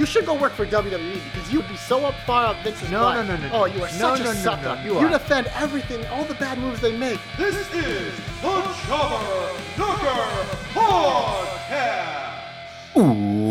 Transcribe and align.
You 0.00 0.06
should 0.06 0.24
go 0.24 0.32
work 0.32 0.54
for 0.54 0.64
WWE 0.64 1.20
because 1.30 1.52
you'd 1.52 1.68
be 1.68 1.76
so 1.76 2.06
up 2.06 2.14
far 2.24 2.46
up 2.46 2.56
Vince's 2.64 2.90
No, 2.90 3.00
butt. 3.02 3.26
no, 3.26 3.36
no, 3.36 3.42
no, 3.42 3.48
no. 3.48 3.54
Oh, 3.54 3.64
you 3.66 3.82
are 3.82 3.88
No, 3.98 4.16
such 4.16 4.20
no, 4.20 4.30
a 4.30 4.34
no, 4.34 4.40
sucker. 4.40 4.76
no, 4.76 4.82
you 4.82 4.96
are. 4.96 5.10
defend 5.10 5.46
everything, 5.48 6.06
all 6.06 6.24
the 6.24 6.32
bad 6.36 6.56
moves 6.56 6.80
they 6.80 6.96
make. 6.96 7.20
This 7.36 7.54
is 7.54 7.68
the 7.68 8.10
Jobber 8.40 9.52
Knocker 9.76 10.46
Podcast. 10.72 12.32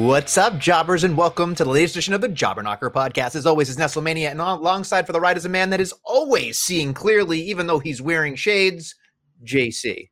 What's 0.07 0.39
up, 0.39 0.57
jobbers, 0.57 1.03
and 1.03 1.15
welcome 1.15 1.53
to 1.53 1.63
the 1.63 1.69
latest 1.69 1.93
edition 1.93 2.15
of 2.15 2.21
the 2.21 2.29
Jobber 2.29 2.63
Knocker 2.63 2.89
podcast. 2.89 3.35
As 3.35 3.45
always, 3.45 3.69
is 3.69 3.77
Nestlemania, 3.77 4.31
and 4.31 4.41
alongside 4.41 5.05
for 5.05 5.13
the 5.13 5.21
ride 5.21 5.37
is 5.37 5.45
a 5.45 5.49
man 5.49 5.69
that 5.69 5.79
is 5.79 5.93
always 6.03 6.57
seeing 6.57 6.95
clearly, 6.95 7.39
even 7.41 7.67
though 7.67 7.77
he's 7.77 8.01
wearing 8.01 8.33
shades. 8.33 8.95
JC. 9.45 10.09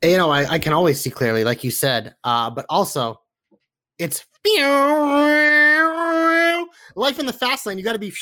You 0.00 0.16
know, 0.16 0.30
I, 0.30 0.48
I 0.48 0.58
can 0.60 0.72
always 0.72 1.00
see 1.00 1.10
clearly, 1.10 1.42
like 1.42 1.64
you 1.64 1.72
said, 1.72 2.14
uh, 2.22 2.50
but 2.50 2.66
also 2.68 3.20
it's 3.98 4.24
life 6.96 7.18
in 7.18 7.26
the 7.26 7.32
fast 7.32 7.66
lane. 7.66 7.78
You 7.78 7.84
got 7.84 7.92
to 7.94 7.98
be 7.98 8.12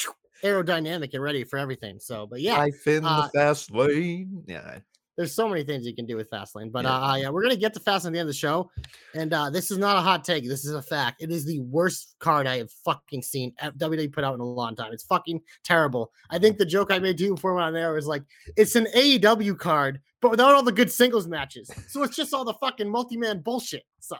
aerodynamic 0.42 1.14
and 1.14 1.22
ready 1.22 1.44
for 1.44 1.58
everything. 1.58 1.98
So, 2.00 2.26
but 2.26 2.40
yeah, 2.40 2.58
Life 2.58 2.86
in 2.86 3.04
uh, 3.04 3.28
the 3.32 3.38
fast 3.38 3.70
lane. 3.70 4.42
Yeah. 4.46 4.78
there's 5.16 5.34
so 5.34 5.48
many 5.48 5.62
things 5.62 5.86
you 5.86 5.94
can 5.94 6.06
do 6.06 6.16
with 6.16 6.28
Fastlane. 6.30 6.72
But 6.72 6.84
Yeah. 6.84 7.00
uh, 7.00 7.14
yeah, 7.14 7.28
we're 7.30 7.42
gonna 7.42 7.56
get 7.56 7.72
to 7.74 7.80
Fastlane 7.80 8.08
at 8.08 8.12
the 8.14 8.18
end 8.18 8.28
of 8.28 8.28
the 8.28 8.34
show, 8.34 8.70
and 9.14 9.32
uh, 9.32 9.48
this 9.48 9.70
is 9.70 9.78
not 9.78 9.96
a 9.96 10.00
hot 10.00 10.24
take. 10.24 10.46
This 10.46 10.64
is 10.64 10.74
a 10.74 10.82
fact. 10.82 11.22
It 11.22 11.30
is 11.30 11.44
the 11.44 11.60
worst 11.60 12.16
card 12.18 12.46
I 12.46 12.58
have 12.58 12.70
fucking 12.84 13.22
seen 13.22 13.52
at 13.60 13.78
WWE 13.78 14.12
put 14.12 14.24
out 14.24 14.34
in 14.34 14.40
a 14.40 14.44
long 14.44 14.74
time. 14.76 14.92
It's 14.92 15.04
fucking 15.04 15.40
terrible. 15.62 16.10
I 16.30 16.38
think 16.38 16.58
the 16.58 16.66
joke 16.66 16.90
I 16.90 16.98
made 16.98 17.16
to 17.18 17.24
you 17.24 17.34
before 17.36 17.58
on 17.60 17.72
there 17.72 17.94
was 17.94 18.06
like, 18.06 18.22
it's 18.56 18.74
an 18.76 18.86
AEW 18.94 19.56
card, 19.58 20.00
but 20.20 20.30
without 20.32 20.54
all 20.54 20.62
the 20.64 20.72
good 20.72 20.90
singles 20.90 21.28
matches. 21.28 21.70
So 21.88 22.02
it's 22.02 22.16
just 22.16 22.34
all 22.34 22.44
the 22.44 22.54
fucking 22.54 22.90
multi-man 22.90 23.40
bullshit. 23.40 23.84
So 24.00 24.16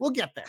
we'll 0.00 0.10
get 0.10 0.30
there. 0.34 0.46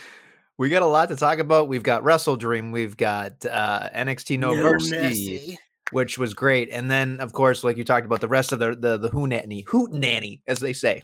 We 0.61 0.69
got 0.69 0.83
a 0.83 0.85
lot 0.85 1.09
to 1.09 1.15
talk 1.15 1.39
about. 1.39 1.69
We've 1.69 1.81
got 1.81 2.03
Wrestle 2.03 2.35
Dream. 2.35 2.71
We've 2.71 2.95
got 2.95 3.43
uh, 3.47 3.89
NXT 3.95 4.37
No, 4.37 4.53
Mercy, 4.53 4.91
mercy. 4.91 5.59
which 5.89 6.19
was 6.19 6.35
great. 6.35 6.69
And 6.71 6.89
then, 6.89 7.19
of 7.19 7.33
course, 7.33 7.63
like 7.63 7.77
you 7.77 7.83
talked 7.83 8.05
about, 8.05 8.21
the 8.21 8.27
rest 8.27 8.51
of 8.51 8.59
the 8.59 8.75
the 8.75 8.95
the 8.95 9.09
Hoonanny, 9.09 9.65
Hoot 9.69 9.91
Nanny, 9.91 10.43
as 10.45 10.59
they 10.59 10.73
say. 10.73 11.01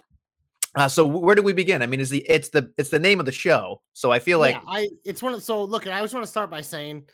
Uh, 0.76 0.88
so 0.88 1.08
where 1.08 1.34
do 1.34 1.42
we 1.42 1.54
begin? 1.54 1.82
I 1.82 1.88
mean, 1.88 2.00
is 2.00 2.12
the 2.12 2.24
it's 2.30 2.50
the 2.50 2.72
it's 2.78 2.90
the 2.92 3.00
name 3.00 3.20
of 3.20 3.26
the 3.26 3.32
show. 3.32 3.82
So 3.94 4.12
I 4.12 4.20
feel 4.20 4.38
like 4.38 4.54
yeah, 4.54 4.62
I 4.68 4.90
it's 5.04 5.24
one 5.24 5.34
of 5.34 5.42
so 5.42 5.64
look, 5.64 5.88
I 5.88 6.02
just 6.02 6.14
want 6.14 6.24
to 6.24 6.30
start 6.30 6.52
by 6.52 6.62
saying 6.62 7.06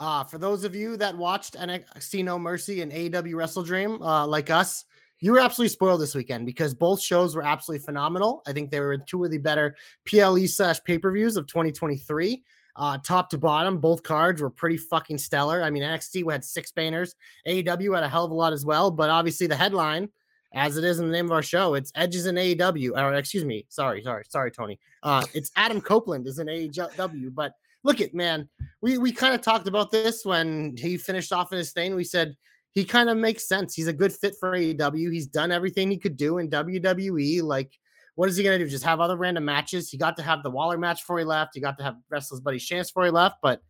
uh 0.00 0.24
for 0.24 0.38
those 0.38 0.64
of 0.64 0.74
you 0.74 0.96
that 0.96 1.16
watched 1.16 1.54
NXT 1.54 2.24
No 2.24 2.36
Mercy 2.36 2.80
and 2.80 2.90
AEW 2.90 3.36
Wrestle 3.36 3.62
Dream, 3.62 4.02
uh 4.02 4.26
like 4.26 4.50
us, 4.50 4.86
you 5.22 5.30
were 5.30 5.38
absolutely 5.38 5.68
spoiled 5.68 6.00
this 6.00 6.16
weekend 6.16 6.44
because 6.46 6.74
both 6.74 7.00
shows 7.00 7.36
were 7.36 7.44
absolutely 7.44 7.84
phenomenal. 7.84 8.42
I 8.44 8.52
think 8.52 8.70
they 8.70 8.80
were 8.80 8.98
two 8.98 9.24
of 9.24 9.30
the 9.30 9.38
better 9.38 9.76
PLE 10.04 10.48
slash 10.48 10.82
pay-per-views 10.82 11.36
of 11.36 11.46
2023. 11.46 12.42
Uh, 12.74 12.98
top 12.98 13.30
to 13.30 13.38
bottom, 13.38 13.78
both 13.78 14.02
cards 14.02 14.42
were 14.42 14.50
pretty 14.50 14.76
fucking 14.76 15.18
stellar. 15.18 15.62
I 15.62 15.70
mean, 15.70 15.84
NXT 15.84 16.30
had 16.30 16.44
six 16.44 16.72
banners, 16.72 17.14
AEW 17.46 17.94
had 17.94 18.02
a 18.02 18.08
hell 18.08 18.24
of 18.24 18.32
a 18.32 18.34
lot 18.34 18.52
as 18.52 18.66
well, 18.66 18.90
but 18.90 19.10
obviously 19.10 19.46
the 19.46 19.54
headline, 19.54 20.08
as 20.54 20.76
it 20.76 20.82
is 20.82 20.98
in 20.98 21.06
the 21.06 21.12
name 21.12 21.26
of 21.26 21.32
our 21.32 21.42
show, 21.42 21.74
it's 21.74 21.92
Edges 21.94 22.26
in 22.26 22.34
AEW. 22.34 22.90
Or 22.96 23.14
excuse 23.14 23.44
me, 23.44 23.64
sorry, 23.68 24.02
sorry, 24.02 24.24
sorry, 24.28 24.50
Tony. 24.50 24.80
Uh, 25.04 25.24
it's 25.34 25.52
Adam 25.54 25.80
Copeland 25.80 26.26
is 26.26 26.40
in 26.40 26.48
AEW, 26.48 27.32
but 27.32 27.52
look 27.84 28.00
at 28.00 28.12
man, 28.12 28.48
we 28.80 28.98
we 28.98 29.12
kind 29.12 29.34
of 29.34 29.40
talked 29.40 29.68
about 29.68 29.92
this 29.92 30.24
when 30.24 30.74
he 30.76 30.96
finished 30.96 31.32
off 31.32 31.52
in 31.52 31.58
his 31.58 31.72
thing. 31.72 31.94
We 31.94 32.04
said 32.04 32.34
he 32.74 32.84
kind 32.84 33.10
of 33.10 33.16
makes 33.16 33.46
sense. 33.46 33.74
He's 33.74 33.86
a 33.86 33.92
good 33.92 34.12
fit 34.12 34.34
for 34.40 34.52
AEW. 34.52 35.12
He's 35.12 35.26
done 35.26 35.52
everything 35.52 35.90
he 35.90 35.98
could 35.98 36.16
do 36.16 36.38
in 36.38 36.48
WWE. 36.48 37.42
Like, 37.42 37.70
what 38.14 38.28
is 38.28 38.36
he 38.36 38.44
gonna 38.44 38.58
do? 38.58 38.68
Just 38.68 38.84
have 38.84 39.00
other 39.00 39.16
random 39.16 39.44
matches? 39.44 39.90
He 39.90 39.98
got 39.98 40.16
to 40.16 40.22
have 40.22 40.42
the 40.42 40.50
Waller 40.50 40.78
match 40.78 41.00
before 41.00 41.18
he 41.18 41.24
left. 41.24 41.52
He 41.54 41.60
got 41.60 41.76
to 41.78 41.84
have 41.84 41.96
wrestle 42.10 42.36
his 42.36 42.42
buddy 42.42 42.58
Chance 42.58 42.90
before 42.90 43.04
he 43.04 43.10
left, 43.10 43.36
but 43.42 43.60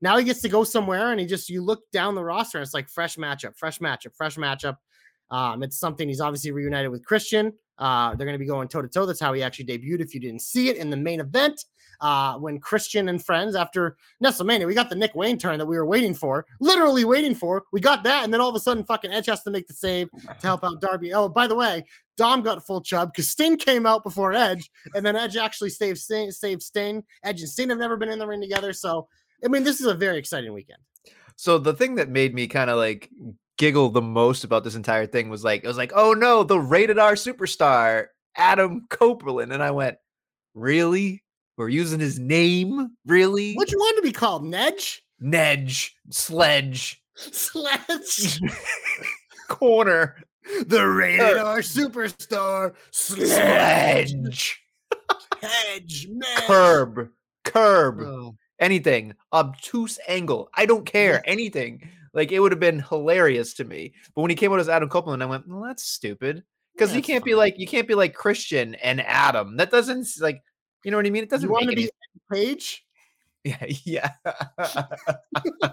now 0.00 0.16
he 0.16 0.24
gets 0.24 0.42
to 0.42 0.48
go 0.48 0.64
somewhere 0.64 1.12
and 1.12 1.20
he 1.20 1.26
just 1.26 1.48
you 1.48 1.62
look 1.62 1.82
down 1.92 2.14
the 2.14 2.24
roster 2.24 2.58
and 2.58 2.64
it's 2.64 2.74
like 2.74 2.88
fresh 2.88 3.16
matchup, 3.16 3.56
fresh 3.56 3.78
matchup, 3.78 4.14
fresh 4.16 4.36
matchup. 4.36 4.76
Um, 5.30 5.62
it's 5.62 5.78
something 5.78 6.08
he's 6.08 6.20
obviously 6.20 6.50
reunited 6.50 6.90
with 6.90 7.04
Christian. 7.06 7.52
Uh, 7.78 8.14
they're 8.14 8.26
going 8.26 8.34
to 8.34 8.38
be 8.38 8.46
going 8.46 8.68
toe 8.68 8.82
to 8.82 8.88
toe. 8.88 9.06
That's 9.06 9.20
how 9.20 9.32
he 9.32 9.42
actually 9.42 9.66
debuted. 9.66 10.00
If 10.00 10.12
you 10.12 10.20
didn't 10.20 10.42
see 10.42 10.68
it 10.68 10.76
in 10.76 10.90
the 10.90 10.96
main 10.96 11.20
event, 11.20 11.64
uh, 12.02 12.36
when 12.36 12.58
Christian 12.58 13.08
and 13.08 13.24
friends 13.24 13.54
after 13.54 13.96
WrestleMania, 14.22 14.66
we 14.66 14.74
got 14.74 14.90
the 14.90 14.96
Nick 14.96 15.14
Wayne 15.14 15.38
turn 15.38 15.58
that 15.58 15.66
we 15.66 15.76
were 15.76 15.86
waiting 15.86 16.12
for, 16.12 16.44
literally 16.60 17.04
waiting 17.04 17.34
for. 17.34 17.62
We 17.72 17.80
got 17.80 18.02
that, 18.02 18.24
and 18.24 18.34
then 18.34 18.40
all 18.40 18.50
of 18.50 18.56
a 18.56 18.60
sudden, 18.60 18.84
fucking 18.84 19.12
Edge 19.12 19.26
has 19.26 19.42
to 19.44 19.50
make 19.50 19.68
the 19.68 19.72
save 19.72 20.10
to 20.10 20.46
help 20.46 20.64
out 20.64 20.80
Darby. 20.80 21.14
Oh, 21.14 21.28
by 21.28 21.46
the 21.46 21.54
way, 21.54 21.84
Dom 22.16 22.42
got 22.42 22.66
full 22.66 22.82
chub 22.82 23.12
because 23.12 23.28
Sting 23.28 23.56
came 23.56 23.86
out 23.86 24.02
before 24.02 24.34
Edge, 24.34 24.68
and 24.94 25.06
then 25.06 25.16
Edge 25.16 25.36
actually 25.36 25.70
saved 25.70 25.98
Sting. 25.98 26.30
Saved 26.30 26.62
Sting. 26.62 27.04
Edge 27.24 27.40
and 27.40 27.48
Sting 27.48 27.70
have 27.70 27.78
never 27.78 27.96
been 27.96 28.10
in 28.10 28.18
the 28.18 28.26
ring 28.26 28.40
together, 28.40 28.72
so 28.72 29.08
I 29.44 29.48
mean, 29.48 29.64
this 29.64 29.80
is 29.80 29.86
a 29.86 29.94
very 29.94 30.18
exciting 30.18 30.52
weekend. 30.52 30.80
So 31.36 31.58
the 31.58 31.74
thing 31.74 31.94
that 31.96 32.08
made 32.08 32.34
me 32.34 32.46
kind 32.46 32.68
of 32.68 32.76
like 32.76 33.10
giggle 33.58 33.90
the 33.90 34.02
most 34.02 34.44
about 34.44 34.64
this 34.64 34.74
entire 34.74 35.06
thing 35.06 35.28
was 35.28 35.44
like 35.44 35.62
it 35.62 35.68
was 35.68 35.76
like, 35.76 35.92
oh 35.94 36.14
no, 36.14 36.42
the 36.42 36.58
rated 36.58 36.98
R 36.98 37.14
superstar 37.14 38.06
Adam 38.36 38.86
Copeland, 38.90 39.52
and 39.52 39.62
I 39.62 39.70
went, 39.70 39.98
really? 40.54 41.21
We're 41.56 41.68
using 41.68 42.00
his 42.00 42.18
name, 42.18 42.92
really? 43.06 43.54
What 43.54 43.70
you 43.70 43.78
want 43.78 43.96
to 43.96 44.02
be 44.02 44.12
called, 44.12 44.42
Nedge? 44.42 45.00
Nedge, 45.22 45.90
Sledge, 46.10 47.02
Sledge. 47.14 48.40
Corner, 49.48 50.16
the 50.66 50.86
rated 50.86 51.36
R 51.36 51.58
er. 51.58 51.62
superstar. 51.62 52.74
Sledge. 52.90 54.62
Hedge. 55.40 56.08
Man. 56.10 56.42
Curb, 56.46 57.10
Curb, 57.44 58.00
Oh, 58.00 58.36
anything, 58.58 59.14
obtuse 59.32 59.98
angle. 60.08 60.48
I 60.54 60.66
don't 60.66 60.86
care, 60.86 61.22
anything. 61.26 61.88
Like 62.14 62.32
it 62.32 62.40
would 62.40 62.52
have 62.52 62.60
been 62.60 62.80
hilarious 62.80 63.54
to 63.54 63.64
me. 63.64 63.94
But 64.14 64.22
when 64.22 64.30
he 64.30 64.36
came 64.36 64.52
out 64.52 64.60
as 64.60 64.68
Adam 64.68 64.88
Copeland, 64.88 65.22
I 65.22 65.26
went, 65.26 65.46
well, 65.48 65.62
that's 65.62 65.84
stupid. 65.84 66.44
Because 66.74 66.90
Yeah, 66.90 66.96
you 66.96 67.02
can't 67.02 67.24
be 67.24 67.34
like 67.34 67.58
you 67.58 67.66
can't 67.66 67.88
be 67.88 67.94
like 67.94 68.14
Christian 68.14 68.74
and 68.76 69.00
Adam. 69.02 69.56
That 69.56 69.70
doesn't 69.70 70.08
like 70.20 70.42
you 70.84 70.90
know 70.90 70.96
what 70.96 71.06
I 71.06 71.10
mean? 71.10 71.22
It 71.22 71.30
doesn't 71.30 71.48
You 71.48 71.52
want 71.52 71.68
to 71.70 71.76
be 71.76 71.90
Page? 72.30 72.84
Yeah, 73.44 73.66
yeah. 73.84 74.10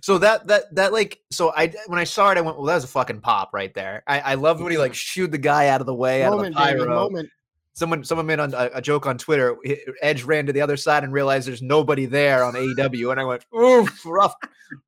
so 0.00 0.16
that 0.16 0.46
that 0.46 0.74
that 0.74 0.90
like 0.94 1.20
so 1.30 1.52
I 1.54 1.70
when 1.86 1.98
I 1.98 2.04
saw 2.04 2.30
it, 2.30 2.38
I 2.38 2.40
went, 2.40 2.56
well, 2.56 2.64
that 2.64 2.76
was 2.76 2.84
a 2.84 2.88
fucking 2.88 3.20
pop 3.20 3.50
right 3.52 3.74
there. 3.74 4.02
I, 4.06 4.20
I 4.20 4.34
loved 4.36 4.62
when 4.62 4.72
he 4.72 4.78
like 4.78 4.94
shooed 4.94 5.30
the 5.30 5.36
guy 5.36 5.68
out 5.68 5.82
of 5.82 5.86
the 5.86 5.94
way 5.94 6.22
out 6.22 6.32
of 6.32 6.38
the 6.38 6.50
Moment, 6.50 6.56
pyro. 6.56 6.86
moment. 6.86 7.28
Someone 7.74 8.04
someone 8.04 8.24
made 8.24 8.40
on 8.40 8.54
a, 8.54 8.70
a 8.76 8.80
joke 8.80 9.04
on 9.06 9.18
Twitter. 9.18 9.54
Edge 10.00 10.22
ran 10.22 10.46
to 10.46 10.54
the 10.54 10.62
other 10.62 10.78
side 10.78 11.04
and 11.04 11.12
realized 11.12 11.46
there's 11.46 11.60
nobody 11.60 12.06
there 12.06 12.42
on 12.42 12.54
AEW, 12.54 13.10
and 13.10 13.20
I 13.20 13.24
went, 13.24 13.44
oof, 13.54 14.06
rough, 14.06 14.36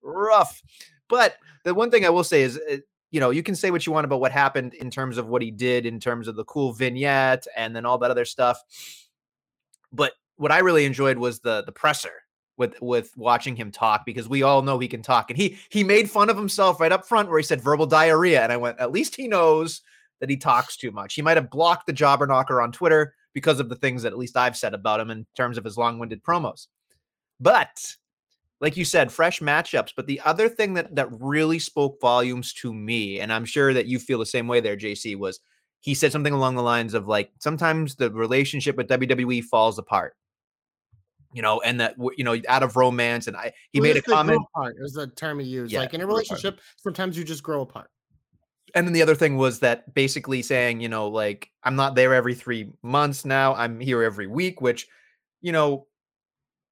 rough. 0.03 0.63
But 1.09 1.37
the 1.65 1.75
one 1.75 1.91
thing 1.91 2.07
I 2.07 2.11
will 2.11 2.25
say 2.25 2.41
is, 2.41 2.59
uh, 2.73 2.79
you 3.11 3.21
know, 3.21 3.29
you 3.29 3.43
can 3.43 3.57
say 3.57 3.71
what 3.71 3.87
you 3.87 3.93
want 3.93 4.07
about 4.07 4.21
what 4.21 4.33
happened 4.33 4.73
in 4.73 4.91
terms 4.91 5.19
of 5.19 5.27
what 5.27 5.43
he 5.43 5.51
did, 5.51 5.85
in 5.85 6.01
terms 6.01 6.29
of 6.29 6.37
the 6.37 6.45
cool 6.45 6.73
vignette, 6.73 7.47
and 7.57 7.77
then 7.77 7.85
all 7.85 7.99
that 7.99 8.11
other 8.11 8.25
stuff. 8.25 8.63
But 9.97 10.13
what 10.37 10.53
I 10.53 10.59
really 10.59 10.85
enjoyed 10.85 11.19
was 11.19 11.41
the 11.41 11.63
the 11.65 11.73
presser 11.73 12.13
with 12.57 12.81
with 12.81 13.13
watching 13.17 13.57
him 13.57 13.71
talk 13.71 14.05
because 14.07 14.29
we 14.29 14.43
all 14.43 14.63
know 14.63 14.79
he 14.79 14.89
can 14.89 15.03
talk, 15.03 15.31
and 15.31 15.39
he 15.39 15.59
he 15.71 15.83
made 15.83 16.11
fun 16.11 16.31
of 16.31 16.37
himself 16.37 16.81
right 16.81 16.93
up 16.93 17.07
front 17.07 17.29
where 17.29 17.39
he 17.39 17.45
said 17.45 17.61
verbal 17.61 17.87
diarrhea, 17.87 18.43
and 18.43 18.53
I 18.53 18.57
went, 18.57 18.79
at 18.79 18.93
least 18.93 19.17
he 19.17 19.29
knows 19.29 19.83
that 20.21 20.31
he 20.31 20.37
talks 20.37 20.77
too 20.77 20.91
much. 20.91 21.15
He 21.15 21.23
might 21.23 21.37
have 21.37 21.51
blocked 21.51 21.87
the 21.87 21.93
jobber 21.93 22.27
knocker 22.27 22.63
on 22.63 22.73
Twitter 22.73 23.15
because 23.35 23.61
of 23.61 23.69
the 23.69 23.77
things 23.77 24.03
that 24.03 24.13
at 24.13 24.19
least 24.19 24.37
I've 24.37 24.57
said 24.57 24.73
about 24.73 25.01
him 25.01 25.11
in 25.11 25.27
terms 25.37 25.59
of 25.59 25.65
his 25.65 25.77
long-winded 25.77 26.23
promos. 26.23 26.69
But 27.39 27.97
like 28.61 28.79
you 28.79 28.85
said, 28.87 29.13
fresh 29.13 29.41
matchups. 29.41 29.93
But 29.95 30.07
the 30.07 30.21
other 30.25 30.49
thing 30.49 30.75
that 30.75 30.95
that 30.95 31.09
really 31.21 31.59
spoke 31.59 32.01
volumes 32.01 32.53
to 32.55 32.73
me, 32.73 33.21
and 33.21 33.33
I'm 33.33 33.45
sure 33.45 33.75
that 33.75 33.87
you 33.87 33.99
feel 33.99 34.19
the 34.19 34.27
same 34.27 34.49
way 34.49 34.61
there, 34.61 34.77
JC, 34.77 35.17
was 35.19 35.41
he 35.81 35.95
said 35.95 36.13
something 36.13 36.33
along 36.33 36.57
the 36.57 36.63
lines 36.63 36.95
of 36.95 37.07
like 37.07 37.31
sometimes 37.39 37.95
the 37.97 38.11
relationship 38.11 38.77
with 38.77 38.89
WWE 38.89 39.45
falls 39.45 39.79
apart. 39.79 40.17
You 41.33 41.43
know, 41.43 41.61
and 41.61 41.81
that 41.81 41.97
you 42.17 42.25
know, 42.25 42.37
out 42.49 42.63
of 42.63 42.77
romance, 42.77 43.27
and 43.27 43.37
I 43.37 43.53
he 43.71 43.79
It 43.79 43.83
made 43.83 43.97
a 43.97 44.03
comment. 44.03 44.41
apart. 44.55 44.77
It 44.79 44.83
was 44.83 44.95
the 44.95 45.09
term 45.09 45.39
he 45.39 45.47
used. 45.47 45.73
Yeah, 45.73 45.81
like 45.81 45.93
in 45.93 46.01
a 46.01 46.07
relationship, 46.07 46.61
sometimes 46.79 47.19
you 47.19 47.25
just 47.25 47.43
grow 47.43 47.61
apart. 47.61 47.91
And 48.75 48.87
then 48.87 48.95
the 48.95 49.03
other 49.03 49.15
thing 49.15 49.37
was 49.37 49.61
that 49.61 49.93
basically 49.95 50.43
saying, 50.43 50.81
you 50.81 50.89
know, 50.89 51.09
like 51.09 51.51
I'm 51.63 51.77
not 51.77 51.95
there 51.95 52.15
every 52.15 52.35
three 52.35 52.73
months 52.83 53.25
now. 53.25 53.55
I'm 53.55 53.81
here 53.81 54.03
every 54.03 54.27
week, 54.27 54.61
which, 54.61 54.87
you 55.41 55.53
know, 55.53 55.87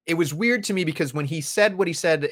it 0.05 0.15
was 0.15 0.33
weird 0.33 0.63
to 0.65 0.73
me 0.73 0.83
because 0.83 1.13
when 1.13 1.25
he 1.25 1.41
said 1.41 1.77
what 1.77 1.87
he 1.87 1.93
said 1.93 2.29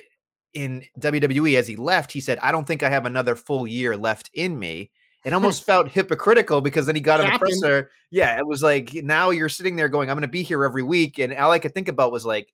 in 0.53 0.83
WWE 0.99 1.57
as 1.57 1.67
he 1.67 1.75
left, 1.75 2.11
he 2.11 2.19
said, 2.19 2.37
I 2.39 2.51
don't 2.51 2.65
think 2.65 2.83
I 2.83 2.89
have 2.89 3.05
another 3.05 3.35
full 3.35 3.65
year 3.65 3.97
left 3.97 4.29
in 4.33 4.59
me. 4.59 4.91
It 5.23 5.33
almost 5.33 5.63
felt 5.63 5.87
hypocritical 5.87 6.59
because 6.59 6.85
then 6.85 6.95
he 6.95 7.01
got 7.01 7.21
in 7.21 7.31
the 7.31 7.39
presser. 7.39 7.91
Yeah, 8.11 8.37
it 8.37 8.45
was 8.45 8.61
like 8.61 8.93
now 8.93 9.29
you're 9.29 9.49
sitting 9.49 9.75
there 9.75 9.87
going, 9.87 10.09
I'm 10.09 10.15
gonna 10.17 10.27
be 10.27 10.43
here 10.43 10.65
every 10.65 10.83
week. 10.83 11.19
And 11.19 11.33
all 11.33 11.51
I 11.51 11.59
could 11.59 11.73
think 11.73 11.87
about 11.87 12.11
was 12.11 12.25
like, 12.25 12.53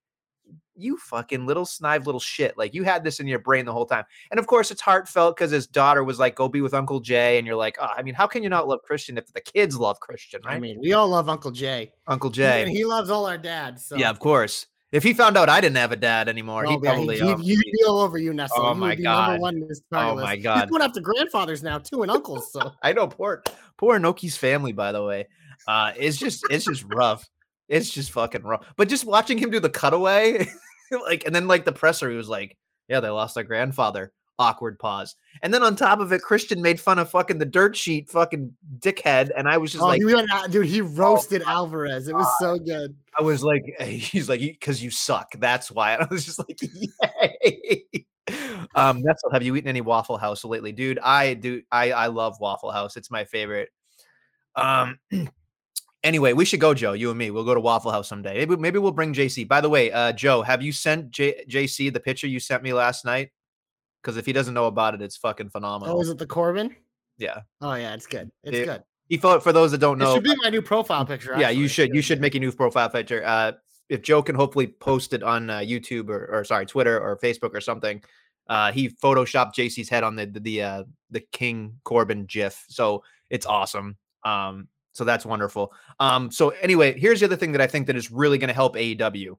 you 0.80 0.98
fucking 0.98 1.46
little 1.46 1.66
snive 1.66 2.06
little 2.06 2.20
shit. 2.20 2.58
Like 2.58 2.74
you 2.74 2.84
had 2.84 3.04
this 3.04 3.20
in 3.20 3.28
your 3.28 3.40
brain 3.40 3.66
the 3.66 3.74
whole 3.74 3.86
time. 3.86 4.06
And 4.32 4.40
of 4.40 4.48
course, 4.48 4.72
it's 4.72 4.82
heartfelt 4.82 5.36
because 5.36 5.52
his 5.52 5.68
daughter 5.68 6.04
was 6.04 6.20
like, 6.20 6.36
go 6.36 6.48
be 6.48 6.62
with 6.62 6.74
Uncle 6.74 7.00
Jay. 7.00 7.38
And 7.38 7.46
you're 7.46 7.56
like, 7.56 7.78
oh, 7.82 7.90
I 7.96 8.02
mean, 8.02 8.14
how 8.14 8.28
can 8.28 8.44
you 8.44 8.50
not 8.50 8.68
love 8.68 8.82
Christian 8.84 9.18
if 9.18 9.32
the 9.34 9.42
kids 9.42 9.78
love 9.78 10.00
Christian, 10.00 10.42
right? 10.46 10.56
I 10.56 10.60
mean, 10.60 10.80
we 10.80 10.94
all 10.94 11.10
love 11.10 11.30
Uncle 11.30 11.52
Jay. 11.52 11.92
Uncle 12.08 12.30
Jay. 12.30 12.64
and 12.64 12.72
he 12.72 12.86
loves 12.86 13.10
all 13.10 13.26
our 13.26 13.38
dads. 13.38 13.86
So. 13.86 13.98
Yeah, 13.98 14.10
of 14.10 14.20
course. 14.20 14.68
If 14.92 15.04
he 15.04 15.14
found 15.14 15.38
out 15.38 15.50
I 15.50 15.62
didn't 15.62 15.78
have 15.78 15.92
a 15.92 15.96
dad 15.96 16.28
anymore, 16.28 16.66
Oh, 16.66 16.72
he'd 16.72 16.84
yeah, 16.84 16.94
probably. 16.94 17.16
he'd, 17.18 17.22
um, 17.24 17.42
he'd, 17.42 17.60
he'd 17.64 17.72
be 17.72 17.84
all 17.88 18.00
over 18.00 18.18
you, 18.18 18.34
Nestle. 18.34 18.66
Oh 18.66 18.74
my 18.74 18.96
God. 18.96 19.28
Number 19.30 19.42
one 19.42 19.56
Oh 19.94 20.16
my 20.16 20.32
list. 20.34 20.44
God. 20.44 20.62
He's 20.62 20.70
going 20.72 20.82
after 20.82 21.00
grandfathers 21.00 21.62
now 21.62 21.78
too 21.78 22.02
and 22.02 22.10
uncles. 22.12 22.52
So 22.52 22.72
I 22.82 22.94
know 22.94 23.08
poor 23.08 23.44
poor 23.78 24.00
Noki's 24.00 24.36
family, 24.36 24.72
by 24.74 24.92
the 24.92 25.04
way. 25.04 25.28
Uh 25.68 25.92
it's 25.96 26.18
just 26.18 26.44
it's 26.50 26.66
just 26.66 26.84
rough. 26.88 27.28
It's 27.68 27.90
just 27.92 28.12
fucking 28.12 28.42
rough. 28.44 28.66
But 28.78 28.90
just 28.90 29.06
watching 29.06 29.38
him 29.38 29.52
do 29.52 29.60
the 29.60 29.70
cutaway, 29.70 30.48
like 30.92 31.24
and 31.28 31.36
then 31.36 31.48
like 31.48 31.66
the 31.66 31.72
presser, 31.72 32.10
he 32.10 32.18
was 32.18 32.30
like, 32.30 32.58
Yeah, 32.88 33.00
they 33.00 33.10
lost 33.10 33.36
their 33.36 33.44
grandfather. 33.44 34.12
Awkward 34.40 34.80
pause. 34.80 35.16
And 35.42 35.54
then 35.54 35.64
on 35.64 35.76
top 35.76 36.00
of 36.00 36.14
it, 36.14 36.22
Christian 36.22 36.62
made 36.62 36.80
fun 36.80 36.98
of 36.98 37.10
fucking 37.10 37.40
the 37.40 37.46
dirt 37.46 37.76
sheet 37.76 38.10
fucking 38.10 38.54
dickhead. 38.80 39.32
And 39.36 39.50
I 39.50 39.58
was 39.58 39.74
just 39.74 39.84
oh, 39.84 39.88
like, 39.88 40.02
out, 40.32 40.50
dude, 40.50 40.66
he 40.66 40.80
roasted 40.80 41.44
Alvarez. 41.46 42.08
It 42.08 42.16
was 42.16 42.28
so 42.40 42.58
good. 42.58 42.96
I 43.18 43.22
was 43.22 43.44
like, 43.44 43.64
he's 43.82 44.30
like, 44.30 44.40
because 44.40 44.82
you 44.82 44.92
suck. 44.92 45.34
That's 45.38 45.70
why. 45.70 45.94
And 46.00 46.04
I 46.04 46.08
was 46.10 46.26
just 46.26 46.40
like, 46.40 46.58
yay. 46.62 48.06
um, 48.76 49.02
Nestle, 49.02 49.32
have 49.32 49.44
you 49.44 49.56
eaten 49.58 49.68
any 49.68 49.82
Waffle 49.82 50.18
House 50.18 50.46
lately, 50.46 50.72
dude? 50.72 51.00
I 51.00 51.34
do. 51.34 51.62
I 51.72 51.92
I 51.92 52.08
love 52.08 52.40
Waffle 52.40 52.72
House. 52.72 52.96
It's 52.96 53.12
my 53.12 53.26
favorite. 53.26 53.70
Um. 54.56 55.00
Anyway, 56.02 56.32
we 56.32 56.46
should 56.46 56.62
go, 56.62 56.74
Joe. 56.74 56.94
You 56.94 57.10
and 57.10 57.20
me. 57.20 57.30
We'll 57.30 57.44
go 57.44 57.54
to 57.54 57.60
Waffle 57.60 57.92
House 57.92 58.08
someday. 58.08 58.38
Maybe, 58.38 58.56
maybe 58.56 58.80
we'll 58.80 58.94
bring 58.94 59.14
JC. 59.14 59.46
By 59.46 59.60
the 59.60 59.68
way, 59.68 59.92
uh, 59.92 60.14
Joe, 60.14 60.42
have 60.42 60.62
you 60.62 60.72
sent 60.72 61.12
J- 61.12 61.44
JC 61.50 61.92
the 61.92 62.00
picture 62.00 62.26
you 62.26 62.40
sent 62.40 62.64
me 62.64 62.72
last 62.72 63.04
night? 63.04 63.32
Because 64.02 64.18
if 64.18 64.26
he 64.26 64.34
doesn't 64.34 64.54
know 64.54 64.68
about 64.68 64.94
it, 64.96 65.02
it's 65.02 65.18
fucking 65.18 65.50
phenomenal. 65.50 65.98
Oh, 65.98 66.02
is 66.02 66.10
it 66.10 66.18
the 66.18 66.26
Corbin? 66.28 66.76
yeah. 67.18 67.42
Oh 67.62 67.74
yeah, 67.76 67.94
it's 67.94 68.08
good. 68.08 68.32
It's 68.44 68.58
It- 68.58 68.66
good. 68.66 68.84
He 69.10 69.18
for, 69.18 69.40
for 69.40 69.52
those 69.52 69.72
that 69.72 69.80
don't 69.80 69.98
know, 69.98 70.12
It 70.12 70.16
should 70.16 70.24
be 70.24 70.36
my 70.44 70.50
new 70.52 70.62
profile 70.62 71.04
picture. 71.04 71.36
yeah, 71.40 71.50
you 71.50 71.68
should. 71.68 71.96
You 71.96 72.02
should 72.04 72.22
make 72.22 72.36
a 72.36 72.40
new 72.40 72.52
profile 72.52 72.90
picture. 72.92 73.24
Uh, 73.26 73.54
if 73.90 74.04
Joe 74.04 74.22
can 74.22 74.36
hopefully 74.36 74.68
post 74.68 75.14
it 75.14 75.24
on 75.24 75.50
uh, 75.50 75.58
YouTube 75.60 76.10
or, 76.10 76.28
or 76.32 76.44
sorry, 76.44 76.68
Twitter 76.68 77.00
or 77.00 77.18
Facebook 77.18 77.56
or 77.56 77.60
something. 77.62 78.04
Uh, 78.48 78.72
he 78.72 78.90
photoshopped 78.90 79.54
JC's 79.56 79.90
head 79.90 80.04
on 80.04 80.16
the 80.16 80.28
the 80.28 80.40
the, 80.40 80.62
uh, 80.62 80.84
the 81.10 81.22
King 81.32 81.74
Corbin 81.84 82.26
GIF, 82.26 82.66
so 82.70 83.04
it's 83.32 83.46
awesome. 83.48 83.98
Um, 84.24 84.68
so 84.94 85.04
that's 85.04 85.26
wonderful. 85.26 85.74
Um, 86.00 86.30
so 86.32 86.50
anyway, 86.62 87.00
here's 87.00 87.20
the 87.20 87.26
other 87.26 87.36
thing 87.36 87.52
that 87.54 87.62
I 87.62 87.68
think 87.68 87.88
that 87.88 87.96
is 87.96 88.12
really 88.12 88.38
going 88.38 88.48
to 88.50 88.54
help 88.54 88.76
AEW. 88.76 89.38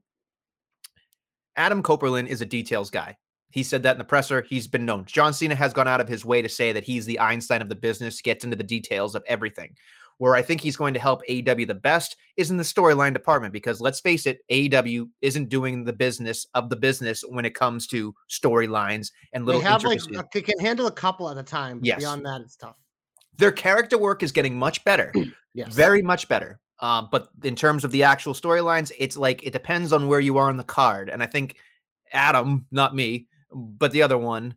Adam 1.55 1.83
Copeland 1.83 2.27
is 2.27 2.41
a 2.41 2.45
details 2.45 2.89
guy. 2.89 3.17
He 3.51 3.63
said 3.63 3.83
that 3.83 3.93
in 3.93 3.97
the 3.97 4.03
presser. 4.03 4.41
He's 4.41 4.67
been 4.67 4.85
known. 4.85 5.05
John 5.05 5.33
Cena 5.33 5.55
has 5.55 5.73
gone 5.73 5.87
out 5.87 6.01
of 6.01 6.07
his 6.07 6.25
way 6.25 6.41
to 6.41 6.49
say 6.49 6.71
that 6.71 6.83
he's 6.83 7.05
the 7.05 7.19
Einstein 7.19 7.61
of 7.61 7.69
the 7.69 7.75
business, 7.75 8.21
gets 8.21 8.43
into 8.43 8.55
the 8.55 8.63
details 8.63 9.15
of 9.15 9.23
everything. 9.27 9.75
Where 10.17 10.35
I 10.35 10.43
think 10.43 10.61
he's 10.61 10.77
going 10.77 10.93
to 10.93 10.99
help 10.99 11.23
AEW 11.27 11.65
the 11.65 11.73
best 11.73 12.15
is 12.37 12.51
in 12.51 12.57
the 12.57 12.63
storyline 12.63 13.11
department 13.11 13.53
because 13.53 13.81
let's 13.81 13.99
face 13.99 14.27
it, 14.27 14.39
AEW 14.51 15.09
isn't 15.21 15.49
doing 15.49 15.83
the 15.83 15.93
business 15.93 16.45
of 16.53 16.69
the 16.69 16.75
business 16.75 17.23
when 17.27 17.43
it 17.43 17.55
comes 17.55 17.87
to 17.87 18.13
storylines 18.29 19.11
and 19.33 19.43
They 19.43 19.53
little 19.53 19.61
have 19.61 19.83
like 19.83 19.99
they 20.31 20.43
can 20.43 20.59
handle 20.59 20.85
a 20.85 20.91
couple 20.91 21.27
at 21.29 21.37
a 21.37 21.43
time. 21.43 21.79
But 21.79 21.87
Yes. 21.87 21.99
Beyond 21.99 22.25
that, 22.27 22.41
it's 22.41 22.55
tough. 22.55 22.75
Their 23.37 23.51
character 23.51 23.97
work 23.97 24.21
is 24.21 24.31
getting 24.31 24.57
much 24.57 24.83
better. 24.83 25.11
Yes. 25.53 25.73
very 25.73 26.01
much 26.01 26.29
better. 26.29 26.61
Um, 26.79 27.09
but 27.11 27.27
in 27.43 27.55
terms 27.57 27.83
of 27.83 27.91
the 27.91 28.03
actual 28.03 28.33
storylines, 28.33 28.91
it's 28.97 29.17
like 29.17 29.43
it 29.45 29.51
depends 29.51 29.91
on 29.91 30.07
where 30.07 30.21
you 30.21 30.37
are 30.37 30.47
on 30.47 30.55
the 30.55 30.63
card. 30.63 31.09
And 31.09 31.21
I 31.21 31.25
think 31.25 31.57
Adam, 32.13 32.65
not 32.71 32.95
me, 32.95 33.27
but 33.53 33.91
the 33.91 34.03
other 34.03 34.17
one, 34.17 34.55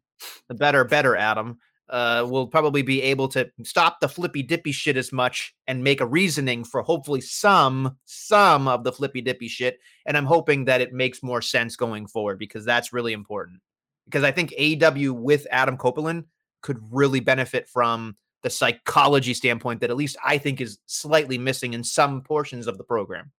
the 0.49 0.55
better, 0.55 0.85
better 0.85 1.17
Adam, 1.17 1.58
uh, 1.91 2.26
will 2.29 2.46
probably 2.46 2.82
be 2.82 3.02
able 3.02 3.29
to 3.29 3.50
stop 3.62 4.00
the 4.00 4.08
flippy 4.08 4.43
dippy 4.43 4.73
shit 4.73 4.96
as 4.96 5.12
much 5.12 5.55
and 5.67 5.85
make 5.85 6.00
a 6.00 6.06
reasoning 6.06 6.64
for 6.64 6.82
hopefully 6.82 7.20
some 7.20 7.96
some 8.06 8.67
of 8.67 8.85
the 8.85 8.93
flippy 8.93 9.20
dippy 9.20 9.49
shit. 9.49 9.79
And 10.06 10.17
I'm 10.17 10.25
hoping 10.25 10.64
that 10.64 10.81
it 10.81 10.93
makes 10.93 11.23
more 11.23 11.43
sense 11.43 11.76
going 11.76 12.06
forward 12.06 12.38
because 12.38 12.64
that's 12.64 12.93
really 12.93 13.12
important. 13.12 13.61
Because 14.06 14.25
I 14.25 14.32
think 14.32 14.55
AW 14.58 15.12
with 15.12 15.46
Adam 15.50 15.76
Copeland 15.76 16.25
could 16.62 16.79
really 16.91 17.20
benefit 17.20 17.69
from 17.69 18.17
the 18.43 18.50
psychology 18.50 19.35
standpoint 19.35 19.81
that 19.81 19.91
at 19.91 19.96
least 19.96 20.17
I 20.25 20.38
think 20.38 20.61
is 20.61 20.79
slightly 20.87 21.38
missing 21.38 21.75
in 21.75 21.85
some 21.85 22.23
portions 22.23 22.67
of 22.67 22.79
the 22.79 22.85
program. 22.85 23.32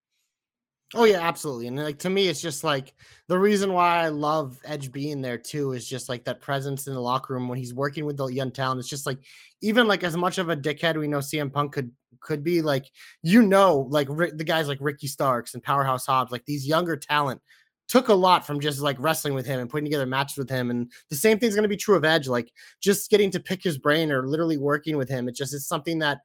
Oh 0.93 1.05
yeah, 1.05 1.19
absolutely. 1.19 1.67
And 1.67 1.77
like 1.77 1.97
to 1.99 2.09
me, 2.09 2.27
it's 2.27 2.41
just 2.41 2.63
like 2.63 2.93
the 3.27 3.37
reason 3.39 3.73
why 3.73 4.03
I 4.03 4.09
love 4.09 4.59
Edge 4.63 4.91
being 4.91 5.21
there 5.21 5.37
too 5.37 5.71
is 5.71 5.87
just 5.87 6.09
like 6.09 6.23
that 6.25 6.41
presence 6.41 6.87
in 6.87 6.93
the 6.93 7.01
locker 7.01 7.33
room 7.33 7.47
when 7.47 7.57
he's 7.57 7.73
working 7.73 8.05
with 8.05 8.17
the 8.17 8.27
young 8.27 8.51
talent. 8.51 8.79
It's 8.79 8.89
just 8.89 9.07
like 9.07 9.17
even 9.61 9.87
like 9.87 10.03
as 10.03 10.15
much 10.15 10.37
of 10.37 10.49
a 10.49 10.55
dickhead 10.55 10.97
we 10.97 11.07
know 11.07 11.17
CM 11.17 11.51
Punk 11.51 11.73
could 11.73 11.91
could 12.21 12.43
be 12.43 12.61
like 12.61 12.85
you 13.23 13.41
know 13.41 13.87
like 13.89 14.07
the 14.07 14.43
guys 14.43 14.67
like 14.67 14.77
Ricky 14.79 15.07
Starks 15.07 15.53
and 15.53 15.63
Powerhouse 15.63 16.05
Hobbs 16.05 16.31
like 16.31 16.45
these 16.45 16.67
younger 16.67 16.95
talent 16.95 17.41
took 17.87 18.07
a 18.07 18.13
lot 18.13 18.45
from 18.45 18.59
just 18.59 18.79
like 18.79 18.97
wrestling 18.99 19.33
with 19.33 19.45
him 19.45 19.59
and 19.59 19.69
putting 19.69 19.85
together 19.85 20.07
matches 20.07 20.37
with 20.37 20.49
him 20.49 20.71
and 20.71 20.91
the 21.09 21.15
same 21.15 21.37
thing's 21.37 21.53
going 21.53 21.63
to 21.63 21.69
be 21.69 21.77
true 21.77 21.95
of 21.95 22.05
Edge 22.05 22.27
like 22.27 22.51
just 22.81 23.09
getting 23.09 23.29
to 23.31 23.39
pick 23.39 23.63
his 23.63 23.77
brain 23.77 24.11
or 24.11 24.27
literally 24.27 24.57
working 24.57 24.97
with 24.97 25.09
him 25.09 25.27
it 25.27 25.35
just 25.35 25.53
is 25.53 25.67
something 25.67 25.99
that 25.99 26.19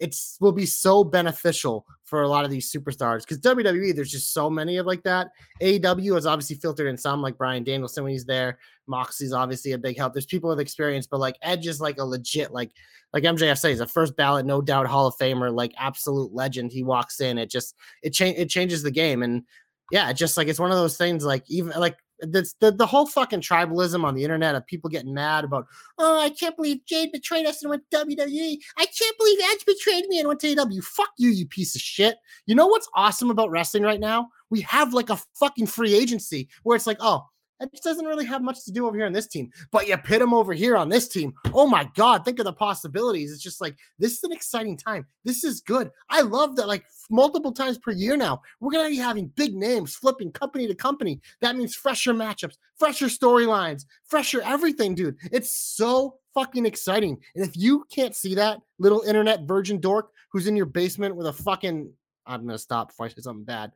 it's 0.00 0.36
will 0.40 0.52
be 0.52 0.66
so 0.66 1.04
beneficial 1.04 1.86
for 2.04 2.22
a 2.22 2.28
lot 2.28 2.44
of 2.44 2.50
these 2.50 2.70
superstars 2.70 3.20
because 3.20 3.38
WWE, 3.40 3.94
there's 3.94 4.10
just 4.10 4.32
so 4.32 4.50
many 4.50 4.76
of 4.76 4.86
like 4.86 5.02
that. 5.04 5.28
AEW 5.62 6.16
is 6.16 6.26
obviously 6.26 6.56
filtered 6.56 6.86
in 6.86 6.96
some, 6.96 7.22
like 7.22 7.38
Bryan 7.38 7.64
Danielson 7.64 8.04
when 8.04 8.12
he's 8.12 8.24
there. 8.24 8.58
Moxie's 8.86 9.32
obviously 9.32 9.72
a 9.72 9.78
big 9.78 9.96
help. 9.96 10.12
There's 10.12 10.26
people 10.26 10.50
with 10.50 10.60
experience, 10.60 11.06
but 11.06 11.20
like 11.20 11.36
Edge 11.42 11.66
is 11.66 11.80
like 11.80 11.98
a 11.98 12.04
legit, 12.04 12.52
like 12.52 12.72
like 13.12 13.22
MJF 13.22 13.58
says, 13.58 13.80
a 13.80 13.86
first 13.86 14.16
ballot, 14.16 14.44
no 14.44 14.60
doubt 14.60 14.86
Hall 14.86 15.06
of 15.06 15.16
Famer, 15.16 15.54
like 15.54 15.72
absolute 15.78 16.34
legend. 16.34 16.72
He 16.72 16.82
walks 16.82 17.20
in, 17.20 17.38
it 17.38 17.50
just 17.50 17.76
it 18.02 18.12
change 18.12 18.38
it 18.38 18.50
changes 18.50 18.82
the 18.82 18.90
game. 18.90 19.22
And 19.22 19.44
yeah, 19.90 20.12
just 20.12 20.36
like 20.36 20.48
it's 20.48 20.58
one 20.58 20.70
of 20.70 20.78
those 20.78 20.96
things 20.96 21.24
like 21.24 21.44
even 21.48 21.72
like 21.78 21.96
that's 22.20 22.54
the, 22.60 22.70
the 22.70 22.86
whole 22.86 23.06
fucking 23.06 23.40
tribalism 23.40 24.04
on 24.04 24.14
the 24.14 24.22
internet 24.22 24.54
of 24.54 24.66
people 24.66 24.88
getting 24.90 25.14
mad 25.14 25.44
about 25.44 25.66
oh, 25.98 26.20
I 26.20 26.30
can't 26.30 26.56
believe 26.56 26.84
Jade 26.86 27.12
betrayed 27.12 27.46
us 27.46 27.62
and 27.62 27.70
went 27.70 27.82
to 27.90 27.98
WWE. 27.98 28.58
I 28.76 28.86
can't 28.86 29.18
believe 29.18 29.38
Edge 29.52 29.64
betrayed 29.66 30.06
me 30.08 30.18
and 30.18 30.28
went 30.28 30.40
to 30.40 30.54
AEW. 30.54 30.82
Fuck 30.84 31.10
you, 31.18 31.30
you 31.30 31.46
piece 31.46 31.74
of 31.74 31.80
shit. 31.80 32.16
You 32.46 32.54
know 32.54 32.66
what's 32.66 32.88
awesome 32.94 33.30
about 33.30 33.50
wrestling 33.50 33.82
right 33.82 34.00
now? 34.00 34.28
We 34.50 34.60
have 34.62 34.94
like 34.94 35.10
a 35.10 35.18
fucking 35.38 35.66
free 35.66 35.94
agency 35.94 36.48
where 36.62 36.76
it's 36.76 36.86
like, 36.86 36.98
oh, 37.00 37.26
Edge 37.60 37.80
doesn't 37.82 38.04
really 38.04 38.24
have 38.24 38.42
much 38.42 38.64
to 38.64 38.72
do 38.72 38.86
over 38.86 38.96
here 38.96 39.06
on 39.06 39.12
this 39.12 39.28
team, 39.28 39.50
but 39.70 39.86
you 39.86 39.96
pit 39.96 40.20
him 40.20 40.34
over 40.34 40.52
here 40.52 40.76
on 40.76 40.88
this 40.88 41.08
team. 41.08 41.32
Oh 41.52 41.66
my 41.66 41.88
God, 41.94 42.24
think 42.24 42.38
of 42.38 42.44
the 42.44 42.52
possibilities. 42.52 43.32
It's 43.32 43.42
just 43.42 43.60
like, 43.60 43.76
this 43.98 44.12
is 44.12 44.24
an 44.24 44.32
exciting 44.32 44.76
time. 44.76 45.06
This 45.24 45.44
is 45.44 45.60
good. 45.60 45.90
I 46.10 46.22
love 46.22 46.56
that, 46.56 46.66
like, 46.66 46.84
multiple 47.10 47.52
times 47.52 47.78
per 47.78 47.92
year 47.92 48.16
now. 48.16 48.42
We're 48.60 48.72
to 48.72 48.90
be 48.90 48.96
having 48.96 49.28
big 49.28 49.54
names 49.54 49.94
flipping 49.94 50.32
company 50.32 50.66
to 50.66 50.74
company. 50.74 51.20
That 51.40 51.56
means 51.56 51.74
fresher 51.74 52.12
matchups, 52.12 52.56
fresher 52.76 53.06
storylines, 53.06 53.84
fresher 54.04 54.42
everything, 54.42 54.94
dude. 54.94 55.16
It's 55.30 55.54
so 55.54 56.16
fucking 56.34 56.66
exciting. 56.66 57.18
And 57.36 57.44
if 57.44 57.56
you 57.56 57.84
can't 57.90 58.16
see 58.16 58.34
that 58.34 58.58
little 58.78 59.02
internet 59.02 59.42
virgin 59.46 59.80
dork 59.80 60.10
who's 60.32 60.48
in 60.48 60.56
your 60.56 60.66
basement 60.66 61.14
with 61.14 61.28
a 61.28 61.32
fucking, 61.32 61.92
I'm 62.26 62.48
to 62.48 62.58
stop 62.58 62.88
before 62.88 63.06
I 63.06 63.10
say 63.10 63.20
something 63.20 63.44
bad. 63.44 63.72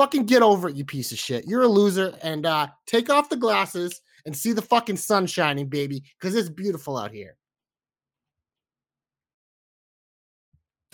Fucking 0.00 0.24
get 0.24 0.40
over 0.40 0.70
it, 0.70 0.76
you 0.76 0.84
piece 0.86 1.12
of 1.12 1.18
shit. 1.18 1.44
You're 1.46 1.60
a 1.60 1.68
loser. 1.68 2.16
And 2.22 2.46
uh 2.46 2.68
take 2.86 3.10
off 3.10 3.28
the 3.28 3.36
glasses 3.36 4.00
and 4.24 4.34
see 4.34 4.54
the 4.54 4.62
fucking 4.62 4.96
sun 4.96 5.26
shining, 5.26 5.68
baby, 5.68 6.04
because 6.18 6.34
it's 6.34 6.48
beautiful 6.48 6.96
out 6.96 7.10
here. 7.10 7.36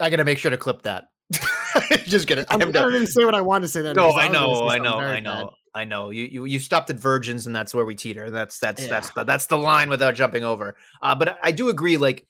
I 0.00 0.10
gotta 0.10 0.24
make 0.24 0.38
sure 0.38 0.50
to 0.50 0.56
clip 0.56 0.82
that. 0.82 1.04
Just 2.06 2.26
gonna. 2.26 2.46
I'm, 2.48 2.60
I 2.60 2.64
I'm 2.64 2.72
done. 2.72 2.90
didn't 2.90 3.06
say 3.06 3.24
what 3.24 3.36
I 3.36 3.42
wanted 3.42 3.62
to 3.66 3.68
say 3.68 3.82
then. 3.82 3.94
No, 3.94 4.10
I 4.10 4.26
gonna 4.26 4.40
know, 4.40 4.68
I 4.68 4.78
know, 4.78 4.98
I 4.98 5.14
bad. 5.14 5.22
know, 5.22 5.50
I 5.72 5.84
know. 5.84 6.10
You 6.10 6.24
you 6.24 6.44
you 6.46 6.58
stopped 6.58 6.90
at 6.90 6.96
virgins, 6.96 7.46
and 7.46 7.54
that's 7.54 7.72
where 7.72 7.84
we 7.84 7.94
teeter. 7.94 8.28
That's 8.28 8.58
that's 8.58 8.82
Yeah. 8.82 8.88
that's 8.88 9.10
the, 9.10 9.22
that's 9.22 9.46
the 9.46 9.56
line 9.58 9.88
without 9.88 10.16
jumping 10.16 10.42
over. 10.42 10.74
Uh, 11.00 11.14
but 11.14 11.38
I 11.44 11.52
do 11.52 11.68
agree. 11.68 11.96
Like 11.96 12.26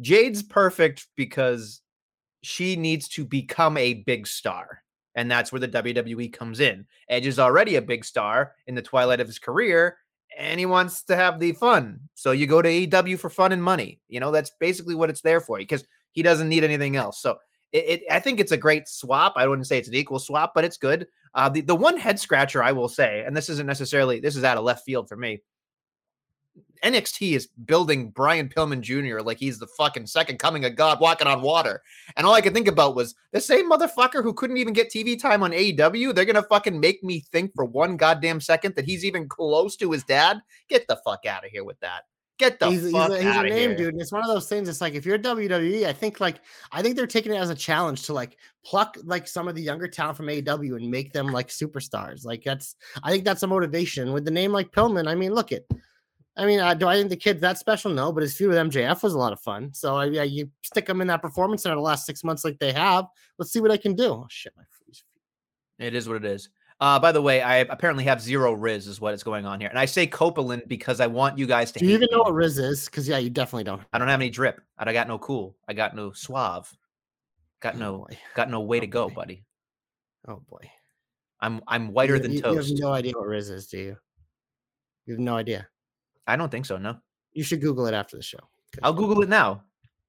Jade's 0.00 0.42
perfect 0.42 1.06
because 1.16 1.80
she 2.42 2.74
needs 2.74 3.06
to 3.10 3.24
become 3.24 3.76
a 3.76 3.94
big 3.94 4.26
star, 4.26 4.82
and 5.16 5.30
that's 5.30 5.50
where 5.50 5.60
the 5.60 5.68
WWE 5.68 6.32
comes 6.32 6.60
in. 6.60 6.86
Edge 7.08 7.26
is 7.26 7.38
already 7.38 7.76
a 7.76 7.82
big 7.82 8.04
star 8.04 8.54
in 8.66 8.74
the 8.74 8.82
twilight 8.82 9.20
of 9.20 9.26
his 9.26 9.38
career, 9.38 9.96
and 10.38 10.60
he 10.60 10.66
wants 10.66 11.02
to 11.04 11.16
have 11.16 11.40
the 11.40 11.52
fun. 11.52 11.98
So 12.14 12.30
you 12.30 12.46
go 12.46 12.62
to 12.62 12.68
AEW 12.68 13.18
for 13.18 13.30
fun 13.30 13.52
and 13.52 13.62
money. 13.62 13.98
You 14.08 14.20
know, 14.20 14.30
that's 14.30 14.52
basically 14.60 14.94
what 14.94 15.10
it's 15.10 15.22
there 15.22 15.40
for 15.40 15.58
because 15.58 15.84
he 16.12 16.22
doesn't 16.22 16.48
need 16.48 16.64
anything 16.64 16.96
else. 16.96 17.20
So 17.20 17.38
it, 17.72 17.84
it, 17.88 18.02
I 18.10 18.20
think 18.20 18.38
it's 18.38 18.52
a 18.52 18.56
great 18.56 18.88
swap. 18.88 19.32
I 19.36 19.48
wouldn't 19.48 19.66
say 19.66 19.78
it's 19.78 19.88
an 19.88 19.94
equal 19.94 20.18
swap, 20.18 20.52
but 20.54 20.64
it's 20.64 20.76
good. 20.76 21.06
Uh, 21.34 21.48
the, 21.48 21.62
the 21.62 21.74
one 21.74 21.96
head 21.96 22.20
scratcher 22.20 22.62
I 22.62 22.72
will 22.72 22.88
say, 22.88 23.24
and 23.26 23.36
this 23.36 23.48
isn't 23.48 23.66
necessarily, 23.66 24.20
this 24.20 24.36
is 24.36 24.44
out 24.44 24.58
of 24.58 24.64
left 24.64 24.84
field 24.84 25.08
for 25.08 25.16
me. 25.16 25.42
NXT 26.82 27.32
is 27.32 27.48
building 27.64 28.10
Brian 28.10 28.48
Pillman 28.48 28.80
Jr. 28.80 29.20
like 29.20 29.38
he's 29.38 29.58
the 29.58 29.66
fucking 29.66 30.06
second 30.06 30.38
coming 30.38 30.64
of 30.64 30.76
God 30.76 31.00
walking 31.00 31.26
on 31.26 31.42
water. 31.42 31.82
And 32.16 32.26
all 32.26 32.34
I 32.34 32.40
could 32.40 32.54
think 32.54 32.68
about 32.68 32.94
was 32.94 33.14
the 33.32 33.40
same 33.40 33.70
motherfucker 33.70 34.22
who 34.22 34.32
couldn't 34.32 34.56
even 34.58 34.72
get 34.72 34.90
TV 34.90 35.20
time 35.20 35.42
on 35.42 35.52
AEW. 35.52 36.14
They're 36.14 36.24
going 36.24 36.36
to 36.36 36.42
fucking 36.42 36.78
make 36.78 37.02
me 37.02 37.20
think 37.32 37.52
for 37.54 37.64
one 37.64 37.96
goddamn 37.96 38.40
second 38.40 38.74
that 38.76 38.84
he's 38.84 39.04
even 39.04 39.28
close 39.28 39.76
to 39.76 39.90
his 39.90 40.04
dad. 40.04 40.40
Get 40.68 40.86
the 40.88 41.00
fuck 41.04 41.26
out 41.26 41.44
of 41.44 41.50
here 41.50 41.64
with 41.64 41.80
that. 41.80 42.02
Get 42.38 42.60
the 42.60 42.70
he's, 42.70 42.90
fuck 42.90 43.10
he's 43.10 43.18
a, 43.18 43.22
he's 43.22 43.34
a 43.34 43.38
out 43.38 43.44
name, 43.46 43.70
here. 43.70 43.76
dude. 43.76 43.94
And 43.94 44.00
it's 44.00 44.12
one 44.12 44.22
of 44.22 44.28
those 44.28 44.48
things. 44.48 44.68
It's 44.68 44.82
like 44.82 44.94
if 44.94 45.06
you're 45.06 45.18
WWE, 45.18 45.86
I 45.86 45.92
think 45.92 46.20
like 46.20 46.40
I 46.70 46.82
think 46.82 46.94
they're 46.94 47.06
taking 47.06 47.32
it 47.32 47.38
as 47.38 47.48
a 47.48 47.54
challenge 47.54 48.02
to 48.04 48.12
like 48.12 48.36
pluck 48.62 48.98
like 49.04 49.26
some 49.26 49.48
of 49.48 49.54
the 49.54 49.62
younger 49.62 49.88
talent 49.88 50.18
from 50.18 50.26
AEW 50.26 50.76
and 50.76 50.90
make 50.90 51.14
them 51.14 51.28
like 51.28 51.48
superstars. 51.48 52.26
Like 52.26 52.44
that's 52.44 52.76
I 53.02 53.10
think 53.10 53.24
that's 53.24 53.42
a 53.42 53.46
motivation 53.46 54.12
with 54.12 54.26
the 54.26 54.30
name 54.30 54.52
like 54.52 54.70
Pillman. 54.70 55.08
I 55.08 55.14
mean, 55.14 55.32
look 55.32 55.50
it. 55.50 55.66
I 56.36 56.44
mean, 56.44 56.60
uh, 56.60 56.74
do 56.74 56.86
I 56.86 56.96
think 56.96 57.08
the 57.08 57.16
kid's 57.16 57.40
that 57.40 57.58
special? 57.58 57.90
No, 57.92 58.12
but 58.12 58.22
his 58.22 58.36
feud 58.36 58.50
with 58.50 58.58
MJF 58.58 59.02
was 59.02 59.14
a 59.14 59.18
lot 59.18 59.32
of 59.32 59.40
fun. 59.40 59.72
So 59.72 59.96
uh, 59.98 60.04
yeah, 60.04 60.22
you 60.22 60.50
stick 60.62 60.86
him 60.88 61.00
in 61.00 61.06
that 61.08 61.22
performance 61.22 61.62
center 61.62 61.76
the 61.76 61.80
last 61.80 62.04
six 62.04 62.22
months 62.22 62.44
like 62.44 62.58
they 62.58 62.72
have. 62.72 63.06
Let's 63.38 63.52
see 63.52 63.60
what 63.60 63.70
I 63.70 63.76
can 63.78 63.94
do. 63.94 64.04
Oh 64.12 64.26
shit, 64.28 64.52
my 64.56 64.64
freeze. 64.70 65.02
It 65.78 65.94
is 65.94 66.06
what 66.08 66.18
it 66.18 66.24
is. 66.26 66.50
Uh, 66.78 66.98
by 66.98 67.10
the 67.10 67.22
way, 67.22 67.40
I 67.40 67.58
apparently 67.58 68.04
have 68.04 68.20
zero 68.20 68.52
Riz, 68.52 68.86
is 68.86 69.00
what 69.00 69.14
is 69.14 69.22
going 69.22 69.46
on 69.46 69.60
here. 69.60 69.70
And 69.70 69.78
I 69.78 69.86
say 69.86 70.06
Copeland 70.06 70.64
because 70.68 71.00
I 71.00 71.06
want 71.06 71.38
you 71.38 71.46
guys 71.46 71.72
to. 71.72 71.78
Do 71.78 71.86
you 71.86 71.94
even 71.94 72.08
know 72.12 72.18
what 72.18 72.34
Riz 72.34 72.58
is? 72.58 72.84
Because 72.84 73.08
yeah, 73.08 73.16
you 73.16 73.30
definitely 73.30 73.64
don't. 73.64 73.80
I 73.94 73.98
don't 73.98 74.08
have 74.08 74.20
any 74.20 74.28
drip. 74.28 74.60
I 74.76 74.92
got 74.92 75.08
no 75.08 75.18
cool. 75.18 75.56
I 75.66 75.72
got 75.72 75.96
no 75.96 76.12
suave. 76.12 76.70
Got 77.60 77.76
Oh, 77.76 77.78
no, 77.78 78.06
got 78.34 78.50
no 78.50 78.60
way 78.60 78.80
to 78.80 78.86
Oh, 78.86 78.90
go, 78.90 79.08
boy. 79.08 79.14
buddy. 79.14 79.44
Oh 80.28 80.42
boy. 80.50 80.70
I'm, 81.40 81.62
I'm 81.66 81.92
whiter 81.92 82.16
You- 82.16 82.22
than 82.22 82.32
you, 82.32 82.42
toast. 82.42 82.68
You 82.68 82.74
have 82.74 82.80
no 82.82 82.92
idea 82.92 83.12
what 83.16 83.26
Riz 83.26 83.48
is, 83.48 83.68
do 83.68 83.78
you? 83.78 83.96
You 85.06 85.14
have 85.14 85.20
no 85.20 85.36
idea. 85.36 85.66
I 86.26 86.36
don't 86.36 86.50
think 86.50 86.66
so. 86.66 86.76
No, 86.76 86.96
You 87.32 87.42
should 87.44 87.60
Google 87.60 87.86
it 87.86 87.94
after 87.94 88.16
the 88.16 88.22
show. 88.22 88.38
I'll 88.82 88.92
Google 88.92 89.22
it 89.22 89.28
now. 89.28 89.62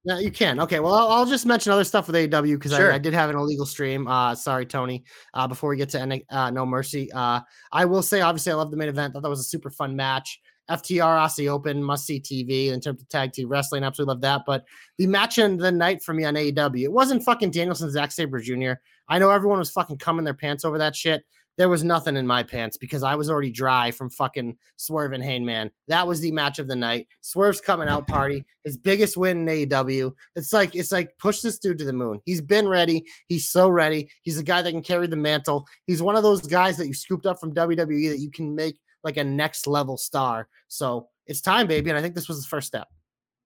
No, 0.04 0.18
you 0.18 0.30
can. 0.30 0.60
Okay, 0.60 0.80
well, 0.80 0.94
I'll, 0.94 1.08
I'll 1.08 1.26
just 1.26 1.44
mention 1.44 1.72
other 1.72 1.84
stuff 1.84 2.06
with 2.06 2.16
AEW 2.16 2.54
because 2.54 2.72
Sure. 2.72 2.92
I, 2.92 2.96
I 2.96 2.98
did 2.98 3.12
have 3.14 3.30
an 3.30 3.36
illegal 3.36 3.66
stream. 3.66 4.06
Uh, 4.06 4.34
sorry, 4.34 4.64
Tony. 4.64 5.04
Uh, 5.34 5.46
before 5.46 5.70
we 5.70 5.76
get 5.76 5.88
to 5.90 6.00
N- 6.00 6.22
uh, 6.30 6.50
No 6.50 6.64
Mercy, 6.64 7.10
uh, 7.12 7.40
I 7.72 7.84
will 7.84 8.02
say, 8.02 8.20
obviously, 8.20 8.52
I 8.52 8.54
love 8.54 8.70
the 8.70 8.76
main 8.76 8.88
event. 8.88 9.12
Thought 9.12 9.22
that 9.22 9.28
was 9.28 9.40
a 9.40 9.44
super 9.44 9.70
fun 9.70 9.96
match. 9.96 10.40
FTR 10.70 11.18
Aussie 11.24 11.48
Open, 11.48 11.82
must 11.82 12.06
see 12.06 12.20
TV 12.20 12.72
in 12.72 12.80
terms 12.80 13.00
of 13.00 13.08
tag 13.08 13.32
team 13.32 13.48
wrestling. 13.48 13.82
Absolutely 13.84 14.12
love 14.12 14.20
that. 14.20 14.42
But 14.46 14.64
the 14.98 15.06
match 15.06 15.38
in 15.38 15.56
the 15.56 15.72
night 15.72 16.02
for 16.02 16.12
me 16.12 16.24
on 16.24 16.34
AEW, 16.34 16.82
it 16.84 16.92
wasn't 16.92 17.24
fucking 17.24 17.50
Danielson, 17.50 17.90
Zack 17.90 18.12
Sabre 18.12 18.40
Jr. 18.40 18.72
I 19.08 19.18
know 19.18 19.30
everyone 19.30 19.58
was 19.58 19.70
fucking 19.70 19.96
coming 19.98 20.24
their 20.24 20.34
pants 20.34 20.64
over 20.66 20.76
that 20.78 20.94
shit. 20.94 21.24
There 21.58 21.68
was 21.68 21.84
nothing 21.84 22.16
in 22.16 22.26
my 22.26 22.44
pants 22.44 22.76
because 22.76 23.02
I 23.02 23.16
was 23.16 23.28
already 23.28 23.50
dry 23.50 23.90
from 23.90 24.10
fucking 24.10 24.56
Swerve 24.76 25.12
and 25.12 25.22
Hangman. 25.22 25.72
That 25.88 26.06
was 26.06 26.20
the 26.20 26.30
match 26.30 26.60
of 26.60 26.68
the 26.68 26.76
night. 26.76 27.08
Swerve's 27.20 27.60
coming 27.60 27.88
out 27.88 28.06
party, 28.06 28.46
his 28.62 28.76
biggest 28.76 29.16
win 29.16 29.48
in 29.48 29.68
AEW. 29.68 30.12
It's 30.36 30.52
like 30.52 30.76
it's 30.76 30.92
like 30.92 31.18
push 31.18 31.40
this 31.40 31.58
dude 31.58 31.78
to 31.78 31.84
the 31.84 31.92
moon. 31.92 32.20
He's 32.24 32.40
been 32.40 32.68
ready. 32.68 33.04
He's 33.26 33.50
so 33.50 33.68
ready. 33.68 34.08
He's 34.22 34.38
a 34.38 34.42
guy 34.44 34.62
that 34.62 34.70
can 34.70 34.82
carry 34.82 35.08
the 35.08 35.16
mantle. 35.16 35.66
He's 35.86 36.00
one 36.00 36.14
of 36.14 36.22
those 36.22 36.46
guys 36.46 36.76
that 36.76 36.86
you 36.86 36.94
scooped 36.94 37.26
up 37.26 37.40
from 37.40 37.52
WWE 37.52 38.10
that 38.10 38.20
you 38.20 38.30
can 38.30 38.54
make 38.54 38.78
like 39.02 39.16
a 39.16 39.24
next 39.24 39.66
level 39.66 39.96
star. 39.96 40.48
So 40.68 41.08
it's 41.26 41.40
time, 41.40 41.66
baby. 41.66 41.90
And 41.90 41.98
I 41.98 42.02
think 42.02 42.14
this 42.14 42.28
was 42.28 42.40
the 42.40 42.48
first 42.48 42.68
step. 42.68 42.86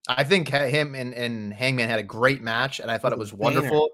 I 0.07 0.23
think 0.23 0.49
him 0.49 0.95
and, 0.95 1.13
and 1.13 1.53
Hangman 1.53 1.89
had 1.89 1.99
a 1.99 2.03
great 2.03 2.41
match, 2.41 2.79
and 2.79 2.91
I 2.91 2.97
thought 2.97 3.13
it 3.13 3.17
was 3.17 3.33
wonderful. 3.33 3.89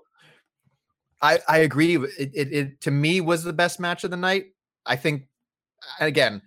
I 1.21 1.39
I 1.47 1.57
agree. 1.59 1.95
It, 1.95 2.31
it, 2.33 2.53
it 2.53 2.81
to 2.81 2.91
me 2.91 3.21
was 3.21 3.43
the 3.43 3.53
best 3.53 3.79
match 3.79 4.03
of 4.03 4.11
the 4.11 4.17
night. 4.17 4.47
I 4.85 4.95
think 4.95 5.27
again, 5.99 6.41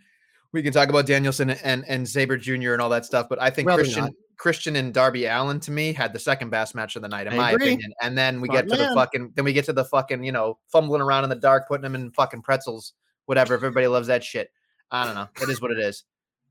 we 0.52 0.62
can 0.62 0.72
talk 0.72 0.88
about 0.88 1.06
Danielson 1.06 1.50
and 1.50 1.84
and 1.86 2.08
Sabre 2.08 2.36
Jr. 2.36 2.72
and 2.72 2.80
all 2.80 2.90
that 2.90 3.04
stuff, 3.04 3.26
but 3.28 3.40
I 3.40 3.50
think 3.50 3.68
Christian 3.68 4.04
not. 4.04 4.12
Christian 4.38 4.76
and 4.76 4.92
Darby 4.92 5.26
Allin 5.26 5.60
to 5.60 5.70
me 5.70 5.92
had 5.92 6.12
the 6.12 6.18
second 6.18 6.50
best 6.50 6.74
match 6.74 6.96
of 6.96 7.02
the 7.02 7.08
night 7.08 7.26
in 7.26 7.34
I 7.34 7.36
my 7.36 7.50
agree. 7.52 7.68
opinion. 7.68 7.92
And 8.02 8.16
then 8.16 8.40
we 8.40 8.48
get 8.48 8.68
to 8.68 8.76
the 8.76 8.92
fucking 8.94 9.32
then 9.36 9.44
we 9.44 9.52
get 9.52 9.64
to 9.66 9.72
the 9.72 9.84
fucking 9.84 10.24
you 10.24 10.32
know 10.32 10.58
fumbling 10.68 11.00
around 11.00 11.24
in 11.24 11.30
the 11.30 11.36
dark, 11.36 11.68
putting 11.68 11.82
them 11.82 11.94
in 11.94 12.10
fucking 12.12 12.42
pretzels, 12.42 12.94
whatever. 13.26 13.54
If 13.54 13.58
everybody 13.58 13.86
loves 13.86 14.08
that 14.08 14.24
shit, 14.24 14.50
I 14.90 15.06
don't 15.06 15.14
know. 15.14 15.28
It 15.40 15.48
is 15.48 15.60
what 15.60 15.70
it 15.70 15.78
is. 15.78 16.04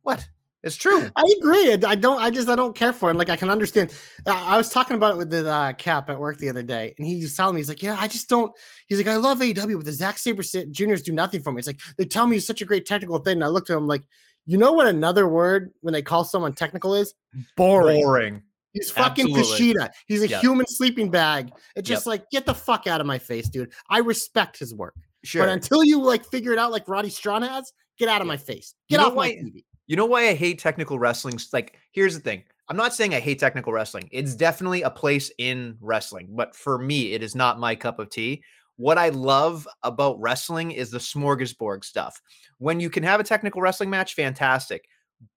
What? 0.03 0.27
It's 0.63 0.75
true. 0.75 1.09
I 1.15 1.23
agree. 1.39 1.73
I 1.73 1.77
I 1.87 1.95
don't. 1.95 2.21
I 2.21 2.29
just 2.29 2.47
I 2.47 2.55
don't 2.55 2.75
care 2.75 2.93
for 2.93 3.09
it. 3.09 3.15
Like 3.15 3.29
I 3.29 3.35
can 3.35 3.49
understand. 3.49 3.91
Uh, 4.27 4.31
I 4.45 4.57
was 4.57 4.69
talking 4.69 4.95
about 4.95 5.15
it 5.15 5.17
with 5.17 5.31
the 5.31 5.49
uh, 5.49 5.73
Cap 5.73 6.09
at 6.11 6.19
work 6.19 6.37
the 6.37 6.49
other 6.49 6.61
day, 6.61 6.93
and 6.99 7.07
he 7.07 7.19
was 7.21 7.35
telling 7.35 7.55
me 7.55 7.61
he's 7.61 7.69
like, 7.69 7.81
"Yeah, 7.81 7.97
I 7.99 8.07
just 8.07 8.29
don't." 8.29 8.51
He's 8.87 8.99
like, 8.99 9.07
"I 9.07 9.15
love 9.15 9.39
AEW, 9.39 9.77
but 9.77 9.85
the 9.85 9.91
Zack 9.91 10.19
Sabre 10.19 10.43
Juniors 10.69 11.01
do 11.01 11.13
nothing 11.13 11.41
for 11.41 11.51
me." 11.51 11.57
It's 11.59 11.67
like 11.67 11.79
they 11.97 12.05
tell 12.05 12.27
me 12.27 12.35
he's 12.35 12.45
such 12.45 12.61
a 12.61 12.65
great 12.65 12.85
technical 12.85 13.17
thing. 13.17 13.37
And 13.37 13.43
I 13.43 13.47
looked 13.47 13.71
at 13.71 13.77
him 13.77 13.87
like, 13.87 14.03
you 14.45 14.59
know 14.59 14.71
what? 14.73 14.85
Another 14.85 15.27
word 15.27 15.71
when 15.81 15.93
they 15.93 16.03
call 16.03 16.23
someone 16.23 16.53
technical 16.53 16.93
is 16.93 17.15
boring. 17.57 18.03
Boring. 18.03 18.43
He's 18.73 18.91
fucking 18.91 19.35
Absolutely. 19.35 19.73
Kushida. 19.73 19.89
He's 20.05 20.21
a 20.21 20.27
Yep. 20.27 20.41
human 20.43 20.65
sleeping 20.67 21.09
bag. 21.09 21.49
It's 21.75 21.89
just 21.89 22.05
like 22.05 22.29
get 22.29 22.45
the 22.45 22.53
fuck 22.53 22.85
out 22.85 23.01
of 23.01 23.07
my 23.07 23.17
face, 23.17 23.49
dude. 23.49 23.71
I 23.89 23.97
respect 23.97 24.59
his 24.59 24.73
work, 24.75 24.93
Sure. 25.23 25.41
but 25.41 25.49
until 25.49 25.83
you 25.83 25.99
like 26.01 26.23
figure 26.25 26.53
it 26.53 26.59
out, 26.59 26.71
like 26.71 26.87
Roddy 26.87 27.09
Strong 27.09 27.41
has, 27.41 27.73
get 27.97 28.07
out 28.09 28.21
of 28.21 28.27
Yeah. 28.27 28.33
my 28.33 28.37
face. 28.37 28.75
Get 28.89 28.97
know 28.97 29.07
off 29.07 29.13
my 29.13 29.15
why- 29.15 29.31
TV. 29.35 29.65
You 29.91 29.98
know 29.98 30.05
why 30.05 30.29
I 30.29 30.36
hate 30.36 30.57
technical 30.57 30.98
wrestling? 30.98 31.38
Like, 31.51 31.77
here's 31.91 32.13
the 32.13 32.21
thing. 32.21 32.43
I'm 32.69 32.77
not 32.77 32.93
saying 32.93 33.13
I 33.13 33.19
hate 33.19 33.39
technical 33.39 33.74
wrestling. 33.74 34.07
It's 34.13 34.36
definitely 34.36 34.83
a 34.83 34.89
place 34.89 35.29
in 35.38 35.75
wrestling, 35.81 36.29
but 36.31 36.55
for 36.55 36.77
me, 36.77 37.12
it 37.12 37.21
is 37.21 37.36
not 37.36 37.60
my 37.60 37.75
cup 37.75 38.00
of 38.00 38.10
tea. 38.10 38.41
What 38.77 38.98
I 38.98 39.10
love 39.10 39.67
about 39.83 40.17
wrestling 40.17 40.71
is 40.71 40.91
the 40.91 40.98
smorgasbord 40.98 41.83
stuff. 41.83 42.21
When 42.57 42.79
you 42.79 42.89
can 42.89 43.03
have 43.03 43.19
a 43.19 43.25
technical 43.25 43.62
wrestling 43.62 43.89
match, 43.89 44.13
fantastic. 44.13 44.88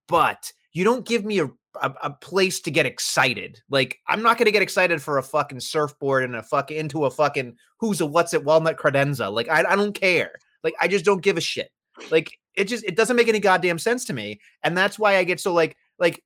But 0.07 0.53
you 0.73 0.85
don't 0.85 1.05
give 1.05 1.25
me 1.25 1.41
a, 1.41 1.47
a, 1.83 1.93
a 2.05 2.11
place 2.11 2.61
to 2.61 2.71
get 2.71 2.87
excited. 2.87 3.61
Like, 3.69 3.99
I'm 4.07 4.23
not 4.23 4.39
going 4.39 4.47
to 4.47 4.53
get 4.53 4.63
excited 4.63 5.03
for 5.03 5.19
a 5.19 5.23
fucking 5.25 5.59
surfboard 5.59 6.23
and 6.23 6.37
a 6.37 6.45
fuck 6.45 6.71
into 6.71 7.07
a 7.07 7.11
fucking 7.11 7.57
who's 7.81 8.01
a 8.01 8.07
what's 8.07 8.35
it 8.35 8.45
walnut 8.45 8.77
credenza. 8.77 9.33
Like, 9.33 9.49
I, 9.49 9.65
I 9.69 9.75
don't 9.75 10.01
care. 10.01 10.31
Like, 10.63 10.75
I 10.81 10.87
just 10.87 11.05
don't 11.05 11.25
give 11.25 11.39
a 11.39 11.41
shit. 11.41 11.73
Like, 12.13 12.39
it 12.57 12.65
just 12.65 12.85
it 12.85 12.97
doesn't 12.97 13.17
make 13.17 13.29
any 13.29 13.41
goddamn 13.41 13.79
sense 13.79 14.05
to 14.05 14.13
me 14.13 14.41
and 14.63 14.77
that's 14.77 14.99
why 14.99 15.17
i 15.17 15.25
get 15.25 15.41
so 15.41 15.53
like 15.53 15.77
like 15.99 16.23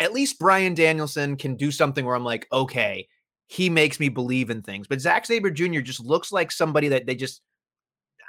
at 0.00 0.12
least 0.12 0.38
bryan 0.38 0.74
danielson 0.74 1.36
can 1.36 1.56
do 1.56 1.70
something 1.70 2.04
where 2.04 2.16
i'm 2.16 2.24
like 2.24 2.46
okay 2.52 3.06
he 3.46 3.68
makes 3.68 4.00
me 4.00 4.08
believe 4.08 4.50
in 4.50 4.62
things 4.62 4.86
but 4.86 5.00
zack 5.00 5.26
sabre 5.26 5.50
jr 5.50 5.80
just 5.80 6.04
looks 6.04 6.32
like 6.32 6.50
somebody 6.50 6.88
that 6.88 7.06
they 7.06 7.14
just 7.14 7.40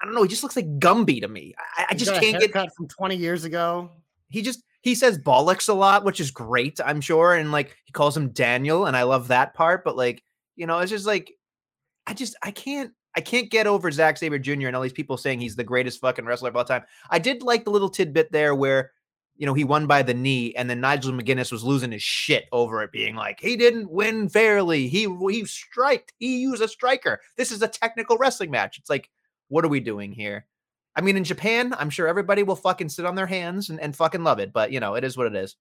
i 0.01 0.05
don't 0.05 0.13
know 0.13 0.23
he 0.23 0.29
just 0.29 0.43
looks 0.43 0.55
like 0.55 0.79
gumby 0.79 1.21
to 1.21 1.27
me 1.27 1.53
i, 1.77 1.87
I 1.89 1.95
just 1.95 2.13
can't 2.13 2.39
get 2.39 2.53
haircut 2.53 2.75
from 2.75 2.87
20 2.87 3.15
years 3.15 3.43
ago. 3.43 3.91
he 4.29 4.41
just 4.41 4.61
he 4.81 4.95
says 4.95 5.17
bollocks 5.17 5.69
a 5.69 5.73
lot 5.73 6.03
which 6.03 6.19
is 6.19 6.31
great 6.31 6.79
i'm 6.85 7.01
sure 7.01 7.33
and 7.33 7.51
like 7.51 7.75
he 7.85 7.91
calls 7.91 8.15
him 8.15 8.29
daniel 8.29 8.85
and 8.85 8.95
i 8.95 9.03
love 9.03 9.29
that 9.29 9.53
part 9.53 9.83
but 9.83 9.95
like 9.95 10.23
you 10.55 10.67
know 10.67 10.79
it's 10.79 10.91
just 10.91 11.05
like 11.07 11.31
i 12.07 12.13
just 12.13 12.35
i 12.43 12.51
can't 12.51 12.91
i 13.15 13.21
can't 13.21 13.49
get 13.49 13.67
over 13.67 13.91
Zack 13.91 14.17
sabre 14.17 14.39
jr 14.39 14.67
and 14.67 14.75
all 14.75 14.81
these 14.81 14.93
people 14.93 15.17
saying 15.17 15.39
he's 15.39 15.55
the 15.55 15.63
greatest 15.63 15.99
fucking 15.99 16.25
wrestler 16.25 16.49
of 16.49 16.55
all 16.55 16.65
time. 16.65 16.83
I 17.09 17.19
did 17.19 17.43
like 17.43 17.65
the 17.65 17.71
little 17.71 17.89
tidbit 17.89 18.31
there 18.31 18.55
where 18.55 18.91
you 19.37 19.45
know 19.45 19.53
he 19.53 19.63
won 19.63 19.87
by 19.87 20.01
the 20.01 20.13
knee 20.13 20.53
and 20.55 20.69
then 20.69 20.79
nigel 20.79 21.11
mcguinness 21.11 21.51
was 21.51 21.63
losing 21.63 21.91
his 21.91 22.03
shit 22.03 22.45
over 22.51 22.81
it 22.83 22.91
being 22.91 23.15
like 23.15 23.39
he 23.39 23.55
didn't 23.55 23.91
win 23.91 24.29
fairly. 24.29 24.87
He 24.87 25.07
he 25.29 25.45
striked. 25.45 26.13
He 26.17 26.37
used 26.37 26.61
a 26.61 26.67
striker. 26.67 27.21
This 27.37 27.51
is 27.51 27.61
a 27.61 27.67
technical 27.67 28.17
wrestling 28.17 28.51
match. 28.51 28.77
It's 28.77 28.89
like 28.89 29.09
what 29.47 29.65
are 29.65 29.69
we 29.69 29.79
doing 29.79 30.11
here? 30.11 30.45
I 30.95 31.01
mean, 31.01 31.17
in 31.17 31.25
Japan, 31.25 31.75
I'm 31.77 31.89
sure 31.89 32.07
everybody 32.07 32.43
will 32.43 32.55
fucking 32.55 32.89
sit 32.89 33.05
on 33.05 33.15
their 33.15 33.27
hands 33.27 33.69
and, 33.69 33.81
and 33.81 33.95
fucking 33.95 34.23
love 34.23 34.39
it, 34.39 34.53
but 34.53 34.71
you 34.71 34.79
know, 34.79 34.95
it 34.95 35.03
is 35.03 35.17
what 35.17 35.27
it 35.27 35.35
is. 35.35 35.55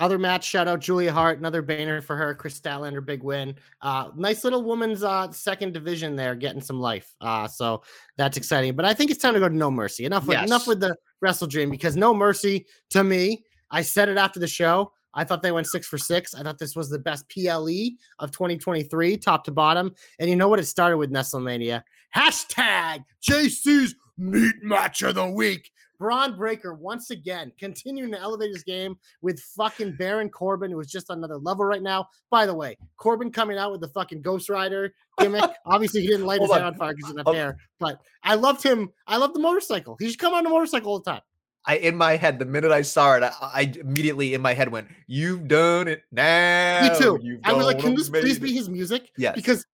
Other 0.00 0.18
match, 0.18 0.44
shout 0.46 0.68
out 0.68 0.80
Julia 0.80 1.12
Hart, 1.12 1.38
another 1.38 1.60
banner 1.60 2.00
for 2.00 2.14
her. 2.16 2.32
Kris 2.34 2.58
Statlander, 2.58 3.04
big 3.04 3.24
win. 3.24 3.56
Uh, 3.82 4.10
nice 4.16 4.44
little 4.44 4.62
woman's 4.62 5.02
uh, 5.02 5.30
second 5.32 5.74
division 5.74 6.14
there, 6.14 6.36
getting 6.36 6.60
some 6.60 6.78
life. 6.78 7.14
Uh, 7.20 7.48
so 7.48 7.82
that's 8.16 8.36
exciting. 8.36 8.76
But 8.76 8.84
I 8.84 8.94
think 8.94 9.10
it's 9.10 9.20
time 9.20 9.34
to 9.34 9.40
go 9.40 9.48
to 9.48 9.54
No 9.54 9.70
Mercy. 9.70 10.04
Enough 10.04 10.26
with 10.26 10.38
enough 10.38 10.68
with 10.68 10.78
the 10.78 10.96
Wrestle 11.20 11.48
Dream 11.48 11.68
because 11.68 11.96
No 11.96 12.14
Mercy 12.14 12.66
to 12.90 13.02
me, 13.02 13.44
I 13.72 13.82
said 13.82 14.08
it 14.08 14.18
after 14.18 14.38
the 14.38 14.46
show. 14.46 14.92
I 15.14 15.24
thought 15.24 15.42
they 15.42 15.52
went 15.52 15.66
six 15.66 15.86
for 15.88 15.98
six. 15.98 16.32
I 16.32 16.44
thought 16.44 16.58
this 16.58 16.76
was 16.76 16.90
the 16.90 16.98
best 16.98 17.28
PLE 17.28 17.96
of 18.20 18.30
2023, 18.30 19.16
top 19.16 19.42
to 19.44 19.50
bottom. 19.50 19.92
And 20.20 20.30
you 20.30 20.36
know 20.36 20.48
what? 20.48 20.60
It 20.60 20.66
started 20.66 20.98
with 20.98 21.10
Nestlemania. 21.10 21.82
Hashtag 22.14 23.04
JC's 23.28 23.96
meat 24.16 24.54
match 24.62 25.02
of 25.02 25.16
the 25.16 25.28
week. 25.28 25.70
Bron 25.98 26.36
Breakker 26.36 26.74
once 26.74 27.10
again 27.10 27.52
continuing 27.58 28.12
to 28.12 28.20
elevate 28.20 28.50
his 28.50 28.62
game 28.62 28.96
with 29.20 29.40
fucking 29.40 29.96
Baron 29.96 30.28
Corbin, 30.30 30.70
who 30.70 30.80
is 30.80 30.90
just 30.90 31.10
another 31.10 31.36
level 31.36 31.64
right 31.64 31.82
now. 31.82 32.08
By 32.30 32.46
the 32.46 32.54
way, 32.54 32.76
Corbin 32.96 33.32
coming 33.32 33.58
out 33.58 33.72
with 33.72 33.80
the 33.80 33.88
fucking 33.88 34.22
Ghost 34.22 34.48
Rider 34.48 34.92
gimmick. 35.18 35.50
Obviously, 35.66 36.02
he 36.02 36.08
didn't 36.08 36.26
light 36.26 36.40
his 36.40 36.52
hair 36.52 36.64
on. 36.64 36.74
fire 36.74 36.94
because 36.94 37.08
he 37.08 37.12
doesn't 37.12 37.18
have 37.18 37.26
Hold- 37.26 37.36
hair. 37.36 37.56
But 37.80 38.00
I 38.22 38.34
loved 38.34 38.62
him. 38.62 38.90
I 39.06 39.16
love 39.16 39.34
the 39.34 39.40
motorcycle. 39.40 39.96
He 39.98 40.08
should 40.10 40.18
come 40.18 40.34
on 40.34 40.44
the 40.44 40.50
motorcycle 40.50 40.92
all 40.92 41.00
the 41.00 41.10
time. 41.10 41.22
I 41.66 41.76
in 41.76 41.96
my 41.96 42.16
head 42.16 42.38
the 42.38 42.46
minute 42.46 42.70
I 42.70 42.82
saw 42.82 43.16
it, 43.16 43.22
I, 43.22 43.32
I 43.42 43.72
immediately 43.80 44.32
in 44.32 44.40
my 44.40 44.54
head 44.54 44.70
went, 44.70 44.88
"You've 45.06 45.48
done 45.48 45.88
it 45.88 46.02
now." 46.10 46.82
Me 46.82 46.98
too. 46.98 47.18
You've 47.20 47.40
I 47.44 47.52
was 47.52 47.66
like, 47.66 47.80
can 47.80 47.94
this 47.94 48.08
please 48.08 48.36
it." 48.36 48.42
be 48.42 48.54
his 48.54 48.68
music? 48.70 49.10
Yes. 49.18 49.34
Because 49.34 49.66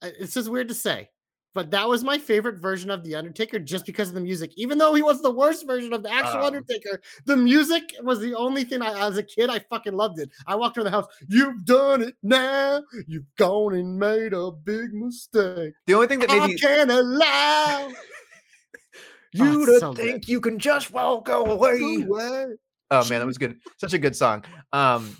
uh, 0.00 0.08
it's 0.18 0.32
just 0.32 0.48
weird 0.48 0.68
to 0.68 0.74
say, 0.74 1.10
but 1.54 1.70
that 1.70 1.88
was 1.88 2.02
my 2.02 2.18
favorite 2.18 2.58
version 2.58 2.90
of 2.90 3.04
The 3.04 3.14
Undertaker 3.14 3.58
just 3.58 3.84
because 3.84 4.08
of 4.08 4.14
the 4.14 4.20
music. 4.20 4.52
Even 4.56 4.78
though 4.78 4.94
he 4.94 5.02
was 5.02 5.20
the 5.20 5.30
worst 5.30 5.66
version 5.66 5.92
of 5.92 6.02
the 6.02 6.10
actual 6.10 6.40
Um, 6.40 6.46
Undertaker, 6.46 7.00
the 7.26 7.36
music 7.36 7.94
was 8.02 8.20
the 8.20 8.34
only 8.34 8.64
thing 8.64 8.80
I, 8.82 9.06
as 9.06 9.18
a 9.18 9.22
kid, 9.22 9.50
I 9.50 9.58
fucking 9.70 9.92
loved 9.94 10.18
it. 10.18 10.30
I 10.46 10.54
walked 10.56 10.78
around 10.78 10.86
the 10.86 10.90
house, 10.92 11.06
you've 11.28 11.64
done 11.64 12.02
it 12.02 12.14
now. 12.22 12.82
You've 13.06 13.26
gone 13.36 13.74
and 13.74 13.98
made 13.98 14.32
a 14.32 14.50
big 14.50 14.94
mistake. 14.94 15.74
The 15.86 15.94
only 15.94 16.06
thing 16.06 16.20
that 16.20 16.30
made 16.30 16.40
I 16.40 16.46
me 16.46 16.58
can't 16.58 16.90
allow. 16.90 17.92
you 19.32 19.62
it's 19.62 19.72
to 19.72 19.80
so 19.80 19.92
good. 19.92 20.04
think 20.04 20.28
you 20.28 20.40
can 20.40 20.58
just 20.58 20.90
walk 20.90 21.28
away. 21.28 22.04
away. 22.06 22.46
Oh 22.90 23.08
man, 23.08 23.20
that 23.20 23.26
was 23.26 23.38
good. 23.38 23.58
Such 23.78 23.94
a 23.94 23.98
good 23.98 24.14
song. 24.14 24.44
Um, 24.72 25.16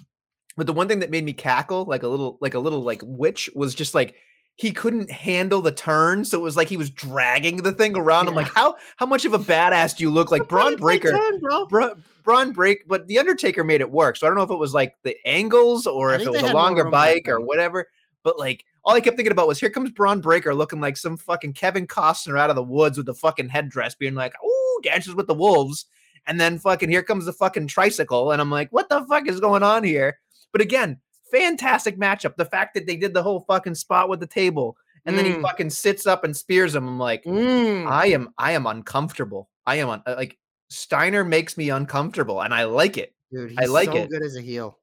but 0.57 0.67
the 0.67 0.73
one 0.75 0.89
thing 0.89 0.99
that 1.01 1.11
made 1.11 1.25
me 1.25 1.33
cackle 1.33 1.85
like 1.87 2.03
a 2.03 2.09
little, 2.09 2.37
like 2.41 2.55
a 2.55 2.59
little, 2.59 2.81
like 2.83 3.01
witch 3.05 3.49
was 3.55 3.75
just 3.75 3.95
like 3.95 4.15
he 4.57 4.71
couldn't 4.73 5.11
handle 5.11 5.61
the 5.63 5.73
turn, 5.73 6.25
so 6.25 6.39
it 6.39 6.43
was 6.43 6.57
like 6.57 6.69
he 6.69 6.77
was 6.77 6.91
dragging 6.91 7.59
the 7.59 7.73
thing 7.73 7.97
around. 7.97 8.29
I'm 8.29 8.35
like, 8.35 8.53
how 8.53 8.77
how 8.97 9.07
much 9.07 9.25
of 9.25 9.33
a 9.33 9.39
badass 9.39 9.97
do 9.97 10.05
you 10.05 10.11
look? 10.11 10.31
Like 10.31 10.49
Bron 10.49 10.77
Breakker, 10.77 11.11
turn, 11.11 11.41
bro. 11.41 11.67
Bra- 11.67 11.95
Braun 12.23 12.53
Break, 12.53 12.87
but 12.87 13.07
the 13.09 13.19
Undertaker 13.19 13.65
made 13.65 13.81
it 13.81 13.91
work. 13.91 14.17
So 14.17 14.27
I 14.27 14.31
don't 14.31 14.37
know 14.37 14.45
if 14.45 14.51
it 14.51 14.59
was 14.59 14.75
like 14.75 14.95
the 15.03 15.17
angles 15.27 15.87
or 15.87 16.13
I 16.13 16.17
if 16.17 16.23
it 16.23 16.31
was 16.31 16.43
a 16.43 16.53
longer 16.53 16.85
bike 16.85 17.29
or 17.29 17.41
whatever. 17.41 17.89
But 18.23 18.39
like 18.39 18.65
all 18.85 18.95
I 18.95 19.01
kept 19.01 19.17
thinking 19.17 19.33
about 19.33 19.49
was 19.49 19.59
here 19.59 19.71
comes 19.71 19.91
Bron 19.91 20.21
Breakker 20.21 20.55
looking 20.55 20.81
like 20.81 20.97
some 20.97 21.17
fucking 21.17 21.55
Kevin 21.55 21.87
Costner 21.87 22.39
out 22.39 22.51
of 22.51 22.57
the 22.57 22.63
woods 22.63 22.97
with 22.97 23.07
the 23.07 23.15
fucking 23.15 23.49
headdress, 23.49 23.95
being 23.95 24.15
like, 24.15 24.35
"Ooh, 24.45 24.81
dances 24.83 25.15
with 25.15 25.27
the 25.27 25.35
wolves," 25.35 25.87
and 26.27 26.41
then 26.41 26.59
fucking 26.59 26.91
here 26.91 27.03
comes 27.03 27.25
the 27.25 27.33
fucking 27.33 27.67
tricycle, 27.67 28.31
and 28.33 28.41
I'm 28.41 28.51
like, 28.51 28.71
"What 28.71 28.89
the 28.89 29.05
fuck 29.07 29.27
is 29.27 29.41
going 29.41 29.63
on 29.63 29.83
here?" 29.83 30.19
But 30.53 30.61
again, 30.61 31.01
fantastic 31.33 31.99
matchup. 31.99 32.37
The 32.37 32.45
fact 32.45 32.75
that 32.75 32.87
they 32.87 32.97
did 32.97 33.15
the 33.15 33.23
whole 33.23 33.41
fucking 33.49 33.75
spot 33.75 34.09
with 34.09 34.21
the 34.21 34.27
table, 34.27 34.77
and 35.07 35.19
then 35.19 35.25
he 35.25 35.33
Mm. 35.33 35.43
fucking 35.43 35.71
sits 35.71 36.07
up 36.07 36.23
and 36.23 36.37
spears 36.37 36.75
him. 36.77 36.87
I'm 36.87 36.99
like, 36.99 37.25
Mm. 37.25 37.89
I 37.91 38.07
am 38.09 38.33
I 38.39 38.53
am 38.53 38.67
uncomfortable. 38.67 39.49
I 39.67 39.77
am 39.77 39.89
on 39.89 40.03
like 40.07 40.39
Steiner 40.71 41.25
makes 41.25 41.57
me 41.57 41.71
uncomfortable 41.71 42.41
and 42.43 42.55
I 42.55 42.65
like 42.65 42.97
it. 42.99 43.15
Dude, 43.33 43.51
he's 43.51 43.59
I 43.59 43.65
like 43.65 43.89
so 43.91 43.97
it. 43.97 44.11
good 44.11 44.23
as 44.23 44.37
a 44.37 44.41
heel. 44.41 44.79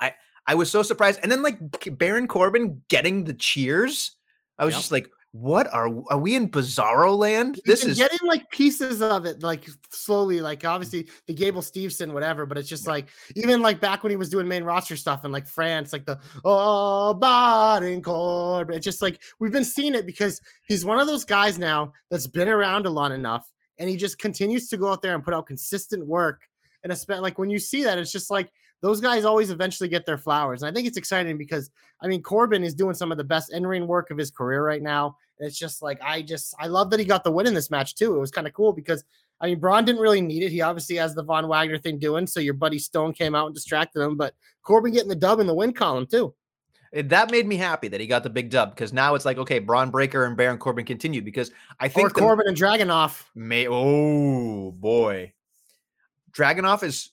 I 0.00 0.14
I 0.46 0.54
was 0.54 0.70
so 0.70 0.82
surprised. 0.82 1.20
And 1.22 1.30
then 1.32 1.42
like 1.42 1.58
Baron 1.98 2.28
Corbin 2.28 2.82
getting 2.88 3.24
the 3.24 3.34
cheers. 3.34 4.12
I 4.58 4.64
was 4.64 4.74
Yep. 4.74 4.78
just 4.80 4.92
like, 4.92 5.08
what 5.32 5.72
are 5.74 5.90
are 6.10 6.18
we 6.18 6.34
in 6.34 6.48
bizarro 6.48 7.16
land? 7.16 7.60
This 7.66 7.84
is 7.84 7.98
getting 7.98 8.18
like 8.26 8.50
pieces 8.50 9.02
of 9.02 9.26
it, 9.26 9.42
like 9.42 9.68
slowly, 9.90 10.40
like 10.40 10.64
obviously 10.64 11.08
the 11.26 11.34
Gable 11.34 11.60
Steveson, 11.60 12.12
whatever. 12.12 12.46
But 12.46 12.56
it's 12.56 12.68
just 12.68 12.86
like 12.86 13.08
even 13.36 13.60
like 13.60 13.78
back 13.78 14.02
when 14.02 14.10
he 14.10 14.16
was 14.16 14.30
doing 14.30 14.48
main 14.48 14.64
roster 14.64 14.96
stuff 14.96 15.24
in 15.26 15.32
like 15.32 15.46
France, 15.46 15.92
like 15.92 16.06
the 16.06 16.18
oh 16.44 17.12
Baron 17.14 18.02
Corbin. 18.02 18.76
It's 18.76 18.84
just 18.84 19.02
like 19.02 19.20
we've 19.38 19.52
been 19.52 19.64
seeing 19.64 19.94
it 19.94 20.06
because 20.06 20.40
he's 20.66 20.84
one 20.84 20.98
of 20.98 21.06
those 21.06 21.24
guys 21.24 21.58
now 21.58 21.92
that's 22.10 22.26
been 22.26 22.48
around 22.48 22.86
a 22.86 22.90
lot 22.90 23.12
enough, 23.12 23.50
and 23.78 23.88
he 23.88 23.96
just 23.96 24.18
continues 24.18 24.68
to 24.70 24.78
go 24.78 24.90
out 24.90 25.02
there 25.02 25.14
and 25.14 25.22
put 25.22 25.34
out 25.34 25.46
consistent 25.46 26.06
work. 26.06 26.40
And 26.84 26.92
especially 26.92 27.22
like 27.22 27.38
when 27.38 27.50
you 27.50 27.58
see 27.58 27.84
that, 27.84 27.98
it's 27.98 28.12
just 28.12 28.30
like 28.30 28.50
those 28.80 29.00
guys 29.00 29.24
always 29.24 29.50
eventually 29.50 29.88
get 29.88 30.06
their 30.06 30.18
flowers. 30.18 30.62
And 30.62 30.70
I 30.70 30.72
think 30.74 30.86
it's 30.86 30.96
exciting 30.96 31.36
because 31.38 31.70
I 32.00 32.06
mean 32.06 32.22
Corbin 32.22 32.62
is 32.62 32.74
doing 32.74 32.94
some 32.94 33.10
of 33.10 33.18
the 33.18 33.24
best 33.24 33.52
in-ring 33.52 33.86
work 33.86 34.10
of 34.10 34.18
his 34.18 34.30
career 34.30 34.64
right 34.64 34.82
now. 34.82 35.16
And 35.38 35.48
it's 35.48 35.58
just 35.58 35.82
like 35.82 36.00
I 36.02 36.22
just 36.22 36.54
I 36.58 36.66
love 36.68 36.90
that 36.90 37.00
he 37.00 37.06
got 37.06 37.24
the 37.24 37.32
win 37.32 37.46
in 37.46 37.54
this 37.54 37.70
match 37.70 37.94
too. 37.94 38.14
It 38.14 38.20
was 38.20 38.30
kind 38.30 38.46
of 38.46 38.52
cool 38.52 38.72
because 38.72 39.04
I 39.40 39.46
mean 39.46 39.58
Bron 39.60 39.84
didn't 39.84 40.00
really 40.00 40.20
need 40.20 40.42
it. 40.42 40.50
He 40.52 40.60
obviously 40.62 40.96
has 40.96 41.14
the 41.14 41.22
Von 41.24 41.48
Wagner 41.48 41.78
thing 41.78 41.98
doing, 41.98 42.26
so 42.26 42.40
your 42.40 42.54
buddy 42.54 42.78
Stone 42.78 43.14
came 43.14 43.34
out 43.34 43.46
and 43.46 43.54
distracted 43.54 44.00
him, 44.02 44.16
but 44.16 44.34
Corbin 44.62 44.92
getting 44.92 45.08
the 45.08 45.14
dub 45.16 45.40
in 45.40 45.46
the 45.46 45.54
win 45.54 45.72
column 45.72 46.06
too. 46.06 46.34
it- 46.92 47.08
that 47.10 47.30
made 47.30 47.46
me 47.46 47.56
happy 47.56 47.86
that 47.88 48.00
he 48.00 48.06
got 48.06 48.22
the 48.22 48.30
big 48.30 48.48
dub 48.50 48.70
because 48.70 48.92
now 48.92 49.14
it's 49.14 49.24
like 49.24 49.38
okay, 49.38 49.58
Bron 49.58 49.90
Breakker 49.90 50.24
and 50.24 50.36
Baron 50.36 50.58
Corbin 50.58 50.84
continue 50.86 51.20
because 51.22 51.50
I 51.80 51.86
Or 51.86 51.88
think 51.88 52.14
the- 52.14 52.20
Corbin 52.20 52.46
and 52.48 52.56
Dragunov. 52.56 53.24
May 53.34 53.66
oh 53.68 54.70
boy, 54.72 55.32
Dragunov 56.32 56.82
is. 56.82 57.10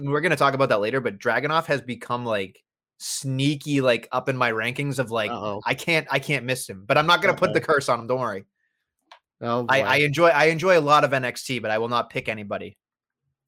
We're 0.00 0.20
gonna 0.20 0.36
talk 0.36 0.54
about 0.54 0.68
that 0.70 0.80
later, 0.80 1.00
but 1.00 1.18
Dragunov 1.18 1.66
has 1.66 1.80
become 1.80 2.24
like 2.24 2.62
sneaky, 2.98 3.80
like 3.80 4.08
up 4.12 4.28
in 4.28 4.36
my 4.36 4.50
rankings 4.50 4.98
of 4.98 5.10
like 5.10 5.30
Uh-oh. 5.30 5.60
I 5.64 5.74
can't 5.74 6.06
I 6.10 6.18
can't 6.18 6.44
miss 6.44 6.68
him, 6.68 6.84
but 6.86 6.98
I'm 6.98 7.06
not 7.06 7.22
gonna 7.22 7.36
put 7.36 7.52
the 7.52 7.60
curse 7.60 7.88
on 7.88 8.00
him. 8.00 8.06
Don't 8.06 8.20
worry. 8.20 8.44
Oh, 9.40 9.66
I. 9.68 9.82
I 9.82 9.96
enjoy 9.96 10.28
I 10.28 10.46
enjoy 10.46 10.78
a 10.78 10.80
lot 10.80 11.04
of 11.04 11.12
NXT, 11.12 11.62
but 11.62 11.70
I 11.70 11.78
will 11.78 11.88
not 11.88 12.10
pick 12.10 12.28
anybody. 12.28 12.76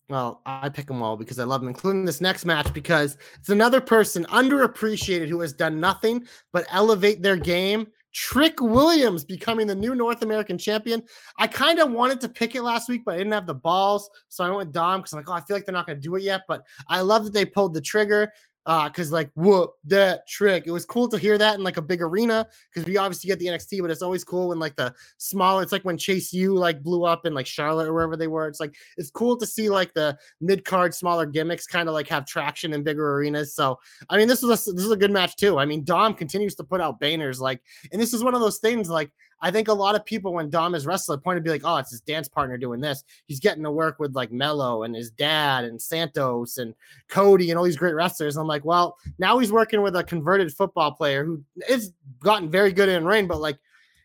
Well, 0.09 0.43
I 0.45 0.69
pick 0.69 0.89
them 0.89 1.03
all 1.03 1.17
because 1.17 1.39
I 1.39 1.45
love 1.45 1.61
them, 1.61 1.69
including 1.69 2.05
this 2.05 2.21
next 2.21 2.45
match 2.45 2.73
because 2.73 3.17
it's 3.39 3.49
another 3.49 3.81
person 3.81 4.25
underappreciated 4.27 5.29
who 5.29 5.41
has 5.41 5.53
done 5.53 5.79
nothing 5.79 6.27
but 6.53 6.67
elevate 6.71 7.23
their 7.23 7.37
game. 7.37 7.87
Trick 8.13 8.61
Williams 8.61 9.25
becoming 9.25 9.67
the 9.67 9.75
new 9.75 9.95
North 9.95 10.23
American 10.23 10.59
champion. 10.59 11.03
I 11.39 11.47
kind 11.47 11.79
of 11.79 11.93
wanted 11.93 12.21
to 12.23 12.29
pick 12.29 12.55
it 12.55 12.63
last 12.63 12.89
week, 12.89 13.03
but 13.05 13.15
I 13.15 13.19
didn't 13.19 13.33
have 13.33 13.47
the 13.47 13.55
balls. 13.55 14.11
So 14.29 14.45
I 14.45 14.51
went 14.51 14.73
Dom 14.73 15.01
because 15.01 15.13
I'm 15.13 15.19
like, 15.19 15.29
oh, 15.29 15.33
I 15.33 15.41
feel 15.41 15.57
like 15.57 15.65
they're 15.65 15.73
not 15.73 15.87
going 15.87 15.99
to 15.99 16.03
do 16.03 16.17
it 16.17 16.23
yet. 16.23 16.43
But 16.49 16.63
I 16.89 17.01
love 17.01 17.25
that 17.25 17.33
they 17.33 17.45
pulled 17.45 17.75
the 17.75 17.81
trigger 17.81 18.33
Uh, 18.71 18.89
because, 18.89 19.11
like, 19.11 19.29
whoop, 19.35 19.73
that 19.83 20.29
trick. 20.29 20.63
It 20.65 20.71
was 20.71 20.85
cool 20.85 21.09
to 21.09 21.19
hear 21.19 21.37
that 21.37 21.57
in 21.57 21.65
like 21.65 21.77
a 21.77 21.83
big 21.83 22.01
arena 22.01 22.47
because 22.73 22.87
we 22.87 22.99
obviously 22.99 23.27
get 23.27 23.41
the 23.41 23.47
NXT, 23.47 23.81
but 23.81 23.91
it's 23.91 24.01
always 24.01 24.23
cool 24.23 24.51
when 24.51 24.61
like 24.61 24.77
the 24.77 24.95
small 25.19 25.59
it's 25.59 25.73
like 25.73 25.85
when 25.85 25.99
Chase 25.99 26.33
U 26.33 26.55
like 26.55 26.81
blew 26.81 27.05
up 27.05 27.27
in 27.27 27.35
like 27.35 27.49
Charlotte 27.49 27.89
or 27.89 27.93
wherever 27.93 28.17
they 28.17 28.29
were. 28.29 28.47
It's 28.47 28.61
like, 28.61 28.77
it's 28.97 29.11
cool 29.11 29.37
to 29.39 29.45
see 29.45 29.69
like 29.69 29.93
the 29.95 30.17
mid 30.41 30.65
card 30.65 30.95
smaller 30.95 31.27
gimmicks 31.27 31.67
kind 31.67 31.89
of 31.89 31.95
like 31.95 32.07
have 32.11 32.27
traction 32.27 32.73
in 32.73 32.85
bigger 32.85 33.17
arenas. 33.17 33.57
So 33.57 33.77
I 34.09 34.17
mean, 34.17 34.29
this 34.29 34.41
was 34.41 34.69
a, 34.69 34.73
this 34.73 34.85
is 34.85 34.93
a 34.93 34.97
good 34.97 35.11
match 35.11 35.35
too. 35.35 35.59
I 35.59 35.65
mean, 35.65 35.83
Dom 35.83 36.15
continues 36.15 36.55
to 36.55 36.63
put 36.63 36.81
out 36.81 37.01
banners 37.01 37.41
like, 37.41 37.61
and 37.91 38.01
this 38.01 38.15
is 38.15 38.23
one 38.23 38.37
of 38.37 38.41
those 38.41 38.59
things 38.59 38.89
like. 38.89 39.11
I 39.43 39.51
think 39.51 39.69
a 39.69 39.73
lot 39.73 39.95
of 39.95 40.05
people 40.05 40.35
when 40.35 40.51
Dom 40.51 40.75
is 40.75 40.87
wrestler 40.87 41.17
point 41.17 41.37
to 41.37 41.41
be 41.41 41.51
like, 41.51 41.63
oh, 41.65 41.77
it's 41.77 41.91
his 41.91 42.01
dance 42.01 42.29
partner 42.29 42.57
doing 42.59 42.81
this. 42.81 43.05
He's 43.27 43.41
getting 43.41 43.63
to 43.65 43.71
work 43.71 43.99
with 43.99 44.15
like 44.15 44.33
Melo 44.33 44.83
and 44.83 44.95
his 44.95 45.11
dad 45.11 45.65
and 45.65 45.81
Santos 45.81 46.59
and 46.59 46.75
Cody 47.09 47.51
and 47.51 47.59
all 47.59 47.65
these 47.65 47.77
great 47.77 47.95
wrestlers. 47.95 48.37
I'm 48.37 48.47
like, 48.47 48.65
well, 48.65 48.99
now 49.19 49.39
he's 49.39 49.53
working 49.53 49.83
with 49.83 49.97
a 49.97 50.05
converted 50.05 50.53
football 50.53 50.93
player 50.93 51.25
who 51.25 51.43
is 51.69 51.93
gotten 52.21 52.51
very 52.51 52.73
good 52.73 52.89
in 52.89 53.05
ring, 53.05 53.27
but 53.27 53.41
like 53.41 53.59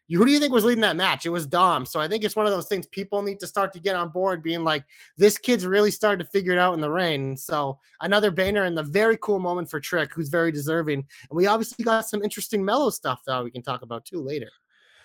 who 0.10 0.26
do 0.26 0.32
you 0.32 0.40
think 0.40 0.54
was 0.54 0.64
leading 0.64 0.82
that 0.82 0.96
match? 0.96 1.26
It 1.26 1.32
was 1.32 1.48
Dom. 1.48 1.86
So 1.86 2.00
I 2.00 2.08
think 2.08 2.24
it's 2.24 2.36
one 2.36 2.46
of 2.46 2.52
those 2.52 2.68
things 2.68 2.86
people 2.88 3.24
need 3.24 3.40
to 3.40 3.48
start 3.48 3.74
to 3.74 3.80
get 3.80 3.96
on 3.96 4.10
board, 4.10 4.44
being 4.44 4.64
like, 4.64 4.84
this 5.18 5.38
kid's 5.38 5.66
really 5.66 5.90
started 5.90 6.24
to 6.24 6.30
figure 6.30 6.54
it 6.54 6.60
out 6.60 6.76
in 6.76 6.82
the 6.82 6.92
ring. 6.92 7.36
So 7.36 7.80
another 8.02 8.30
banner 8.30 8.64
and 8.64 8.78
the 8.78 8.84
very 8.84 9.18
cool 9.18 9.40
moment 9.40 9.70
for 9.70 9.80
Trick, 9.80 10.14
who's 10.14 10.30
very 10.30 10.52
deserving. 10.52 11.00
And 11.00 11.38
we 11.38 11.48
obviously 11.48 11.84
got 11.84 12.08
some 12.08 12.22
interesting 12.22 12.64
Melo 12.64 12.92
stuff 12.92 13.22
that 13.26 13.44
we 13.44 13.50
can 13.50 13.64
talk 13.64 13.82
about 13.82 14.06
too 14.06 14.22
later. 14.22 14.50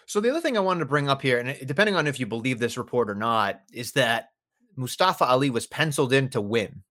So 0.06 0.20
the 0.20 0.30
other 0.30 0.40
thing 0.40 0.56
I 0.56 0.60
wanted 0.60 0.80
to 0.80 0.86
bring 0.86 1.08
up 1.08 1.22
here, 1.22 1.38
and 1.38 1.50
eh, 1.50 1.56
depending 1.64 1.94
on 1.96 2.06
if 2.06 2.18
you 2.18 2.26
believe 2.26 2.58
this 2.58 2.76
report 2.78 3.08
or 3.10 3.14
not, 3.14 3.60
is 3.72 3.92
that 3.92 4.30
Mustafa 4.76 5.24
Ali 5.24 5.50
was 5.50 5.66
penciled 5.66 6.12
in 6.12 6.28
to 6.30 6.40
win 6.40 6.82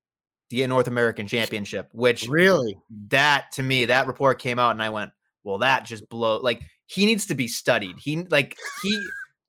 the 0.50 0.66
North 0.68 0.88
American 0.88 1.28
Championship, 1.28 1.90
which 1.94 2.28
Really? 2.28 2.78
that 3.10 3.52
to 3.54 3.64
me, 3.64 3.86
that 3.86 4.08
report 4.08 4.40
came 4.40 4.58
out, 4.60 4.72
and 4.72 4.82
I 4.82 4.90
went, 4.90 5.12
"Well, 5.44 5.60
that 5.60 5.86
just 5.86 6.08
blow." 6.10 6.38
Like 6.40 6.62
he 6.88 7.06
needs 7.06 7.26
to 7.28 7.36
be 7.36 7.48
studied. 7.48 7.98
He 8.00 8.24
like 8.30 8.58
he 8.82 9.00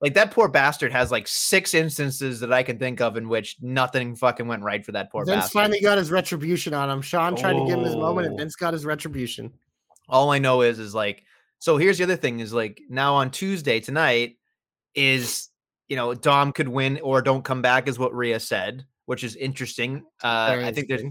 like 0.02 0.14
that 0.14 0.30
poor 0.30 0.48
bastard 0.48 0.92
has 0.92 1.10
like 1.10 1.26
six 1.28 1.74
instances 1.74 2.40
that 2.40 2.52
I 2.52 2.62
can 2.62 2.78
think 2.78 3.00
of 3.00 3.16
in 3.16 3.28
which 3.28 3.56
nothing 3.60 4.14
fucking 4.16 4.46
went 4.46 4.62
right 4.62 4.84
for 4.84 4.92
that 4.92 5.10
poor 5.12 5.24
Vince 5.24 5.36
bastard. 5.44 5.52
finally 5.52 5.80
got 5.80 5.98
his 5.98 6.10
retribution 6.10 6.74
on 6.74 6.88
him. 6.90 7.02
Sean 7.02 7.36
tried 7.36 7.54
to 7.54 7.66
give 7.66 7.78
him 7.78 7.84
his 7.84 7.96
moment, 7.96 8.26
and 8.26 8.34
Oh. 8.34 8.38
Vince 8.38 8.56
got 8.56 8.72
his 8.72 8.84
retribution. 8.84 9.52
all 10.08 10.30
I 10.30 10.38
know 10.38 10.62
is 10.62 10.78
is 10.78 10.94
like 10.94 11.22
so 11.60 11.76
here's 11.76 11.98
the 11.98 12.04
other 12.04 12.16
thing 12.16 12.40
is 12.40 12.52
like 12.52 12.82
now 12.88 13.14
on 13.14 13.30
Tuesday 13.30 13.78
tonight 13.78 14.36
is 14.96 15.48
you 15.88 15.94
know 15.94 16.14
Dom 16.14 16.52
could 16.52 16.68
win 16.68 16.98
or 17.02 17.22
don't 17.22 17.44
come 17.44 17.62
back 17.62 17.86
is 17.86 17.98
what 17.98 18.12
Rhea 18.14 18.40
said, 18.40 18.84
which 19.06 19.22
is 19.22 19.36
interesting. 19.36 20.04
Uh 20.22 20.58
I 20.64 20.72
think 20.72 20.88
there's. 20.88 21.02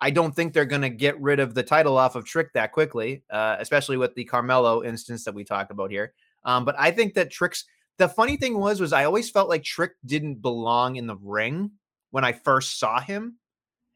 I 0.00 0.10
don't 0.10 0.34
think 0.34 0.52
they're 0.52 0.64
going 0.64 0.82
to 0.82 0.90
get 0.90 1.20
rid 1.20 1.40
of 1.40 1.54
the 1.54 1.62
title 1.64 1.98
off 1.98 2.14
of 2.14 2.24
Trick 2.24 2.52
that 2.52 2.70
quickly, 2.70 3.24
uh, 3.30 3.56
especially 3.58 3.96
with 3.96 4.14
the 4.14 4.24
Carmelo 4.24 4.84
instance 4.84 5.24
that 5.24 5.34
we 5.34 5.42
talked 5.42 5.72
about 5.72 5.90
here. 5.90 6.12
Um, 6.44 6.64
but 6.64 6.76
I 6.78 6.92
think 6.92 7.14
that 7.14 7.32
Trick's 7.32 7.64
the 7.96 8.08
funny 8.08 8.36
thing 8.36 8.56
was 8.58 8.80
was 8.80 8.92
I 8.92 9.04
always 9.04 9.28
felt 9.28 9.48
like 9.48 9.64
Trick 9.64 9.92
didn't 10.06 10.36
belong 10.36 10.94
in 10.96 11.08
the 11.08 11.16
ring 11.16 11.72
when 12.12 12.24
I 12.24 12.30
first 12.32 12.78
saw 12.78 13.00
him, 13.00 13.38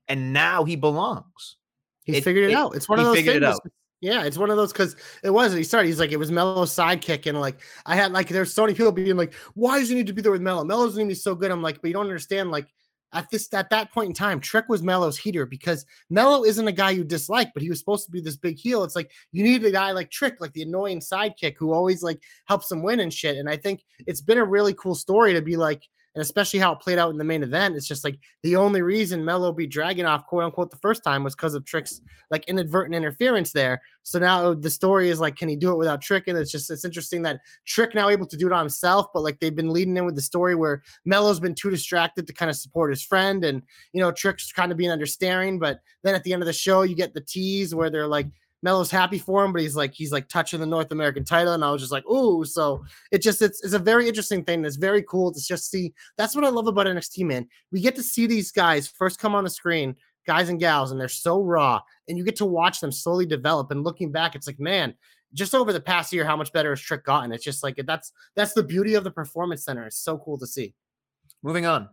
and 0.09 0.33
now 0.33 0.65
he 0.65 0.75
belongs. 0.75 1.57
He 2.03 2.17
It- 2.17 2.25
figured 2.25 2.47
it, 2.47 2.51
it- 2.51 2.55
out. 2.55 2.75
It's 2.75 2.89
one 2.89 2.99
of 2.99 3.05
those 3.05 3.17
figured 3.17 3.37
it 3.37 3.47
things. 3.47 3.59
Yeah, 4.03 4.25
it's 4.25 4.37
one 4.37 4.51
of 4.51 4.57
those 4.57 4.73
because 4.73 4.97
it 5.23 5.31
wasn't. 5.31 5.59
He 5.59 5.65
started. 5.65 5.87
He's 5.87 6.01
like, 6.01 6.11
it 6.11 6.19
was 6.19 6.33
Melo's 6.33 6.75
sidekick, 6.75 7.27
and 7.27 7.41
like 7.41 7.61
I 7.87 7.95
had 7.95 8.13
like 8.13 8.29
there's 8.29 8.53
so 8.53 8.63
many 8.63 8.75
people 8.75 8.91
being 8.91 9.17
like, 9.17 9.33
why 9.55 9.79
does 9.79 9.89
he 9.89 9.95
need 9.95 10.09
to 10.09 10.13
be 10.13 10.21
there 10.21 10.33
with 10.33 10.43
Melo? 10.43 10.65
Melo's 10.65 10.97
gonna 10.97 11.07
be 11.07 11.15
so 11.15 11.37
good. 11.37 11.53
I'm 11.53 11.63
like, 11.63 11.81
but 11.81 11.87
you 11.87 11.95
don't 11.95 12.07
understand. 12.07 12.51
Like 12.51 12.67
at 13.13 13.31
this 13.31 13.49
at 13.55 13.71
that 13.71 13.93
point 13.93 14.09
in 14.09 14.15
time, 14.15 14.41
Trick 14.41 14.69
was 14.69 14.83
Melo's 14.83 15.17
heater 15.17 15.47
because 15.47 15.87
Melo 16.11 16.43
isn't 16.43 16.67
a 16.67 16.73
guy 16.73 16.91
you 16.91 17.05
dislike, 17.05 17.53
but 17.55 17.63
he 17.63 17.69
was 17.69 17.79
supposed 17.79 18.05
to 18.07 18.11
be 18.11 18.21
this 18.21 18.37
big 18.37 18.59
heel. 18.59 18.83
It's 18.83 18.97
like 18.97 19.13
you 19.31 19.45
need 19.45 19.65
a 19.65 19.71
guy 19.71 19.93
like 19.93 20.11
Trick, 20.11 20.41
like 20.41 20.53
the 20.53 20.63
annoying 20.63 20.99
sidekick 20.99 21.55
who 21.57 21.73
always 21.73 22.03
like 22.03 22.21
helps 22.47 22.73
him 22.73 22.83
win 22.83 22.99
and 22.99 23.15
shit. 23.15 23.37
And 23.37 23.49
I 23.49 23.57
think 23.57 23.85
it's 24.09 24.21
been 24.21 24.39
a 24.39 24.45
really 24.45 24.75
cool 24.75 24.97
story 24.97 25.35
to 25.35 25.43
be 25.43 25.57
like 25.57 25.85
and 26.15 26.23
especially 26.23 26.61
how 26.61 26.73
it 26.73 26.81
played 26.81 26.99
out 26.99 27.11
in 27.11 27.17
the 27.17 27.25
main 27.25 27.43
event. 27.43 27.75
It's 27.75 27.87
just 27.87 28.05
like 28.05 28.19
the 28.43 28.57
only 28.57 28.83
reason 28.83 29.25
Melo 29.25 29.53
beat 29.53 29.73
Dragunov, 29.73 30.27
quote 30.27 30.45
unquote, 30.45 30.71
the 30.71 30.77
first 30.77 31.03
time 31.03 31.25
was 31.25 31.35
because 31.35 31.55
of 31.55 31.65
Trick's 31.65 32.01
like 32.31 32.45
inadvertent 32.49 32.95
interference 32.95 33.53
there. 33.53 33.81
So 34.03 34.19
now 34.19 34.53
the 34.53 34.71
story 34.71 35.09
is 35.09 35.21
like, 35.21 35.37
can 35.37 35.49
he 35.49 35.57
do 35.57 35.73
it 35.73 35.79
without 35.79 36.03
Trick? 36.03 36.29
And 36.29 36.37
it's 36.37 36.51
just 36.53 36.71
it's 36.71 36.85
interesting 36.85 37.23
that 37.23 37.41
Trick 37.67 37.95
now 37.95 38.09
able 38.09 38.27
to 38.27 38.37
do 38.37 38.47
it 38.47 38.53
on 38.53 38.61
himself, 38.61 39.07
but 39.15 39.23
like 39.23 39.41
they've 39.41 39.55
been 39.55 39.71
leading 39.71 39.97
in 39.97 40.05
with 40.05 40.17
the 40.17 40.23
story 40.23 40.55
where 40.55 40.83
Melo's 41.05 41.41
been 41.41 41.55
too 41.55 41.71
distracted 41.71 42.27
to 42.27 42.33
kind 42.33 42.51
of 42.51 42.57
support 42.57 42.91
his 42.91 43.03
friend, 43.03 43.45
and 43.45 43.63
you 43.93 44.01
know 44.01 44.13
Trick's 44.13 44.53
kind 44.53 44.71
of 44.71 44.79
being 44.79 44.91
understanding. 44.91 45.59
But 45.59 45.81
then 46.03 46.15
at 46.15 46.25
the 46.25 46.33
end 46.33 46.43
of 46.43 46.47
the 46.47 46.53
show, 46.53 46.83
you 46.83 46.95
get 46.95 47.15
the 47.15 47.21
tease 47.21 47.75
where 47.75 47.91
they're 47.91 48.07
like 48.07 48.27
Melo's 48.63 48.91
happy 48.91 49.19
for 49.19 49.45
him, 49.45 49.53
but 49.53 49.61
he's 49.61 49.75
like 49.75 49.93
he's 49.93 50.13
like 50.13 50.29
touching 50.29 50.61
the 50.61 50.67
North 50.67 50.93
American 50.93 51.25
title, 51.25 51.53
and 51.53 51.65
I 51.65 51.71
was 51.71 51.83
just 51.83 51.93
like, 51.93 52.07
ooh. 52.07 52.45
So 52.45 52.85
it 53.11 53.21
just 53.21 53.43
it's, 53.43 53.63
it's 53.65 53.75
a 53.75 53.79
very 53.79 54.07
interesting 54.07 54.45
thing. 54.45 54.65
It's 54.65 54.77
very 54.77 55.03
cool 55.03 55.33
to 55.33 55.41
just 55.41 55.71
see. 55.71 55.93
That's 56.17 56.37
what 56.37 56.45
I 56.45 56.49
love 56.49 56.69
about 56.69 56.87
NXT, 56.87 57.25
man. 57.27 57.49
We 57.73 57.81
get 57.81 57.97
to 57.97 58.03
see 58.03 58.27
these 58.27 58.53
guys 58.53 58.87
first 58.87 59.19
come 59.19 59.35
on 59.35 59.45
the 59.45 59.51
screen, 59.51 59.97
guys 60.27 60.49
and 60.49 60.61
gals, 60.61 60.93
and 60.93 61.01
they're 61.01 61.09
so 61.09 61.43
raw, 61.43 61.81
and 62.09 62.17
you 62.17 62.25
get 62.25 62.37
to 62.37 62.47
watch 62.47 62.81
them 62.81 62.93
slowly 62.93 63.27
develop. 63.27 63.71
And 63.73 63.83
looking 63.83 64.13
back, 64.13 64.37
it's 64.37 64.47
like, 64.47 64.61
man, 64.61 64.95
just 65.35 65.55
over 65.55 65.73
the 65.73 65.81
past 65.81 66.13
year, 66.13 66.25
how 66.25 66.37
much 66.37 66.53
better 66.53 66.71
has 66.71 66.81
Trick 66.81 67.05
gotten? 67.05 67.33
It's 67.33 67.45
just 67.45 67.63
like 67.65 67.81
that's 67.85 68.13
that's 68.37 68.53
the 68.53 68.63
beauty 68.63 68.95
of 68.95 69.03
the 69.03 69.11
performance 69.11 69.65
center. 69.65 69.87
It's 69.87 69.99
so 69.99 70.19
cool 70.19 70.39
to 70.39 70.47
see. 70.47 70.75
Moving 71.43 71.67
on. 71.67 71.89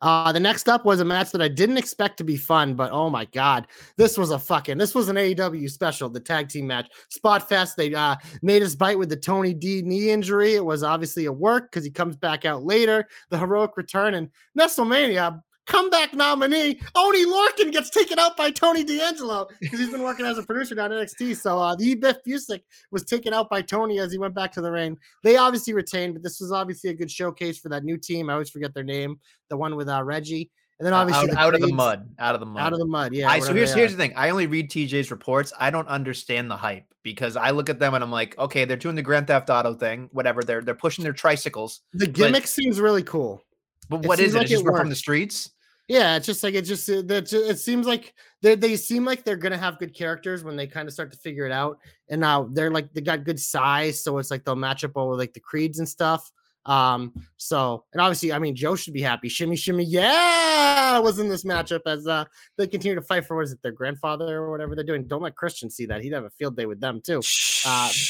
Uh, 0.00 0.32
the 0.32 0.40
next 0.40 0.68
up 0.68 0.84
was 0.84 1.00
a 1.00 1.04
match 1.04 1.30
that 1.30 1.42
I 1.42 1.48
didn't 1.48 1.76
expect 1.76 2.16
to 2.18 2.24
be 2.24 2.36
fun, 2.36 2.74
but 2.74 2.90
oh 2.92 3.10
my 3.10 3.26
god, 3.26 3.66
this 3.96 4.16
was 4.16 4.30
a 4.30 4.38
fucking 4.38 4.78
this 4.78 4.94
was 4.94 5.08
an 5.08 5.16
AEW 5.16 5.70
special, 5.70 6.08
the 6.08 6.20
tag 6.20 6.48
team 6.48 6.66
match. 6.66 6.88
Spot 7.10 7.46
Fest, 7.46 7.76
they 7.76 7.94
uh 7.94 8.16
made 8.42 8.62
us 8.62 8.74
bite 8.74 8.98
with 8.98 9.08
the 9.08 9.16
Tony 9.16 9.54
D 9.54 9.82
knee 9.82 10.10
injury. 10.10 10.54
It 10.54 10.64
was 10.64 10.82
obviously 10.82 11.26
a 11.26 11.32
work 11.32 11.70
because 11.70 11.84
he 11.84 11.90
comes 11.90 12.16
back 12.16 12.44
out 12.44 12.64
later. 12.64 13.06
The 13.30 13.38
heroic 13.38 13.76
return 13.76 14.14
and 14.14 14.30
WrestleMania 14.58 15.40
comeback 15.66 16.14
nominee. 16.14 16.80
Oni 16.94 17.24
Lorcan 17.26 17.72
gets 17.72 17.90
taken 17.90 18.18
out 18.18 18.36
by 18.36 18.50
Tony 18.50 18.84
D'Angelo 18.84 19.48
because 19.60 19.78
he's 19.78 19.90
been 19.90 20.02
working 20.02 20.26
as 20.26 20.38
a 20.38 20.42
producer 20.42 20.74
down 20.74 20.92
at 20.92 20.98
NXT. 21.06 21.36
So 21.36 21.58
uh, 21.58 21.74
the 21.74 21.94
Biff 21.94 22.16
Busick 22.26 22.60
was 22.90 23.04
taken 23.04 23.32
out 23.32 23.48
by 23.48 23.62
Tony 23.62 23.98
as 23.98 24.12
he 24.12 24.18
went 24.18 24.34
back 24.34 24.52
to 24.52 24.60
the 24.60 24.70
ring. 24.70 24.98
They 25.22 25.36
obviously 25.36 25.72
retained, 25.72 26.14
but 26.14 26.22
this 26.22 26.40
was 26.40 26.52
obviously 26.52 26.90
a 26.90 26.94
good 26.94 27.10
showcase 27.10 27.58
for 27.58 27.68
that 27.70 27.84
new 27.84 27.96
team. 27.96 28.30
I 28.30 28.34
always 28.34 28.50
forget 28.50 28.74
their 28.74 28.84
name, 28.84 29.18
the 29.50 29.56
one 29.56 29.76
with 29.76 29.88
uh, 29.88 30.02
Reggie. 30.02 30.50
And 30.80 30.86
then 30.86 30.92
obviously 30.92 31.30
out, 31.30 31.34
the 31.34 31.38
out 31.38 31.54
of 31.54 31.60
the 31.60 31.72
mud, 31.72 32.08
out 32.18 32.34
of 32.34 32.40
the 32.40 32.46
mud, 32.46 32.60
out 32.60 32.72
of 32.72 32.80
the 32.80 32.84
mud. 32.84 33.14
Yeah. 33.14 33.30
I, 33.30 33.38
so 33.38 33.54
here's 33.54 33.72
here's 33.72 33.92
the 33.92 33.96
thing. 33.96 34.12
I 34.16 34.30
only 34.30 34.48
read 34.48 34.70
TJ's 34.70 35.12
reports. 35.12 35.52
I 35.58 35.70
don't 35.70 35.86
understand 35.86 36.50
the 36.50 36.56
hype 36.56 36.84
because 37.04 37.36
I 37.36 37.50
look 37.50 37.70
at 37.70 37.78
them 37.78 37.94
and 37.94 38.02
I'm 38.02 38.10
like, 38.10 38.36
okay, 38.38 38.64
they're 38.64 38.76
doing 38.76 38.96
the 38.96 39.02
Grand 39.02 39.28
Theft 39.28 39.50
Auto 39.50 39.74
thing, 39.74 40.08
whatever. 40.10 40.42
They're 40.42 40.62
they're 40.62 40.74
pushing 40.74 41.04
their 41.04 41.12
tricycles, 41.12 41.80
the 41.92 42.08
gimmick 42.08 42.48
seems 42.48 42.80
really 42.80 43.04
cool. 43.04 43.40
but 43.88 44.04
It 44.04 44.08
what 44.08 44.18
is 44.18 44.34
it? 44.34 44.38
like 44.38 44.42
It's 44.46 44.50
just 44.50 44.66
it 44.66 44.76
from 44.76 44.88
the 44.88 44.96
streets. 44.96 45.50
Yeah, 45.86 46.16
it's 46.16 46.26
just 46.26 46.42
like 46.42 46.54
it 46.54 46.62
just 46.62 46.88
uh, 46.88 47.02
that 47.06 47.30
it 47.32 47.58
seems 47.58 47.86
like 47.86 48.14
they 48.40 48.54
they 48.54 48.76
seem 48.76 49.04
like 49.04 49.22
they're 49.22 49.36
gonna 49.36 49.58
have 49.58 49.78
good 49.78 49.94
characters 49.94 50.42
when 50.42 50.56
they 50.56 50.66
kind 50.66 50.88
of 50.88 50.94
start 50.94 51.12
to 51.12 51.18
figure 51.18 51.44
it 51.44 51.52
out. 51.52 51.78
And 52.08 52.20
now 52.20 52.48
they're 52.50 52.70
like 52.70 52.92
they 52.94 53.02
got 53.02 53.24
good 53.24 53.38
size, 53.38 54.02
so 54.02 54.16
it's 54.18 54.30
like 54.30 54.44
they'll 54.44 54.56
match 54.56 54.82
up 54.84 54.96
over 54.96 55.10
with 55.10 55.18
like 55.18 55.34
the 55.34 55.40
creeds 55.40 55.78
and 55.78 55.88
stuff. 55.88 56.30
Um, 56.64 57.12
so 57.36 57.84
and 57.92 58.00
obviously, 58.00 58.32
I 58.32 58.38
mean, 58.38 58.56
Joe 58.56 58.76
should 58.76 58.94
be 58.94 59.02
happy. 59.02 59.28
Shimmy, 59.28 59.56
shimmy, 59.56 59.84
yeah, 59.84 60.98
was 61.00 61.18
in 61.18 61.28
this 61.28 61.44
matchup 61.44 61.82
as 61.84 62.06
uh 62.06 62.24
they 62.56 62.66
continue 62.66 62.94
to 62.94 63.02
fight 63.02 63.26
for 63.26 63.36
what 63.36 63.44
is 63.44 63.52
it, 63.52 63.60
their 63.62 63.72
grandfather 63.72 64.38
or 64.38 64.50
whatever 64.50 64.74
they're 64.74 64.84
doing. 64.84 65.06
Don't 65.06 65.22
let 65.22 65.36
Christian 65.36 65.68
see 65.68 65.84
that. 65.86 66.00
He'd 66.02 66.14
have 66.14 66.24
a 66.24 66.30
field 66.30 66.56
day 66.56 66.64
with 66.64 66.80
them 66.80 67.02
too. 67.02 67.20
Uh, 67.66 67.90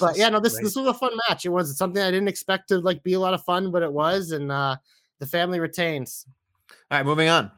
But 0.00 0.16
yeah, 0.16 0.28
no, 0.28 0.38
this 0.38 0.56
this 0.58 0.76
was 0.76 0.86
a 0.86 0.94
fun 0.94 1.10
match. 1.28 1.44
It 1.44 1.48
was 1.48 1.76
something 1.76 2.00
I 2.00 2.12
didn't 2.12 2.28
expect 2.28 2.68
to 2.68 2.78
like 2.78 3.02
be 3.02 3.14
a 3.14 3.20
lot 3.20 3.34
of 3.34 3.42
fun, 3.42 3.72
but 3.72 3.82
it 3.82 3.92
was, 3.92 4.30
and 4.30 4.50
uh 4.52 4.76
the 5.18 5.26
family 5.26 5.58
retains. 5.58 6.24
All 6.90 6.98
right, 6.98 7.06
moving 7.06 7.28
on. 7.28 7.50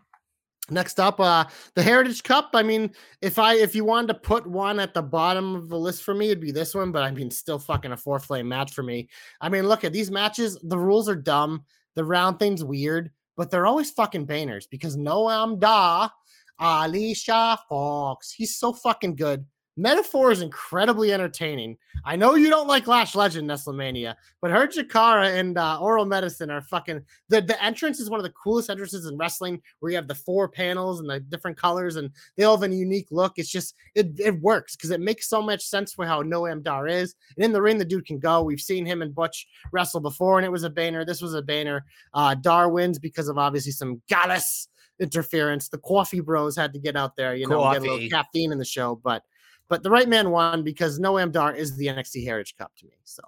Next 0.71 1.01
up, 1.01 1.19
uh, 1.19 1.45
the 1.75 1.83
Heritage 1.83 2.23
Cup. 2.23 2.51
I 2.55 2.63
mean, 2.63 2.93
if 3.21 3.39
I 3.39 3.55
if 3.55 3.75
you 3.75 3.85
wanted 3.85 4.09
to 4.09 4.15
put 4.15 4.47
one 4.47 4.79
at 4.79 4.95
the 4.95 5.03
bottom 5.03 5.57
of 5.57 5.69
the 5.69 5.79
list 5.79 6.05
for 6.05 6.15
me, 6.15 6.27
it'd 6.27 6.41
be 6.41 6.53
this 6.53 6.75
one. 6.75 6.93
But 6.93 7.03
I 7.03 7.11
mean, 7.11 7.31
still 7.31 7.59
fucking 7.59 7.93
a 7.93 7.97
four 7.97 8.21
flame 8.21 8.49
match 8.49 8.73
for 8.73 8.83
me. 8.83 9.09
I 9.41 9.49
mean, 9.49 9.67
look 9.67 9.85
at 9.85 9.93
these 9.93 10.11
matches. 10.11 10.59
The 10.63 10.79
rules 10.79 11.09
are 11.09 11.17
dumb. 11.17 11.65
The 11.97 12.05
round 12.05 12.39
thing's 12.39 12.63
weird, 12.63 13.11
but 13.37 13.51
they're 13.51 13.67
always 13.67 13.91
fucking 13.91 14.27
bangers 14.27 14.69
because 14.69 14.97
Noam 14.97 15.59
Dar, 15.59 16.13
Alicia 16.61 17.59
Fox, 17.69 18.31
he's 18.31 18.57
so 18.57 18.73
fucking 18.73 19.17
good. 19.17 19.45
Meta-Four 19.81 20.31
is 20.31 20.43
incredibly 20.43 21.11
entertaining. 21.11 21.79
I 22.05 22.15
know 22.15 22.35
you 22.35 22.51
don't 22.51 22.69
like 22.69 22.87
Lash 22.87 23.15
Legend, 23.15 23.49
Nestlemania, 23.49 24.15
but 24.43 24.51
her 24.51 24.67
Jakara 24.67 25.39
and 25.39 25.57
uh, 25.57 25.81
Oro 25.81 26.05
Mensah 26.05 26.51
are 26.51 26.61
fucking. 26.61 27.03
The, 27.31 27.41
the 27.41 27.63
entrance 27.65 27.99
is 27.99 28.11
one 28.11 28.21
of 28.21 28.25
the 28.25 28.33
coolest 28.33 28.69
entrances 28.69 29.07
in 29.07 29.17
wrestling 29.17 29.63
where 29.79 29.91
you 29.91 29.97
have 29.97 30.07
the 30.07 30.15
four 30.15 30.49
panels 30.49 31.01
and 31.01 31.09
the 31.09 31.21
different 31.21 31.57
colors 31.57 31.97
and 31.97 32.11
they 32.37 32.45
all 32.45 32.59
have 32.59 32.71
a 32.71 32.75
unique 32.75 33.09
look. 33.11 33.39
It's 33.39 33.49
just, 33.51 33.75
it, 33.95 34.21
it 34.21 34.39
works 34.43 34.77
because 34.77 34.91
it 34.91 35.01
makes 35.01 35.31
so 35.31 35.41
much 35.41 35.65
sense 35.65 35.95
for 35.95 36.05
how 36.05 36.23
Noam 36.23 36.63
Dar 36.63 36.87
is. 36.87 37.15
And 37.37 37.45
in 37.45 37.53
the 37.53 37.63
ring, 37.63 37.79
the 37.79 37.85
dude 37.87 38.07
can 38.07 38.19
go. 38.19 38.43
We've 38.43 38.61
seen 38.61 38.85
him 38.85 39.01
and 39.01 39.15
Butch 39.15 39.47
wrestle 39.73 40.01
before 40.01 40.39
and 40.39 40.45
it 40.45 40.53
was 40.53 40.65
a 40.65 40.71
banner. 40.71 41.07
This 41.07 41.23
was 41.23 41.33
a 41.33 41.43
banner. 41.43 41.87
Uh, 42.13 42.35
Dar 42.35 42.69
wins 42.69 42.99
because 42.99 43.29
of 43.29 43.39
obviously 43.39 43.73
some 43.73 44.03
Gallus 44.09 44.69
interference. 45.01 45.71
The 45.71 45.79
coffee 45.79 46.21
bros 46.21 46.55
had 46.55 46.75
to 46.75 46.79
get 46.79 46.97
out 46.97 47.17
there, 47.17 47.35
you 47.35 47.47
know, 47.49 47.73
get 47.73 47.81
a 47.81 47.85
little 47.85 48.09
caffeine 48.11 48.53
in 48.53 48.59
the 48.59 48.65
show, 48.67 49.01
but. 49.03 49.23
But 49.71 49.85
the 49.85 49.91
right 49.91 50.09
man 50.09 50.31
won 50.31 50.65
because 50.65 50.99
Noam 50.99 51.31
Dar 51.31 51.55
is 51.55 51.77
the 51.77 51.87
NXT 51.87 52.25
Heritage 52.25 52.57
Cup 52.59 52.73
to 52.81 52.87
me. 52.87 52.99
So 53.05 53.23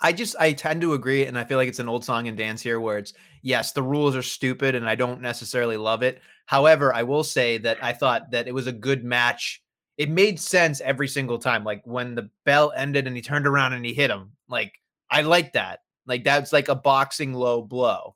I 0.00 0.12
just 0.12 0.36
I 0.38 0.52
tend 0.52 0.80
to 0.80 0.94
agree, 0.94 1.26
and 1.26 1.36
I 1.36 1.44
feel 1.44 1.58
like 1.58 1.68
it's 1.68 1.80
an 1.80 1.88
old 1.88 2.04
song 2.04 2.28
and 2.28 2.38
dance 2.38 2.62
here, 2.62 2.80
where 2.80 2.98
it's 2.98 3.12
yes, 3.42 3.72
the 3.72 3.82
rules 3.82 4.14
are 4.14 4.22
stupid, 4.22 4.76
and 4.76 4.88
I 4.88 4.94
don't 4.94 5.20
necessarily 5.20 5.76
love 5.76 6.04
it. 6.04 6.22
However, 6.46 6.94
I 6.94 7.02
will 7.02 7.24
say 7.24 7.58
that 7.58 7.82
I 7.82 7.92
thought 7.92 8.30
that 8.30 8.46
it 8.46 8.54
was 8.54 8.68
a 8.68 8.72
good 8.72 9.04
match. 9.04 9.60
It 9.98 10.08
made 10.08 10.38
sense 10.38 10.80
every 10.80 11.08
single 11.08 11.38
time. 11.38 11.64
Like 11.64 11.82
when 11.84 12.14
the 12.14 12.30
bell 12.44 12.72
ended 12.76 13.08
and 13.08 13.16
he 13.16 13.22
turned 13.22 13.46
around 13.46 13.72
and 13.72 13.84
he 13.84 13.92
hit 13.92 14.10
him. 14.10 14.32
Like 14.48 14.72
I 15.10 15.22
like 15.22 15.52
that. 15.54 15.80
Like 16.06 16.22
that's 16.22 16.52
like 16.52 16.68
a 16.68 16.76
boxing 16.76 17.34
low 17.34 17.60
blow. 17.60 18.14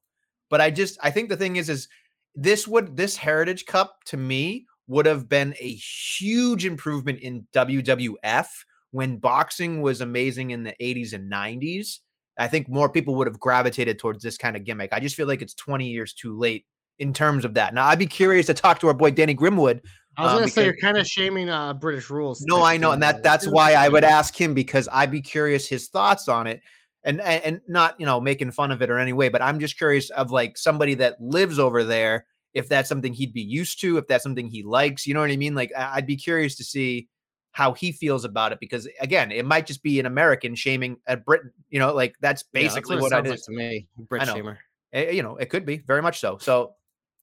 But 0.50 0.60
I 0.60 0.70
just 0.70 0.98
I 1.02 1.10
think 1.10 1.28
the 1.28 1.36
thing 1.36 1.56
is 1.56 1.68
is 1.68 1.88
this 2.36 2.68
would 2.68 2.96
this 2.96 3.16
Heritage 3.16 3.66
Cup 3.66 4.04
to 4.06 4.16
me 4.16 4.66
would 4.88 5.06
have 5.06 5.28
been 5.28 5.54
a 5.60 5.74
huge 5.74 6.64
improvement 6.64 7.20
in 7.20 7.46
WWF 7.52 8.46
when 8.92 9.18
boxing 9.18 9.82
was 9.82 10.00
amazing 10.00 10.50
in 10.50 10.62
the 10.62 10.74
80s 10.80 11.12
and 11.12 11.30
90s. 11.30 11.98
I 12.38 12.48
think 12.48 12.68
more 12.68 12.88
people 12.88 13.14
would 13.16 13.26
have 13.26 13.40
gravitated 13.40 13.98
towards 13.98 14.22
this 14.22 14.36
kind 14.36 14.56
of 14.56 14.64
gimmick. 14.64 14.92
I 14.92 15.00
just 15.00 15.16
feel 15.16 15.26
like 15.26 15.42
it's 15.42 15.54
20 15.54 15.86
years 15.86 16.12
too 16.12 16.38
late 16.38 16.66
in 16.98 17.12
terms 17.12 17.44
of 17.44 17.54
that. 17.54 17.74
Now, 17.74 17.86
I'd 17.86 17.98
be 17.98 18.06
curious 18.06 18.46
to 18.46 18.54
talk 18.54 18.78
to 18.80 18.88
our 18.88 18.94
boy 18.94 19.10
Danny 19.10 19.34
Grimwood. 19.34 19.80
I 20.18 20.22
was 20.22 20.32
Um, 20.32 20.38
gonna 20.38 20.50
say 20.50 20.64
you're 20.64 20.76
kind 20.76 20.96
of 20.96 21.06
shaming 21.06 21.50
uh 21.50 21.74
British 21.74 22.08
rules. 22.08 22.42
No, 22.46 22.62
I 22.62 22.78
know, 22.78 22.92
and 22.92 23.02
that 23.02 23.22
that's 23.22 23.46
why 23.46 23.74
I 23.74 23.88
would 23.90 24.04
ask 24.04 24.38
him 24.38 24.54
because 24.54 24.88
I'd 24.90 25.10
be 25.10 25.20
curious 25.20 25.68
his 25.68 25.88
thoughts 25.88 26.26
on 26.26 26.46
it, 26.46 26.62
and 27.04 27.20
and, 27.20 27.44
and 27.44 27.60
not 27.68 28.00
you 28.00 28.06
know 28.06 28.18
making 28.18 28.50
fun 28.52 28.70
of 28.70 28.80
it 28.80 28.88
or 28.88 28.98
any 28.98 29.12
way, 29.12 29.28
but 29.28 29.42
I'm 29.42 29.60
just 29.60 29.76
curious 29.76 30.08
of 30.08 30.30
like 30.30 30.56
somebody 30.56 30.94
that 30.94 31.20
lives 31.20 31.58
over 31.58 31.84
there 31.84 32.24
if 32.56 32.68
that's 32.68 32.88
something 32.88 33.12
he'd 33.12 33.32
be 33.34 33.42
used 33.42 33.80
to, 33.82 33.98
if 33.98 34.06
that's 34.06 34.22
something 34.22 34.48
he 34.48 34.62
likes. 34.62 35.06
You 35.06 35.14
know 35.14 35.20
what 35.20 35.30
I 35.30 35.36
mean? 35.36 35.54
Like 35.54 35.70
I- 35.76 35.96
I'd 35.96 36.06
be 36.06 36.16
curious 36.16 36.56
to 36.56 36.64
see 36.64 37.08
how 37.52 37.72
he 37.72 37.92
feels 37.92 38.24
about 38.24 38.52
it 38.52 38.60
because 38.60 38.88
again, 39.00 39.30
it 39.30 39.44
might 39.46 39.66
just 39.66 39.82
be 39.82 40.00
an 40.00 40.06
American 40.06 40.54
shaming 40.54 40.96
a 41.06 41.16
Britain. 41.16 41.52
You 41.70 41.78
know, 41.78 41.92
like 41.94 42.14
that's 42.20 42.44
Yeah, 42.52 42.62
that's 42.62 42.74
basically 42.74 42.96
what 42.96 43.06
it 43.06 43.10
sounds 43.10 43.26
is. 43.26 43.30
like 43.32 43.42
to 43.44 43.52
me. 43.52 43.88
Brit 44.08 44.26
know. 44.26 44.34
shamer. 44.34 44.56
Eh, 44.92 45.10
You 45.10 45.22
know, 45.22 45.36
it 45.36 45.50
could 45.50 45.64
be 45.66 45.78
very 45.78 46.02
much 46.02 46.18
so. 46.20 46.38
So 46.38 46.74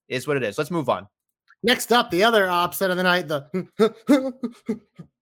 is 0.07 0.27
what 0.27 0.37
it 0.37 0.43
is. 0.43 0.57
Let's 0.57 0.71
move 0.71 0.89
on. 0.89 1.07
Next 1.63 1.91
up, 1.93 2.11
the 2.11 2.23
other 2.25 2.47
upset 2.49 2.91
of 2.91 2.97
the 2.97 3.03
night, 3.03 3.27
the 3.27 3.47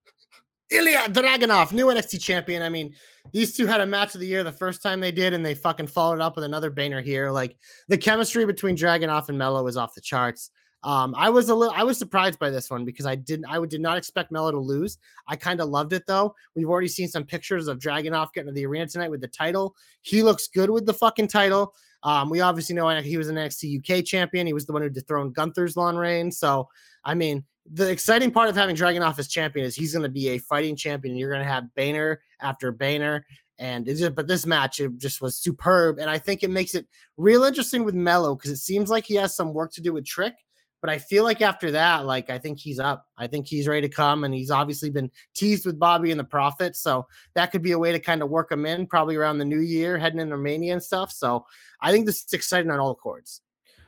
Ilya 0.70 1.08
Dragunov, 1.08 1.72
new 1.72 1.86
NXT 1.86 2.20
champion. 2.20 2.62
I 2.62 2.68
mean, 2.68 2.94
these 3.32 3.56
two 3.56 3.66
had 3.66 3.80
a 3.80 3.86
match 3.86 4.14
of 4.14 4.20
the 4.20 4.26
year 4.26 4.44
the 4.44 4.52
first 4.52 4.82
time 4.82 5.00
they 5.00 5.10
did, 5.10 5.32
and 5.32 5.44
they 5.44 5.54
fucking 5.54 5.88
followed 5.88 6.20
up 6.20 6.36
with 6.36 6.44
another 6.44 6.70
banger 6.70 7.00
here. 7.00 7.30
Like 7.30 7.56
the 7.88 7.98
chemistry 7.98 8.44
between 8.44 8.76
Dragunov 8.76 9.28
and 9.28 9.38
Melo 9.38 9.66
is 9.66 9.76
off 9.76 9.94
the 9.94 10.00
charts. 10.00 10.50
Um, 10.82 11.14
I 11.16 11.28
was 11.28 11.48
a 11.50 11.54
little, 11.54 11.74
I 11.76 11.82
was 11.82 11.98
surprised 11.98 12.38
by 12.38 12.48
this 12.48 12.70
one 12.70 12.84
because 12.84 13.04
I 13.04 13.14
didn't, 13.14 13.46
I 13.46 13.62
did 13.66 13.82
not 13.82 13.98
expect 13.98 14.32
Melo 14.32 14.50
to 14.50 14.58
lose. 14.58 14.96
I 15.28 15.36
kind 15.36 15.60
of 15.60 15.68
loved 15.68 15.92
it 15.92 16.04
though. 16.06 16.34
We've 16.54 16.68
already 16.68 16.88
seen 16.88 17.08
some 17.08 17.24
pictures 17.24 17.68
of 17.68 17.78
Dragunov 17.78 18.32
getting 18.32 18.48
to 18.48 18.52
the 18.52 18.64
arena 18.64 18.86
tonight 18.86 19.10
with 19.10 19.20
the 19.20 19.28
title. 19.28 19.74
He 20.02 20.22
looks 20.22 20.48
good 20.48 20.70
with 20.70 20.86
the 20.86 20.94
fucking 20.94 21.28
title. 21.28 21.74
Um, 22.02 22.30
we 22.30 22.40
obviously 22.40 22.74
know 22.74 22.88
he 23.00 23.18
was 23.18 23.28
an 23.28 23.36
NXT 23.36 23.80
UK 23.80 24.04
champion. 24.06 24.46
He 24.46 24.54
was 24.54 24.64
the 24.64 24.72
one 24.72 24.80
who 24.80 24.88
dethroned 24.88 25.34
Gunther's 25.34 25.76
long 25.76 25.96
reign. 25.96 26.32
So, 26.32 26.68
I 27.04 27.14
mean, 27.14 27.44
the 27.70 27.90
exciting 27.90 28.30
part 28.30 28.48
of 28.48 28.56
having 28.56 28.76
Dragunov 28.76 29.18
as 29.18 29.28
champion 29.28 29.66
is 29.66 29.74
he's 29.74 29.92
going 29.92 30.02
to 30.02 30.08
be 30.08 30.28
a 30.30 30.38
fighting 30.38 30.76
champion. 30.76 31.16
You're 31.16 31.30
going 31.30 31.44
to 31.44 31.52
have 31.52 31.74
Banner 31.74 32.20
after 32.40 32.72
Banner. 32.72 33.24
And 33.58 33.86
it's 33.88 34.00
just, 34.00 34.14
but 34.14 34.26
this 34.26 34.46
match, 34.46 34.80
it 34.80 34.96
just 34.96 35.20
was 35.20 35.36
superb. 35.36 35.98
And 35.98 36.08
I 36.08 36.18
think 36.18 36.42
it 36.42 36.50
makes 36.50 36.74
it 36.74 36.86
real 37.16 37.44
interesting 37.44 37.84
with 37.84 37.94
Melo 37.94 38.34
because 38.34 38.50
it 38.50 38.56
seems 38.56 38.88
like 38.88 39.04
he 39.04 39.16
has 39.16 39.36
some 39.36 39.52
work 39.52 39.72
to 39.74 39.82
do 39.82 39.92
with 39.92 40.06
Trick. 40.06 40.34
But 40.80 40.88
I 40.88 40.96
feel 40.98 41.24
like 41.24 41.42
after 41.42 41.72
that, 41.72 42.06
like 42.06 42.30
I 42.30 42.38
think 42.38 42.58
he's 42.58 42.78
up. 42.78 43.04
I 43.18 43.26
think 43.26 43.46
he's 43.46 43.68
ready 43.68 43.86
to 43.86 43.94
come, 43.94 44.24
and 44.24 44.32
he's 44.32 44.50
obviously 44.50 44.88
been 44.88 45.10
teased 45.34 45.66
with 45.66 45.78
Bobby 45.78 46.10
and 46.10 46.18
the 46.18 46.24
Prophet, 46.24 46.74
so 46.74 47.06
that 47.34 47.52
could 47.52 47.60
be 47.60 47.72
a 47.72 47.78
way 47.78 47.92
to 47.92 47.98
kind 47.98 48.22
of 48.22 48.30
work 48.30 48.50
him 48.50 48.64
in, 48.64 48.86
probably 48.86 49.16
around 49.16 49.36
the 49.36 49.44
new 49.44 49.60
year, 49.60 49.98
heading 49.98 50.20
into 50.20 50.36
Romania 50.36 50.72
and 50.72 50.82
stuff. 50.82 51.12
So 51.12 51.44
I 51.82 51.92
think 51.92 52.06
this 52.06 52.24
is 52.24 52.32
exciting 52.32 52.70
on 52.70 52.80
all 52.80 52.94
chords. 52.94 53.42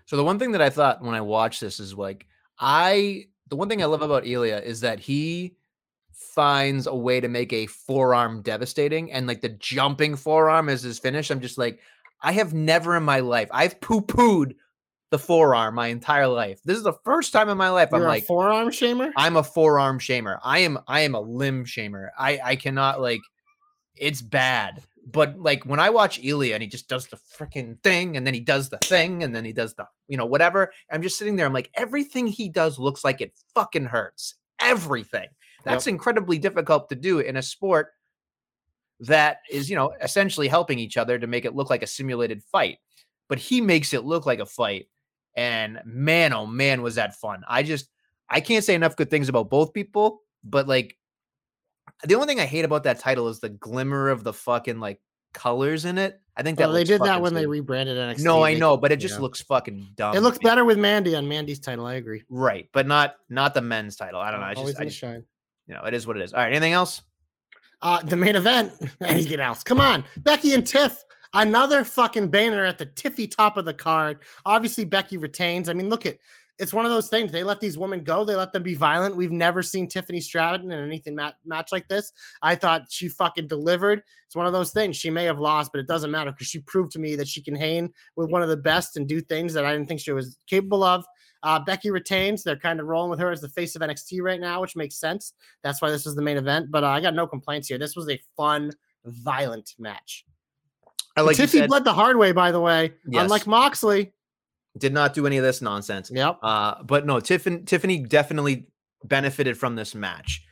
So 0.04 0.18
the 0.18 0.24
one 0.24 0.38
thing 0.38 0.52
that 0.52 0.60
I 0.60 0.68
thought 0.68 1.02
when 1.02 1.14
I 1.14 1.22
watched 1.22 1.62
this 1.62 1.80
is 1.80 1.94
like 1.94 2.26
I 2.58 3.28
the 3.52 3.56
one 3.56 3.68
thing 3.68 3.82
I 3.82 3.84
love 3.84 4.00
about 4.00 4.26
Ilya 4.26 4.62
is 4.64 4.80
that 4.80 4.98
he 4.98 5.56
finds 6.10 6.86
a 6.86 6.94
way 6.94 7.20
to 7.20 7.28
make 7.28 7.52
a 7.52 7.66
forearm 7.66 8.40
devastating 8.40 9.12
and 9.12 9.26
like 9.26 9.42
the 9.42 9.50
jumping 9.50 10.16
forearm 10.16 10.70
as 10.70 10.82
his 10.82 10.98
finish. 10.98 11.30
I'm 11.30 11.42
just 11.42 11.58
like, 11.58 11.78
I 12.22 12.32
have 12.32 12.54
never 12.54 12.96
in 12.96 13.02
my 13.02 13.20
life, 13.20 13.50
I've 13.50 13.78
poo-pooed 13.82 14.54
the 15.10 15.18
forearm 15.18 15.74
my 15.74 15.88
entire 15.88 16.28
life. 16.28 16.62
This 16.64 16.78
is 16.78 16.82
the 16.82 16.96
first 17.04 17.34
time 17.34 17.50
in 17.50 17.58
my 17.58 17.68
life 17.68 17.90
You're 17.92 18.00
I'm 18.00 18.06
a 18.06 18.08
like, 18.08 18.24
forearm 18.24 18.70
shamer. 18.70 19.12
I'm 19.18 19.36
a 19.36 19.42
forearm 19.42 19.98
shamer. 19.98 20.38
I 20.42 20.60
am 20.60 20.78
I 20.88 21.00
am 21.00 21.14
a 21.14 21.20
limb 21.20 21.66
shamer. 21.66 22.08
I 22.18 22.40
I 22.42 22.56
cannot 22.56 23.02
like 23.02 23.20
it's 23.96 24.22
bad. 24.22 24.82
But 25.04 25.38
like 25.38 25.64
when 25.64 25.80
I 25.80 25.90
watch 25.90 26.20
Ilya 26.22 26.54
and 26.54 26.62
he 26.62 26.68
just 26.68 26.88
does 26.88 27.08
the 27.08 27.18
freaking 27.36 27.80
thing 27.82 28.16
and 28.16 28.26
then 28.26 28.34
he 28.34 28.40
does 28.40 28.70
the 28.70 28.78
thing 28.78 29.24
and 29.24 29.34
then 29.34 29.44
he 29.44 29.52
does 29.52 29.74
the 29.74 29.86
you 30.06 30.16
know 30.16 30.26
whatever, 30.26 30.72
I'm 30.90 31.02
just 31.02 31.18
sitting 31.18 31.36
there 31.36 31.46
I'm 31.46 31.52
like 31.52 31.70
everything 31.74 32.26
he 32.26 32.48
does 32.48 32.78
looks 32.78 33.04
like 33.04 33.20
it 33.20 33.32
fucking 33.54 33.86
hurts. 33.86 34.34
Everything. 34.60 35.28
That's 35.64 35.86
incredibly 35.86 36.38
difficult 36.38 36.88
to 36.88 36.94
do 36.94 37.20
in 37.20 37.36
a 37.36 37.42
sport 37.42 37.92
that 39.00 39.38
is, 39.50 39.68
you 39.68 39.76
know, 39.76 39.92
essentially 40.00 40.48
helping 40.48 40.78
each 40.78 40.96
other 40.96 41.18
to 41.18 41.26
make 41.26 41.44
it 41.44 41.54
look 41.54 41.70
like 41.70 41.82
a 41.82 41.88
simulated 41.88 42.42
fight. 42.42 42.78
But 43.28 43.38
he 43.38 43.60
makes 43.60 43.92
it 43.92 44.04
look 44.04 44.26
like 44.26 44.38
a 44.38 44.46
fight. 44.46 44.86
And 45.34 45.80
man, 45.84 46.32
oh 46.32 46.46
man, 46.46 46.82
was 46.82 46.96
that 46.96 47.16
fun. 47.16 47.42
I 47.48 47.62
just, 47.62 47.88
I 48.28 48.40
can't 48.40 48.64
say 48.64 48.74
enough 48.74 48.96
good 48.96 49.10
things 49.10 49.28
about 49.28 49.50
both 49.50 49.72
people, 49.72 50.22
but 50.44 50.68
like, 50.68 50.96
the 52.04 52.14
only 52.14 52.26
thing 52.26 52.40
I 52.40 52.46
hate 52.46 52.64
about 52.64 52.84
that 52.84 52.98
title 52.98 53.28
is 53.28 53.40
the 53.40 53.48
glimmer 53.48 54.08
of 54.08 54.24
the 54.24 54.32
fucking 54.32 54.80
like 54.80 55.00
colors 55.32 55.84
in 55.84 55.98
it. 55.98 56.20
I 56.36 56.42
think 56.42 56.58
that 56.58 56.68
Well, 56.68 56.74
they 56.74 56.84
did 56.84 57.02
that 57.02 57.20
when 57.20 57.34
they 57.34 57.46
rebranded 57.46 57.96
NXT. 57.96 58.24
No, 58.24 58.42
I 58.42 58.54
know, 58.54 58.76
but 58.76 58.90
it 58.90 58.96
just 58.96 59.16
yeah. 59.16 59.20
looks 59.20 59.40
fucking 59.42 59.88
dumb. 59.96 60.16
It 60.16 60.20
looks 60.20 60.38
better 60.38 60.64
with 60.64 60.78
Mandy 60.78 61.14
on 61.14 61.28
Mandy's 61.28 61.60
title. 61.60 61.86
I 61.86 61.94
agree. 61.94 62.22
right? 62.30 62.68
But 62.72 62.86
not 62.86 63.16
not 63.28 63.54
the 63.54 63.60
men's 63.60 63.96
title. 63.96 64.20
I 64.20 64.30
don't 64.30 64.40
know. 64.40 64.46
I 64.46 64.54
Always 64.54 64.72
just, 64.72 64.80
I 64.80 64.84
just 64.84 64.98
shine. 64.98 65.24
you 65.66 65.74
know, 65.74 65.82
it 65.84 65.94
is 65.94 66.06
what 66.06 66.16
it 66.16 66.22
is. 66.22 66.32
All 66.32 66.40
right, 66.40 66.50
anything 66.50 66.72
else? 66.72 67.02
Uh, 67.82 68.00
the 68.02 68.16
main 68.16 68.36
event. 68.36 68.72
Anything 69.00 69.40
else? 69.40 69.64
Come 69.64 69.80
on, 69.80 70.04
Becky 70.18 70.54
and 70.54 70.64
Tiff. 70.64 71.02
Another 71.34 71.82
fucking 71.82 72.28
banner 72.28 72.64
at 72.64 72.78
the 72.78 72.86
Tiffy 72.86 73.28
top 73.28 73.56
of 73.56 73.64
the 73.64 73.74
card. 73.74 74.18
Obviously, 74.46 74.84
Becky 74.84 75.16
retains. 75.16 75.68
I 75.68 75.72
mean, 75.72 75.88
look 75.88 76.06
at 76.06 76.18
it's 76.62 76.72
one 76.72 76.84
of 76.84 76.92
those 76.92 77.08
things. 77.08 77.32
They 77.32 77.42
let 77.42 77.60
these 77.60 77.76
women 77.76 78.04
go. 78.04 78.24
They 78.24 78.36
let 78.36 78.52
them 78.52 78.62
be 78.62 78.76
violent. 78.76 79.16
We've 79.16 79.32
never 79.32 79.64
seen 79.64 79.88
Tiffany 79.88 80.20
Stratton 80.20 80.70
in 80.70 80.78
anything 80.78 81.16
mat- 81.16 81.34
match 81.44 81.72
like 81.72 81.88
this. 81.88 82.12
I 82.40 82.54
thought 82.54 82.86
she 82.88 83.08
fucking 83.08 83.48
delivered. 83.48 84.04
It's 84.26 84.36
one 84.36 84.46
of 84.46 84.52
those 84.52 84.70
things. 84.70 84.96
She 84.96 85.10
may 85.10 85.24
have 85.24 85.40
lost, 85.40 85.72
but 85.72 85.80
it 85.80 85.88
doesn't 85.88 86.12
matter 86.12 86.30
because 86.30 86.46
she 86.46 86.60
proved 86.60 86.92
to 86.92 87.00
me 87.00 87.16
that 87.16 87.26
she 87.26 87.42
can 87.42 87.56
hang 87.56 87.92
with 88.14 88.30
one 88.30 88.42
of 88.42 88.48
the 88.48 88.56
best 88.56 88.96
and 88.96 89.08
do 89.08 89.20
things 89.20 89.52
that 89.54 89.64
I 89.64 89.72
didn't 89.72 89.88
think 89.88 90.00
she 90.00 90.12
was 90.12 90.38
capable 90.46 90.84
of. 90.84 91.04
Uh, 91.42 91.58
Becky 91.58 91.90
retains. 91.90 92.44
They're 92.44 92.54
kind 92.54 92.78
of 92.78 92.86
rolling 92.86 93.10
with 93.10 93.18
her 93.18 93.32
as 93.32 93.40
the 93.40 93.48
face 93.48 93.74
of 93.74 93.82
NXT 93.82 94.22
right 94.22 94.40
now, 94.40 94.60
which 94.60 94.76
makes 94.76 95.00
sense. 95.00 95.32
That's 95.64 95.82
why 95.82 95.90
this 95.90 96.04
was 96.04 96.14
the 96.14 96.22
main 96.22 96.36
event. 96.36 96.70
But 96.70 96.84
uh, 96.84 96.90
I 96.90 97.00
got 97.00 97.14
no 97.14 97.26
complaints 97.26 97.66
here. 97.66 97.78
This 97.78 97.96
was 97.96 98.08
a 98.08 98.20
fun, 98.36 98.70
violent 99.04 99.74
match. 99.80 100.24
I 101.16 101.22
like 101.22 101.36
Tiffy 101.36 101.58
said, 101.58 101.68
bled 101.68 101.82
the 101.82 101.92
hard 101.92 102.16
way, 102.16 102.30
by 102.30 102.52
the 102.52 102.60
way. 102.60 102.92
Yes. 103.08 103.24
Unlike 103.24 103.48
Moxley. 103.48 104.12
Did 104.78 104.92
not 104.92 105.14
do 105.14 105.26
any 105.26 105.36
of 105.36 105.44
this 105.44 105.60
nonsense. 105.62 106.10
Yep. 106.12 106.38
Uh, 106.42 106.82
but 106.82 107.06
no, 107.06 107.20
Tiffany 107.20 107.62
Tiffany 107.64 107.98
definitely 107.98 108.66
benefited 109.04 109.58
from 109.58 109.76
this 109.76 109.94
match. 109.94 110.44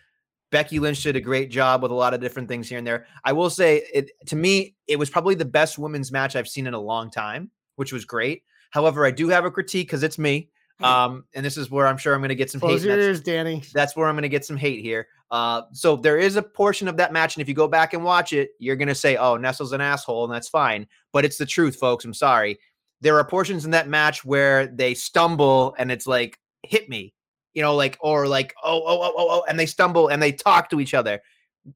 Becky 0.51 0.79
Lynch 0.81 1.03
did 1.03 1.15
a 1.17 1.21
great 1.21 1.51
job 1.51 1.83
with 1.83 1.93
a 1.93 1.95
lot 1.95 2.13
of 2.13 2.21
different 2.21 2.49
things 2.49 2.69
here 2.69 2.79
and 2.79 2.87
there. 2.87 3.07
I 3.25 3.33
will 3.33 3.51
say 3.51 3.83
it 3.95 4.11
to 4.27 4.37
me, 4.37 4.75
it 4.89 4.97
was 4.97 5.09
probably 5.09 5.37
the 5.37 5.45
best 5.45 5.79
women's 5.79 6.11
match 6.11 6.35
I've 6.35 6.49
seen 6.49 6.67
in 6.67 6.75
a 6.75 6.81
long 6.81 7.11
time, 7.11 7.51
which 7.77 7.93
was 7.93 8.05
great. 8.05 8.43
However, 8.71 9.07
I 9.07 9.11
do 9.13 9.29
have 9.29 9.45
a 9.45 9.51
critique 9.51 9.87
because 9.87 10.03
it's 10.03 10.19
me. 10.19 10.51
Um, 10.83 11.25
and 11.35 11.45
this 11.45 11.59
is 11.59 11.71
where 11.71 11.87
I'm 11.87 11.99
sure 11.99 12.15
I'm 12.15 12.21
going 12.21 12.31
to 12.31 12.35
get 12.35 12.51
some 12.51 12.59
hate. 12.59 12.67
Close 12.69 12.81
and 12.81 12.89
your 12.89 12.97
that's- 12.97 13.19
ears, 13.19 13.21
Danny. 13.21 13.63
that's 13.75 13.95
where 13.95 14.09
I'm 14.09 14.15
going 14.15 14.23
to 14.23 14.31
get 14.31 14.47
some 14.47 14.57
hate 14.57 14.81
here. 14.83 15.09
Uh, 15.31 15.63
so 15.73 15.95
there 15.95 16.17
is 16.17 16.37
a 16.37 16.43
portion 16.43 16.89
of 16.89 16.97
that 16.97 17.13
match, 17.13 17.37
and 17.37 17.43
if 17.43 17.49
you 17.49 17.55
go 17.55 17.69
back 17.69 17.93
and 17.93 18.03
watch 18.03 18.33
it, 18.33 18.53
you're 18.59 18.77
going 18.77 18.89
to 18.89 18.95
say, 18.95 19.17
"Oh, 19.17 19.37
Nestle's 19.37 19.73
an 19.73 19.83
asshole," 19.83 20.25
and 20.25 20.33
that's 20.33 20.49
fine. 20.49 20.87
But 21.13 21.27
it's 21.27 21.37
the 21.37 21.45
truth, 21.45 21.77
folks. 21.77 22.05
I'm 22.07 22.15
sorry. 22.15 22.59
There 23.01 23.17
are 23.19 23.25
portions 23.25 23.65
in 23.65 23.71
that 23.73 23.89
match 23.89 24.25
where 24.25 24.67
they 24.67 24.95
stumble, 24.95 25.75
and 25.79 25.91
it's 25.91 26.07
like, 26.07 26.39
"Hit 26.63 26.89
me," 26.89 27.15
you 27.55 27.63
know, 27.63 27.75
like 27.75 27.99
or 28.01 28.27
like, 28.29 28.55
"Oh, 28.63 28.83
oh, 28.85 29.03
oh, 29.03 29.15
oh, 29.17 29.27
oh," 29.31 29.45
and 29.49 29.59
they 29.59 29.67
stumble 29.67 30.09
and 30.09 30.23
they 30.23 30.33
talk 30.33 30.71
to 30.71 30.81
each 30.81 30.95
other. 30.95 31.21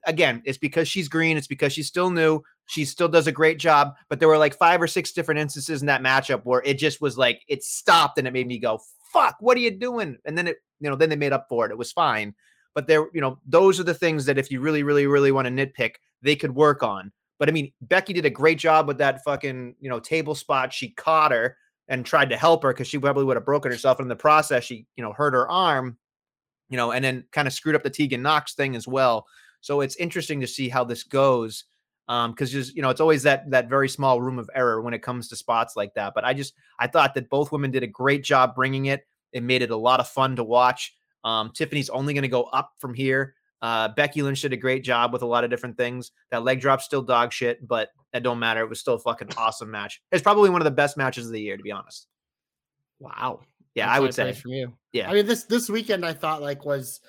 Again, 0.07 0.43
it's 0.45 0.59
because 0.59 0.89
she's 0.89 1.09
green. 1.09 1.37
It's 1.37 1.47
because 1.47 1.73
she's 1.73 1.89
still 1.89 2.11
new. 2.11 2.41
She 2.67 2.85
still 2.85 3.09
does 3.09 3.27
a 3.27 3.33
great 3.33 3.59
job. 3.59 3.95
But 4.09 4.19
there 4.19 4.29
were 4.29 4.39
like 4.39 4.57
five 4.57 4.81
or 4.81 4.87
six 4.87 5.13
different 5.13 5.41
instances 5.41 5.83
in 5.83 5.87
that 5.87 6.03
matchup 6.03 6.43
where 6.45 6.63
it 6.65 6.79
just 6.79 7.01
was 7.01 7.19
like 7.19 7.43
it 7.49 7.63
stopped, 7.63 8.19
and 8.19 8.29
it 8.29 8.33
made 8.33 8.47
me 8.47 8.59
go, 8.59 8.81
"Fuck, 9.13 9.37
what 9.41 9.57
are 9.57 9.61
you 9.61 9.71
doing?" 9.71 10.19
And 10.25 10.37
then 10.37 10.49
it, 10.49 10.59
you 10.81 10.91
know, 10.91 10.97
then 10.97 11.11
they 11.11 11.17
made 11.17 11.33
up 11.33 11.47
for 11.49 11.67
it. 11.67 11.73
It 11.73 11.79
was 11.79 11.93
fine 11.93 12.35
but 12.75 12.87
there 12.87 13.07
you 13.15 13.21
know 13.21 13.39
those 13.47 13.81
are 13.81 13.85
the 13.85 13.95
things 13.95 14.27
that 14.27 14.37
if 14.37 14.51
you 14.51 14.61
really 14.61 14.83
really 14.83 15.07
really 15.07 15.33
want 15.33 15.47
to 15.47 15.53
nitpick 15.53 15.95
they 16.23 16.37
could 16.37 16.55
work 16.55 16.83
on 16.83 17.13
but 17.45 17.51
i 17.51 17.53
mean 17.53 17.71
becky 17.83 18.15
did 18.15 18.25
a 18.25 18.31
great 18.31 18.57
job 18.57 18.89
with 18.89 18.97
that 18.97 19.23
fucking 19.23 19.75
you 19.79 19.91
know 19.91 20.01
table 20.01 20.35
spot. 20.35 20.73
She 20.73 20.89
caught 20.89 21.31
her 21.31 21.59
and 21.89 22.07
tried 22.07 22.31
to 22.31 22.39
help 22.39 22.63
her 22.63 22.73
because 22.73 22.89
she 22.89 22.99
probably 22.99 23.25
would 23.25 23.37
have 23.37 23.45
broken 23.45 23.71
herself 23.71 24.01
in 24.01 24.09
the 24.09 24.17
process. 24.17 24.65
She 24.65 24.87
you 24.97 25.05
know 25.05 25.13
hurt 25.13 25.35
her 25.35 25.47
arm 25.51 25.99
you 26.71 26.79
know 26.79 26.93
and 26.93 27.05
then 27.05 27.23
kind 27.33 27.47
of 27.47 27.53
screwed 27.53 27.75
up 27.75 27.83
the 27.83 27.91
tegan 27.91 28.23
nox 28.23 28.55
thing 28.55 28.75
as 28.75 28.89
well. 28.89 29.27
So 29.61 29.83
it's 29.83 29.97
interesting 29.97 30.41
to 30.41 30.47
see 30.47 30.71
how 30.71 30.85
this 30.85 31.03
goes 31.03 31.65
um 32.09 32.31
because 32.31 32.51
just 32.51 32.75
you 32.75 32.81
know 32.81 32.89
it's 32.89 33.03
always 33.03 33.23
that 33.25 33.51
that 33.51 33.69
very 33.69 33.91
small 33.91 34.23
room 34.23 34.39
of 34.39 34.49
error 34.55 34.81
when 34.81 34.95
it 34.95 35.03
comes 35.03 35.29
to 35.29 35.37
spots 35.37 35.77
like 35.77 35.93
that. 35.97 36.15
But 36.15 36.25
i 36.25 36.33
just 36.33 36.55
i 36.79 36.87
thought 36.87 37.13
that 37.13 37.29
both 37.29 37.53
women 37.53 37.71
did 37.71 37.83
a 37.83 37.87
great 37.87 38.25
job 38.25 38.55
bringing 38.55 38.87
it. 38.87 39.07
It 39.35 39.43
made 39.43 39.61
it 39.61 39.71
a 39.71 39.77
lot 39.77 40.01
of 40.01 40.09
fun 40.09 40.35
to 40.37 40.45
watch. 40.45 40.97
Um, 41.25 41.51
Tiffany's 41.55 41.91
only 41.91 42.15
going 42.15 42.23
to 42.23 42.29
go 42.29 42.45
up 42.45 42.73
from 42.79 42.95
here. 42.95 43.35
Uh, 43.65 43.89
Becky 43.89 44.21
Lynch 44.21 44.43
did 44.43 44.53
a 44.53 44.59
great 44.59 44.85
job 44.85 45.11
with 45.11 45.23
a 45.23 45.27
lot 45.27 45.43
of 45.43 45.49
different 45.49 45.79
things. 45.79 46.11
That 46.31 46.45
leg 46.45 46.61
drop's 46.61 46.85
still 46.85 47.01
dog 47.01 47.33
shit, 47.33 47.67
but 47.67 47.89
that 48.13 48.23
don't 48.23 48.39
matter. 48.39 48.61
It 48.61 48.69
was 48.69 48.79
still 48.79 48.93
a 48.93 48.99
fucking 48.99 49.31
awesome 49.39 49.71
match. 49.71 50.03
It's 50.13 50.23
probably 50.23 50.51
one 50.51 50.61
of 50.61 50.67
the 50.67 50.71
best 50.71 50.99
matches 50.99 51.25
of 51.25 51.33
the 51.33 51.41
year, 51.41 51.57
to 51.57 51.63
be 51.63 51.73
honest. 51.73 52.07
Wow. 52.99 53.41
Yeah, 53.75 53.87
That's 53.87 53.97
I 53.97 54.01
would 54.01 54.13
say. 54.15 54.33
from 54.35 54.51
you. 54.51 54.75
Yeah. 54.93 55.11
I 55.11 55.15
mean, 55.15 55.25
this 55.25 55.45
this 55.45 55.71
weekend 55.71 56.05
I 56.05 56.13
thought 56.13 56.43
like 56.43 56.67
was 56.67 57.01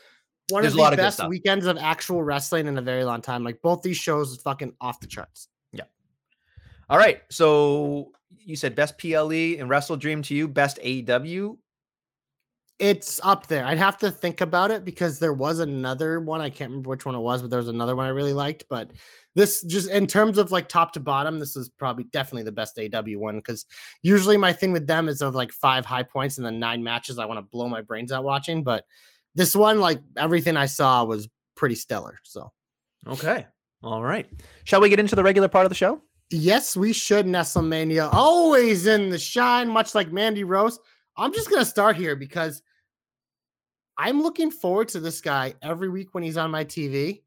one 0.48 0.62
There's 0.62 0.78
of 0.78 0.91
the 0.91 0.96
best 0.96 1.18
stuff. 1.18 1.30
weekends 1.30 1.65
of 1.65 1.78
actual 1.78 2.24
wrestling 2.24 2.68
in 2.68 2.78
a 2.78 2.82
very 2.82 3.04
long 3.04 3.22
time. 3.22 3.44
Like 3.44 3.62
both 3.62 3.82
these 3.82 3.98
shows 3.98 4.32
is 4.32 4.38
fucking 4.38 4.76
off 4.80 5.02
the 5.02 5.08
charts. 5.08 5.50
Yeah. 5.74 5.84
All 6.89 6.98
right. 6.98 7.22
So 7.32 8.13
you 8.46 8.56
said 8.56 8.76
best 8.76 8.98
PLE 8.98 9.60
and 9.60 9.70
Wrestle 9.70 9.98
Dream 9.98 10.22
to 10.22 10.34
you, 10.34 10.48
best 10.48 10.80
AEW. 10.82 11.58
It's 12.77 13.21
up 13.23 13.47
there. 13.47 13.65
I'd 13.65 13.77
have 13.77 13.97
to 13.99 14.11
think 14.11 14.41
about 14.41 14.69
it 14.69 14.83
because 14.83 15.17
there 15.17 15.31
was 15.31 15.59
another 15.59 16.19
one. 16.19 16.41
I 16.41 16.49
can't 16.49 16.71
remember 16.71 16.89
which 16.89 17.05
one 17.05 17.15
it 17.15 17.19
was, 17.19 17.41
but 17.41 17.49
there 17.49 17.59
was 17.59 17.69
another 17.69 17.95
one 17.95 18.05
I 18.05 18.09
really 18.09 18.33
liked. 18.33 18.65
But 18.69 18.91
this 19.33 19.61
just 19.63 19.89
in 19.89 20.07
terms 20.07 20.38
of 20.38 20.51
like 20.51 20.67
top 20.67 20.91
to 20.93 20.99
bottom, 20.99 21.39
this 21.39 21.55
is 21.55 21.69
probably 21.69 22.03
definitely 22.05 22.43
the 22.43 22.51
best 22.51 22.77
AW 22.77 23.17
one 23.17 23.38
because 23.38 23.65
usually 24.01 24.35
my 24.35 24.51
thing 24.51 24.73
with 24.73 24.88
them 24.88 25.07
is 25.07 25.21
of 25.21 25.35
like 25.35 25.53
five 25.53 25.85
high 25.85 26.03
points 26.03 26.38
and 26.38 26.45
then 26.45 26.59
nine 26.59 26.83
matches 26.83 27.17
I 27.17 27.25
want 27.25 27.38
to 27.38 27.49
blow 27.49 27.69
my 27.69 27.81
brains 27.81 28.11
out 28.11 28.25
watching. 28.25 28.63
But 28.63 28.83
this 29.35 29.55
one, 29.55 29.79
like 29.79 30.01
everything 30.17 30.57
I 30.57 30.65
saw 30.65 31.05
was 31.05 31.29
pretty 31.55 31.75
stellar. 31.75 32.19
So 32.23 32.51
Okay. 33.07 33.45
All 33.83 34.03
right. 34.03 34.27
Shall 34.65 34.81
we 34.81 34.89
get 34.89 34.99
into 34.99 35.15
the 35.15 35.23
regular 35.23 35.47
part 35.47 35.65
of 35.65 35.69
the 35.69 35.75
show? 35.75 36.01
yes, 36.31 36.75
we 36.75 36.93
should 36.93 37.25
Nestlemania 37.25 38.09
always 38.11 38.88
in 38.88 39.09
the 39.09 39.17
shine, 39.17 39.69
much 39.69 39.95
like 39.95 40.11
Mandy 40.11 40.43
Rose. 40.43 40.79
I'm 41.17 41.34
just 41.34 41.49
gonna 41.49 41.65
start 41.65 41.95
here 41.95 42.15
because 42.15 42.62
I'm 43.97 44.21
looking 44.21 44.51
forward 44.51 44.89
to 44.89 44.99
this 44.99 45.21
guy 45.21 45.54
every 45.62 45.89
week 45.89 46.13
when 46.13 46.23
he's 46.23 46.38
on 46.38 46.51
my 46.51 46.65
TV 46.65 47.21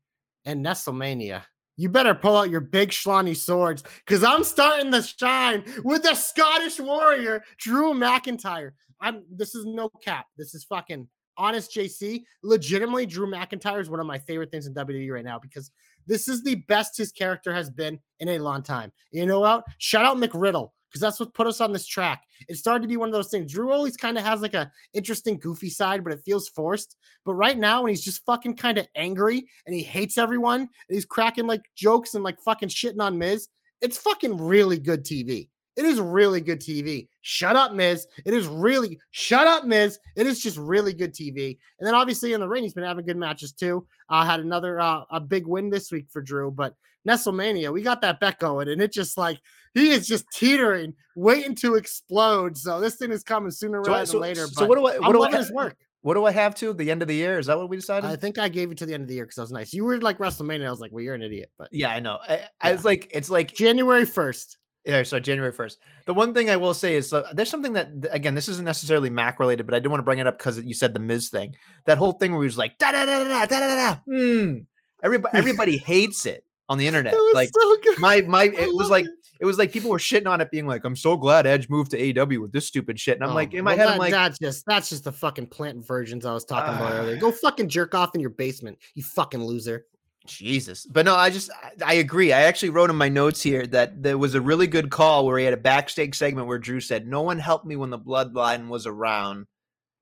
and 0.44 0.64
Nestlemania. 0.64 1.42
You 1.76 1.88
better 1.88 2.14
pull 2.14 2.36
out 2.36 2.50
your 2.50 2.60
big 2.60 2.90
schlonny 2.90 3.36
swords 3.36 3.84
because 4.04 4.24
I'm 4.24 4.44
starting 4.44 4.90
the 4.90 5.02
shine 5.02 5.64
with 5.84 6.02
the 6.02 6.14
Scottish 6.14 6.80
warrior, 6.80 7.42
Drew 7.56 7.94
McIntyre. 7.94 8.72
I'm 9.00 9.22
this 9.30 9.54
is 9.54 9.64
no 9.64 9.88
cap. 9.88 10.26
This 10.36 10.54
is 10.54 10.64
fucking 10.64 11.08
honest 11.36 11.72
JC. 11.72 12.24
Legitimately, 12.42 13.06
Drew 13.06 13.30
McIntyre 13.30 13.80
is 13.80 13.88
one 13.88 14.00
of 14.00 14.06
my 14.06 14.18
favorite 14.18 14.50
things 14.50 14.66
in 14.66 14.74
WWE 14.74 15.12
right 15.12 15.24
now 15.24 15.38
because 15.38 15.70
this 16.06 16.26
is 16.26 16.42
the 16.42 16.56
best 16.66 16.96
his 16.96 17.12
character 17.12 17.54
has 17.54 17.70
been 17.70 17.98
in 18.18 18.28
a 18.28 18.38
long 18.38 18.62
time. 18.62 18.92
You 19.12 19.24
know 19.24 19.40
what? 19.40 19.64
Shout 19.78 20.04
out 20.04 20.16
McRiddle 20.16 20.70
because 20.88 21.00
that's 21.00 21.20
what 21.20 21.34
put 21.34 21.46
us 21.46 21.60
on 21.60 21.72
this 21.72 21.86
track. 21.86 22.24
It 22.48 22.56
started 22.56 22.82
to 22.82 22.88
be 22.88 22.96
one 22.96 23.08
of 23.08 23.12
those 23.12 23.30
things. 23.30 23.52
Drew 23.52 23.72
always 23.72 23.96
kind 23.96 24.18
of 24.18 24.24
has 24.24 24.40
like 24.40 24.54
a 24.54 24.70
interesting, 24.94 25.38
goofy 25.38 25.70
side, 25.70 26.02
but 26.04 26.12
it 26.12 26.22
feels 26.24 26.48
forced. 26.48 26.96
But 27.24 27.34
right 27.34 27.58
now, 27.58 27.82
when 27.82 27.90
he's 27.90 28.04
just 28.04 28.24
fucking 28.24 28.56
kind 28.56 28.78
of 28.78 28.86
angry 28.96 29.46
and 29.66 29.74
he 29.74 29.82
hates 29.82 30.18
everyone 30.18 30.60
and 30.60 30.68
he's 30.88 31.04
cracking 31.04 31.46
like 31.46 31.62
jokes 31.76 32.14
and 32.14 32.24
like 32.24 32.40
fucking 32.40 32.68
shitting 32.68 33.00
on 33.00 33.18
Miz, 33.18 33.48
it's 33.80 33.98
fucking 33.98 34.36
really 34.36 34.78
good 34.78 35.04
TV. 35.04 35.48
It 35.78 35.84
is 35.84 36.00
really 36.00 36.40
good 36.40 36.60
TV. 36.60 37.06
Shut 37.20 37.54
up, 37.54 37.72
Miz. 37.72 38.08
It 38.24 38.34
is 38.34 38.48
really 38.48 38.98
shut 39.12 39.46
up, 39.46 39.64
Miz. 39.64 40.00
It 40.16 40.26
is 40.26 40.42
just 40.42 40.58
really 40.58 40.92
good 40.92 41.14
TV. 41.14 41.56
And 41.78 41.86
then 41.86 41.94
obviously 41.94 42.32
in 42.32 42.40
the 42.40 42.48
ring, 42.48 42.64
he's 42.64 42.74
been 42.74 42.82
having 42.82 43.06
good 43.06 43.16
matches 43.16 43.52
too. 43.52 43.86
Uh, 44.08 44.24
had 44.24 44.40
another 44.40 44.80
uh, 44.80 45.02
a 45.12 45.20
big 45.20 45.46
win 45.46 45.70
this 45.70 45.92
week 45.92 46.06
for 46.10 46.20
Drew, 46.20 46.50
but 46.50 46.74
Nestlemania, 47.06 47.72
we 47.72 47.82
got 47.82 48.00
that 48.02 48.20
bet 48.20 48.38
going, 48.38 48.68
and 48.68 48.80
it 48.80 48.92
just 48.92 49.18
like 49.18 49.38
he 49.74 49.90
is 49.90 50.06
just 50.06 50.24
teetering, 50.32 50.94
waiting 51.16 51.54
to 51.56 51.74
explode. 51.74 52.56
So 52.56 52.80
this 52.80 52.96
thing 52.96 53.10
is 53.12 53.22
coming 53.22 53.50
sooner 53.50 53.82
So, 53.84 53.90
rather 53.92 54.06
so, 54.06 54.12
than 54.14 54.22
later. 54.22 54.46
so 54.46 54.66
what 54.66 54.78
do 54.78 54.86
I? 54.86 54.96
I'm 54.96 55.02
What 55.02 55.12
do 55.12 55.22
I? 55.22 55.36
his 55.38 55.52
work. 55.52 55.76
What 56.02 56.14
do 56.14 56.24
I 56.24 56.30
have 56.30 56.54
to 56.56 56.72
the 56.72 56.90
end 56.90 57.02
of 57.02 57.08
the 57.08 57.14
year? 57.14 57.38
Is 57.38 57.46
that 57.46 57.58
what 57.58 57.68
we 57.68 57.76
decided? 57.76 58.08
I 58.08 58.16
think 58.16 58.38
I 58.38 58.48
gave 58.48 58.70
it 58.70 58.78
to 58.78 58.86
the 58.86 58.94
end 58.94 59.02
of 59.02 59.08
the 59.08 59.14
year 59.14 59.24
because 59.24 59.38
I 59.38 59.42
was 59.42 59.50
nice. 59.50 59.74
You 59.74 59.84
were 59.84 60.00
like 60.00 60.18
WrestleMania. 60.18 60.66
I 60.66 60.70
was 60.70 60.80
like, 60.80 60.92
well, 60.92 61.02
you're 61.02 61.14
an 61.16 61.22
idiot. 61.22 61.50
But 61.58 61.68
yeah, 61.72 61.90
I 61.90 61.98
know. 61.98 62.18
I, 62.26 62.42
I 62.60 62.72
was 62.72 62.84
like, 62.84 63.10
it's 63.12 63.28
like 63.28 63.52
January 63.52 64.04
1st. 64.06 64.56
Yeah, 64.84 65.02
so 65.02 65.18
January 65.18 65.52
1st. 65.52 65.76
The 66.06 66.14
one 66.14 66.32
thing 66.32 66.50
I 66.50 66.56
will 66.56 66.72
say 66.72 66.94
is 66.94 67.12
uh, 67.12 67.28
there's 67.34 67.50
something 67.50 67.72
that, 67.72 67.88
again, 68.10 68.34
this 68.36 68.48
isn't 68.48 68.64
necessarily 68.64 69.10
Mac 69.10 69.40
related, 69.40 69.66
but 69.66 69.74
I 69.74 69.80
do 69.80 69.90
want 69.90 69.98
to 69.98 70.04
bring 70.04 70.20
it 70.20 70.26
up 70.26 70.38
because 70.38 70.58
you 70.62 70.72
said 70.72 70.94
the 70.94 71.00
Miz 71.00 71.30
thing. 71.30 71.56
That 71.84 71.98
whole 71.98 72.12
thing 72.12 72.32
where 72.32 72.42
he 72.42 72.46
was 72.46 72.56
like, 72.56 72.78
da 72.78 72.92
da 72.92 73.04
da 73.04 73.24
da 73.24 73.28
da 73.28 73.46
da 73.46 73.58
da 73.58 73.74
da. 73.76 73.96
Hmm. 74.06 74.54
Everybody, 75.02 75.36
everybody 75.36 75.76
hates 75.78 76.26
it 76.26 76.44
on 76.68 76.78
the 76.78 76.86
internet. 76.86 77.12
It 77.14 77.16
was 77.16 77.34
Like, 77.34 77.50
so 77.54 77.76
good. 77.82 77.98
my, 77.98 78.20
my, 78.22 78.44
it 78.44 78.74
was 78.74 78.90
like, 78.90 79.04
it. 79.06 79.10
it 79.40 79.44
was 79.46 79.58
like 79.58 79.72
people 79.72 79.90
were 79.90 79.98
shitting 79.98 80.26
on 80.28 80.40
it, 80.40 80.50
being 80.50 80.66
like, 80.66 80.84
I'm 80.84 80.96
so 80.96 81.16
glad 81.16 81.46
Edge 81.46 81.68
moved 81.68 81.90
to 81.92 81.98
AEW 81.98 82.40
with 82.42 82.52
this 82.52 82.66
stupid 82.66 82.98
shit. 83.00 83.16
And 83.16 83.24
I'm 83.24 83.30
Oh, 83.30 83.34
like, 83.34 83.54
in 83.54 83.64
my 83.64 83.70
well, 83.72 83.78
head, 83.78 83.88
that- 83.88 83.92
I'm 83.94 83.98
like, 83.98 84.10
that's 84.12 84.38
just 84.38 84.64
that's 84.66 84.88
just 84.88 85.04
the 85.04 85.12
fucking 85.12 85.46
plant 85.46 85.86
virgins 85.86 86.26
I 86.26 86.32
was 86.34 86.44
talking 86.44 86.74
about 86.74 86.92
earlier. 86.92 87.16
Ah. 87.16 87.20
Go 87.20 87.30
fucking 87.32 87.68
jerk 87.68 87.94
off 87.94 88.14
in 88.14 88.20
your 88.20 88.30
basement, 88.30 88.78
you 88.94 89.02
fucking 89.02 89.42
loser. 89.42 89.86
Jesus. 90.26 90.84
But 90.84 91.06
no, 91.06 91.14
I 91.14 91.30
just 91.30 91.50
I- 91.50 91.72
I 91.84 91.94
agree. 91.94 92.32
I 92.34 92.42
actually 92.42 92.68
wrote 92.70 92.90
in 92.90 92.96
my 92.96 93.08
notes 93.08 93.42
here 93.42 93.66
that 93.68 94.02
there 94.02 94.18
was 94.18 94.34
a 94.34 94.40
really 94.42 94.66
good 94.66 94.90
call 94.90 95.24
where 95.24 95.38
he 95.38 95.44
had 95.46 95.54
a 95.54 95.58
backstage 95.58 96.16
segment 96.16 96.46
where 96.48 96.58
Drew 96.58 96.80
said, 96.80 97.06
"No 97.06 97.22
one 97.22 97.38
helped 97.38 97.64
me 97.64 97.76
when 97.76 97.88
the 97.88 97.98
bloodline 97.98 98.68
was 98.68 98.86
around." 98.86 99.46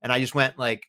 And 0.01 0.11
I 0.11 0.19
just 0.19 0.35
went 0.35 0.59
like, 0.59 0.85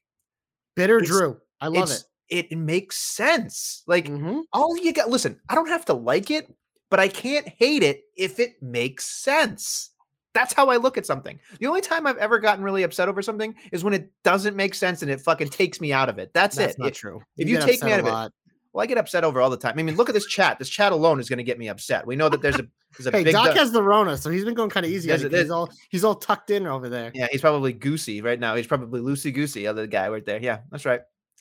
Bitter 0.74 1.00
Drew. 1.00 1.38
I 1.60 1.68
love 1.68 1.84
it's, 1.90 2.04
it. 2.28 2.56
makes 2.56 2.98
sense. 2.98 3.82
Like. 3.86 4.06
Mhm. 4.08 4.42
all 4.52 4.76
you 4.78 4.92
got 4.92 5.08
listen, 5.10 5.40
I 5.48 5.54
don't 5.54 5.68
have 5.68 5.84
to 5.86 5.94
like 5.94 6.30
it, 6.30 6.52
but 6.90 7.00
I 7.00 7.08
can't 7.08 7.46
hate 7.48 7.82
it 7.82 8.02
if 8.16 8.38
it 8.40 8.62
makes 8.62 9.04
sense. 9.06 9.90
That's 10.34 10.52
how 10.52 10.68
I 10.70 10.76
look 10.76 10.96
at 10.98 11.06
something. 11.06 11.40
The 11.58 11.66
only 11.66 11.80
time 11.80 12.06
I've 12.06 12.18
ever 12.18 12.38
gotten 12.38 12.62
really 12.62 12.82
upset 12.84 13.08
over 13.08 13.22
something 13.22 13.54
is 13.72 13.82
when 13.82 13.94
it 13.94 14.10
doesn't 14.24 14.54
make 14.56 14.74
sense 14.74 15.02
and 15.02 15.10
it 15.10 15.20
fucking 15.20 15.48
takes 15.48 15.80
me 15.80 15.92
out 15.92 16.08
of 16.08 16.18
it. 16.18 16.30
That's, 16.32 16.56
it. 16.56 16.60
That's 16.60 16.74
it. 16.74 16.78
not 16.78 16.88
If- 16.88 16.94
true. 16.98 17.20
if 17.36 17.48
you 17.48 17.56
get 17.58 17.66
take 17.66 17.82
me 17.82 17.92
out 17.92 18.00
of 18.00 18.06
it, 18.06 18.32
well, 18.72 18.82
I 18.82 18.86
get 18.86 18.98
upset 18.98 19.24
over 19.24 19.40
all 19.40 19.48
the 19.50 19.56
time. 19.56 19.74
I 19.78 19.82
mean, 19.82 19.96
look 19.96 20.08
at 20.10 20.14
this 20.14 20.26
chat. 20.26 20.58
This 20.58 20.68
chat 20.68 20.92
alone 20.92 21.18
is 21.18 21.28
going 21.28 21.38
to 21.38 21.42
get 21.42 21.58
me 21.58 21.68
upset. 21.68 22.06
We 22.06 22.14
know 22.14 22.28
that 22.28 22.42
there's 22.42 22.56
a 22.56 22.66
there's 22.96 23.06
a 23.06 23.10
Hey, 23.16 23.24
big 23.24 23.32
Doc 23.32 23.52
du- 23.54 23.58
has 23.58 23.72
the 23.72 23.82
Rona, 23.82 24.16
so 24.18 24.30
he's 24.30 24.44
been 24.44 24.54
going 24.54 24.70
kind 24.70 24.84
of 24.86 24.92
easy. 24.92 25.08
There's 25.08 25.22
you 25.22 25.30
'cause 25.30 25.40
He's 25.40 25.50
all 25.50 25.70
he's 25.88 26.04
all 26.04 26.14
tucked 26.14 26.50
in 26.50 26.66
over 26.66 26.88
there. 26.90 27.10
yeah, 27.14 27.26
he's 27.32 27.40
probably 27.40 27.72
goosey 27.72 28.20
right 28.20 28.38
now. 28.38 28.54
He's 28.54 28.66
probably 28.66 29.00
loosey 29.00 29.32
goosey. 29.34 29.66
Other 29.66 29.86
guy 29.86 30.08
right 30.10 30.24
there. 30.24 30.38
Yeah, 30.40 30.60
that's 30.70 30.84
right. 30.84 31.00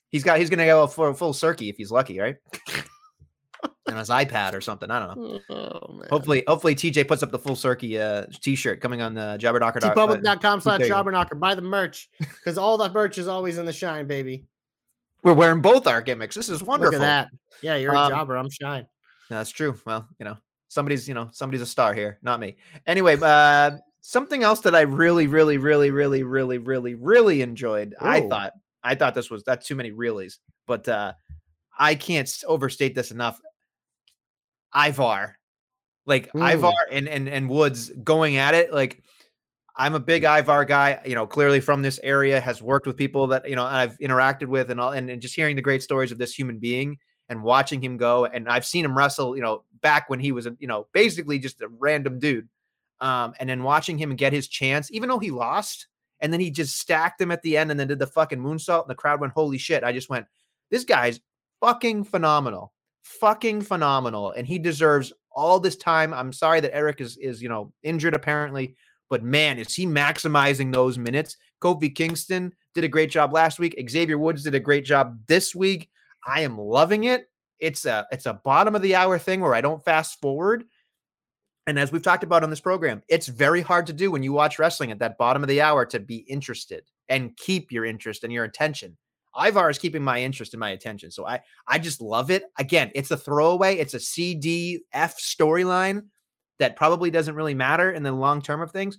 He's 0.10 0.24
got 0.24 0.40
he's 0.40 0.50
going 0.50 0.60
to 0.60 0.66
go 0.66 0.88
for 0.88 1.10
a 1.10 1.14
full 1.14 1.34
circuit 1.34 1.66
if 1.68 1.78
he's 1.78 1.92
lucky, 1.92 2.20
right? 2.20 2.38
on 3.90 3.96
his 3.98 4.10
iPad 4.10 4.54
or 4.54 4.62
something. 4.62 4.92
I 4.92 5.00
don't 5.06 5.18
know. 5.18 5.40
Oh. 5.50 6.02
Hopefully, 6.10 6.44
hopefully 6.48 6.76
TJ 6.76 7.08
puts 7.08 7.24
up 7.24 7.32
the 7.32 7.40
full 7.40 7.56
circuit 7.56 8.00
uh, 8.00 8.26
t-shirt 8.42 8.82
coming 8.82 9.02
on 9.02 9.14
the 9.14 9.38
Jobberknocker. 9.40 9.80
dot- 9.80 9.98
uh, 10.46 10.60
slash 10.60 10.80
there 10.80 10.88
you 10.88 10.94
jobberknocker. 10.94 11.40
Buy 11.40 11.56
the 11.56 11.62
merch 11.62 12.10
because 12.20 12.58
all 12.58 12.78
the 12.78 12.90
merch 12.92 13.18
is 13.18 13.28
always 13.28 13.58
in 13.58 13.66
the 13.66 13.74
shine, 13.74 14.08
baby. 14.08 14.46
We're 15.24 15.34
wearing 15.34 15.62
both 15.62 15.88
our 15.88 16.02
gimmicks. 16.02 16.36
This 16.36 16.50
is 16.50 16.62
wonderful. 16.62 17.00
Look 17.00 17.02
at 17.08 17.30
that. 17.30 17.30
Yeah, 17.62 17.76
you're 17.76 17.96
Um, 17.96 18.12
a 18.12 18.16
jobber. 18.16 18.38
I'm 18.38 18.50
shine. 18.50 18.86
That's 19.30 19.50
true. 19.50 19.76
Well, 19.86 20.08
you 20.20 20.26
know, 20.26 20.38
somebody's, 20.68 21.08
you 21.08 21.14
know, 21.14 21.30
somebody's 21.32 21.62
a 21.62 21.66
star 21.66 21.94
here, 21.94 22.20
not 22.22 22.40
me. 22.40 22.58
Anyway, 22.86 23.18
uh 23.22 23.72
something 24.02 24.44
else 24.44 24.62
that 24.62 24.74
I 24.74 24.82
really, 24.82 25.28
really, 25.28 25.58
really, 25.58 25.92
really, 25.92 26.24
really, 26.24 26.58
really, 26.60 26.96
really 26.96 27.42
enjoyed. 27.42 27.94
I 28.00 28.22
thought 28.22 28.54
I 28.88 28.96
thought 28.96 29.14
this 29.16 29.30
was 29.30 29.44
that's 29.44 29.68
too 29.68 29.76
many 29.76 29.92
reallys, 29.92 30.38
but 30.66 30.88
uh 30.88 31.14
I 31.78 31.96
can't 31.96 32.32
overstate 32.48 32.96
this 32.96 33.12
enough. 33.12 33.40
Ivar. 34.76 35.38
Like 36.06 36.32
Mm. 36.34 36.54
Ivar 36.54 36.74
and, 36.92 37.08
and 37.08 37.28
and 37.30 37.50
Woods 37.50 37.92
going 38.04 38.38
at 38.38 38.54
it. 38.54 38.74
Like 38.74 39.04
I'm 39.76 39.94
a 39.94 40.00
big 40.00 40.24
Ivar 40.24 40.66
guy, 40.66 41.00
you 41.06 41.14
know, 41.14 41.28
clearly 41.28 41.60
from 41.60 41.82
this 41.84 42.00
area, 42.02 42.40
has 42.40 42.62
worked 42.64 42.88
with 42.88 42.98
people 42.98 43.28
that, 43.28 43.48
you 43.48 43.56
know, 43.56 43.64
I've 43.64 43.98
interacted 44.00 44.48
with 44.48 44.72
and 44.72 44.82
all 44.82 44.92
and, 44.92 45.10
and 45.10 45.22
just 45.22 45.36
hearing 45.36 45.56
the 45.56 45.62
great 45.62 45.84
stories 45.84 46.12
of 46.12 46.18
this 46.18 46.34
human 46.34 46.58
being 46.58 46.98
and 47.30 47.44
watching 47.44 47.84
him 47.84 47.98
go. 47.98 48.26
And 48.26 48.50
I've 48.50 48.66
seen 48.66 48.86
him 48.86 48.98
wrestle, 48.98 49.36
you 49.36 49.44
know, 49.44 49.64
back 49.82 50.10
when 50.10 50.20
he 50.20 50.32
was, 50.32 50.48
a, 50.48 50.56
you 50.60 50.68
know, 50.68 50.88
basically 50.94 51.38
just 51.38 51.62
a 51.62 51.68
random 51.68 52.18
dude. 52.20 52.48
Um, 53.02 53.36
and 53.40 53.48
then 53.48 53.62
watching 53.62 54.00
him 54.00 54.16
get 54.16 54.34
his 54.34 54.48
chance, 54.48 54.90
even 54.92 55.10
though 55.10 55.20
he 55.20 55.30
lost, 55.30 55.88
and 56.20 56.32
then 56.32 56.40
he 56.40 56.50
just 56.50 56.80
stacked 56.80 57.22
him 57.22 57.32
at 57.32 57.42
the 57.42 57.58
end 57.58 57.72
and 57.72 57.80
then 57.80 57.88
did 57.88 58.00
the 58.00 58.08
fucking 58.08 58.40
moonsault, 58.40 58.82
and 58.82 58.90
the 58.90 58.96
crowd 58.96 59.20
went, 59.20 59.34
Holy 59.34 59.58
shit. 59.58 59.84
I 59.84 59.92
just 59.92 60.10
went, 60.10 60.26
This 60.72 60.84
guy's 60.84 61.20
fucking 61.62 62.06
phenomenal. 62.06 62.74
Fucking 63.04 63.62
phenomenal. 63.62 64.32
And 64.32 64.46
he 64.46 64.60
deserves 64.60 65.14
all 65.32 65.60
this 65.60 65.76
time. 65.76 66.14
I'm 66.14 66.34
sorry 66.34 66.60
that 66.62 66.76
Eric 66.76 67.00
is 67.00 67.18
is, 67.18 67.42
you 67.42 67.50
know, 67.50 67.72
injured 67.84 68.16
apparently, 68.16 68.76
but 69.10 69.24
man, 69.24 69.60
is 69.60 69.74
he 69.74 69.86
maximizing 69.86 70.74
those 70.74 70.98
minutes? 70.98 71.38
Kofi 71.62 71.94
Kingston 71.94 72.54
did 72.74 72.84
a 72.84 72.90
great 72.90 73.10
job 73.10 73.34
last 73.34 73.60
week. 73.60 73.82
Xavier 73.90 74.18
Woods 74.18 74.44
did 74.44 74.56
a 74.56 74.60
great 74.60 74.86
job 74.86 75.20
this 75.28 75.56
week. 75.56 75.90
I 76.26 76.42
am 76.42 76.58
loving 76.58 77.06
it. 77.06 77.30
It's 77.60 77.86
a 77.86 78.06
it's 78.12 78.26
a 78.26 78.34
bottom 78.34 78.76
of 78.76 78.82
the 78.82 78.96
hour 78.96 79.18
thing 79.18 79.42
where 79.42 79.56
I 79.56 79.62
don't 79.62 79.84
fast 79.84 80.20
forward. 80.20 80.66
And 81.68 81.78
as 81.78 81.92
we've 81.92 82.02
talked 82.02 82.24
about 82.24 82.44
on 82.44 82.50
this 82.50 82.62
program, 82.62 83.04
it's 83.10 83.28
very 83.28 83.62
hard 83.62 83.86
to 83.88 83.94
do 83.94 84.10
when 84.10 84.24
you 84.24 84.32
watch 84.32 84.58
wrestling 84.58 84.90
at 84.90 85.00
that 85.00 85.18
bottom 85.18 85.44
of 85.44 85.50
the 85.50 85.62
hour 85.62 85.86
to 85.88 86.00
be 86.00 86.18
interested 86.18 86.84
and 87.10 87.36
keep 87.38 87.72
your 87.72 87.84
interest 87.86 88.24
and 88.24 88.32
your 88.32 88.46
attention. 88.46 88.98
Ivar 89.40 89.70
is 89.70 89.78
keeping 89.78 90.02
my 90.02 90.22
interest 90.22 90.54
and 90.54 90.60
my 90.60 90.70
attention. 90.72 91.12
So 91.12 91.28
I 91.28 91.42
I 91.68 91.78
just 91.78 92.02
love 92.02 92.32
it. 92.32 92.46
Again, 92.58 92.90
it's 92.96 93.12
a 93.12 93.18
throwaway, 93.18 93.76
it's 93.78 93.94
a 93.94 93.98
CDF 94.00 94.80
storyline 94.96 96.06
that 96.60 96.76
probably 96.76 97.12
doesn't 97.12 97.36
really 97.36 97.54
matter 97.54 97.92
in 97.92 98.02
the 98.02 98.12
long 98.14 98.42
term 98.42 98.62
of 98.62 98.72
things, 98.72 98.98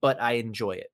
but 0.00 0.20
I 0.22 0.32
enjoy 0.34 0.72
it. 0.72 0.90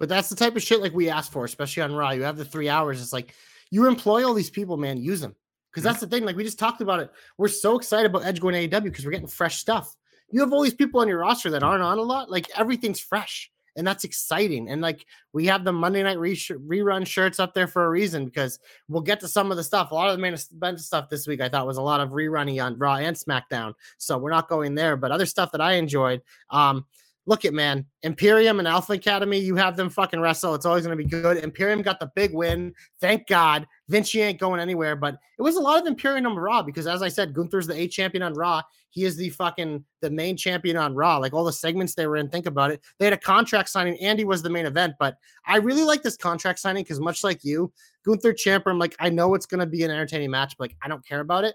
But 0.00 0.08
that's 0.08 0.28
the 0.28 0.34
type 0.36 0.56
of 0.56 0.62
shit 0.62 0.80
like 0.80 0.92
we 0.92 1.08
asked 1.08 1.30
for, 1.30 1.44
especially 1.44 1.84
on 1.84 1.94
Raw. 1.94 2.10
You 2.10 2.22
have 2.24 2.36
the 2.36 2.44
three 2.44 2.68
hours. 2.68 3.00
It's 3.00 3.12
like 3.12 3.34
you 3.70 3.86
employ 3.86 4.26
all 4.26 4.34
these 4.34 4.50
people, 4.50 4.76
man. 4.76 4.96
Use 4.96 5.20
them 5.20 5.36
because 5.70 5.82
Mhm. 5.82 5.84
that's 5.92 6.00
the 6.00 6.06
thing. 6.08 6.24
Like 6.24 6.34
we 6.34 6.42
just 6.42 6.58
talked 6.58 6.80
about 6.80 6.98
it. 7.00 7.12
We're 7.38 7.46
so 7.48 7.76
excited 7.78 8.06
about 8.06 8.24
Edge 8.24 8.40
going 8.40 8.54
to 8.54 8.60
AEW 8.60 8.90
because 8.90 9.04
we're 9.04 9.12
getting 9.12 9.28
fresh 9.28 9.58
stuff. 9.58 9.94
You 10.32 10.40
have 10.40 10.52
all 10.52 10.62
these 10.62 10.74
people 10.74 11.00
on 11.00 11.08
your 11.08 11.18
roster 11.18 11.50
that 11.50 11.62
aren't 11.62 11.82
on 11.82 11.98
a 11.98 12.02
lot. 12.02 12.30
Like 12.30 12.48
everything's 12.58 13.00
fresh, 13.00 13.50
and 13.76 13.86
that's 13.86 14.04
exciting. 14.04 14.68
And 14.68 14.80
like 14.80 15.06
we 15.32 15.46
have 15.46 15.64
the 15.64 15.72
Monday 15.72 16.02
night 16.02 16.18
re- 16.18 16.34
rerun 16.34 17.06
shirts 17.06 17.38
up 17.38 17.54
there 17.54 17.66
for 17.66 17.84
a 17.84 17.90
reason 17.90 18.24
because 18.24 18.58
we'll 18.88 19.02
get 19.02 19.20
to 19.20 19.28
some 19.28 19.50
of 19.50 19.56
the 19.56 19.64
stuff. 19.64 19.90
A 19.90 19.94
lot 19.94 20.08
of 20.08 20.16
the 20.16 20.22
main 20.22 20.34
event 20.34 20.80
stuff 20.80 21.08
this 21.08 21.26
week 21.26 21.40
I 21.40 21.48
thought 21.48 21.66
was 21.66 21.76
a 21.76 21.82
lot 21.82 22.00
of 22.00 22.10
rerunning 22.10 22.64
on 22.64 22.78
Raw 22.78 22.96
and 22.96 23.16
SmackDown. 23.16 23.74
So 23.98 24.18
we're 24.18 24.30
not 24.30 24.48
going 24.48 24.74
there. 24.74 24.96
But 24.96 25.12
other 25.12 25.26
stuff 25.26 25.52
that 25.52 25.60
I 25.60 25.74
enjoyed. 25.74 26.22
Um, 26.50 26.86
look 27.26 27.44
at 27.44 27.54
man, 27.54 27.86
Imperium 28.02 28.58
and 28.58 28.66
Alpha 28.66 28.94
Academy, 28.94 29.38
you 29.38 29.54
have 29.56 29.76
them 29.76 29.88
fucking 29.88 30.20
wrestle. 30.20 30.54
It's 30.54 30.66
always 30.66 30.84
going 30.84 30.96
to 30.96 31.02
be 31.02 31.08
good. 31.08 31.36
Imperium 31.36 31.82
got 31.82 32.00
the 32.00 32.10
big 32.14 32.34
win. 32.34 32.74
Thank 33.00 33.28
God. 33.28 33.66
Vinci 33.88 34.20
ain't 34.20 34.40
going 34.40 34.60
anywhere, 34.60 34.96
but 34.96 35.18
it 35.38 35.42
was 35.42 35.56
a 35.56 35.60
lot 35.60 35.80
of 35.80 35.86
Imperium 35.86 36.26
on 36.26 36.36
Raw 36.36 36.62
because 36.62 36.86
as 36.86 37.02
I 37.02 37.08
said, 37.08 37.32
Gunther's 37.32 37.66
the 37.66 37.74
A 37.74 37.86
champion 37.86 38.22
on 38.22 38.34
Raw. 38.34 38.62
He 38.90 39.04
is 39.04 39.16
the 39.16 39.30
fucking 39.30 39.84
the 40.00 40.10
main 40.10 40.36
champion 40.36 40.76
on 40.76 40.94
Raw. 40.94 41.16
Like 41.16 41.32
all 41.32 41.44
the 41.44 41.52
segments 41.52 41.94
they 41.94 42.06
were 42.06 42.16
in, 42.16 42.28
think 42.28 42.46
about 42.46 42.70
it. 42.70 42.82
They 42.98 43.06
had 43.06 43.14
a 43.14 43.18
contract 43.18 43.68
signing. 43.70 43.98
Andy 44.00 44.24
was 44.24 44.42
the 44.42 44.50
main 44.50 44.66
event, 44.66 44.94
but 44.98 45.16
I 45.46 45.56
really 45.58 45.84
like 45.84 46.02
this 46.02 46.16
contract 46.16 46.58
signing 46.58 46.82
because 46.82 47.00
much 47.00 47.24
like 47.24 47.42
you, 47.42 47.72
Gunther 48.04 48.34
Ciampa, 48.34 48.66
I'm 48.66 48.78
like, 48.78 48.96
I 48.98 49.08
know 49.08 49.34
it's 49.34 49.46
gonna 49.46 49.66
be 49.66 49.84
an 49.84 49.90
entertaining 49.90 50.30
match, 50.30 50.56
but 50.58 50.64
like 50.64 50.76
I 50.82 50.88
don't 50.88 51.06
care 51.06 51.20
about 51.20 51.44
it. 51.44 51.54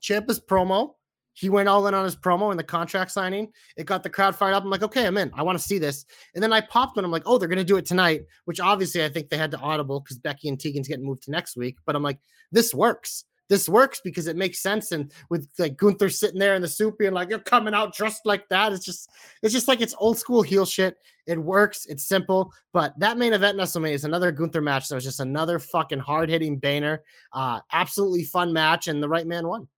Ciampa's 0.00 0.40
promo, 0.40 0.94
he 1.36 1.50
went 1.50 1.68
all 1.68 1.86
in 1.86 1.92
on 1.92 2.04
his 2.04 2.16
promo 2.16 2.50
and 2.50 2.58
the 2.58 2.64
contract 2.64 3.10
signing. 3.10 3.52
It 3.76 3.84
got 3.84 4.02
the 4.02 4.08
crowd 4.08 4.34
fired 4.34 4.54
up. 4.54 4.64
I'm 4.64 4.70
like, 4.70 4.82
okay, 4.82 5.06
I'm 5.06 5.18
in. 5.18 5.30
I 5.34 5.42
want 5.42 5.58
to 5.58 5.64
see 5.64 5.78
this. 5.78 6.06
And 6.34 6.42
then 6.42 6.50
I 6.50 6.62
popped 6.62 6.96
when 6.96 7.04
I'm 7.04 7.10
like, 7.10 7.24
oh, 7.26 7.36
they're 7.36 7.46
going 7.46 7.58
to 7.58 7.64
do 7.64 7.76
it 7.76 7.84
tonight, 7.84 8.22
which 8.46 8.58
obviously 8.58 9.04
I 9.04 9.10
think 9.10 9.28
they 9.28 9.36
had 9.36 9.50
to 9.50 9.58
audible 9.58 10.00
because 10.00 10.18
Becky 10.18 10.48
and 10.48 10.58
Tegan's 10.58 10.88
getting 10.88 11.04
moved 11.04 11.24
to 11.24 11.30
next 11.30 11.54
week. 11.54 11.76
But 11.84 11.94
I'm 11.94 12.02
like, 12.02 12.18
this 12.52 12.72
works. 12.72 13.26
This 13.50 13.68
works 13.68 14.00
because 14.02 14.28
it 14.28 14.36
makes 14.36 14.62
sense. 14.62 14.92
And 14.92 15.12
with 15.28 15.46
like 15.58 15.76
Gunther 15.76 16.08
sitting 16.08 16.38
there 16.40 16.54
in 16.54 16.62
the 16.62 16.68
soup 16.68 16.96
being 16.96 17.12
like, 17.12 17.28
you're 17.28 17.38
coming 17.38 17.74
out 17.74 17.94
dressed 17.94 18.24
like 18.24 18.48
that. 18.48 18.72
It's 18.72 18.84
just, 18.84 19.10
it's 19.42 19.52
just 19.52 19.68
like 19.68 19.82
it's 19.82 19.94
old 19.98 20.18
school 20.18 20.40
heel 20.40 20.64
shit. 20.64 20.96
It 21.26 21.38
works. 21.38 21.84
It's 21.84 22.08
simple. 22.08 22.50
But 22.72 22.98
that 22.98 23.18
main 23.18 23.34
event 23.34 23.58
WrestleMania 23.58 23.92
is 23.92 24.04
another 24.04 24.32
Gunther 24.32 24.62
match. 24.62 24.88
That 24.88 24.94
was 24.94 25.04
just 25.04 25.20
another 25.20 25.58
fucking 25.58 25.98
hard 25.98 26.30
hitting 26.30 26.58
banger. 26.58 27.02
Uh, 27.30 27.60
absolutely 27.72 28.24
fun 28.24 28.54
match. 28.54 28.88
And 28.88 29.02
the 29.02 29.08
right 29.08 29.26
man 29.26 29.46
won. 29.46 29.68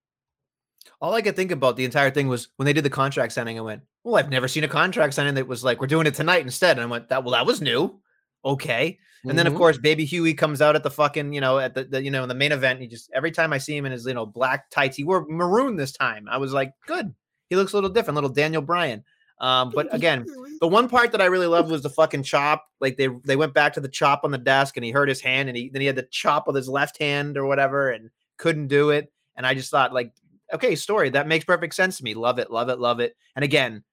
All 1.00 1.14
I 1.14 1.22
could 1.22 1.36
think 1.36 1.50
about 1.50 1.76
the 1.76 1.84
entire 1.84 2.10
thing 2.10 2.28
was 2.28 2.48
when 2.56 2.66
they 2.66 2.72
did 2.72 2.84
the 2.84 2.90
contract 2.90 3.32
signing, 3.32 3.58
I 3.58 3.62
went, 3.62 3.82
Well, 4.04 4.16
I've 4.16 4.30
never 4.30 4.48
seen 4.48 4.64
a 4.64 4.68
contract 4.68 5.14
signing 5.14 5.34
that 5.34 5.46
was 5.46 5.64
like, 5.64 5.80
we're 5.80 5.86
doing 5.86 6.06
it 6.06 6.14
tonight 6.14 6.42
instead. 6.42 6.76
And 6.78 6.82
I 6.82 6.86
went, 6.86 7.08
That 7.08 7.24
well, 7.24 7.32
that 7.32 7.46
was 7.46 7.60
new. 7.60 8.00
Okay. 8.44 8.98
And 9.24 9.36
then 9.36 9.46
of 9.48 9.52
Mhm. 9.52 9.56
course, 9.58 9.78
Baby 9.78 10.04
Huey 10.04 10.32
comes 10.32 10.62
out 10.62 10.76
at 10.76 10.82
the 10.84 10.90
fucking, 10.90 11.32
you 11.32 11.40
know, 11.40 11.58
at 11.58 11.74
the, 11.74 11.84
the 11.84 12.02
you 12.02 12.10
know, 12.10 12.22
in 12.22 12.28
the 12.28 12.34
main 12.34 12.52
event. 12.52 12.80
He 12.80 12.86
just 12.86 13.10
every 13.12 13.30
time 13.32 13.52
I 13.52 13.58
see 13.58 13.76
him 13.76 13.84
in 13.84 13.92
his, 13.92 14.06
you 14.06 14.14
know, 14.14 14.24
black 14.26 14.70
tights, 14.70 14.96
he 14.96 15.04
wore 15.04 15.26
maroon 15.28 15.76
this 15.76 15.92
time. 15.92 16.26
I 16.30 16.38
was 16.38 16.52
like, 16.52 16.72
good. 16.86 17.12
He 17.50 17.56
looks 17.56 17.72
a 17.72 17.76
little 17.76 17.90
different, 17.90 18.14
little 18.14 18.30
Daniel 18.30 18.62
Bryan. 18.62 19.04
Um, 19.40 19.70
but 19.74 19.92
again, 19.94 20.26
the 20.60 20.66
one 20.68 20.88
part 20.88 21.12
that 21.12 21.20
I 21.20 21.26
really 21.26 21.46
loved 21.46 21.70
was 21.70 21.82
the 21.82 21.90
fucking 21.90 22.24
chop. 22.24 22.64
Like 22.80 22.96
they 22.96 23.08
they 23.24 23.36
went 23.36 23.54
back 23.54 23.72
to 23.74 23.80
the 23.80 23.88
chop 23.88 24.20
on 24.24 24.30
the 24.32 24.38
desk 24.38 24.76
and 24.76 24.84
he 24.84 24.90
hurt 24.90 25.08
his 25.08 25.20
hand 25.20 25.48
and 25.48 25.56
he 25.56 25.68
then 25.68 25.80
he 25.80 25.86
had 25.86 25.96
the 25.96 26.08
chop 26.10 26.46
with 26.46 26.56
his 26.56 26.68
left 26.68 26.98
hand 26.98 27.36
or 27.36 27.46
whatever 27.46 27.90
and 27.90 28.10
couldn't 28.36 28.66
do 28.68 28.90
it. 28.90 29.12
And 29.36 29.46
I 29.46 29.54
just 29.54 29.70
thought 29.70 29.92
like, 29.92 30.12
okay, 30.52 30.74
story 30.74 31.10
that 31.10 31.28
makes 31.28 31.44
perfect 31.44 31.74
sense 31.74 31.98
to 31.98 32.04
me. 32.04 32.14
Love 32.14 32.38
it, 32.38 32.50
love 32.50 32.68
it, 32.68 32.78
love 32.78 33.00
it. 33.00 33.16
And 33.36 33.44
again, 33.44 33.84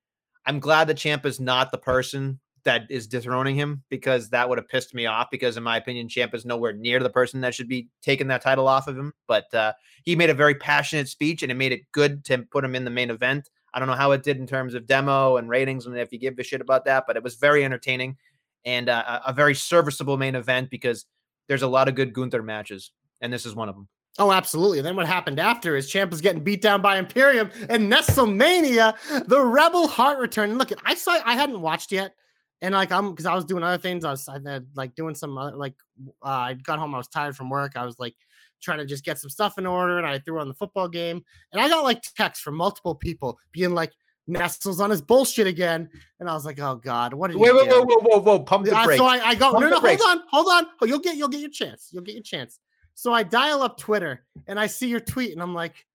I'm 0.46 0.60
glad 0.60 0.88
the 0.88 0.94
champ 0.94 1.26
is 1.26 1.40
not 1.40 1.72
the 1.72 1.78
person 1.78 2.40
that 2.64 2.84
is 2.90 3.08
dethroning 3.08 3.56
him 3.56 3.84
because 3.90 4.30
that 4.30 4.50
would 4.50 4.58
have 4.58 4.68
pissed 4.68 4.94
me 4.94 5.06
off. 5.06 5.28
Because 5.32 5.56
in 5.58 5.64
my 5.64 5.78
opinion, 5.78 6.08
Ciampa 6.08 6.34
is 6.36 6.46
nowhere 6.46 6.74
near 6.74 7.00
the 7.00 7.10
person 7.10 7.42
that 7.42 7.54
should 7.54 7.70
be 7.70 7.88
taking 8.02 8.28
that 8.28 8.42
title 8.42 8.68
off 8.68 8.88
of 8.88 8.98
him. 8.98 9.14
But 9.28 9.54
uh, 9.54 9.74
he 10.04 10.16
made 10.16 10.30
a 10.30 10.36
very 10.36 10.56
passionate 10.56 11.08
speech, 11.08 11.44
and 11.44 11.52
it 11.52 11.56
made 11.56 11.72
it 11.72 11.82
good 11.92 12.26
to 12.26 12.40
put 12.52 12.64
him 12.66 12.76
in 12.76 12.84
the 12.84 12.92
main 12.92 13.10
event. 13.10 13.50
I 13.74 13.80
don't 13.80 13.88
know 13.88 13.96
how 13.96 14.12
it 14.12 14.24
did 14.24 14.38
in 14.38 14.48
terms 14.48 14.74
of 14.74 14.88
demo 14.88 15.38
and 15.38 15.50
ratings, 15.50 15.86
and 15.86 15.98
if 15.98 16.12
you 16.12 16.20
give 16.20 16.40
a 16.40 16.44
shit 16.44 16.62
about 16.62 16.86
that, 16.86 17.04
but 17.06 17.18
it 17.18 17.24
was 17.24 17.36
very 17.36 17.64
entertaining 17.66 18.18
and 18.64 18.90
uh, 18.90 19.20
a 19.26 19.34
very 19.34 19.54
serviceable 19.54 20.18
main 20.18 20.34
event 20.34 20.70
because 20.70 21.06
there's 21.48 21.62
a 21.62 21.68
lot 21.68 21.88
of 21.88 21.96
good 21.96 22.14
Gunther 22.14 22.42
matches, 22.42 22.92
and 23.22 23.32
this 23.32 23.46
is 23.46 23.54
one 23.54 23.70
of 23.70 23.76
them. 23.76 23.88
Oh, 24.18 24.32
absolutely. 24.32 24.82
Then 24.82 24.96
what 24.96 25.08
happened 25.08 25.40
after 25.40 25.76
is 25.76 25.92
Ciampa 25.92 26.12
was 26.12 26.22
getting 26.22 26.44
beat 26.44 26.62
down 26.62 26.82
by 26.82 26.98
Imperium 26.98 27.50
and 27.70 27.92
Nestlemania, 27.92 28.96
the 29.28 29.42
Rebel 29.42 29.88
Heart 29.88 30.20
return. 30.20 30.52
And 30.52 30.58
look, 30.58 30.72
I 30.86 30.96
saw 30.96 31.20
I 31.26 31.34
hadn't 31.36 31.62
watched 31.62 31.92
yet. 31.92 32.16
And 32.62 32.74
like 32.74 32.92
I'm 32.92 33.10
because 33.12 33.26
I 33.26 33.36
was 33.36 33.44
doing 33.44 33.64
other 33.64 33.78
things. 33.78 34.06
I 34.06 34.12
was 34.12 34.28
I 34.30 34.40
had, 34.46 34.68
like 34.76 34.96
doing 34.96 35.16
some 35.16 35.38
other 35.38 35.58
like 35.58 35.76
uh, 36.24 36.30
I 36.30 36.54
got 36.54 36.80
home, 36.80 36.96
I 36.96 36.98
was 36.98 37.10
tired 37.10 37.36
from 37.36 37.50
work. 37.50 37.74
I 37.76 37.86
was 37.86 38.00
like 38.00 38.16
trying 38.62 38.78
to 38.78 38.86
just 38.86 39.04
get 39.04 39.20
some 39.20 39.30
stuff 39.30 39.58
in 39.58 39.66
order 39.66 39.98
and 39.98 40.08
I 40.08 40.18
threw 40.20 40.40
on 40.40 40.48
the 40.48 40.54
football 40.54 40.88
game. 40.88 41.24
And 41.52 41.62
I 41.62 41.68
got 41.68 41.84
like 41.84 42.02
texts 42.16 42.42
from 42.42 42.56
multiple 42.56 42.96
people 42.96 43.38
being 43.52 43.72
like, 43.74 43.92
Nestle's 44.28 44.80
on 44.80 44.90
his 44.90 45.02
bullshit 45.02 45.46
again. 45.46 45.90
And 46.22 46.30
I 46.30 46.34
was 46.34 46.46
like, 46.46 46.60
oh 46.60 46.76
God, 46.76 47.14
what 47.14 47.28
did 47.32 47.38
wait, 47.38 47.50
you 47.50 47.58
wait, 47.58 47.70
do? 47.70 47.76
whoa, 47.76 47.84
whoa, 47.84 48.00
whoa, 48.00 48.20
whoa, 48.22 48.40
pump 48.40 48.66
the 48.66 48.76
Uh, 48.76 48.86
brakes. 48.86 48.98
so 48.98 49.06
I, 49.06 49.20
I 49.20 49.36
go, 49.36 49.52
Pump 49.52 49.60
no, 49.62 49.70
no, 49.70 49.80
hold 49.80 50.02
on, 50.02 50.22
hold 50.32 50.48
on. 50.48 50.66
Oh, 50.82 50.86
you'll 50.86 51.00
get 51.00 51.18
you'll 51.18 51.28
get 51.28 51.42
your 51.42 51.50
chance. 51.52 51.90
You'll 51.92 52.04
get 52.04 52.16
your 52.16 52.24
chance. 52.24 52.60
So 52.96 53.14
I 53.14 53.24
dial 53.24 53.62
up 53.62 53.78
Twitter 53.78 54.26
and 54.48 54.60
I 54.60 54.68
see 54.68 54.88
your 54.88 55.02
tweet 55.02 55.34
and 55.34 55.42
I'm 55.42 55.54
like, 55.54 55.86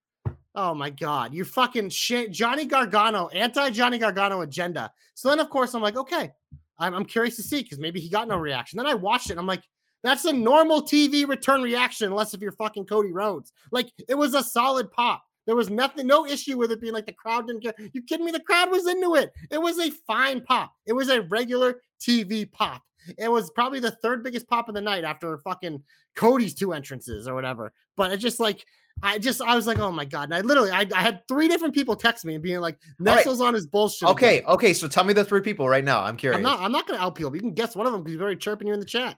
oh 0.53 0.73
my 0.73 0.91
God, 0.91 1.33
you 1.33 1.43
fucking 1.43 1.89
shit. 1.89 2.31
Johnny 2.31 2.65
Gargano, 2.65 3.27
anti 3.29 3.71
Johnny 3.71 3.97
Gargano 3.97 4.41
agenda. 4.41 4.91
So 5.15 5.29
then, 5.29 5.39
of 5.39 5.49
course, 5.49 5.73
I'm 5.73 5.81
like, 5.81 5.97
okay, 5.97 6.31
I'm, 6.77 6.93
I'm 6.93 7.05
curious 7.05 7.35
to 7.37 7.43
see 7.43 7.63
because 7.63 7.79
maybe 7.79 7.99
he 7.99 8.07
got 8.07 8.27
no 8.27 8.37
reaction. 8.37 8.77
Then 8.77 8.87
I 8.87 8.93
watched 8.93 9.31
it 9.31 9.37
I'm 9.37 9.47
like, 9.47 9.63
that's 10.03 10.25
a 10.25 10.33
normal 10.33 10.81
TV 10.81 11.27
return 11.27 11.61
reaction, 11.61 12.07
unless 12.07 12.33
if 12.33 12.41
you're 12.41 12.51
fucking 12.53 12.85
Cody 12.85 13.11
Rhodes. 13.11 13.51
Like 13.71 13.91
it 14.07 14.15
was 14.15 14.33
a 14.33 14.43
solid 14.43 14.91
pop. 14.91 15.23
There 15.47 15.55
was 15.55 15.69
nothing, 15.69 16.05
no 16.05 16.25
issue 16.27 16.57
with 16.57 16.71
it 16.71 16.81
being 16.81 16.93
like 16.93 17.07
the 17.07 17.13
crowd 17.13 17.47
didn't 17.47 17.61
care. 17.63 17.73
You 17.93 18.03
kidding 18.03 18.25
me? 18.25 18.31
The 18.31 18.39
crowd 18.39 18.69
was 18.69 18.87
into 18.87 19.15
it. 19.15 19.31
It 19.49 19.59
was 19.59 19.79
a 19.79 19.89
fine 20.07 20.41
pop. 20.41 20.71
It 20.85 20.93
was 20.93 21.09
a 21.09 21.23
regular 21.23 21.81
TV 21.99 22.51
pop. 22.51 22.83
It 23.17 23.31
was 23.31 23.49
probably 23.51 23.79
the 23.79 23.91
third 23.91 24.23
biggest 24.23 24.47
pop 24.47 24.69
of 24.69 24.75
the 24.75 24.81
night 24.81 25.03
after 25.03 25.37
fucking 25.39 25.81
Cody's 26.15 26.53
two 26.53 26.73
entrances 26.73 27.27
or 27.27 27.35
whatever. 27.35 27.73
But 27.97 28.11
it 28.11 28.17
just 28.17 28.39
like 28.39 28.65
I 29.03 29.17
just 29.17 29.41
I 29.41 29.55
was 29.55 29.67
like, 29.67 29.79
oh 29.79 29.91
my 29.91 30.05
god! 30.05 30.25
And 30.25 30.35
I 30.35 30.41
literally 30.41 30.71
I, 30.71 30.85
I 30.95 31.01
had 31.01 31.27
three 31.27 31.47
different 31.47 31.73
people 31.73 31.95
text 31.95 32.25
me 32.25 32.35
and 32.35 32.43
being 32.43 32.59
like, 32.59 32.77
right. 32.99 33.15
Nestle's 33.15 33.41
on 33.41 33.53
his 33.53 33.65
bullshit. 33.65 34.03
again." 34.03 34.15
Okay, 34.15 34.43
okay. 34.43 34.73
So 34.73 34.87
tell 34.87 35.03
me 35.03 35.13
the 35.13 35.25
three 35.25 35.41
people 35.41 35.67
right 35.67 35.83
now. 35.83 36.01
I'm 36.01 36.17
curious. 36.17 36.37
I'm 36.37 36.43
not 36.43 36.59
I'm 36.59 36.71
not 36.71 36.87
gonna 36.87 36.99
out 36.99 37.15
people. 37.15 37.33
You 37.35 37.41
can 37.41 37.53
guess 37.53 37.75
one 37.75 37.87
of 37.87 37.93
them 37.93 38.03
because 38.03 38.13
he's 38.13 38.21
already 38.21 38.37
chirping 38.37 38.67
you 38.67 38.73
in 38.73 38.79
the 38.79 38.85
chat. 38.85 39.17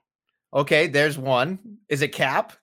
Okay, 0.54 0.88
there's 0.88 1.18
one. 1.18 1.60
Is 1.90 2.02
it 2.02 2.10
Cap? 2.10 2.54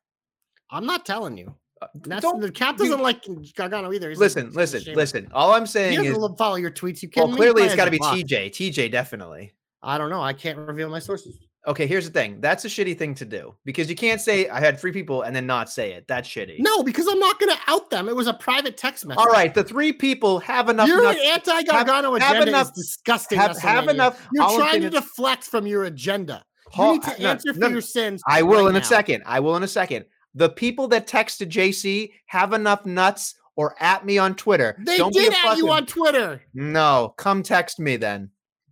I'm 0.71 0.87
not 0.87 1.05
telling 1.05 1.37
you. 1.37 1.55
Uh, 1.83 1.87
That's 2.03 2.23
Don't- 2.23 2.41
the 2.41 2.53
cap 2.53 2.77
doesn't 2.77 3.01
like 3.01 3.25
Gargano 3.57 3.93
either. 3.93 4.11
He's 4.11 4.18
Listen, 4.18 4.49
a 4.49 4.51
listen, 4.51 4.95
listen. 4.95 5.29
All 5.33 5.53
I'm 5.53 5.62
He 5.62 5.68
saying 5.68 6.05
is, 6.05 6.16
follow 6.39 6.57
your 6.57 6.71
tweets. 6.71 7.03
You 7.03 7.09
can. 7.09 7.27
well, 7.27 7.37
clearly 7.37 7.62
it's 7.62 7.75
got 7.75 7.87
to 7.87 7.91
be 7.91 7.99
TJ. 7.99 8.51
TJ 8.51 8.91
definitely. 8.93 9.53
I 9.83 9.99
don't 9.99 10.11
know. 10.11 10.22
I 10.22 10.33
can't 10.33 10.59
reveal 10.59 10.91
my 10.91 10.99
sources. 10.99 11.39
Okay, 11.66 11.87
here's 11.87 12.07
the 12.07 12.11
thing. 12.11 12.41
That's 12.41 12.64
a 12.64 12.68
shitty 12.68 12.97
thing 12.97 13.14
to 13.16 13.26
do 13.26 13.55
because 13.66 13.91
you 13.91 13.97
can't 13.97 14.20
say 14.20 14.49
I 14.49 14.61
had 14.61 14.78
three 14.78 14.93
people 14.93 15.22
and 15.22 15.37
then 15.37 15.47
not 15.47 15.68
say 15.68 15.93
it. 15.93 16.07
That's 16.09 16.26
shitty. 16.26 16.57
No, 16.59 16.83
because 16.83 17.07
I'm 17.07 17.18
not 17.18 17.39
going 17.39 17.55
to 17.55 17.61
out 17.66 17.91
them. 17.91 18.09
It 18.09 18.16
was 18.16 18.28
a 18.28 18.33
private 18.33 18.78
text 18.78 19.05
message. 19.05 19.18
All 19.18 19.26
right, 19.26 19.53
the 19.53 19.62
three 19.62 19.93
people 19.93 20.39
have 20.41 20.70
enough. 20.70 20.89
Your 20.89 21.07
anti 21.07 21.62
Gargano 21.64 22.18
have 22.18 22.49
enough- 22.49 22.68
is 22.68 22.72
disgusting. 22.72 23.39
have, 23.39 23.59
have 23.59 23.89
enough. 23.89 24.26
You're 24.33 24.45
I'm 24.45 24.59
trying 24.59 24.81
to 24.83 24.91
deflect 24.91 25.45
from 25.45 25.66
your 25.66 25.85
agenda. 25.85 26.45
You 26.78 26.93
need 26.93 27.03
to 27.03 27.20
answer 27.20 27.53
no, 27.55 27.66
for 27.66 27.72
your 27.72 27.81
sins. 27.83 28.22
I 28.26 28.43
will 28.43 28.64
right 28.64 28.70
in 28.70 28.81
a 28.81 28.85
second. 28.85 29.24
I 29.26 29.41
will 29.41 29.57
in 29.57 29.62
a 29.62 29.68
second. 29.68 30.07
The 30.35 30.49
people 30.49 30.89
that 30.89 31.07
texted 31.07 31.49
JC 31.49 32.12
have 32.26 32.53
enough 32.53 32.87
nuts 32.87 33.35
or 33.57 33.74
at 33.81 34.07
me 34.07 34.16
on 34.16 34.35
Twitter. 34.35 34.76
They 34.87 34.97
Don't 34.97 35.12
did 35.12 35.35
at 35.45 35.59
you 35.59 35.70
on 35.70 35.85
Twitter. 35.85 36.43
No, 36.55 37.12
come 37.18 37.43
text 37.43 37.81
me 37.81 37.97
then. 37.97 38.31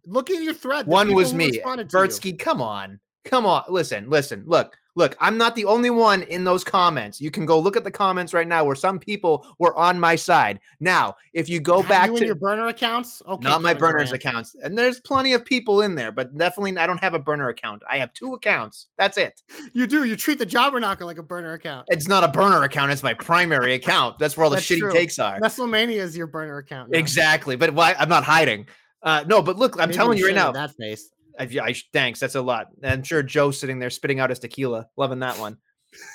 Look 0.08 0.30
at 0.30 0.42
your 0.42 0.54
thread. 0.54 0.86
the 0.86 0.90
One 0.90 1.14
was 1.14 1.34
me. 1.34 1.50
responded 1.50 1.90
to 1.90 1.98
you. 1.98 2.04
Bertsky, 2.04 2.38
come 2.38 2.60
on. 2.62 2.98
Come 3.24 3.44
on. 3.46 3.64
Listen, 3.68 4.08
listen. 4.08 4.42
Look, 4.46 4.74
look, 4.94 5.14
I'm 5.20 5.36
not 5.36 5.54
the 5.54 5.66
only 5.66 5.90
one 5.90 6.22
in 6.22 6.44
those 6.44 6.64
comments. 6.64 7.20
You 7.20 7.30
can 7.30 7.44
go 7.44 7.58
look 7.58 7.76
at 7.76 7.84
the 7.84 7.90
comments 7.90 8.32
right 8.32 8.48
now 8.48 8.64
where 8.64 8.74
some 8.76 8.98
people 8.98 9.46
were 9.58 9.76
on 9.76 10.00
my 10.00 10.16
side. 10.16 10.60
Now, 10.80 11.14
if 11.34 11.46
you 11.46 11.60
go 11.60 11.82
Have 11.82 11.88
back 11.90 12.10
you 12.10 12.16
to 12.18 12.24
your 12.24 12.34
burner 12.36 12.68
accounts. 12.68 13.20
Okay, 13.28 13.46
not 13.46 13.60
my 13.60 13.74
burners 13.74 14.12
accounts, 14.12 14.56
and 14.62 14.78
there's 14.78 14.98
plenty 15.00 15.34
of 15.34 15.44
people 15.44 15.82
in 15.82 15.94
there, 15.94 16.10
but 16.10 16.34
definitely 16.38 16.78
I 16.78 16.86
don't 16.86 17.00
have 17.00 17.12
a 17.12 17.18
burner 17.18 17.50
account. 17.50 17.82
I 17.90 17.98
have 17.98 18.14
two 18.14 18.32
accounts. 18.32 18.86
That's 18.96 19.18
it. 19.18 19.42
You 19.74 19.86
do. 19.86 20.04
You 20.04 20.16
treat 20.16 20.38
the 20.38 20.46
jobber 20.46 20.80
knocker 20.80 21.04
like 21.04 21.18
a 21.18 21.22
burner 21.22 21.52
account. 21.52 21.86
It's 21.90 22.08
not 22.08 22.24
a 22.24 22.28
burner 22.28 22.62
account, 22.62 22.92
it's 22.92 23.02
my 23.02 23.14
primary 23.14 23.74
account. 23.74 24.18
That's 24.18 24.38
where 24.38 24.44
all 24.44 24.50
the 24.50 24.56
That's 24.56 24.66
shitty 24.66 24.78
true. 24.78 24.92
takes 24.92 25.18
are. 25.18 25.38
WrestleMania 25.38 25.96
is 25.96 26.16
your 26.16 26.28
burner 26.28 26.56
account. 26.58 26.90
now. 26.92 26.98
Exactly. 26.98 27.56
But 27.56 27.74
why 27.74 27.94
I'm 27.98 28.08
not 28.08 28.24
hiding. 28.24 28.66
Uh, 29.02 29.24
no, 29.26 29.42
but 29.42 29.56
look, 29.56 29.74
I'm 29.74 29.88
Maybe 29.88 29.96
telling 29.96 30.18
you 30.18 30.26
right 30.26 30.34
now. 30.34 30.52
That 30.52 30.74
face. 30.76 31.10
I, 31.38 31.44
I, 31.62 31.74
thanks. 31.92 32.18
That's 32.20 32.34
a 32.34 32.42
lot. 32.42 32.68
I'm 32.82 33.02
sure 33.02 33.22
Joe's 33.22 33.58
sitting 33.58 33.78
there 33.78 33.90
spitting 33.90 34.20
out 34.20 34.30
his 34.30 34.40
tequila, 34.40 34.88
loving 34.96 35.20
that 35.20 35.38
one. 35.38 35.56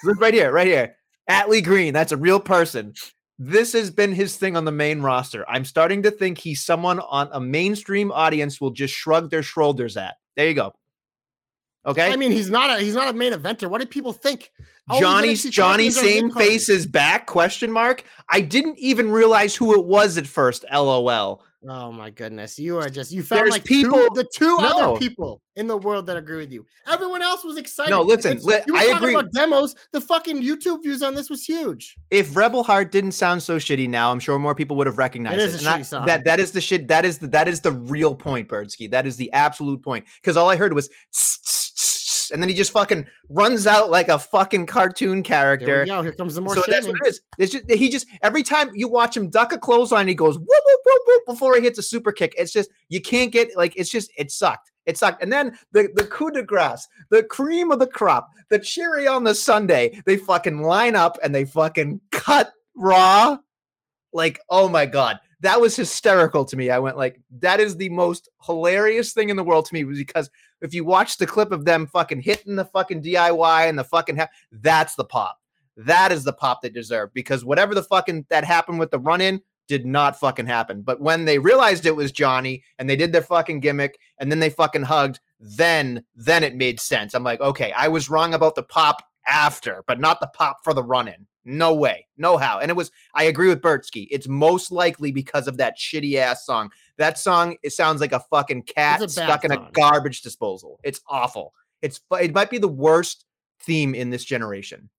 Look 0.03 0.19
right 0.19 0.33
here, 0.33 0.51
right 0.51 0.67
here. 0.67 0.95
Atlee 1.29 1.63
Green, 1.63 1.93
that's 1.93 2.11
a 2.11 2.17
real 2.17 2.39
person. 2.39 2.93
This 3.39 3.73
has 3.73 3.89
been 3.89 4.11
his 4.11 4.35
thing 4.35 4.55
on 4.57 4.65
the 4.65 4.71
main 4.71 5.01
roster. 5.01 5.47
I'm 5.49 5.65
starting 5.65 6.03
to 6.03 6.11
think 6.11 6.37
he's 6.37 6.63
someone 6.63 6.99
on 6.99 7.29
a 7.31 7.39
mainstream 7.39 8.11
audience 8.11 8.59
will 8.59 8.71
just 8.71 8.93
shrug 8.93 9.29
their 9.29 9.43
shoulders 9.43 9.97
at. 9.97 10.15
There 10.35 10.47
you 10.47 10.53
go. 10.53 10.73
Okay. 11.85 12.11
I 12.11 12.15
mean, 12.15 12.31
he's 12.31 12.49
not 12.49 12.77
a 12.77 12.81
he's 12.81 12.95
not 12.95 13.09
a 13.09 13.13
main 13.13 13.33
eventer. 13.33 13.69
What 13.69 13.79
did 13.79 13.89
people 13.89 14.13
think? 14.13 14.51
Oh, 14.89 14.99
Johnny's 14.99 15.43
Johnny 15.43 15.89
champion, 15.89 15.89
he's 15.89 15.97
on 15.97 16.03
same 16.03 16.31
face 16.31 16.69
is 16.69 16.85
back? 16.85 17.25
Question 17.25 17.71
mark. 17.71 18.03
I 18.29 18.39
didn't 18.41 18.77
even 18.79 19.11
realize 19.11 19.55
who 19.55 19.77
it 19.77 19.85
was 19.85 20.17
at 20.17 20.27
first. 20.27 20.63
LOL. 20.71 21.43
Oh 21.67 21.91
my 21.91 22.09
goodness, 22.09 22.59
you 22.59 22.77
are 22.77 22.89
just 22.89 23.11
you 23.11 23.23
found 23.23 23.41
There's 23.43 23.51
like 23.51 23.63
people- 23.63 23.97
two, 23.99 24.09
the 24.15 24.23
two 24.35 24.57
No. 24.57 24.91
other 24.91 24.99
people 24.99 25.41
in 25.55 25.67
the 25.67 25.77
world 25.77 26.05
that 26.07 26.17
agree 26.17 26.37
with 26.37 26.51
you. 26.51 26.65
Everyone 26.87 27.21
else 27.21 27.43
was 27.43 27.57
excited. 27.57 27.91
No, 27.91 28.01
listen, 28.01 28.39
li- 28.43 28.59
you 28.67 28.73
were 28.73 28.79
I 28.79 28.87
talking 28.87 28.97
agree. 28.97 29.13
about 29.13 29.31
demos. 29.31 29.75
The 29.93 30.01
fucking 30.01 30.41
YouTube 30.41 30.83
views 30.83 31.01
on 31.01 31.15
this 31.15 31.29
was 31.29 31.45
huge. 31.45 31.95
If 32.11 32.35
Rebel 32.35 32.63
Heart 32.63 32.91
didn't 32.91 33.13
sound 33.13 33.41
so 33.43 33.57
shitty 33.57 33.87
now, 33.87 34.11
I'm 34.11 34.19
sure 34.19 34.37
more 34.39 34.55
people 34.55 34.75
would 34.77 34.87
have 34.87 34.97
recognized 34.97 35.39
It 35.39 35.43
it. 35.43 35.55
is 35.55 35.55
a 35.55 35.57
And 35.59 35.67
I- 35.67 35.81
song. 35.83 36.05
That 36.05 36.25
that 36.25 36.39
is 36.39 36.51
the 36.51 36.59
shit. 36.61 36.87
That 36.89 37.05
is 37.05 37.19
the 37.19 37.27
that 37.27 37.47
is 37.47 37.61
the 37.61 37.71
real 37.71 38.13
point, 38.15 38.49
Bertsky. 38.49 38.89
That 38.91 39.05
is 39.07 39.15
the 39.15 39.31
absolute 39.31 39.81
point. 39.83 40.05
Because 40.21 40.35
all 40.35 40.49
I 40.49 40.55
heard 40.57 40.73
was, 40.73 40.89
and 42.33 42.41
then 42.41 42.49
he 42.49 42.55
just 42.55 42.71
fucking 42.71 43.05
runs 43.29 43.67
out 43.67 43.91
like 43.91 44.07
a 44.09 44.17
fucking 44.17 44.65
cartoon 44.65 45.17
There 45.17 45.23
character. 45.23 45.81
we 45.81 45.85
go. 45.89 46.01
Here 46.01 46.13
comes 46.13 46.33
the 46.35 46.41
more 46.41 46.55
so 46.55 46.63
that's 46.67 46.87
what 46.87 46.95
it 47.03 47.07
is. 47.07 47.21
It's 47.37 47.51
just 47.51 47.69
he 47.69 47.89
just 47.89 48.07
every 48.21 48.41
time 48.43 48.71
you 48.73 48.87
watch 48.87 49.15
him 49.15 49.29
duck 49.29 49.53
a 49.53 49.57
clothesline, 49.57 50.07
he 50.07 50.15
goes 50.15 50.37
whoop 50.39 50.63
before 51.25 51.55
he 51.55 51.61
hits 51.61 51.79
a 51.79 51.83
super 51.83 52.11
kick. 52.11 52.33
It's 52.37 52.51
just 52.51 52.69
you 52.89 53.01
can't 53.01 53.31
get 53.31 53.55
like 53.55 53.75
it's 53.75 53.89
just 53.89 54.11
it 54.17 54.31
sucked. 54.31 54.71
It 54.85 54.97
sucked. 54.97 55.21
And 55.21 55.31
then 55.31 55.57
the 55.71 55.89
the 55.95 56.05
coup 56.05 56.31
de 56.31 56.43
grace, 56.43 56.87
the 57.09 57.23
cream 57.23 57.71
of 57.71 57.79
the 57.79 57.87
crop, 57.87 58.31
the 58.49 58.59
cherry 58.59 59.07
on 59.07 59.23
the 59.23 59.35
Sunday, 59.35 60.01
they 60.05 60.17
fucking 60.17 60.61
line 60.61 60.95
up 60.95 61.17
and 61.23 61.33
they 61.33 61.45
fucking 61.45 62.01
cut 62.11 62.51
raw. 62.75 63.37
Like, 64.11 64.39
oh 64.49 64.69
my 64.69 64.85
god. 64.85 65.19
That 65.41 65.59
was 65.59 65.75
hysterical 65.75 66.45
to 66.45 66.55
me. 66.55 66.69
I 66.69 66.79
went 66.79 66.95
like, 66.95 67.19
that 67.39 67.59
is 67.59 67.75
the 67.75 67.89
most 67.89 68.29
hilarious 68.45 69.11
thing 69.11 69.29
in 69.29 69.35
the 69.35 69.43
world 69.43 69.65
to 69.65 69.73
me 69.73 69.83
because 69.83 70.29
if 70.61 70.73
you 70.73 70.85
watch 70.85 71.17
the 71.17 71.27
clip 71.27 71.51
of 71.51 71.65
them 71.65 71.85
fucking 71.85 72.21
hitting 72.21 72.55
the 72.55 72.63
fucking 72.63 73.03
DIY 73.03 73.67
and 73.67 73.77
the 73.77 73.83
fucking 73.83 74.15
ha- 74.15 74.29
that's 74.51 74.95
the 74.95 75.03
pop. 75.03 75.37
That 75.75 76.11
is 76.11 76.23
the 76.23 76.31
pop 76.31 76.61
they 76.61 76.69
deserve 76.69 77.13
because 77.13 77.43
whatever 77.43 77.75
the 77.75 77.83
fucking 77.83 78.27
that 78.29 78.45
happened 78.45 78.79
with 78.79 78.91
the 78.91 78.99
run 78.99 79.19
in 79.19 79.41
did 79.67 79.85
not 79.85 80.19
fucking 80.19 80.45
happen. 80.45 80.81
But 80.81 81.01
when 81.01 81.25
they 81.25 81.39
realized 81.39 81.85
it 81.85 81.95
was 81.95 82.11
Johnny 82.11 82.63
and 82.79 82.89
they 82.89 82.95
did 82.95 83.11
their 83.11 83.21
fucking 83.21 83.59
gimmick 83.59 83.97
and 84.19 84.31
then 84.31 84.39
they 84.39 84.49
fucking 84.49 84.83
hugged, 84.83 85.19
then 85.39 86.03
then 86.15 86.43
it 86.43 86.55
made 86.55 86.79
sense. 86.79 87.13
I'm 87.13 87.23
like, 87.23 87.41
okay, 87.41 87.71
I 87.73 87.87
was 87.87 88.09
wrong 88.09 88.33
about 88.33 88.55
the 88.55 88.63
pop 88.63 89.03
after, 89.27 89.83
but 89.87 89.99
not 89.99 90.19
the 90.19 90.27
pop 90.27 90.63
for 90.63 90.73
the 90.73 90.83
run 90.83 91.07
in. 91.07 91.27
No 91.45 91.73
way, 91.73 92.07
no 92.17 92.37
how. 92.37 92.59
And 92.59 92.71
it 92.71 92.75
was, 92.75 92.89
I 93.13 93.23
agree 93.25 93.49
with 93.49 93.61
Bertsky. 93.61 94.07
It's 94.09 94.29
most 94.29 94.71
likely 94.71 95.11
because 95.11 95.47
of 95.47 95.57
that 95.57 95.77
shitty 95.77 96.15
ass 96.15 96.45
song. 96.45 96.71
That 96.97 97.19
song, 97.19 97.57
it 97.63 97.71
sounds 97.71 97.99
like 97.99 98.13
a 98.13 98.21
fucking 98.21 98.63
cat 98.63 99.01
a 99.01 99.09
stuck 99.09 99.43
in 99.43 99.51
a 99.51 99.69
garbage 99.73 100.21
disposal. 100.21 100.79
It's 100.83 101.01
awful. 101.09 101.53
It's 101.81 101.99
it 102.13 102.33
might 102.33 102.49
be 102.49 102.59
the 102.59 102.67
worst 102.69 103.25
theme 103.61 103.93
in 103.93 104.09
this 104.09 104.23
generation. 104.23 104.89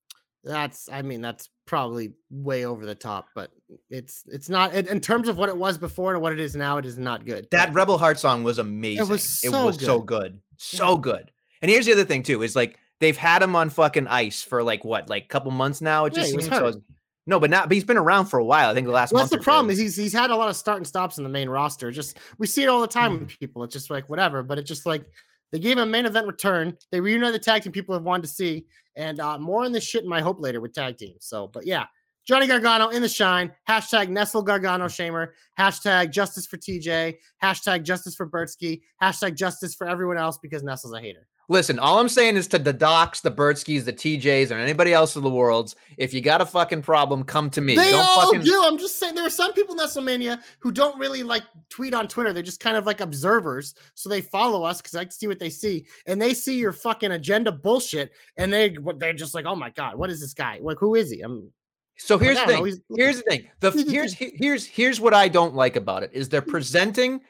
That's 0.45 0.89
I 0.93 1.03
mean 1.03 1.21
that's 1.21 1.49
probably 1.67 2.13
way 2.31 2.67
over 2.67 2.85
the 2.85 2.95
top, 2.95 3.29
but 3.35 3.51
it's 3.91 4.25
it's 4.27 4.49
not 4.49 4.75
in, 4.75 4.87
in 4.89 5.01
terms 5.01 5.29
of 5.29 5.39
what 5.39 5.49
it 5.49 5.57
was 5.57 5.79
before 5.79 6.13
and 6.13 6.23
what 6.23 6.33
it 6.33 6.41
is 6.41 6.55
now. 6.55 6.77
It 6.77 6.87
is 6.87 6.99
not 6.99 7.25
good. 7.25 7.49
That 7.51 7.73
Rebel 7.73 7.99
Heart 7.99 8.19
song 8.19 8.45
was 8.45 8.59
amazing. 8.59 9.07
It 9.07 9.09
was 9.09 9.23
so 9.23 9.71
so 9.71 9.99
good. 10.01 10.07
good. 10.07 10.41
So 10.57 10.97
good. 10.97 11.31
And 11.63 11.71
here's 11.71 11.87
the 11.87 11.93
other 11.93 12.05
thing 12.05 12.23
too, 12.23 12.43
is 12.43 12.55
like 12.55 12.79
they've 13.01 13.17
had 13.17 13.43
him 13.43 13.57
on 13.57 13.71
fucking 13.71 14.07
ice 14.07 14.43
for 14.43 14.63
like 14.63 14.85
what, 14.85 15.09
like 15.09 15.25
a 15.25 15.29
couple 15.29 15.51
months 15.51 15.81
now. 15.81 16.05
It 16.05 16.13
just 16.13 16.35
was 16.35 16.45
seems 16.45 16.57
so 16.57 16.83
no, 17.27 17.41
but 17.41 17.49
not 17.49 17.69
but 17.69 17.75
he's 17.75 17.85
been 17.85 17.97
around 17.97 18.27
for 18.27 18.39
a 18.39 18.45
while. 18.45 18.71
I 18.71 18.75
think 18.75 18.87
the 18.87 18.93
last 18.93 19.13
Well, 19.13 19.23
month. 19.23 19.31
that's 19.31 19.41
the 19.41 19.45
problem 19.45 19.71
is 19.71 19.79
he's 19.79 19.97
he's 19.97 20.13
had 20.13 20.31
a 20.31 20.37
lot 20.37 20.51
of 20.51 20.57
start 20.57 20.79
and 20.79 20.87
stops 20.87 21.17
in 21.17 21.25
the 21.25 21.31
main 21.31 21.49
roster. 21.49 21.91
Just 21.91 22.19
we 22.39 22.47
see 22.47 22.63
it 22.63 22.69
all 22.69 22.83
the 22.83 22.87
time 22.87 23.13
with 23.13 23.23
mm-hmm. 23.23 23.39
people. 23.41 23.65
It's 23.65 23.73
just 23.73 23.89
like 23.89 24.09
whatever, 24.11 24.43
but 24.43 24.59
it's 24.59 24.69
just 24.69 24.85
like 24.85 25.07
they 25.51 25.59
gave 25.59 25.73
him 25.73 25.85
a 25.85 25.87
main 25.87 26.05
event 26.05 26.27
return. 26.27 26.77
They 26.91 27.01
reunited 27.01 27.35
the 27.35 27.45
tag 27.45 27.63
team 27.63 27.73
people 27.73 27.95
have 27.95 28.03
wanted 28.03 28.23
to 28.23 28.29
see, 28.29 28.67
and 28.97 29.21
uh, 29.21 29.39
more 29.39 29.65
on 29.65 29.73
this 29.73 29.85
shit 29.85 30.03
in 30.03 30.09
my 30.09 30.21
hope 30.21 30.41
later 30.41 30.61
with 30.61 30.73
tag 30.73 30.99
teams. 30.99 31.27
So, 31.27 31.49
but 31.49 31.67
yeah, 31.67 31.87
Johnny 32.27 32.47
Gargano 32.47 32.89
in 32.89 33.03
the 33.03 33.09
shine. 33.09 33.53
Hashtag 33.69 34.09
Nestle 34.09 34.43
Gargano 34.43 34.87
Shamer. 34.87 35.29
Hashtag 35.59 36.11
Justice 36.11 36.47
for 36.47 36.57
TJ. 36.57 37.17
Hashtag 37.43 37.83
Justice 37.83 38.15
for 38.15 38.29
Bertsky. 38.29 38.81
Hashtag 39.03 39.37
Justice 39.37 39.75
for 39.75 39.87
everyone 39.87 40.17
else 40.17 40.39
because 40.39 40.63
Nestle's 40.63 40.95
a 40.95 41.01
hater. 41.01 41.29
Listen, 41.49 41.79
all 41.79 41.99
I'm 41.99 42.09
saying 42.09 42.37
is 42.37 42.47
to 42.49 42.59
the 42.59 42.73
Docs, 42.73 43.21
the 43.21 43.31
Bertskis, 43.31 43.85
the 43.85 43.93
TJs, 43.93 44.51
or 44.51 44.55
anybody 44.55 44.95
else 44.95 45.15
in 45.17 45.23
the 45.23 45.31
world, 45.31 45.75
if 45.99 46.15
you 46.15 46.23
got 46.23 46.41
a 46.41 46.47
fucking 46.47 46.83
problem, 46.83 47.23
come 47.23 47.51
to 47.51 47.61
me. 47.61 47.77
They 47.77 47.91
Don't 47.91 48.01
all 48.01 48.23
fucking 48.23 48.43
do. 48.43 48.63
I'm 48.65 48.79
just 48.79 48.99
saying 48.99 49.15
there 49.15 49.27
are 49.27 49.31
some 49.31 49.53
people 49.53 49.75
in 49.75 49.81
WrestleMania 49.81 50.41
who 50.61 50.73
don't 50.73 50.99
really 50.99 51.23
like 51.23 51.43
tweet 51.69 51.93
on 51.93 52.09
Twitter. 52.09 52.33
They're 52.33 52.43
just 52.43 52.61
kind 52.61 52.77
of 52.77 52.87
like 52.87 53.01
observers. 53.01 53.75
So 53.95 54.09
they 54.09 54.23
follow 54.23 54.65
us 54.65 54.81
because 54.81 54.95
I 54.95 55.05
can 55.05 55.11
see 55.11 55.27
what 55.27 55.39
they 55.39 55.51
see. 55.51 55.87
And 56.07 56.21
they 56.21 56.33
see 56.33 56.59
your 56.59 56.73
fucking 56.73 57.13
agenda 57.13 57.53
bullshit. 57.53 58.13
And 58.37 58.53
they, 58.53 58.77
they're 58.97 59.13
just 59.13 59.35
like, 59.35 59.45
oh 59.45 59.57
my 59.57 59.71
God, 59.71 59.97
what 59.97 60.11
is 60.11 60.21
this 60.21 60.35
guy? 60.35 60.59
Like, 60.63 60.79
who 60.79 60.95
is 60.95 61.11
he? 61.11 61.21
I'm 61.21 61.53
So 61.97 62.17
here's 62.17 62.39
the 62.39 62.47
thing. 62.47 62.81
Here's 62.97 63.17
the 63.19 63.23
thing. 63.23 63.51
The 63.61 63.71
here's 63.89 64.15
here's 64.15 64.65
here's 64.65 64.99
what 64.99 65.13
I 65.13 65.29
don't 65.29 65.55
like 65.55 65.77
about 65.77 66.03
it 66.03 66.11
is 66.15 66.31
they're 66.31 66.41
mm-hmm. 66.41 66.51
presenting 66.51 67.21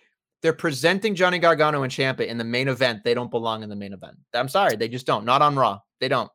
they're 0.45 0.53
presenting 0.53 1.15
Johnny 1.15 1.39
Gargano 1.39 1.85
and 1.85 1.91
Ciampa 1.91 2.27
in 2.27 2.37
the 2.37 2.45
main 2.45 2.69
event. 2.69 3.03
They 3.03 3.15
don't 3.15 3.31
belong 3.31 3.63
in 3.63 3.71
the 3.71 3.75
main 3.77 3.95
event. 3.95 4.19
I'm 4.35 4.49
sorry, 4.51 4.77
they 4.77 4.89
just 4.89 5.07
don't. 5.07 5.25
Not 5.25 5.41
on 5.41 5.57
Raw. 5.57 5.81
They 6.01 6.09
don't. 6.09 6.31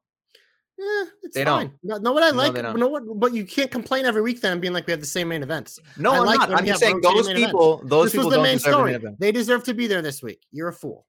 eh, 0.80 1.06
it's 1.22 1.36
They 1.36 1.44
don't. 1.44 1.72
No, 1.84 2.12
what 2.12 2.24
I 2.24 2.32
like? 2.32 2.54
no, 2.56 2.88
what 2.88 3.04
but 3.20 3.36
you 3.36 3.46
can't 3.46 3.70
complain 3.70 4.06
every 4.06 4.24
week 4.24 4.42
then 4.42 4.60
being 4.60 4.74
like 4.74 4.88
we 4.88 4.92
have 4.92 5.00
the 5.00 5.06
same 5.06 5.28
main 5.28 5.44
events. 5.44 5.78
No, 5.96 6.12
I 6.14 6.18
I'm 6.18 6.26
like 6.26 6.40
not. 6.40 6.54
I'm 6.56 6.66
just 6.66 6.80
saying 6.80 7.02
those 7.02 7.28
main 7.28 7.38
events. 7.38 7.52
people. 7.52 7.82
Those 7.86 8.06
this 8.06 8.14
people 8.14 8.26
was 8.26 8.32
the 8.32 8.38
don't 8.38 8.44
main 8.46 8.58
deserve 8.58 8.74
story. 8.74 8.92
main 8.94 8.96
event. 9.00 9.20
They 9.20 9.32
deserve 9.32 9.64
to 9.66 9.76
be 9.76 9.86
there 9.86 10.02
this 10.02 10.24
week. 10.24 10.42
You're 10.52 10.70
a 10.70 10.74
fool. 10.74 11.06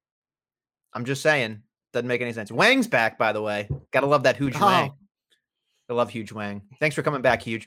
I'm 0.92 1.06
just 1.06 1.22
saying. 1.22 1.62
Doesn't 1.94 2.06
make 2.06 2.20
any 2.20 2.34
sense. 2.34 2.52
Wang's 2.52 2.86
back, 2.86 3.18
by 3.18 3.32
the 3.32 3.40
way. 3.40 3.66
Gotta 3.92 4.06
love 4.08 4.24
that 4.24 4.36
huge 4.36 4.56
Oh. 4.60 4.66
Wang. 4.66 4.92
I 5.88 5.92
love 5.94 6.10
huge 6.10 6.32
Wang. 6.32 6.60
Thanks 6.78 6.94
for 6.94 7.02
coming 7.02 7.22
back, 7.22 7.40
huge. 7.42 7.66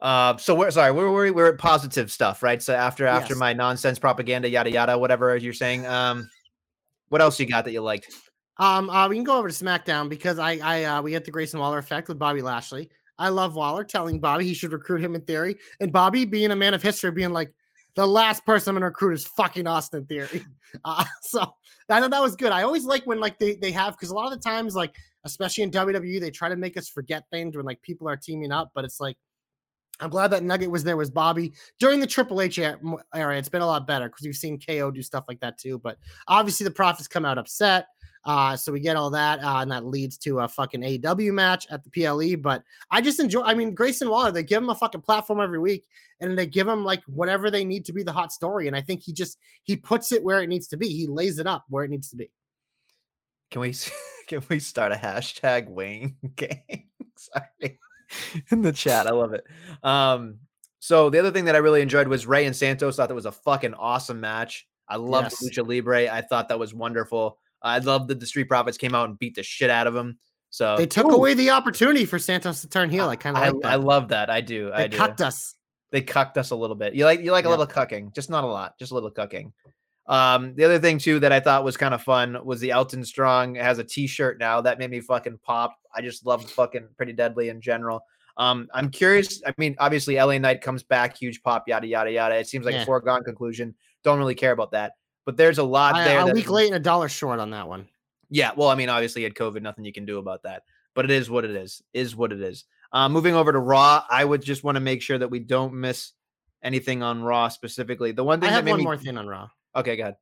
Uh, 0.00 0.36
so 0.36 0.54
we're 0.54 0.70
sorry, 0.70 0.92
we're, 0.92 1.10
we? 1.10 1.30
We're 1.30 1.52
at 1.52 1.58
positive 1.58 2.12
stuff, 2.12 2.42
right? 2.42 2.62
So 2.62 2.74
after 2.74 3.06
after 3.06 3.32
Yes. 3.32 3.38
my 3.38 3.52
nonsense 3.52 3.98
propaganda, 3.98 4.48
yada 4.48 4.70
yada, 4.70 4.98
whatever 4.98 5.34
you're 5.36 5.52
saying. 5.52 5.86
Um, 5.86 6.28
what 7.08 7.22
else 7.22 7.40
you 7.40 7.46
got 7.46 7.64
that 7.64 7.72
you 7.72 7.80
liked? 7.80 8.12
Um, 8.58 8.90
uh, 8.90 9.08
we 9.08 9.16
can 9.16 9.24
go 9.24 9.38
over 9.38 9.48
to 9.48 9.54
SmackDown 9.54 10.08
because 10.08 10.38
I, 10.38 10.58
I, 10.62 10.84
uh, 10.84 11.02
we 11.02 11.10
get 11.10 11.24
the 11.24 11.30
Grayson 11.30 11.60
Waller 11.60 11.78
effect 11.78 12.08
with 12.08 12.18
Bobby 12.18 12.42
Lashley. 12.42 12.90
I 13.18 13.28
love 13.28 13.54
Waller 13.54 13.84
telling 13.84 14.18
Bobby 14.18 14.44
he 14.44 14.54
should 14.54 14.72
recruit 14.72 15.02
him 15.02 15.14
in 15.14 15.20
theory, 15.22 15.56
and 15.80 15.92
Bobby 15.92 16.24
being 16.24 16.50
a 16.50 16.56
man 16.56 16.74
of 16.74 16.82
history, 16.82 17.10
being 17.10 17.32
like, 17.32 17.52
the 17.94 18.06
last 18.06 18.44
person 18.44 18.70
I'm 18.70 18.74
gonna 18.76 18.86
recruit 18.86 19.14
is 19.14 19.26
fucking 19.26 19.66
Austin 19.66 20.04
Theory. 20.06 20.44
Uh, 20.84 21.04
so 21.22 21.40
I 21.88 22.00
thought 22.00 22.10
that 22.10 22.20
was 22.20 22.36
good. 22.36 22.52
I 22.52 22.62
always 22.62 22.84
like 22.84 23.06
when 23.06 23.18
like 23.18 23.38
they 23.38 23.54
they 23.54 23.70
have 23.70 23.94
because 23.94 24.10
a 24.10 24.14
lot 24.14 24.30
of 24.30 24.32
the 24.32 24.46
times 24.46 24.74
like 24.74 24.94
especially 25.24 25.62
in 25.62 25.70
WWE 25.70 26.20
they 26.20 26.30
try 26.30 26.50
to 26.50 26.56
make 26.56 26.76
us 26.76 26.86
forget 26.86 27.22
things 27.30 27.56
when 27.56 27.64
like 27.64 27.80
people 27.80 28.06
are 28.08 28.16
teaming 28.16 28.52
up, 28.52 28.72
but 28.74 28.84
it's 28.84 29.00
like. 29.00 29.16
I'm 30.00 30.10
glad 30.10 30.28
that 30.28 30.42
Nugget 30.42 30.70
was 30.70 30.84
there 30.84 30.96
was 30.96 31.10
Bobby 31.10 31.54
during 31.78 32.00
the 32.00 32.06
Triple 32.06 32.40
H 32.40 32.58
era, 32.58 32.78
It's 33.14 33.48
been 33.48 33.62
a 33.62 33.66
lot 33.66 33.86
better 33.86 34.08
because 34.08 34.26
we've 34.26 34.36
seen 34.36 34.60
KO 34.60 34.90
do 34.90 35.02
stuff 35.02 35.24
like 35.26 35.40
that 35.40 35.58
too. 35.58 35.78
But 35.78 35.98
obviously 36.28 36.64
the 36.64 36.70
profits 36.70 37.08
come 37.08 37.24
out 37.24 37.38
upset. 37.38 37.86
Uh, 38.26 38.56
so 38.56 38.72
we 38.72 38.80
get 38.80 38.96
all 38.96 39.08
that, 39.08 39.38
uh, 39.38 39.58
and 39.58 39.70
that 39.70 39.86
leads 39.86 40.18
to 40.18 40.40
a 40.40 40.48
fucking 40.48 40.84
AW 40.84 41.32
match 41.32 41.64
at 41.70 41.84
the 41.84 41.90
PLE. 41.90 42.36
But 42.36 42.64
I 42.90 43.00
just 43.00 43.20
enjoy. 43.20 43.42
I 43.42 43.54
mean, 43.54 43.72
Grayson 43.72 44.10
Waller, 44.10 44.32
they 44.32 44.42
give 44.42 44.60
him 44.60 44.68
a 44.68 44.74
fucking 44.74 45.02
platform 45.02 45.40
every 45.40 45.60
week, 45.60 45.86
and 46.20 46.36
they 46.36 46.44
give 46.44 46.66
him 46.66 46.84
like 46.84 47.02
whatever 47.04 47.52
they 47.52 47.64
need 47.64 47.84
to 47.84 47.92
be 47.92 48.02
the 48.02 48.12
hot 48.12 48.32
story. 48.32 48.66
And 48.66 48.74
I 48.74 48.80
think 48.80 49.02
he 49.02 49.12
just 49.12 49.38
he 49.62 49.76
puts 49.76 50.10
it 50.10 50.24
where 50.24 50.42
it 50.42 50.48
needs 50.48 50.66
to 50.68 50.76
be. 50.76 50.88
He 50.88 51.06
lays 51.06 51.38
it 51.38 51.46
up 51.46 51.66
where 51.68 51.84
it 51.84 51.90
needs 51.90 52.10
to 52.10 52.16
be. 52.16 52.32
Can 53.52 53.60
we 53.60 53.74
can 54.26 54.42
we 54.48 54.58
start 54.58 54.90
a 54.90 54.96
hashtag 54.96 55.68
Wayne 55.68 56.16
gang? 56.34 56.88
Sorry. 57.16 57.78
In 58.50 58.62
the 58.62 58.72
chat. 58.72 59.06
I 59.06 59.10
love 59.10 59.32
it. 59.32 59.44
Um, 59.82 60.38
so 60.78 61.10
the 61.10 61.18
other 61.18 61.30
thing 61.30 61.46
that 61.46 61.54
I 61.54 61.58
really 61.58 61.82
enjoyed 61.82 62.08
was 62.08 62.26
Rey 62.26 62.46
and 62.46 62.54
Santos. 62.54 62.96
Thought 62.96 63.08
that 63.08 63.14
was 63.14 63.26
a 63.26 63.32
fucking 63.32 63.74
awesome 63.74 64.20
match. 64.20 64.66
I 64.88 64.96
loved 64.96 65.32
Yes. 65.32 65.42
Lucha 65.42 65.66
Libre. 65.66 66.08
I 66.12 66.20
thought 66.20 66.48
that 66.48 66.58
was 66.58 66.72
wonderful. 66.72 67.38
I 67.62 67.78
loved 67.78 68.08
that 68.08 68.20
the 68.20 68.26
Street 68.26 68.48
Profits 68.48 68.78
came 68.78 68.94
out 68.94 69.08
and 69.08 69.18
beat 69.18 69.34
the 69.34 69.42
shit 69.42 69.70
out 69.70 69.86
of 69.86 69.96
him. 69.96 70.18
So 70.50 70.76
They 70.76 70.86
took 70.86 71.06
Ooh, 71.06 71.16
away 71.16 71.34
the 71.34 71.50
opportunity 71.50 72.04
for 72.04 72.18
Santos 72.18 72.60
to 72.60 72.68
turn 72.68 72.88
heel. 72.90 73.08
I 73.08 73.16
kind 73.16 73.36
of 73.36 73.42
I, 73.42 73.48
like 73.48 73.62
that. 73.62 73.72
I 73.72 73.74
love 73.76 74.08
that. 74.08 74.30
I 74.30 74.40
do. 74.40 74.70
I 74.72 74.82
they 74.82 74.88
do. 74.88 74.96
cucked 74.96 75.20
us. 75.20 75.54
They 75.90 76.02
cucked 76.02 76.38
us 76.38 76.50
a 76.50 76.56
little 76.56 76.76
bit. 76.76 76.94
You 76.94 77.04
like 77.04 77.20
you 77.20 77.32
like 77.32 77.44
a 77.44 77.48
little 77.48 77.66
cucking, 77.66 78.14
just 78.14 78.28
not 78.30 78.44
a 78.44 78.46
lot, 78.46 78.78
just 78.78 78.92
a 78.92 78.94
little 78.94 79.10
cucking. 79.10 79.52
Um, 80.08 80.54
the 80.54 80.64
other 80.64 80.78
thing 80.78 80.98
too 80.98 81.18
that 81.20 81.32
I 81.32 81.40
thought 81.40 81.64
was 81.64 81.76
kind 81.76 81.92
of 81.94 82.02
fun 82.02 82.38
was 82.44 82.60
the 82.60 82.70
Elton 82.70 83.04
Strong 83.04 83.56
has 83.56 83.78
a 83.78 83.84
T-shirt 83.84 84.38
now 84.38 84.60
that 84.60 84.78
made 84.78 84.90
me 84.90 85.00
fucking 85.00 85.38
pop. 85.42 85.76
I 85.94 86.00
just 86.00 86.24
love 86.24 86.48
fucking 86.50 86.88
Pretty 86.96 87.12
Deadly 87.12 87.48
in 87.48 87.60
general. 87.60 88.02
Um, 88.36 88.68
I'm 88.74 88.90
curious. 88.90 89.42
I 89.46 89.52
mean, 89.58 89.74
obviously, 89.78 90.16
LA 90.16 90.38
Knight 90.38 90.60
comes 90.60 90.82
back, 90.82 91.16
huge 91.16 91.42
pop, 91.42 91.64
yada 91.66 91.86
yada 91.86 92.10
yada. 92.12 92.36
It 92.36 92.46
seems 92.46 92.64
like 92.66 92.74
Yeah. 92.74 92.82
a 92.82 92.86
foregone 92.86 93.24
conclusion. 93.24 93.74
Don't 94.04 94.18
really 94.18 94.34
care 94.34 94.52
about 94.52 94.72
that. 94.72 94.92
But 95.24 95.36
there's 95.36 95.58
a 95.58 95.64
lot 95.64 95.94
I, 95.96 96.04
there. 96.04 96.20
a 96.20 96.24
that- 96.26 96.34
week 96.34 96.50
late 96.50 96.66
and 96.68 96.76
a 96.76 96.80
dollar 96.80 97.08
short 97.08 97.40
on 97.40 97.50
that 97.50 97.66
one. 97.66 97.88
yeah, 98.28 98.50
well, 98.56 98.68
I 98.68 98.74
mean, 98.74 98.88
obviously, 98.88 99.20
he 99.22 99.24
had 99.24 99.34
COVID, 99.34 99.62
nothing 99.62 99.84
you 99.84 99.92
can 99.92 100.04
do 100.04 100.18
about 100.18 100.42
that. 100.44 100.62
But 100.94 101.04
it 101.06 101.10
is 101.10 101.28
what 101.30 101.44
it 101.44 101.50
is. 101.52 101.82
Is 101.94 102.14
what 102.14 102.32
it 102.32 102.40
is. 102.40 102.64
Uh, 102.92 103.08
moving 103.08 103.34
over 103.34 103.52
to 103.52 103.58
Raw, 103.58 104.04
I 104.08 104.24
would 104.24 104.42
just 104.42 104.62
want 104.64 104.76
to 104.76 104.80
make 104.80 105.02
sure 105.02 105.18
that 105.18 105.28
we 105.30 105.40
don't 105.40 105.74
miss 105.74 106.12
anything 106.62 107.02
on 107.02 107.22
Raw 107.22 107.48
specifically. 107.48 108.12
The 108.12 108.22
one 108.24 108.38
I 108.38 108.40
thing 108.40 108.50
that 108.50 108.54
have 108.56 108.64
made 108.64 108.70
one 108.72 108.78
me 108.80 108.84
more 108.84 108.96
thing 108.96 109.16
on 109.18 109.26
Raw. 109.26 109.48
Okay, 109.76 109.96
go 109.96 110.02
ahead. 110.04 110.16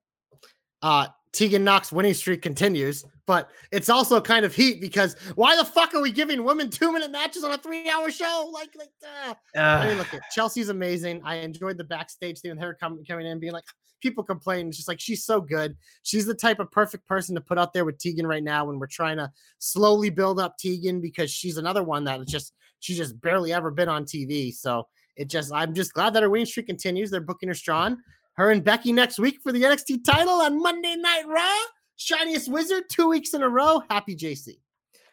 uh 0.82 1.06
Tegan 1.32 1.64
Nox 1.64 1.90
winning 1.90 2.14
streak 2.14 2.42
continues, 2.42 3.04
but 3.26 3.50
it's 3.72 3.88
also 3.88 4.20
kind 4.20 4.44
of 4.44 4.54
heat 4.54 4.80
because 4.80 5.16
why 5.34 5.56
the 5.56 5.64
fuck 5.64 5.92
are 5.92 6.00
we 6.00 6.12
giving 6.12 6.44
women 6.44 6.70
two 6.70 6.92
minute 6.92 7.10
matches 7.10 7.42
on 7.42 7.50
a 7.50 7.58
three 7.58 7.90
hour 7.90 8.08
show? 8.10 8.48
Like, 8.52 8.68
like, 8.78 8.90
uh, 9.04 9.34
I 9.58 9.86
mean, 9.86 9.94
Uh, 9.94 9.98
look, 9.98 10.14
at 10.14 10.22
Chelsea's 10.32 10.68
amazing. 10.68 11.20
I 11.24 11.36
enjoyed 11.36 11.76
the 11.76 11.82
backstage 11.82 12.38
thing 12.38 12.52
with 12.52 12.60
her 12.60 12.74
coming 12.74 13.04
coming 13.04 13.26
in, 13.26 13.40
being 13.40 13.52
like, 13.52 13.64
people 14.00 14.22
complain. 14.22 14.68
It's 14.68 14.76
just 14.76 14.86
like 14.86 15.00
she's 15.00 15.24
so 15.24 15.40
good. 15.40 15.76
She's 16.04 16.24
the 16.24 16.34
type 16.34 16.60
of 16.60 16.70
perfect 16.70 17.04
person 17.08 17.34
to 17.34 17.40
put 17.40 17.58
out 17.58 17.72
there 17.72 17.84
with 17.84 17.98
Tegan 17.98 18.28
right 18.28 18.44
now 18.44 18.66
when 18.66 18.78
we're 18.78 18.86
trying 18.86 19.16
to 19.16 19.28
slowly 19.58 20.10
build 20.10 20.38
up 20.38 20.56
Tegan 20.56 21.00
because 21.00 21.32
she's 21.32 21.56
another 21.56 21.82
one 21.82 22.04
that 22.04 22.20
is 22.20 22.26
just 22.26 22.52
she's 22.78 22.96
just 22.98 23.20
barely 23.20 23.52
ever 23.52 23.72
been 23.72 23.88
on 23.88 24.04
TV. 24.04 24.54
So 24.54 24.86
it 25.16 25.28
just 25.28 25.52
I'm 25.52 25.74
just 25.74 25.94
glad 25.94 26.14
that 26.14 26.22
her 26.22 26.30
winning 26.30 26.46
streak 26.46 26.66
continues. 26.66 27.10
They're 27.10 27.20
booking 27.20 27.48
her 27.48 27.54
strong. 27.56 27.96
Her 28.36 28.50
and 28.50 28.64
Becky 28.64 28.92
next 28.92 29.18
week 29.18 29.38
for 29.42 29.52
the 29.52 29.62
NXT 29.62 30.04
title 30.04 30.34
on 30.40 30.60
Monday 30.62 30.96
Night 30.96 31.22
Raw. 31.26 31.56
Shiniest 31.96 32.48
Wizard 32.50 32.84
two 32.90 33.08
weeks 33.08 33.34
in 33.34 33.42
a 33.42 33.48
row. 33.48 33.82
Happy 33.88 34.16
JC. 34.16 34.58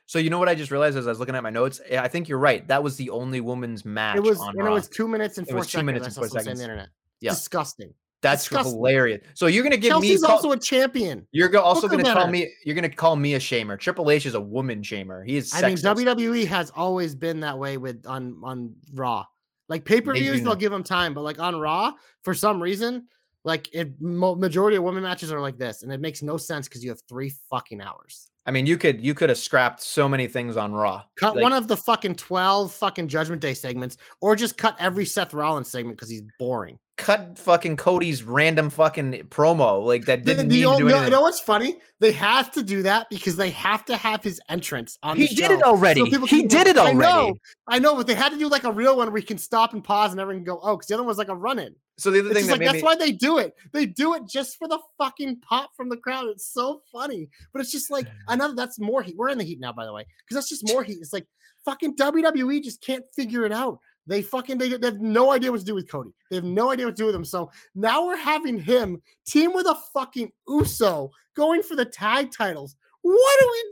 so 0.08 0.18
you 0.20 0.30
know 0.32 0.40
what 0.40 0.50
I 0.50 0.56
just 0.56 0.72
realized 0.72 0.98
as 0.98 1.06
I 1.06 1.10
was 1.12 1.20
looking 1.20 1.36
at 1.36 1.44
my 1.44 1.52
notes? 1.52 1.80
I 1.92 2.08
think 2.08 2.28
you're 2.28 2.40
right. 2.40 2.68
That 2.68 2.82
was 2.84 2.98
the 2.98 3.12
only 3.12 3.40
woman's 3.42 3.86
match 3.86 4.18
It 4.18 4.24
was 4.24 4.40
on 4.40 4.50
and 4.50 4.58
Raw. 4.66 4.72
it 4.72 4.74
was 4.74 4.90
two 4.90 5.08
minutes 5.08 5.38
and 5.38 5.48
It 5.48 5.52
four 5.52 5.60
was 5.60 5.68
two 5.68 5.72
seconds. 5.74 5.86
minutes 5.86 6.06
and 6.08 6.16
four 6.16 6.24
something 6.28 6.38
on 6.40 6.44
seconds. 6.46 6.60
the 6.60 6.64
internet. 6.66 6.90
Yeah. 7.22 7.32
Disgusting. 7.32 7.94
That's 8.24 8.44
disgusting. 8.44 8.74
hilarious. 8.76 9.22
So 9.36 9.46
you're 9.48 9.64
gonna 9.64 9.78
give 9.78 9.92
Chelsea's 9.92 10.22
me 10.22 10.28
call- 10.28 10.36
also 10.38 10.52
a 10.52 10.58
champion. 10.58 11.28
you're 11.32 11.50
go- 11.50 11.62
also 11.62 11.88
her 11.88 11.92
gonna 11.98 12.04
call 12.04 12.16
better. 12.26 12.32
me 12.32 12.52
you're 12.66 12.76
gonna 12.76 12.90
call 12.90 13.16
me 13.16 13.36
a 13.36 13.40
shamer. 13.40 13.80
Triple 13.80 14.10
H 14.12 14.26
is 14.26 14.34
a 14.36 14.42
woman 14.42 14.82
shamer. 14.82 15.26
He 15.26 15.38
is 15.38 15.52
I 15.54 15.68
mean. 15.68 15.78
WWE 15.78 16.46
has 16.48 16.72
always 16.76 17.14
been 17.16 17.40
that 17.42 17.58
way 17.60 17.78
with 17.78 18.06
on 18.08 18.40
on 18.44 18.76
Raw. 18.94 19.26
Like 19.72 19.86
pay 19.86 20.02
per 20.02 20.14
views, 20.14 20.42
they'll 20.42 20.54
give 20.54 20.74
them 20.74 20.84
time, 20.84 21.14
but 21.14 21.22
like 21.22 21.40
on 21.40 21.56
Raw, 21.56 21.94
for 22.24 22.34
some 22.34 22.62
reason, 22.62 23.08
like 23.46 23.74
it 23.74 23.94
majority 24.02 24.76
of 24.76 24.84
women 24.84 25.02
matches 25.02 25.32
are 25.32 25.40
like 25.40 25.58
this, 25.58 25.84
and 25.84 25.94
it 25.94 26.02
makes 26.02 26.22
no 26.22 26.36
sense 26.36 26.68
because 26.68 26.84
you 26.84 26.90
have 26.90 27.00
three 27.08 27.32
fucking 27.50 27.80
hours. 27.80 28.30
I 28.46 28.52
mean, 28.52 28.66
you 28.66 28.78
could 28.78 29.00
you 29.00 29.14
could 29.14 29.30
have 29.30 29.38
scrapped 29.38 29.82
so 29.82 30.10
many 30.10 30.28
things 30.28 30.58
on 30.58 30.74
Raw. 30.74 31.04
Cut 31.16 31.38
Like, 31.38 31.44
one 31.44 31.54
of 31.54 31.70
the 31.70 31.78
fucking 31.78 32.16
twelve 32.16 32.74
fucking 32.74 33.08
Judgment 33.08 33.42
Day 33.42 33.54
segments, 33.54 33.96
or 34.20 34.36
just 34.36 34.58
cut 34.58 34.76
every 34.78 35.06
Seth 35.06 35.34
Rollins 35.34 35.72
segment 35.72 35.96
because 35.96 36.10
he's 36.10 36.24
boring. 36.38 36.78
Cut 36.98 37.38
fucking 37.38 37.78
Cody's 37.78 38.24
random 38.24 38.70
fucking 38.70 39.14
promo 39.30 39.84
like 39.84 40.06
that 40.06 40.24
didn't 40.24 40.50
the 40.50 40.56
need 40.56 40.62
to 40.62 40.68
ol- 40.68 40.78
do 40.78 40.90
no, 40.90 41.04
you 41.04 41.10
know 41.10 41.22
what's 41.22 41.40
funny? 41.40 41.78
They 42.00 42.12
have 42.12 42.52
to 42.52 42.64
do 42.64 42.84
that 42.84 43.08
because 43.10 43.36
they 43.36 43.50
have 43.52 43.86
to 43.86 43.98
have 43.98 44.24
his 44.24 44.40
entrance 44.50 44.98
on. 45.02 45.18
He 45.18 45.28
the 45.28 45.36
did 45.36 45.52
it 45.52 45.64
already. 45.64 46.04
people 46.10 46.28
He 46.28 46.44
did 46.44 46.68
it 46.68 46.78
I 46.78 46.94
know. 46.94 47.36
I 47.68 47.80
know, 47.80 47.96
but 47.96 48.08
they 48.08 48.14
had 48.14 48.30
to 48.30 48.38
do 48.38 48.48
like 48.48 48.66
a 48.66 48.72
real 48.72 48.98
one 48.98 49.08
where 49.08 49.14
we 49.14 49.22
can 49.22 49.38
stop 49.38 49.74
and 49.74 49.84
pause 49.84 50.12
and 50.12 50.20
everyone 50.20 50.44
can 50.44 50.54
go, 50.54 50.60
oh, 50.62 50.76
because 50.76 50.88
the 50.88 50.94
other 50.96 51.04
one 51.04 51.08
was 51.08 51.18
like 51.18 51.30
a 51.30 51.36
run 51.36 51.60
in. 51.60 51.76
So 51.98 52.12
the 52.12 52.20
other 52.20 52.32
It's 52.32 52.40
thing 52.40 52.48
that 52.48 52.60
like 52.60 52.66
that's 52.66 52.76
me, 52.78 52.84
why 52.84 52.96
they 52.96 53.12
do 53.12 53.38
it. 53.38 53.54
They 53.74 53.86
do 53.86 54.16
it 54.16 54.24
just 54.28 54.58
for 54.58 54.68
the 54.68 54.80
fucking 54.98 55.38
pop 55.42 55.72
from 55.76 55.90
the 55.90 55.98
crowd. 55.98 56.28
It's 56.30 56.52
so 56.52 56.82
funny, 56.92 57.30
but 57.54 57.62
it's 57.62 57.72
just 57.72 57.92
like 57.92 58.08
another. 58.28 58.56
That's 58.56 58.80
more 58.80 59.02
heat. 59.02 59.16
We're 59.18 59.30
in 59.30 59.38
the 59.38 59.44
heat 59.44 59.60
now, 59.60 59.72
by 59.72 59.86
the 59.86 59.94
way, 59.94 60.06
because 60.26 60.36
that's 60.36 60.50
just 60.50 60.68
more 60.68 60.84
heat. 60.84 60.98
It's 61.00 61.14
like 61.14 61.28
fucking 61.66 61.96
WWE 61.96 62.64
just 62.64 62.82
can't 62.82 63.06
figure 63.16 63.46
it 63.46 63.52
out. 63.52 63.80
They 64.12 64.22
fucking 64.22 64.58
they, 64.58 64.68
they 64.76 64.88
have 64.88 65.00
no 65.00 65.32
idea 65.32 65.52
what 65.52 65.62
to 65.62 65.66
do 65.66 65.74
with 65.74 65.90
Cody. 65.90 66.12
They 66.30 66.36
have 66.36 66.44
no 66.44 66.70
idea 66.70 66.86
what 66.86 66.98
to 66.98 67.02
do 67.02 67.06
with 67.06 67.16
him. 67.16 67.24
So 67.24 67.50
now 67.76 68.06
we're 68.06 68.18
having 68.18 68.60
him 68.60 69.02
team 69.26 69.54
with 69.54 69.66
a 69.68 69.76
fucking 69.94 70.34
Uso 70.50 71.12
going 71.34 71.64
for 71.64 71.78
the 71.78 71.86
tag 71.86 72.30
titles. 72.30 72.76
What 73.04 73.44
are 73.44 73.48
we 73.48 73.72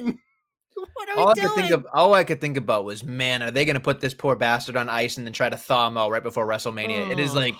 doing? 0.00 0.18
What 0.94 1.08
are 1.10 1.18
all 1.18 1.26
we 1.26 1.30
I 1.32 1.34
doing? 1.34 1.48
could 1.48 1.54
think 1.56 1.70
of, 1.72 1.86
all 1.92 2.14
I 2.14 2.24
could 2.24 2.40
think 2.40 2.56
about 2.56 2.86
was, 2.86 3.04
man, 3.04 3.42
are 3.42 3.50
they 3.50 3.66
going 3.66 3.74
to 3.74 3.80
put 3.80 4.00
this 4.00 4.14
poor 4.14 4.34
bastard 4.34 4.74
on 4.74 4.88
ice 4.88 5.18
and 5.18 5.26
then 5.26 5.32
try 5.34 5.50
to 5.50 5.56
thaw 5.56 5.86
him 5.86 5.98
out 5.98 6.10
right 6.10 6.22
before 6.22 6.46
WrestleMania? 6.46 7.10
It 7.10 7.18
is 7.18 7.34
like 7.34 7.54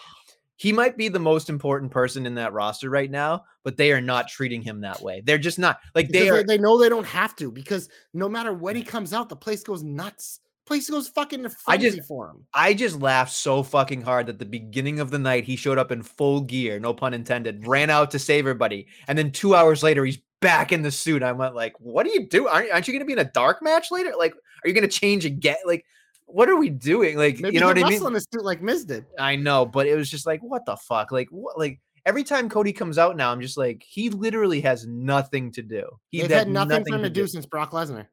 he 0.56 0.72
might 0.72 0.96
be 0.96 1.08
the 1.08 1.18
most 1.18 1.50
important 1.50 1.92
person 1.92 2.24
in 2.24 2.36
that 2.36 2.54
roster 2.54 2.88
right 2.88 3.10
now, 3.10 3.44
but 3.64 3.76
they 3.76 3.92
are 3.92 4.00
not 4.00 4.28
treating 4.28 4.62
him 4.62 4.80
that 4.80 5.02
way. 5.02 5.22
They're 5.26 5.36
just 5.36 5.58
not 5.58 5.78
like 5.94 6.08
Because 6.08 6.22
they 6.22 6.30
are. 6.30 6.42
they 6.42 6.56
know 6.56 6.78
they 6.78 6.88
don't 6.88 7.06
have 7.06 7.36
to 7.36 7.52
because 7.52 7.90
no 8.14 8.30
matter 8.30 8.54
when 8.54 8.76
he 8.76 8.82
comes 8.82 9.12
out, 9.12 9.28
the 9.28 9.36
place 9.36 9.62
goes 9.62 9.82
nuts. 9.82 10.40
Place 10.72 10.88
goes 10.88 11.08
fucking 11.08 11.46
I 11.68 11.76
just- 11.76 12.08
for 12.08 12.30
him. 12.30 12.46
I 12.54 12.72
just 12.72 12.98
laughed 13.00 13.32
so 13.32 13.62
fucking 13.62 14.00
hard 14.00 14.26
that 14.26 14.38
the 14.38 14.46
beginning 14.46 15.00
of 15.00 15.10
the 15.10 15.18
night 15.18 15.44
he 15.44 15.54
showed 15.54 15.76
up 15.76 15.92
in 15.92 16.02
full 16.02 16.40
gear, 16.40 16.80
no 16.80 16.94
pun 16.94 17.12
intended, 17.12 17.66
ran 17.66 17.90
out 17.90 18.10
to 18.12 18.18
save 18.18 18.46
everybody, 18.46 18.86
and 19.06 19.18
then 19.18 19.30
two 19.32 19.54
hours 19.54 19.82
later 19.82 20.02
he's 20.02 20.18
back 20.40 20.72
in 20.72 20.80
the 20.80 20.90
suit. 20.90 21.22
I 21.22 21.32
went 21.32 21.54
like, 21.54 21.74
"What 21.78 22.06
do 22.06 22.12
you 22.12 22.26
do? 22.26 22.48
Aren't, 22.48 22.72
aren't 22.72 22.88
you 22.88 22.94
going 22.94 23.02
to 23.02 23.06
be 23.06 23.12
in 23.12 23.18
a 23.18 23.30
dark 23.32 23.62
match 23.62 23.90
later? 23.90 24.14
Like, 24.16 24.32
are 24.32 24.68
you 24.68 24.72
going 24.72 24.88
to 24.88 24.98
change 24.98 25.26
again? 25.26 25.56
Like, 25.66 25.84
what 26.24 26.48
are 26.48 26.56
we 26.56 26.70
doing? 26.70 27.18
Like, 27.18 27.38
Maybe 27.38 27.54
you 27.54 27.60
know 27.60 27.66
what 27.66 27.78
I 27.78 27.86
mean? 27.88 28.06
in 28.06 28.16
a 28.16 28.20
suit 28.20 28.42
like 28.42 28.62
Miz 28.62 28.86
did. 28.86 29.04
I 29.18 29.36
know, 29.36 29.66
but 29.66 29.86
it 29.86 29.94
was 29.94 30.08
just 30.08 30.26
like, 30.26 30.40
what 30.42 30.64
the 30.64 30.78
fuck? 30.78 31.12
Like, 31.12 31.28
what? 31.28 31.58
Like 31.58 31.80
every 32.06 32.24
time 32.24 32.48
Cody 32.48 32.72
comes 32.72 32.98
out 32.98 33.16
now, 33.16 33.30
I'm 33.30 33.40
just 33.40 33.58
like, 33.58 33.84
he 33.86 34.08
literally 34.10 34.62
has 34.62 34.86
nothing 34.86 35.52
to 35.52 35.62
do. 35.62 35.86
He 36.10 36.20
They've 36.22 36.30
had 36.30 36.38
had 36.38 36.48
nothing, 36.48 36.84
for 36.84 36.94
him 36.94 37.02
to 37.02 37.10
do 37.10 37.26
since 37.26 37.46
Brock 37.46 37.72
Lesnar. 37.72 38.06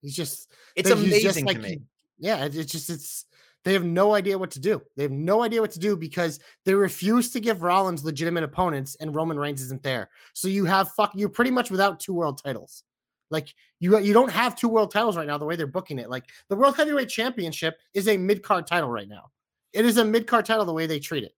He's 0.00 0.16
just 0.16 0.50
It's 0.76 0.90
amazing 0.90 1.20
just 1.22 1.38
to 1.38 1.58
me. 1.58 1.82
yeah, 2.18 2.44
it's 2.44 2.72
just 2.72 2.90
it's 2.90 3.26
they 3.64 3.72
have 3.72 3.84
no 3.84 4.14
idea 4.14 4.38
what 4.38 4.50
to 4.52 4.60
do. 4.60 4.82
They 4.96 5.04
have 5.04 5.12
no 5.12 5.42
idea 5.42 5.60
what 5.60 5.70
to 5.72 5.78
do 5.78 5.96
because 5.96 6.38
they 6.64 6.74
refuse 6.74 7.30
to 7.30 7.40
give 7.40 7.62
Rollins 7.62 8.04
legitimate 8.04 8.44
opponents 8.44 8.96
and 9.00 9.14
Roman 9.14 9.38
Reigns 9.38 9.62
isn't 9.62 9.82
there. 9.82 10.10
So 10.34 10.48
you 10.48 10.66
have 10.66 10.92
fuck 10.92 11.12
you're 11.14 11.30
pretty 11.30 11.50
much 11.50 11.70
without 11.70 11.98
two 11.98 12.12
world 12.14 12.40
titles. 12.42 12.82
Like 13.30 13.48
you 13.80 13.98
you 13.98 14.12
don't 14.12 14.30
have 14.30 14.54
two 14.54 14.68
world 14.68 14.90
titles 14.92 15.16
right 15.16 15.26
now 15.26 15.38
the 15.38 15.46
way 15.46 15.56
they're 15.56 15.66
booking 15.66 15.98
it. 15.98 16.10
Like 16.10 16.24
the 16.48 16.56
World 16.56 16.76
Heavyweight 16.76 17.08
Championship 17.08 17.78
is 17.94 18.08
a 18.08 18.16
mid-card 18.16 18.66
title 18.66 18.90
right 18.90 19.08
now. 19.08 19.30
It 19.72 19.86
is 19.86 19.96
a 19.96 20.04
mid-card 20.04 20.44
title 20.44 20.64
the 20.64 20.72
way 20.72 20.86
they 20.86 21.00
treat 21.00 21.24
it. 21.24 21.32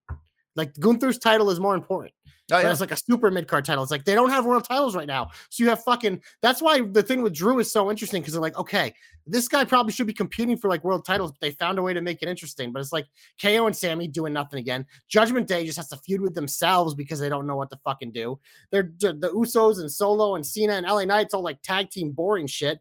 Like 0.56 0.74
Gunther's 0.80 1.18
title 1.18 1.50
is 1.50 1.60
more 1.60 1.74
important. 1.74 2.12
Oh, 2.52 2.60
yeah. 2.60 2.70
it's 2.70 2.80
like 2.80 2.92
a 2.92 2.96
super 2.96 3.28
mid 3.30 3.48
card 3.48 3.64
title. 3.64 3.82
It's 3.82 3.90
like 3.90 4.04
they 4.04 4.14
don't 4.14 4.30
have 4.30 4.46
world 4.46 4.64
titles 4.64 4.94
right 4.94 5.06
now. 5.06 5.30
So 5.50 5.64
you 5.64 5.68
have 5.68 5.82
fucking 5.82 6.22
that's 6.42 6.62
why 6.62 6.80
the 6.80 7.02
thing 7.02 7.22
with 7.22 7.34
Drew 7.34 7.58
is 7.58 7.72
so 7.72 7.90
interesting 7.90 8.22
because 8.22 8.34
they're 8.34 8.42
like, 8.42 8.56
okay, 8.56 8.94
this 9.26 9.48
guy 9.48 9.64
probably 9.64 9.92
should 9.92 10.06
be 10.06 10.12
competing 10.12 10.56
for 10.56 10.68
like 10.68 10.84
world 10.84 11.04
titles, 11.04 11.32
but 11.32 11.40
they 11.40 11.50
found 11.50 11.80
a 11.80 11.82
way 11.82 11.92
to 11.92 12.00
make 12.00 12.22
it 12.22 12.28
interesting. 12.28 12.72
But 12.72 12.80
it's 12.80 12.92
like 12.92 13.06
KO 13.42 13.66
and 13.66 13.74
Sammy 13.74 14.06
doing 14.06 14.32
nothing 14.32 14.60
again. 14.60 14.86
Judgment 15.08 15.48
Day 15.48 15.66
just 15.66 15.76
has 15.76 15.88
to 15.88 15.96
feud 15.96 16.20
with 16.20 16.34
themselves 16.34 16.94
because 16.94 17.18
they 17.18 17.28
don't 17.28 17.48
know 17.48 17.56
what 17.56 17.70
to 17.70 17.78
fucking 17.84 18.12
do. 18.12 18.38
They're 18.70 18.92
the 19.00 19.12
the 19.14 19.30
Usos 19.30 19.80
and 19.80 19.90
Solo 19.90 20.36
and 20.36 20.46
Cena 20.46 20.74
and 20.74 20.86
LA 20.86 21.04
Knights 21.04 21.34
all 21.34 21.42
like 21.42 21.60
tag 21.62 21.90
team 21.90 22.12
boring 22.12 22.46
shit. 22.46 22.80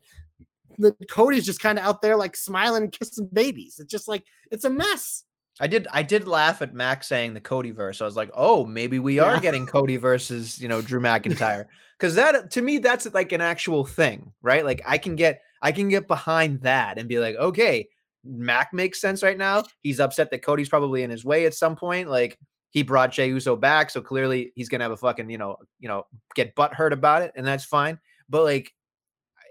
The 0.78 0.96
Cody's 1.10 1.46
just 1.46 1.62
kind 1.62 1.80
of 1.80 1.86
out 1.86 2.04
there 2.04 2.18
like 2.18 2.36
smiling 2.36 2.84
and 2.84 2.92
kissing 2.92 3.30
babies. 3.34 3.80
It's 3.80 3.92
just 3.92 4.08
like 4.08 4.26
it's 4.52 4.66
a 4.66 4.70
mess. 4.70 5.24
I 5.60 5.68
did 5.68 5.88
I 5.92 6.04
did 6.04 6.28
laugh 6.28 6.62
at 6.62 6.74
Mac 6.74 7.04
saying 7.04 7.34
the 7.34 7.42
Cody 7.42 7.72
verse. 7.72 8.02
I 8.02 8.06
was 8.06 8.18
like, 8.18 8.30
oh, 8.34 8.66
maybe 8.66 9.00
we 9.00 9.20
are 9.20 9.40
getting 9.40 9.66
Cody 9.66 9.98
versus 9.98 10.60
you 10.60 10.68
know 10.68 10.82
Drew 10.82 11.00
McIntyre. 11.00 11.66
Because 11.98 12.16
that 12.16 12.52
to 12.52 12.62
me, 12.62 12.80
that's 12.80 13.12
like 13.14 13.32
an 13.32 13.42
actual 13.42 13.86
thing, 13.86 14.34
right? 14.42 14.66
Like 14.66 14.82
I 14.86 14.98
can 14.98 15.16
get 15.16 15.42
I 15.62 15.72
can 15.72 15.88
get 15.88 16.08
behind 16.08 16.62
that 16.62 16.98
and 16.98 17.08
be 17.08 17.20
like, 17.20 17.36
okay, 17.38 17.88
Mac 18.26 18.74
makes 18.74 19.00
sense 19.00 19.24
right 19.24 19.38
now. 19.38 19.64
He's 19.82 20.02
upset 20.02 20.30
that 20.32 20.42
Cody's 20.42 20.70
probably 20.70 21.04
in 21.04 21.10
his 21.10 21.24
way 21.24 21.46
at 21.46 21.54
some 21.54 21.78
point. 21.78 22.10
Like 22.10 22.38
he 22.72 22.84
brought 22.84 23.14
Jey 23.14 23.30
Uso 23.30 23.56
back, 23.56 23.90
so 23.90 24.02
clearly 24.02 24.52
he's 24.56 24.68
gonna 24.68 24.84
have 24.84 24.92
a 24.92 24.98
fucking, 24.98 25.30
you 25.30 25.38
know, 25.38 25.56
you 25.80 25.88
know, 25.88 26.06
get 26.36 26.54
butt 26.56 26.74
hurt 26.74 26.92
about 26.92 27.22
it, 27.22 27.32
and 27.36 27.48
that's 27.48 27.64
fine. 27.64 27.98
But 28.28 28.44
like 28.44 28.74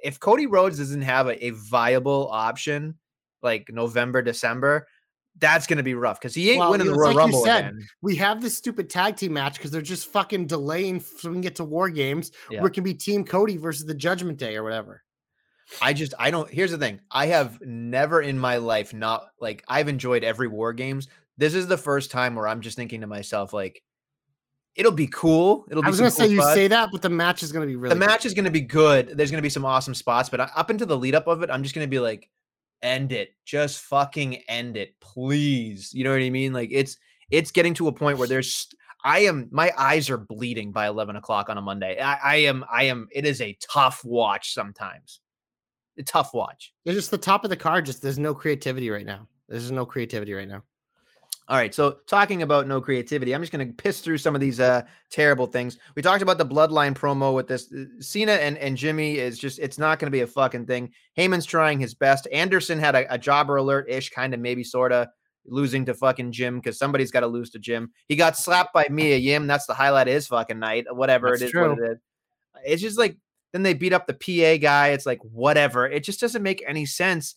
if 0.03 0.21
Cody 0.21 0.47
Rhodes 0.47 0.77
doesn't 0.77 1.01
have 1.01 1.29
a, 1.29 1.47
a 1.47 1.51
viable 1.51 2.29
option 2.31 2.99
like 3.43 3.71
November, 3.71 4.21
December, 4.21 4.87
that's 5.41 5.67
gonna 5.67 5.83
be 5.83 5.95
rough 5.95 6.21
because 6.21 6.35
he 6.35 6.51
ain't 6.51 6.61
Well, 6.61 6.71
winning 6.71 6.87
the 6.87 6.95
Royal 6.95 7.07
like 7.09 7.15
you 7.15 7.19
Rumble 7.19 7.45
said, 7.45 7.65
again. 7.67 7.87
we 8.03 8.17
have 8.17 8.41
this 8.41 8.57
stupid 8.57 8.89
tag 8.89 9.17
team 9.17 9.33
match 9.33 9.57
because 9.57 9.71
they're 9.71 9.83
just 9.83 10.07
fucking 10.13 10.47
delaying 10.47 11.01
so 11.01 11.29
we 11.29 11.35
can 11.35 11.41
get 11.41 11.57
to 11.57 11.65
war 11.65 11.91
games 11.91 12.31
Yeah. 12.51 12.61
where 12.61 12.69
it 12.71 12.75
can 12.75 12.85
be 12.85 12.95
Team 12.95 13.25
Cody 13.25 13.57
versus 13.57 13.85
the 13.85 13.95
Judgment 13.95 14.39
Day 14.39 14.57
or 14.57 14.63
whatever. 14.63 15.03
I 15.83 15.93
just 15.93 16.15
I 16.19 16.31
don't. 16.31 16.49
Here's 16.51 16.71
the 16.71 16.79
thing: 16.79 17.01
I 17.11 17.27
have 17.27 17.59
never 17.63 18.21
in 18.21 18.39
my 18.39 18.59
life 18.59 18.93
not 18.95 19.29
like 19.41 19.65
I've 19.67 19.89
enjoyed 19.89 20.23
every 20.23 20.47
War 20.47 20.73
Games. 20.73 21.09
This 21.37 21.55
is 21.55 21.67
the 21.67 21.79
first 21.79 22.11
time 22.11 22.35
where 22.37 22.47
I'm 22.47 22.61
just 22.61 22.77
thinking 22.77 23.01
to 23.01 23.07
myself 23.09 23.53
like, 23.53 23.83
it'll 24.77 24.93
be 24.93 25.07
cool. 25.09 25.65
It'll 25.71 25.83
be. 25.83 25.87
I 25.87 25.91
was 25.91 25.99
gonna 25.99 26.11
say 26.11 26.25
cool 26.27 26.33
you 26.35 26.41
fun. 26.43 26.55
say 26.55 26.69
that, 26.69 26.91
but 26.93 27.03
the 27.03 27.09
match 27.11 27.43
is 27.43 27.51
gonna 27.51 27.67
be 27.67 27.77
really 27.77 27.95
the 27.95 27.99
match 28.07 28.25
is 28.27 28.35
going 28.35 28.45
to 28.45 28.51
be 28.51 28.61
good. 28.61 29.09
There's 29.17 29.31
going 29.31 29.39
to 29.39 29.43
be 29.43 29.49
some 29.49 29.65
awesome 29.65 29.95
spots, 29.95 30.29
but 30.29 30.39
uh, 30.41 30.49
up 30.55 30.71
into 30.71 30.85
the 30.87 30.97
lead 30.97 31.15
up 31.15 31.27
of 31.27 31.43
it, 31.43 31.51
I'm 31.51 31.63
just 31.63 31.75
going 31.75 31.87
to 31.87 31.91
be 31.91 31.99
like, 31.99 32.29
end 32.85 33.11
it, 33.11 33.31
just 33.45 33.81
fucking 33.81 34.37
end 34.49 34.77
it, 34.77 34.95
please. 35.01 35.93
You 35.93 36.05
know 36.05 36.13
what 36.13 36.23
I 36.23 36.31
mean? 36.31 36.53
Like 36.53 36.69
it's 36.71 36.97
it's 37.31 37.51
getting 37.51 37.75
to 37.75 37.89
a 37.89 37.93
point 37.93 38.19
where 38.19 38.29
there's. 38.29 38.69
I 39.07 39.21
am 39.21 39.49
my 39.51 39.71
eyes 39.77 40.09
are 40.09 40.17
bleeding 40.17 40.73
by 40.73 40.87
11 40.87 41.17
o'clock 41.17 41.51
on 41.51 41.59
a 41.59 41.63
Monday. 41.63 42.01
I, 42.01 42.15
I 42.15 42.37
am 42.37 42.65
I 42.71 42.85
am. 42.85 43.09
It 43.13 43.27
is 43.27 43.41
a 43.41 43.57
tough 43.61 44.03
watch 44.05 44.55
sometimes. 44.55 45.21
A 45.99 46.03
tough 46.03 46.33
watch. 46.33 46.73
It's 46.85 46.95
just 46.95 47.11
the 47.11 47.19
top 47.19 47.45
of 47.45 47.51
the 47.51 47.57
card. 47.57 47.85
Just 47.87 48.01
there's 48.01 48.19
no 48.19 48.35
creativity 48.35 48.89
right 48.91 49.05
now. 49.05 49.29
There's 49.49 49.71
no 49.71 49.85
creativity 49.85 50.33
right 50.33 50.49
now. 50.49 50.63
All 51.47 51.59
right, 51.59 51.75
so 51.75 51.99
talking 52.07 52.41
about 52.41 52.67
no 52.67 52.81
creativity, 52.81 53.35
I'm 53.35 53.43
just 53.43 53.53
going 53.53 53.67
to 53.67 53.75
piss 53.75 54.01
through 54.01 54.17
some 54.17 54.35
of 54.35 54.41
these 54.41 54.61
uh 54.61 54.83
terrible 55.11 55.47
things. 55.47 55.77
We 55.95 56.01
talked 56.01 56.23
about 56.23 56.39
the 56.39 56.47
bloodline 56.47 56.95
promo 56.95 57.35
with 57.35 57.49
this 57.49 57.71
uh, 57.71 57.85
Cena 58.01 58.33
and 58.33 58.57
and 58.57 58.79
Jimmy 58.79 59.19
is 59.19 59.39
just 59.39 59.59
it's 59.59 59.77
not 59.77 59.99
going 59.99 60.07
to 60.07 60.17
be 60.17 60.23
a 60.23 60.27
fucking 60.27 60.65
thing. 60.65 60.93
Heyman's 61.19 61.45
trying 61.45 61.79
his 61.79 61.93
best. 61.93 62.27
Anderson 62.33 62.79
had 62.79 62.95
a, 62.95 63.13
a 63.13 63.19
jobber 63.19 63.57
alert 63.57 63.91
ish, 63.91 64.09
kind 64.09 64.33
of 64.33 64.41
maybe 64.41 64.65
sort 64.65 64.91
of 64.91 65.09
losing 65.47 65.85
to 65.85 65.93
fucking 65.93 66.33
Jim 66.33 66.61
because 66.61 66.79
somebody's 66.79 67.11
got 67.11 67.21
to 67.21 67.27
lose 67.27 67.51
to 67.51 67.59
Jim. 67.59 67.93
He 68.09 68.17
got 68.17 68.39
slapped 68.39 68.73
by 68.73 68.87
Mia 68.91 69.19
Yim. 69.19 69.47
That's 69.47 69.67
the 69.67 69.75
highlight 69.75 70.09
of 70.09 70.15
his 70.15 70.27
fucking 70.27 70.59
night. 70.59 70.87
Whatever 70.91 71.31
That's 71.31 71.43
it 71.43 71.47
is, 71.47 71.51
true. 71.51 71.69
what 71.69 71.79
it 71.79 71.93
is. 71.93 71.99
It's 72.65 72.83
just 72.83 72.99
like 72.99 73.19
then 73.53 73.63
they 73.63 73.75
beat 73.75 73.93
up 73.93 74.07
the 74.07 74.15
PA 74.15 74.57
guy. 74.61 74.89
It's 74.89 75.07
like 75.07 75.21
whatever. 75.23 75.87
It 75.87 76.05
just 76.05 76.21
doesn't 76.21 76.43
make 76.43 76.65
any 76.67 76.87
sense. 76.87 77.37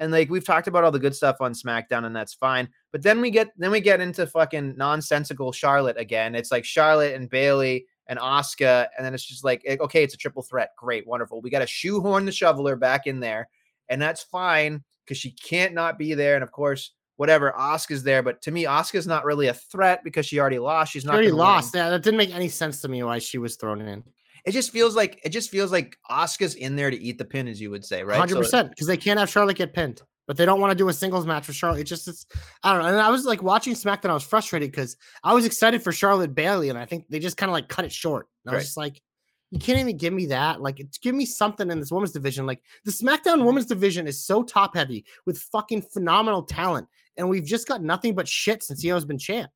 And 0.00 0.12
like 0.12 0.30
we've 0.30 0.44
talked 0.44 0.68
about 0.68 0.84
all 0.84 0.90
the 0.92 0.98
good 0.98 1.14
stuff 1.14 1.36
on 1.40 1.52
SmackDown, 1.52 2.04
and 2.04 2.14
that's 2.14 2.34
fine. 2.34 2.68
But 2.92 3.02
then 3.02 3.20
we 3.20 3.30
get 3.30 3.48
then 3.56 3.70
we 3.70 3.80
get 3.80 4.00
into 4.00 4.26
fucking 4.26 4.76
nonsensical 4.76 5.52
Charlotte 5.52 5.98
again. 5.98 6.34
It's 6.34 6.52
like 6.52 6.64
Charlotte 6.64 7.14
and 7.14 7.28
Bayley 7.28 7.86
and 8.06 8.18
Asuka, 8.18 8.88
and 8.96 9.04
then 9.04 9.12
it's 9.14 9.24
just 9.24 9.44
like 9.44 9.62
eh, 9.66 9.76
okay, 9.80 10.02
it's 10.04 10.14
a 10.14 10.18
triple 10.18 10.42
threat. 10.42 10.70
Great, 10.76 11.06
wonderful. 11.06 11.40
We 11.40 11.50
got 11.50 11.60
to 11.60 11.66
shoehorn 11.66 12.26
the 12.26 12.32
shoveler 12.32 12.76
back 12.76 13.06
in 13.06 13.18
there, 13.20 13.48
and 13.88 14.00
that's 14.00 14.22
fine 14.22 14.84
because 15.04 15.18
she 15.18 15.32
can't 15.32 15.74
not 15.74 15.98
be 15.98 16.14
there. 16.14 16.34
And 16.36 16.44
of 16.44 16.52
course, 16.52 16.92
whatever, 17.16 17.52
Asuka's 17.58 18.02
there. 18.04 18.22
But 18.22 18.40
to 18.42 18.50
me, 18.52 18.64
Asuka's 18.64 19.06
not 19.06 19.24
really 19.24 19.48
a 19.48 19.54
threat 19.54 20.04
because 20.04 20.26
she 20.26 20.38
already 20.38 20.58
lost. 20.60 20.92
She's 20.92 21.02
She 21.02 21.06
not 21.08 21.14
already 21.14 21.28
win. 21.32 21.38
lost. 21.38 21.74
Yeah, 21.74 21.90
that 21.90 22.02
didn't 22.02 22.18
make 22.18 22.34
any 22.34 22.48
sense 22.48 22.80
to 22.82 22.88
me 22.88 23.02
why 23.02 23.18
she 23.18 23.38
was 23.38 23.56
thrown 23.56 23.80
in. 23.80 24.04
It 24.48 24.52
just 24.52 24.70
feels 24.70 24.96
like 24.96 25.20
it 25.24 25.28
just 25.28 25.50
feels 25.50 25.70
like 25.70 25.98
Asuka's 26.10 26.54
in 26.54 26.74
there 26.74 26.90
to 26.90 26.96
eat 26.98 27.18
the 27.18 27.24
pin, 27.24 27.48
as 27.48 27.60
you 27.60 27.70
would 27.70 27.84
say, 27.84 28.02
right? 28.02 28.18
Hundred 28.18 28.36
percent, 28.36 28.70
because 28.70 28.86
they 28.86 28.96
can't 28.96 29.18
have 29.18 29.28
Charlotte 29.28 29.58
get 29.58 29.74
pinned, 29.74 30.00
but 30.26 30.38
they 30.38 30.46
don't 30.46 30.58
want 30.58 30.70
to 30.70 30.74
do 30.74 30.88
a 30.88 30.92
singles 30.92 31.26
match 31.26 31.46
with 31.46 31.56
Charlotte. 31.56 31.80
It 31.80 31.84
just 31.84 32.08
it's 32.08 32.24
I 32.62 32.72
don't 32.72 32.82
know. 32.82 32.88
And 32.88 32.98
I 32.98 33.10
was 33.10 33.26
like 33.26 33.42
watching 33.42 33.74
SmackDown, 33.74 34.08
I 34.08 34.14
was 34.14 34.24
frustrated 34.24 34.70
because 34.70 34.96
I 35.22 35.34
was 35.34 35.44
excited 35.44 35.82
for 35.82 35.92
Charlotte 35.92 36.34
Bayley, 36.34 36.70
and 36.70 36.78
I 36.78 36.86
think 36.86 37.04
they 37.10 37.18
just 37.18 37.36
kind 37.36 37.50
of 37.50 37.52
like 37.52 37.68
cut 37.68 37.84
it 37.84 37.92
short. 37.92 38.26
And 38.44 38.52
I 38.52 38.54
was 38.54 38.60
Right. 38.60 38.64
just 38.64 38.76
like, 38.78 39.02
you 39.50 39.58
can't 39.58 39.78
even 39.78 39.98
give 39.98 40.14
me 40.14 40.26
that. 40.26 40.62
Like, 40.62 40.80
it's, 40.80 40.96
give 40.96 41.14
me 41.14 41.26
something 41.26 41.70
in 41.70 41.78
this 41.78 41.92
women's 41.92 42.12
division. 42.12 42.46
Like 42.46 42.62
the 42.84 42.90
SmackDown 42.90 43.36
mm-hmm. 43.36 43.44
women's 43.44 43.66
division 43.66 44.06
is 44.06 44.24
so 44.24 44.42
top 44.42 44.74
heavy 44.74 45.04
with 45.26 45.38
fucking 45.52 45.82
phenomenal 45.82 46.42
talent, 46.42 46.88
and 47.18 47.28
we've 47.28 47.44
just 47.44 47.68
got 47.68 47.82
nothing 47.82 48.14
but 48.14 48.26
shit 48.26 48.62
since 48.62 48.82
Io's 48.82 49.04
been 49.04 49.18
champ. 49.18 49.50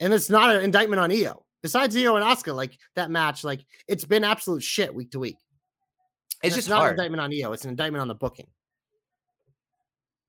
And 0.00 0.12
it's 0.12 0.28
not 0.28 0.54
an 0.54 0.62
indictment 0.62 0.98
on 0.98 1.12
Io. 1.12 1.43
Besides 1.64 1.96
Io 1.96 2.14
and 2.16 2.24
Asuka, 2.24 2.54
like 2.54 2.78
that 2.94 3.10
match, 3.10 3.42
like 3.42 3.64
it's 3.88 4.04
been 4.04 4.22
absolute 4.22 4.62
shit 4.62 4.94
week 4.94 5.10
to 5.12 5.18
week. 5.18 5.38
it's 6.42 6.54
just 6.54 6.68
not 6.68 6.80
hard. 6.80 6.90
an 6.90 7.00
indictment 7.00 7.22
on 7.22 7.32
Io. 7.32 7.54
It's 7.54 7.64
an 7.64 7.70
indictment 7.70 8.02
on 8.02 8.08
the 8.08 8.14
booking. 8.14 8.46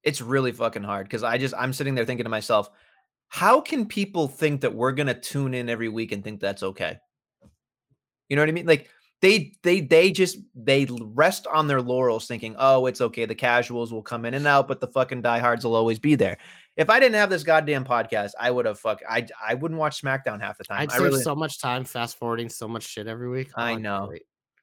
it's 0.01 0.21
really 0.21 0.53
fucking 0.53 0.83
hard 0.83 1.07
because 1.07 1.23
I 1.23 1.37
just 1.37 1.53
I'm 1.57 1.73
sitting 1.73 1.93
there 1.93 2.05
thinking 2.05 2.23
to 2.23 2.29
myself, 2.29 2.69
how 3.27 3.59
can 3.59 3.85
people 3.85 4.29
think 4.29 4.61
that 4.61 4.73
we're 4.73 4.93
gonna 4.93 5.13
tune 5.13 5.53
in 5.53 5.67
every 5.67 5.89
week 5.89 6.13
and 6.13 6.23
think 6.23 6.39
that's 6.39 6.63
okay? 6.63 6.97
You 8.29 8.37
know 8.37 8.41
what 8.41 8.49
I 8.49 8.53
mean? 8.53 8.65
Like 8.65 8.89
they 9.21 9.51
they 9.61 9.81
they 9.81 10.11
just 10.11 10.37
they 10.55 10.87
rest 11.01 11.47
on 11.47 11.67
their 11.67 11.81
laurels 11.81 12.27
thinking 12.27 12.55
oh 12.59 12.85
it's 12.85 13.01
okay 13.01 13.25
the 13.25 13.35
casuals 13.35 13.91
will 13.91 14.03
come 14.03 14.23
in 14.23 14.35
and 14.35 14.45
out 14.45 14.67
but 14.67 14.79
the 14.79 14.87
fucking 14.87 15.21
diehards 15.21 15.65
will 15.65 15.75
always 15.75 15.99
be 15.99 16.15
there 16.15 16.37
if 16.77 16.89
i 16.89 16.99
didn't 16.99 17.15
have 17.15 17.29
this 17.29 17.43
goddamn 17.43 17.85
podcast 17.85 18.31
i 18.39 18.49
would 18.51 18.65
have 18.65 18.79
fuck 18.79 18.99
i 19.09 19.25
i 19.45 19.53
wouldn't 19.53 19.79
watch 19.79 20.01
smackdown 20.01 20.41
half 20.41 20.57
the 20.57 20.63
time 20.63 20.81
I'd 20.81 20.91
i 20.91 20.95
save 20.97 21.03
really 21.03 21.21
so 21.21 21.35
much 21.35 21.59
time 21.59 21.83
fast 21.85 22.17
forwarding 22.17 22.49
so 22.49 22.67
much 22.67 22.83
shit 22.83 23.07
every 23.07 23.29
week. 23.29 23.49
I 23.55 23.69
Oh, 23.69 23.73
it'd 23.73 23.83
know. 23.83 24.13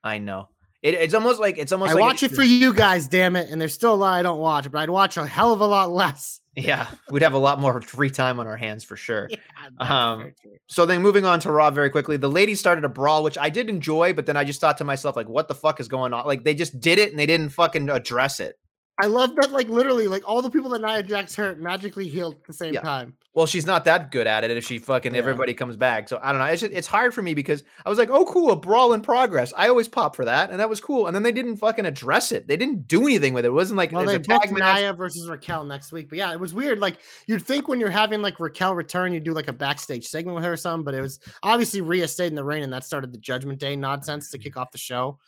i 0.04 0.18
know 0.18 0.48
it, 0.82 0.94
it's 0.94 1.14
almost 1.14 1.38
like 1.40 1.58
it's 1.58 1.70
almost 1.70 1.90
I 1.90 1.94
like 1.94 2.00
watch 2.00 2.22
it 2.24 2.32
for 2.32 2.42
you 2.42 2.74
guys, 2.74 3.06
damn 3.06 3.36
it. 3.36 3.48
And 3.50 3.60
there's 3.60 3.72
still 3.72 3.94
a 3.94 3.94
lot 3.94 4.14
I 4.14 4.22
don't 4.22 4.40
watch, 4.40 4.68
but 4.68 4.78
I'd 4.80 4.90
watch 4.90 5.16
a 5.16 5.24
hell 5.24 5.52
of 5.52 5.60
a 5.60 5.66
lot 5.66 5.92
less. 5.92 6.40
yeah 6.56 6.86
we'd 7.08 7.22
have 7.22 7.32
a 7.32 7.38
lot 7.38 7.58
more 7.58 7.80
free 7.80 8.10
time 8.10 8.38
on 8.38 8.46
our 8.46 8.58
hands 8.58 8.84
for 8.84 8.94
sure 8.94 9.26
Yeah, 9.30 9.38
Um, 9.78 10.34
so 10.66 10.84
then 10.84 11.00
moving 11.00 11.24
on 11.24 11.40
to 11.40 11.50
Raw 11.52 11.70
very 11.70 11.88
quickly, 11.88 12.18
the 12.18 12.28
ladies 12.28 12.60
started 12.60 12.84
a 12.84 12.90
brawl, 12.90 13.22
which 13.22 13.38
I 13.38 13.48
did 13.48 13.70
enjoy, 13.70 14.12
but 14.12 14.26
then 14.26 14.36
I 14.36 14.44
just 14.44 14.60
thought 14.60 14.76
to 14.78 14.84
myself, 14.84 15.16
like, 15.16 15.28
what 15.28 15.48
the 15.48 15.54
fuck 15.54 15.80
is 15.80 15.88
going 15.88 16.12
on? 16.12 16.26
Like, 16.26 16.44
they 16.44 16.54
just 16.54 16.78
did 16.78 16.98
it 16.98 17.10
and 17.10 17.18
they 17.18 17.24
didn't 17.26 17.50
fucking 17.50 17.88
address 17.88 18.38
it. 18.40 18.58
I 19.02 19.06
love 19.06 19.34
that, 19.34 19.50
like 19.50 19.68
literally, 19.68 20.06
like 20.06 20.22
all 20.28 20.42
the 20.42 20.48
people 20.50 20.70
that 20.70 20.80
Nia 20.80 21.02
Jax 21.02 21.34
hurt 21.34 21.58
magically 21.58 22.06
healed 22.06 22.36
at 22.36 22.44
the 22.44 22.52
same 22.52 22.74
Yeah. 22.74 22.82
time. 22.82 23.16
Well, 23.34 23.46
she's 23.46 23.64
not 23.64 23.86
that 23.86 24.10
good 24.10 24.26
at 24.26 24.44
it 24.44 24.50
if 24.50 24.66
she 24.66 24.78
fucking 24.78 25.14
Yeah. 25.14 25.18
everybody 25.20 25.54
comes 25.54 25.74
back. 25.74 26.06
So 26.06 26.20
I 26.22 26.32
don't 26.32 26.40
know. 26.40 26.44
It's 26.44 26.60
just, 26.60 26.72
it's 26.74 26.86
hard 26.86 27.14
for 27.14 27.22
me 27.22 27.32
because 27.32 27.64
I 27.86 27.88
was 27.88 27.98
like, 27.98 28.10
oh, 28.10 28.26
cool, 28.26 28.50
a 28.50 28.56
brawl 28.56 28.92
in 28.92 29.00
progress. 29.00 29.54
I 29.56 29.68
always 29.68 29.88
pop 29.88 30.14
for 30.14 30.26
that, 30.26 30.50
and 30.50 30.60
that 30.60 30.68
was 30.68 30.82
cool. 30.82 31.06
And 31.06 31.16
then 31.16 31.22
they 31.22 31.32
didn't 31.32 31.56
fucking 31.56 31.86
address 31.86 32.30
it. 32.30 32.46
They 32.46 32.58
didn't 32.58 32.86
do 32.88 33.04
anything 33.06 33.32
with 33.32 33.46
it. 33.46 33.48
It 33.48 33.52
wasn't 33.52 33.78
like 33.78 33.90
Well, 33.90 34.04
they 34.04 34.16
a 34.16 34.20
booked. 34.20 34.52
Nia 34.52 34.92
versus 34.92 35.28
Raquel 35.30 35.64
next 35.64 35.92
week, 35.92 36.10
but 36.10 36.18
yeah, 36.18 36.30
it 36.32 36.38
was 36.38 36.52
weird. 36.52 36.78
Like 36.78 36.98
you'd 37.26 37.40
think 37.40 37.68
when 37.68 37.80
you're 37.80 37.88
having 37.90 38.20
like 38.20 38.38
Raquel 38.38 38.74
return, 38.74 39.14
you 39.14 39.20
do 39.20 39.32
like 39.32 39.48
a 39.48 39.52
backstage 39.54 40.06
segment 40.06 40.34
with 40.34 40.44
her 40.44 40.52
or 40.52 40.56
something, 40.58 40.84
but 40.84 40.94
it 40.94 41.00
was 41.00 41.18
obviously 41.42 41.80
Rhea 41.80 42.08
stayed 42.08 42.26
in 42.26 42.34
the 42.34 42.44
ring, 42.44 42.62
and 42.64 42.72
that 42.74 42.84
started 42.84 43.12
the 43.12 43.18
Judgment 43.18 43.58
Day 43.58 43.76
nonsense 43.76 44.30
to 44.30 44.38
kick 44.38 44.58
off 44.58 44.70
the 44.72 44.78
show. 44.78 45.18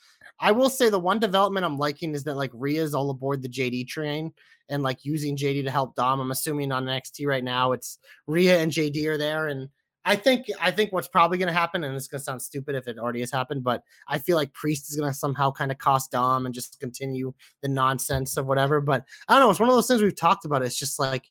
I 0.41 0.53
will 0.53 0.69
say 0.69 0.91
the 0.91 0.99
one 0.99 1.21
development 1.21 1.65
I'm 1.65 1.79
liking 1.79 2.15
is 2.15 2.25
that 2.25 2.35
like 2.37 2.51
Rhea's 2.53 2.95
all 2.95 3.09
aboard 3.09 3.41
the 3.41 3.49
JD 3.49 3.89
train 3.89 4.33
and 4.69 4.83
like 4.83 5.05
using 5.05 5.37
JD 5.37 5.65
to 5.65 5.71
help 5.71 5.95
Dom. 5.95 6.21
I'm 6.21 6.31
assuming 6.31 6.73
on 6.73 6.85
NXT 6.85 7.27
right 7.27 7.45
now 7.45 7.73
it's 7.73 7.99
Rhea 8.27 8.59
and 8.61 8.73
JD 8.73 9.07
are 9.07 9.19
there, 9.19 9.49
and 9.49 9.69
I 10.07 10.17
think 10.17 10.47
I 10.61 10.71
think 10.71 10.93
what's 10.93 11.09
probably 11.09 11.39
going 11.39 11.49
to 11.49 11.59
happen, 11.59 11.83
and 11.83 11.97
it's 11.97 12.09
going 12.09 12.19
to 12.19 12.25
sound 12.25 12.43
stupid 12.43 12.75
if 12.75 12.87
it 12.89 12.99
already 12.99 13.21
has 13.21 13.31
happened, 13.31 13.65
but 13.65 13.83
I 14.07 14.19
feel 14.19 14.37
like 14.37 14.53
Priest 14.53 14.91
is 14.91 14.97
going 14.97 15.11
to 15.11 15.17
somehow 15.17 15.51
kind 15.51 15.71
of 15.71 15.79
cost 15.79 16.11
Dom 16.11 16.45
and 16.45 16.55
just 16.55 16.79
continue 16.79 17.33
the 17.63 17.69
nonsense 17.69 18.37
of 18.37 18.47
whatever. 18.47 18.81
But 18.81 19.05
I 19.29 19.35
don't 19.35 19.43
know. 19.43 19.51
It's 19.51 19.61
one 19.61 19.71
of 19.71 19.75
those 19.75 19.89
things 19.89 20.03
we've 20.03 20.15
talked 20.15 20.45
about. 20.45 20.63
It's 20.63 20.79
just 20.79 20.99
like 20.99 21.31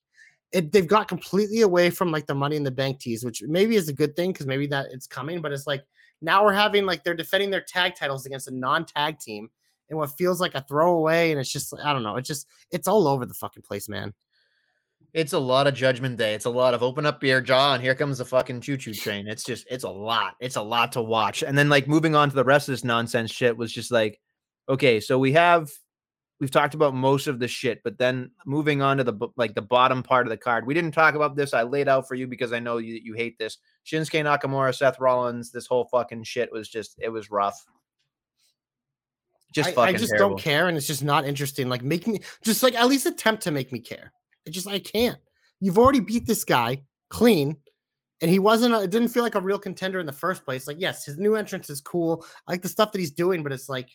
it, 0.51 0.71
they've 0.71 0.88
got 0.88 1.07
completely 1.07 1.61
away 1.61 1.91
from 1.91 2.11
like 2.11 2.25
the 2.25 2.36
money 2.36 2.55
in 2.55 2.63
the 2.63 2.71
bank 2.71 2.99
tease, 2.99 3.23
which 3.23 3.43
maybe 3.43 3.75
is 3.75 3.89
a 3.89 3.93
good 3.93 4.15
thing 4.15 4.31
because 4.31 4.47
maybe 4.47 4.65
that 4.67 4.88
it's 4.91 5.07
coming. 5.07 5.39
But 5.39 5.51
it's 5.51 5.67
like 5.67 5.84
now 6.21 6.43
we're 6.43 6.53
having 6.53 6.88
like 6.88 7.03
they're 7.03 7.13
defending 7.13 7.51
their 7.51 7.61
tag 7.61 7.93
titles 7.95 8.25
against 8.25 8.47
a 8.47 8.55
non-tag 8.55 9.19
team 9.19 9.49
what 9.96 10.18
feels 10.18 10.41
like 10.41 10.56
a 10.56 10.66
throwaway, 10.68 11.32
and 11.32 11.39
it's 11.39 11.52
just 11.52 11.74
I 11.84 11.94
don't 11.94 12.04
know. 12.04 12.18
It's 12.18 12.28
just 12.28 12.48
it's 12.72 12.88
all 12.88 13.08
over 13.08 13.26
the 13.26 13.34
fucking 13.34 13.64
place, 13.64 13.88
man. 13.89 14.14
It's 15.14 15.34
a 15.34 15.39
lot 15.39 15.68
of 15.68 15.76
Judgment 15.76 16.18
Day. 16.18 16.34
It's 16.34 16.46
a 16.46 16.50
lot 16.50 16.74
of 16.74 16.82
open 16.82 17.06
up 17.06 17.24
your 17.24 17.39
jaw 17.39 17.76
and 17.76 17.84
here 17.84 17.94
comes 17.94 18.18
the 18.18 18.26
fucking 18.26 18.62
choo 18.62 18.78
choo 18.78 18.96
train. 18.96 19.28
It's 19.28 19.44
just, 19.44 19.68
it's 19.70 19.84
a 19.84 19.89
lot. 19.89 20.34
It's 20.39 20.56
a 20.56 20.62
lot 20.64 20.94
to 20.94 21.04
watch. 21.04 21.44
And 21.44 21.56
then, 21.56 21.70
like, 21.70 21.88
moving 21.88 22.16
on 22.16 22.32
to 22.32 22.36
the 22.36 22.44
rest 22.44 22.68
of 22.68 22.74
this 22.74 22.84
nonsense 22.84 23.30
shit 23.30 23.56
was 23.56 23.72
just 23.72 23.91
like, 23.91 24.20
okay, 24.68 25.00
so 25.00 25.20
we 25.20 25.34
have, 25.34 25.70
we've 26.39 26.50
talked 26.50 26.74
about 26.74 26.96
most 26.96 27.28
of 27.28 27.38
the 27.38 27.48
shit, 27.48 27.84
but 27.84 28.00
then 28.00 28.32
moving 28.48 28.82
on 28.82 28.98
to 28.98 29.04
the, 29.04 29.14
like, 29.38 29.54
the 29.54 29.62
bottom 29.62 30.02
part 30.02 30.26
of 30.26 30.32
the 30.32 30.38
card, 30.38 30.66
we 30.66 30.74
didn't 30.74 30.94
talk 30.94 31.14
about 31.14 31.36
this. 31.36 31.54
I 31.54 31.62
laid 31.62 31.88
out 31.88 32.08
for 32.08 32.16
you 32.16 32.26
because 32.26 32.52
I 32.52 32.58
know 32.58 32.78
you, 32.78 33.00
you 33.04 33.14
hate 33.14 33.38
this. 33.38 33.60
Shinsuke 33.86 34.24
Nakamura, 34.24 34.76
Seth 34.76 35.00
Rollins, 35.00 35.52
this 35.52 35.68
whole 35.68 35.86
fucking 35.91 36.24
shit 36.24 36.52
was 36.52 36.68
just, 36.68 36.96
it 36.98 37.10
was 37.10 37.30
rough. 37.30 37.64
Just 39.54 39.70
I, 39.70 39.72
fucking 39.74 39.95
I 39.95 39.97
just 39.97 40.12
terrible. 40.12 40.30
don't 40.30 40.39
care, 40.39 40.68
and 40.68 40.76
it's 40.76 40.88
just 40.88 41.04
not 41.04 41.26
interesting. 41.26 41.70
Like 41.70 41.84
make 41.84 42.08
me 42.08 42.20
just 42.43 42.64
like 42.64 42.74
at 42.74 42.88
least 42.88 43.06
attempt 43.06 43.43
to 43.43 43.51
make 43.51 43.72
me 43.72 43.80
care. 43.80 44.12
It 44.45 44.51
just 44.51 44.68
I 44.68 44.80
can't. 44.80 45.20
You've 45.60 45.78
already 45.78 45.99
beat 45.99 46.26
this 46.26 46.43
guy 46.43 46.82
clean, 47.10 47.56
and 48.22 48.32
he 48.32 48.39
wasn't. 48.39 48.74
A, 48.74 48.82
it 48.82 48.89
didn't 48.89 49.10
feel 49.10 49.24
like 49.24 49.36
a 49.36 49.41
real 49.41 49.60
contender 49.60 49.99
in 49.99 50.08
the 50.08 50.12
first 50.12 50.43
place. 50.43 50.68
Like 50.68 50.78
yes, 50.80 51.06
his 51.06 51.20
new 51.20 51.36
entrance 51.36 51.70
is 51.70 51.82
cool. 51.82 52.26
I 52.47 52.54
like 52.54 52.64
the 52.64 52.70
stuff 52.70 52.91
that 52.91 52.99
he's 52.99 53.12
doing, 53.12 53.43
but 53.43 53.51
it's 53.51 53.70
like 53.70 53.89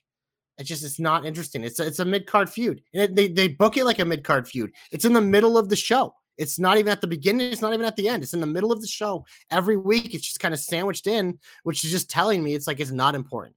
it's 0.59 0.69
just 0.69 0.85
it's 0.85 1.01
not 1.01 1.27
interesting. 1.27 1.65
It's 1.65 1.81
a, 1.81 1.87
it's 1.87 1.99
a 1.99 2.05
mid 2.05 2.27
card 2.27 2.49
feud, 2.49 2.81
and 2.95 3.03
it, 3.03 3.17
they 3.17 3.27
they 3.27 3.49
book 3.49 3.77
it 3.77 3.85
like 3.85 3.99
a 3.99 4.05
mid 4.05 4.23
card 4.23 4.47
feud. 4.47 4.71
It's 4.93 5.05
in 5.05 5.13
the 5.13 5.21
middle 5.21 5.59
of 5.59 5.69
the 5.69 5.77
show. 5.77 6.15
It's 6.37 6.61
not 6.61 6.79
even 6.79 6.93
at 6.93 7.01
the 7.01 7.09
beginning. 7.09 7.51
It's 7.51 7.63
not 7.63 7.75
even 7.75 7.85
at 7.85 7.97
the 7.97 8.09
end. 8.09 8.23
It's 8.23 8.33
in 8.33 8.41
the 8.41 8.47
middle 8.47 8.71
of 8.71 8.81
the 8.81 8.87
show 8.87 9.25
every 9.51 9.77
week. 9.77 10.15
It's 10.15 10.25
just 10.25 10.39
kind 10.39 10.55
of 10.55 10.61
sandwiched 10.61 11.09
in, 11.09 11.37
which 11.65 11.85
is 11.85 11.91
just 11.91 12.09
telling 12.09 12.45
me 12.45 12.55
it's 12.55 12.69
like 12.69 12.79
it's 12.79 12.93
not 12.93 13.17
important 13.17 13.57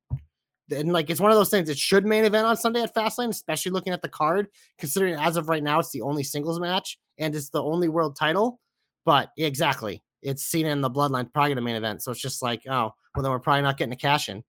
and 0.71 0.93
like 0.93 1.09
it's 1.09 1.19
one 1.19 1.31
of 1.31 1.37
those 1.37 1.49
things. 1.49 1.69
It 1.69 1.77
should 1.77 2.05
main 2.05 2.25
event 2.25 2.45
on 2.45 2.57
Sunday 2.57 2.81
at 2.81 2.93
Fastlane, 2.93 3.29
especially 3.29 3.71
looking 3.71 3.93
at 3.93 4.01
the 4.01 4.09
card, 4.09 4.47
considering 4.77 5.15
as 5.15 5.37
of 5.37 5.49
right 5.49 5.63
now 5.63 5.79
it's 5.79 5.91
the 5.91 6.01
only 6.01 6.23
singles 6.23 6.59
match 6.59 6.97
and 7.17 7.35
it's 7.35 7.49
the 7.49 7.61
only 7.61 7.89
world 7.89 8.15
title. 8.15 8.59
But 9.05 9.29
exactly, 9.37 10.03
it's 10.21 10.43
Cena 10.43 10.69
and 10.69 10.83
the 10.83 10.89
Bloodline 10.89 11.31
probably 11.33 11.53
the 11.53 11.61
main 11.61 11.75
event. 11.75 12.03
So 12.03 12.11
it's 12.11 12.21
just 12.21 12.41
like, 12.41 12.61
oh, 12.67 12.93
well 13.15 13.23
then 13.23 13.31
we're 13.31 13.39
probably 13.39 13.63
not 13.63 13.77
getting 13.77 13.93
a 13.93 13.97
cash 13.97 14.29
in. 14.29 14.43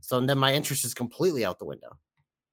So 0.00 0.20
then 0.20 0.38
my 0.38 0.52
interest 0.52 0.84
is 0.84 0.94
completely 0.94 1.44
out 1.44 1.58
the 1.58 1.64
window. 1.64 1.96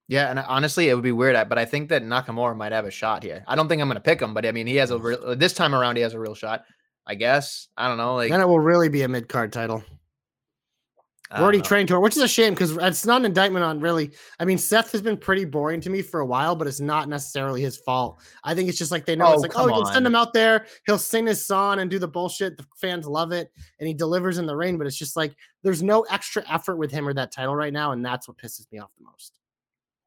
Yeah, 0.07 0.30
and 0.30 0.39
honestly, 0.39 0.89
it 0.89 0.95
would 0.95 1.03
be 1.03 1.11
weird, 1.11 1.49
but 1.49 1.59
I 1.59 1.65
think 1.65 1.89
that 1.89 2.03
Nakamura 2.03 2.55
might 2.57 2.72
have 2.72 2.86
a 2.86 2.91
shot 2.91 3.22
here. 3.22 3.43
I 3.47 3.55
don't 3.55 3.67
think 3.67 3.80
I'm 3.80 3.88
going 3.88 3.95
to 3.95 4.01
pick 4.01 4.20
him, 4.20 4.34
but 4.34 4.43
I 4.43 4.51
mean, 4.51 4.65
he 4.65 4.76
has 4.78 4.89
a 4.89 4.97
real, 4.97 5.36
this 5.36 5.53
time 5.53 5.76
around, 5.76 5.97
he 5.97 6.01
has 6.01 6.15
a 6.15 6.20
real 6.20 6.34
shot. 6.34 6.63
I 7.09 7.15
guess. 7.15 7.70
I 7.76 7.88
don't 7.88 7.97
know. 7.97 8.15
Like, 8.15 8.30
then 8.30 8.39
it 8.39 8.47
will 8.47 8.59
really 8.59 8.88
be 8.88 9.01
a 9.01 9.07
mid 9.07 9.28
card 9.28 9.51
title. 9.51 9.84
We're 11.32 11.43
already 11.43 11.59
know. 11.59 11.63
trained 11.63 11.88
to 11.89 11.95
it, 11.95 11.99
which 11.99 12.17
is 12.17 12.23
a 12.23 12.27
shame 12.27 12.53
because 12.55 12.75
it's 12.77 13.05
not 13.05 13.21
an 13.21 13.25
indictment 13.25 13.63
on 13.63 13.80
really. 13.80 14.11
I 14.39 14.45
mean, 14.45 14.57
Seth 14.57 14.91
has 14.93 15.01
been 15.01 15.17
pretty 15.17 15.45
boring 15.45 15.80
to 15.82 15.89
me 15.89 16.01
for 16.01 16.21
a 16.21 16.25
while, 16.25 16.55
but 16.55 16.67
it's 16.67 16.80
not 16.80 17.07
necessarily 17.07 17.61
his 17.61 17.77
fault. 17.77 18.19
I 18.43 18.55
think 18.55 18.67
it's 18.67 18.80
just 18.80 18.91
like 18.91 19.05
they 19.05 19.15
know 19.15 19.27
Oh, 19.27 19.34
it's 19.34 19.43
like, 19.43 19.51
oh, 19.55 19.67
we 19.67 19.73
can 19.73 19.86
send 19.86 20.07
him 20.07 20.15
out 20.15 20.34
there, 20.34 20.65
he'll 20.88 20.97
sing 20.97 21.27
his 21.27 21.45
song 21.45 21.80
and 21.80 21.91
do 21.91 21.99
the 21.99 22.07
bullshit. 22.07 22.57
The 22.57 22.65
fans 22.77 23.05
love 23.05 23.32
it, 23.32 23.51
and 23.80 23.88
he 23.88 23.93
delivers 23.93 24.39
in 24.39 24.47
the 24.47 24.55
ring. 24.55 24.80
But 24.80 24.88
it's 24.88 24.97
just 24.97 25.15
like 25.15 25.36
there's 25.61 25.84
no 25.84 26.01
extra 26.09 26.43
effort 26.51 26.77
with 26.77 26.91
him 26.91 27.07
or 27.07 27.13
that 27.13 27.32
title 27.32 27.55
right 27.55 27.73
now, 27.73 27.91
and 27.91 28.03
that's 28.03 28.27
what 28.27 28.38
pisses 28.38 28.65
me 28.71 28.80
off 28.80 28.89
the 28.97 29.05
most. 29.05 29.38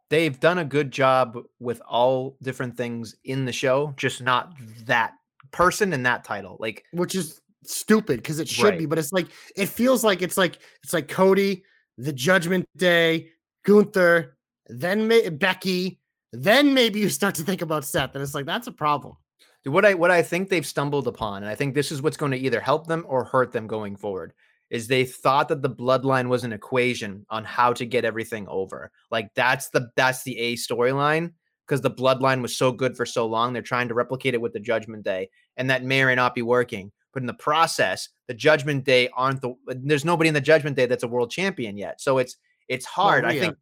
They've 0.08 0.38
done 0.38 0.58
a 0.58 0.64
good 0.64 0.90
job 0.90 1.38
with 1.60 1.80
all 1.88 2.36
different 2.42 2.76
things 2.76 3.14
in 3.24 3.44
the 3.44 3.52
show, 3.52 3.94
just 3.96 4.22
not 4.22 4.54
that 4.86 5.14
person 5.52 5.92
and 5.92 6.04
that 6.04 6.24
title. 6.24 6.56
Like, 6.58 6.84
Which 6.92 7.14
is 7.14 7.40
stupid 7.64 8.16
because 8.16 8.38
it 8.38 8.48
should 8.48 8.78
be, 8.78 8.86
but 8.86 8.98
it's 8.98 9.12
like 9.12 9.28
it 9.56 9.66
feels 9.66 10.04
like 10.04 10.22
it's 10.22 10.36
like 10.36 10.58
it's 10.82 10.92
like 10.92 11.08
Cody, 11.08 11.64
the 11.98 12.12
Judgment 12.12 12.68
Day, 12.76 13.30
Gunther, 13.64 14.36
then 14.66 15.08
Ma- 15.08 15.30
Becky, 15.30 16.00
then 16.32 16.74
maybe 16.74 17.00
you 17.00 17.08
start 17.08 17.34
to 17.36 17.42
think 17.42 17.62
about 17.62 17.84
Seth, 17.84 18.14
and 18.14 18.22
it's 18.22 18.34
like 18.34 18.46
that's 18.46 18.66
a 18.66 18.72
problem. 18.72 19.16
what 19.64 19.84
I 19.84 19.94
what 19.94 20.10
I 20.10 20.22
think 20.22 20.48
they've 20.48 20.66
stumbled 20.66 21.06
upon, 21.06 21.42
and 21.42 21.50
I 21.50 21.54
think 21.54 21.74
this 21.74 21.92
is 21.92 22.02
what's 22.02 22.16
going 22.16 22.32
to 22.32 22.38
either 22.38 22.60
help 22.60 22.86
them 22.86 23.04
or 23.06 23.24
hurt 23.24 23.52
them 23.52 23.66
going 23.66 23.96
forward, 23.96 24.32
is 24.70 24.88
they 24.88 25.04
thought 25.04 25.48
that 25.48 25.62
the 25.62 25.70
bloodline 25.70 26.28
was 26.28 26.44
an 26.44 26.52
equation 26.52 27.26
on 27.28 27.44
how 27.44 27.72
to 27.74 27.84
get 27.84 28.04
everything 28.04 28.46
over. 28.48 28.90
Like 29.10 29.28
that's 29.34 29.68
the 29.70 29.90
that's 29.96 30.22
the 30.22 30.38
A 30.38 30.56
storyline 30.56 31.32
because 31.66 31.82
the 31.82 31.90
bloodline 31.90 32.42
was 32.42 32.56
so 32.56 32.72
good 32.72 32.96
for 32.96 33.06
so 33.06 33.26
long. 33.26 33.52
They're 33.52 33.62
trying 33.62 33.88
to 33.88 33.94
replicate 33.94 34.34
it 34.34 34.40
with 34.40 34.52
the 34.52 34.60
Judgment 34.60 35.04
Day, 35.04 35.28
and 35.56 35.70
that 35.70 35.84
may 35.84 36.02
or 36.02 36.06
may 36.06 36.14
not 36.14 36.34
be 36.34 36.42
working. 36.42 36.92
But 37.12 37.22
in 37.22 37.26
the 37.26 37.34
process, 37.34 38.08
the 38.26 38.34
Judgment 38.34 38.84
Day 38.84 39.08
aren't 39.14 39.40
the. 39.42 39.54
There's 39.66 40.04
nobody 40.04 40.28
in 40.28 40.34
the 40.34 40.40
Judgment 40.40 40.76
Day 40.76 40.86
that's 40.86 41.02
a 41.02 41.08
world 41.08 41.30
champion 41.30 41.76
yet, 41.76 42.00
so 42.00 42.18
it's 42.18 42.36
it's 42.68 42.86
hard. 42.86 43.24
I 43.24 43.38
think. 43.38 43.56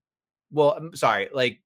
Well, 0.53 0.72
I'm 0.72 0.94
sorry, 0.96 1.28
like 1.32 1.61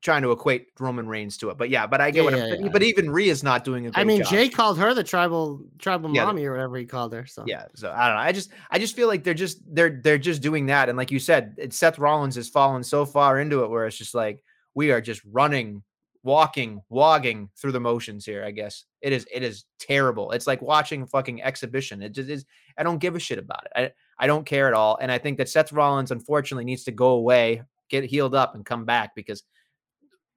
trying 0.00 0.22
to 0.22 0.32
equate 0.32 0.68
Roman 0.80 1.06
Reigns 1.06 1.36
to 1.38 1.50
it, 1.50 1.58
but 1.58 1.68
yeah, 1.70 1.86
but 1.86 2.00
I 2.00 2.10
get 2.10 2.20
Yeah, 2.20 2.24
what 2.24 2.36
yeah, 2.36 2.54
I'm. 2.54 2.64
yeah. 2.64 2.68
But 2.72 2.82
even 2.82 3.10
Rhea's 3.10 3.42
not 3.42 3.64
doing 3.64 3.86
a 3.86 3.90
I 3.94 4.04
mean, 4.04 4.22
job. 4.22 4.30
Jay 4.30 4.48
called 4.48 4.78
her 4.78 4.94
the 4.94 5.04
tribal 5.04 5.64
tribal 5.78 6.08
mommy 6.08 6.44
or 6.44 6.52
whatever 6.52 6.76
he 6.76 6.86
called 6.86 7.12
her. 7.12 7.26
So 7.26 7.44
Yeah, 7.46 7.66
so 7.74 7.90
I 7.90 8.06
don't 8.08 8.16
know. 8.16 8.22
I 8.22 8.32
just 8.32 8.50
I 8.70 8.78
just 8.78 8.96
feel 8.96 9.08
like 9.08 9.22
they're 9.24 9.34
just 9.34 9.62
they're 9.74 10.00
they're 10.02 10.18
just 10.18 10.42
doing 10.42 10.66
that, 10.66 10.88
and 10.88 10.96
like 10.96 11.10
you 11.10 11.18
said, 11.18 11.54
it's 11.58 11.76
Seth 11.76 11.98
Rollins 11.98 12.36
has 12.36 12.48
fallen 12.48 12.82
so 12.82 13.04
far 13.04 13.40
into 13.40 13.64
it 13.64 13.70
where 13.70 13.86
it's 13.86 13.96
just 13.96 14.14
like 14.14 14.42
we 14.74 14.90
are 14.90 15.00
just 15.00 15.22
running, 15.30 15.82
walking, 16.22 16.80
wogging 16.88 17.50
through 17.56 17.72
the 17.72 17.80
motions 17.80 18.24
here. 18.24 18.44
I 18.44 18.50
guess 18.50 18.84
it 19.00 19.12
is 19.12 19.26
it 19.32 19.42
is 19.42 19.64
terrible. 19.78 20.30
It's 20.32 20.46
like 20.46 20.62
watching 20.62 21.02
a 21.02 21.06
fucking 21.06 21.42
exhibition. 21.42 22.02
It 22.02 22.12
just 22.12 22.30
is. 22.30 22.44
I 22.78 22.82
don't 22.82 22.98
give 22.98 23.16
a 23.16 23.20
shit 23.20 23.38
about 23.38 23.66
it. 23.66 23.72
I 24.18 24.24
I 24.24 24.26
don't 24.26 24.46
care 24.46 24.68
at 24.68 24.74
all, 24.74 24.98
and 25.00 25.10
I 25.10 25.18
think 25.18 25.38
that 25.38 25.48
Seth 25.48 25.72
Rollins 25.72 26.10
unfortunately 26.10 26.64
needs 26.64 26.84
to 26.84 26.92
go 26.92 27.10
away, 27.10 27.62
get 27.88 28.04
healed 28.04 28.34
up, 28.34 28.54
and 28.54 28.64
come 28.64 28.84
back 28.84 29.14
because 29.14 29.42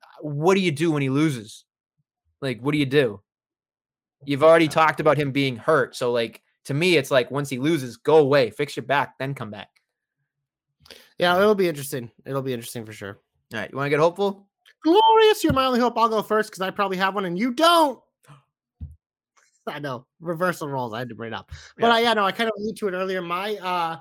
uh, 0.03 0.27
what 0.27 0.55
do 0.55 0.61
you 0.61 0.71
do 0.71 0.91
when 0.91 1.01
he 1.01 1.09
loses? 1.09 1.65
Like, 2.41 2.59
what 2.61 2.71
do 2.71 2.77
you 2.77 2.85
do? 2.85 3.21
You've 4.25 4.43
already 4.43 4.67
talked 4.67 4.99
about 4.99 5.17
him 5.17 5.31
being 5.31 5.55
hurt. 5.55 5.95
So, 5.95 6.11
like, 6.11 6.41
to 6.65 6.73
me, 6.73 6.97
it's 6.97 7.11
like 7.11 7.31
once 7.31 7.49
he 7.49 7.59
loses, 7.59 7.97
go 7.97 8.17
away, 8.17 8.49
fix 8.49 8.75
your 8.75 8.85
back, 8.85 9.17
then 9.19 9.35
come 9.35 9.51
back. 9.51 9.69
yeah, 11.17 11.37
it'll 11.37 11.55
be 11.55 11.67
interesting. 11.67 12.11
It'll 12.25 12.41
be 12.41 12.53
interesting 12.53 12.85
for 12.85 12.93
sure. 12.93 13.19
All 13.53 13.59
right. 13.59 13.69
You 13.69 13.77
want 13.77 13.85
to 13.85 13.91
get 13.91 13.99
hopeful? 13.99 14.47
Glorious, 14.85 15.43
you're 15.43 15.51
my 15.51 15.65
only 15.65 15.79
hope. 15.79 15.97
I'll 15.97 16.07
go 16.07 16.21
first 16.21 16.51
because 16.51 16.61
I 16.61 16.69
probably 16.69 16.97
have 16.97 17.15
one 17.15 17.25
and 17.25 17.39
you 17.39 17.51
don't. 17.51 17.99
I 19.67 19.79
know 19.79 20.05
reversal 20.19 20.69
roles. 20.69 20.93
I 20.93 20.99
had 20.99 21.09
to 21.09 21.15
bring 21.15 21.33
it 21.33 21.35
up, 21.35 21.51
but 21.75 21.87
Yeah. 21.87 21.93
I 21.93 21.99
yeah 22.01 22.13
no 22.13 22.23
I 22.23 22.31
kind 22.31 22.47
of 22.47 22.53
alluded 22.55 22.77
to 22.77 22.87
it 22.89 22.93
earlier. 22.93 23.19
My 23.19 23.55
uh 23.55 23.97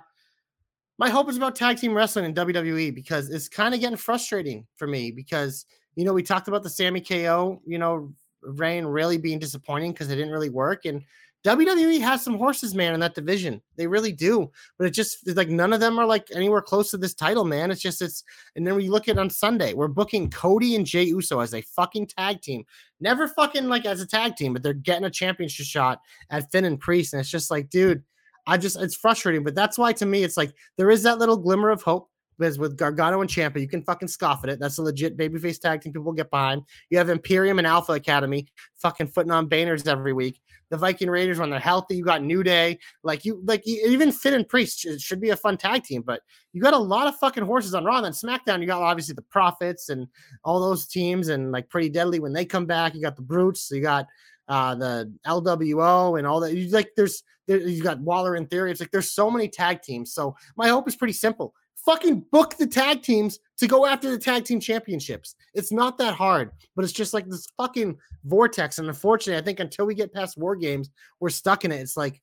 my 0.98 1.08
hope 1.08 1.30
is 1.30 1.38
about 1.38 1.56
tag 1.56 1.78
team 1.78 1.94
wrestling 1.94 2.26
in 2.26 2.34
WWE 2.34 2.94
because 2.94 3.30
it's 3.30 3.48
kind 3.48 3.72
of 3.74 3.80
getting 3.80 3.96
frustrating 3.96 4.66
for 4.76 4.86
me 4.86 5.10
because 5.10 5.64
you 5.96 6.04
know 6.04 6.12
we 6.12 6.22
talked 6.22 6.48
about 6.48 6.62
the 6.62 6.68
Sammy 6.68 7.00
KO, 7.00 7.62
you 7.66 7.78
know, 7.78 8.12
reign 8.42 8.84
really 8.84 9.16
being 9.16 9.38
disappointing 9.38 9.92
because 9.92 10.10
it 10.10 10.16
didn't 10.16 10.32
really 10.32 10.50
work 10.50 10.84
and 10.84 11.02
WWE 11.44 12.00
has 12.00 12.22
some 12.24 12.38
horses, 12.38 12.74
man, 12.74 12.94
in 12.94 13.00
that 13.00 13.14
division. 13.14 13.60
They 13.76 13.86
really 13.86 14.12
do. 14.12 14.50
But 14.78 14.86
it 14.86 14.90
just 14.92 15.18
like 15.36 15.48
none 15.48 15.74
of 15.74 15.80
them 15.80 15.98
are 15.98 16.06
like 16.06 16.28
anywhere 16.34 16.62
close 16.62 16.90
to 16.90 16.96
this 16.96 17.12
title, 17.12 17.44
man. 17.44 17.70
It's 17.70 17.82
just 17.82 18.00
it's 18.00 18.24
and 18.56 18.66
then 18.66 18.76
we 18.76 18.88
look 18.88 19.08
at 19.08 19.18
on 19.18 19.28
Sunday, 19.28 19.74
we're 19.74 19.88
booking 19.88 20.30
Cody 20.30 20.74
and 20.74 20.86
Jey 20.86 21.04
Uso 21.04 21.40
as 21.40 21.52
a 21.52 21.60
fucking 21.60 22.06
tag 22.06 22.40
team. 22.40 22.64
Never 22.98 23.28
fucking 23.28 23.68
like 23.68 23.84
as 23.84 24.00
a 24.00 24.06
tag 24.06 24.36
team, 24.36 24.54
but 24.54 24.62
they're 24.62 24.72
getting 24.72 25.04
a 25.04 25.10
championship 25.10 25.66
shot 25.66 26.00
at 26.30 26.50
Finn 26.50 26.64
and 26.64 26.80
Priest. 26.80 27.12
And 27.12 27.20
it's 27.20 27.30
just 27.30 27.50
like, 27.50 27.68
dude, 27.68 28.02
I 28.46 28.56
just 28.56 28.80
it's 28.80 28.96
frustrating. 28.96 29.44
But 29.44 29.54
that's 29.54 29.76
why 29.76 29.92
to 29.94 30.06
me, 30.06 30.24
it's 30.24 30.38
like 30.38 30.52
there 30.78 30.90
is 30.90 31.02
that 31.02 31.18
little 31.18 31.36
glimmer 31.36 31.70
of 31.70 31.82
hope 31.82 32.08
because 32.38 32.58
with 32.58 32.76
Gargano 32.76 33.20
and 33.20 33.30
Ciampa, 33.30 33.60
you 33.60 33.68
can 33.68 33.82
fucking 33.82 34.08
scoff 34.08 34.44
at 34.44 34.50
it. 34.50 34.58
That's 34.58 34.78
a 34.78 34.82
legit 34.82 35.16
babyface 35.16 35.60
tag 35.60 35.80
team 35.80 35.92
people 35.92 36.12
get 36.12 36.30
behind. 36.30 36.62
You 36.90 36.98
have 36.98 37.08
Imperium 37.08 37.58
and 37.58 37.66
Alpha 37.66 37.92
Academy 37.92 38.46
fucking 38.76 39.08
putting 39.08 39.32
on 39.32 39.46
banners 39.46 39.86
every 39.86 40.12
week. 40.12 40.40
The 40.70 40.76
Viking 40.76 41.10
Raiders 41.10 41.38
when 41.38 41.50
they're 41.50 41.60
healthy, 41.60 41.96
you 41.96 42.04
got 42.04 42.22
New 42.22 42.42
Day. 42.42 42.78
Like 43.02 43.24
you, 43.24 43.40
like 43.44 43.66
even 43.66 44.10
Finn 44.10 44.34
and 44.34 44.48
Priest 44.48 44.84
it 44.86 45.00
should 45.00 45.20
be 45.20 45.30
a 45.30 45.36
fun 45.36 45.56
tag 45.56 45.84
team. 45.84 46.02
But 46.02 46.20
you 46.52 46.60
got 46.60 46.74
a 46.74 46.78
lot 46.78 47.06
of 47.06 47.16
fucking 47.16 47.44
horses 47.44 47.74
on 47.74 47.84
Raw. 47.84 47.96
And 47.96 48.06
then 48.06 48.12
SmackDown, 48.12 48.60
you 48.60 48.66
got 48.66 48.82
obviously 48.82 49.14
the 49.14 49.22
Profits 49.22 49.88
and 49.88 50.08
all 50.42 50.60
those 50.60 50.86
teams, 50.86 51.28
and 51.28 51.52
like 51.52 51.68
Pretty 51.68 51.90
Deadly 51.90 52.18
when 52.18 52.32
they 52.32 52.44
come 52.44 52.66
back. 52.66 52.94
You 52.94 53.02
got 53.02 53.16
the 53.16 53.22
Brutes. 53.22 53.70
You 53.70 53.82
got 53.82 54.06
uh 54.48 54.74
the 54.74 55.12
LWO 55.26 56.18
and 56.18 56.26
all 56.26 56.40
that. 56.40 56.54
You 56.54 56.68
like 56.70 56.90
there's 56.96 57.22
there, 57.46 57.58
you 57.58 57.82
got 57.82 58.00
Waller 58.00 58.36
in 58.36 58.46
theory. 58.46 58.70
It's 58.70 58.80
like 58.80 58.90
there's 58.90 59.12
so 59.12 59.30
many 59.30 59.48
tag 59.48 59.82
teams. 59.82 60.12
So 60.12 60.34
my 60.56 60.68
hope 60.68 60.88
is 60.88 60.96
pretty 60.96 61.12
simple 61.12 61.54
fucking 61.84 62.24
book 62.32 62.56
the 62.56 62.66
tag 62.66 63.02
teams 63.02 63.38
to 63.58 63.66
go 63.66 63.86
after 63.86 64.10
the 64.10 64.18
tag 64.18 64.44
team 64.44 64.60
championships. 64.60 65.34
It's 65.54 65.72
not 65.72 65.98
that 65.98 66.14
hard, 66.14 66.50
but 66.74 66.84
it's 66.84 66.92
just 66.92 67.14
like 67.14 67.28
this 67.28 67.46
fucking 67.56 67.96
vortex. 68.24 68.78
And 68.78 68.88
unfortunately, 68.88 69.40
I 69.40 69.44
think 69.44 69.60
until 69.60 69.86
we 69.86 69.94
get 69.94 70.12
past 70.12 70.38
war 70.38 70.56
games, 70.56 70.90
we're 71.20 71.30
stuck 71.30 71.64
in 71.64 71.72
it. 71.72 71.80
It's 71.80 71.96
like 71.96 72.20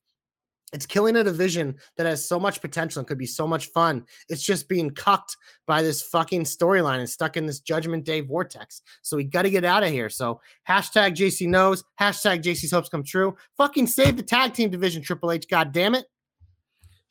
it's 0.72 0.86
killing 0.86 1.16
a 1.16 1.24
division 1.24 1.76
that 1.96 2.06
has 2.06 2.26
so 2.26 2.40
much 2.40 2.62
potential 2.62 3.00
and 3.00 3.06
could 3.06 3.18
be 3.18 3.26
so 3.26 3.46
much 3.46 3.66
fun. 3.66 4.06
It's 4.30 4.42
just 4.42 4.68
being 4.68 4.90
cucked 4.90 5.36
by 5.66 5.82
this 5.82 6.02
fucking 6.02 6.44
storyline 6.44 6.98
and 6.98 7.08
stuck 7.08 7.36
in 7.36 7.44
this 7.44 7.60
Judgment 7.60 8.04
Day 8.04 8.22
vortex. 8.22 8.80
So 9.02 9.18
we 9.18 9.24
got 9.24 9.42
to 9.42 9.50
get 9.50 9.66
out 9.66 9.82
of 9.82 9.90
here. 9.90 10.08
So 10.08 10.40
hashtag 10.66 11.14
JC 11.14 11.46
knows, 11.46 11.84
hashtag 12.00 12.42
JC's 12.42 12.70
hopes 12.70 12.88
come 12.88 13.04
true. 13.04 13.36
Fucking 13.58 13.86
save 13.86 14.16
the 14.16 14.22
tag 14.22 14.54
team 14.54 14.70
division, 14.70 15.02
Triple 15.02 15.32
H. 15.32 15.46
God 15.46 15.72
damn 15.72 15.94
it 15.94 16.06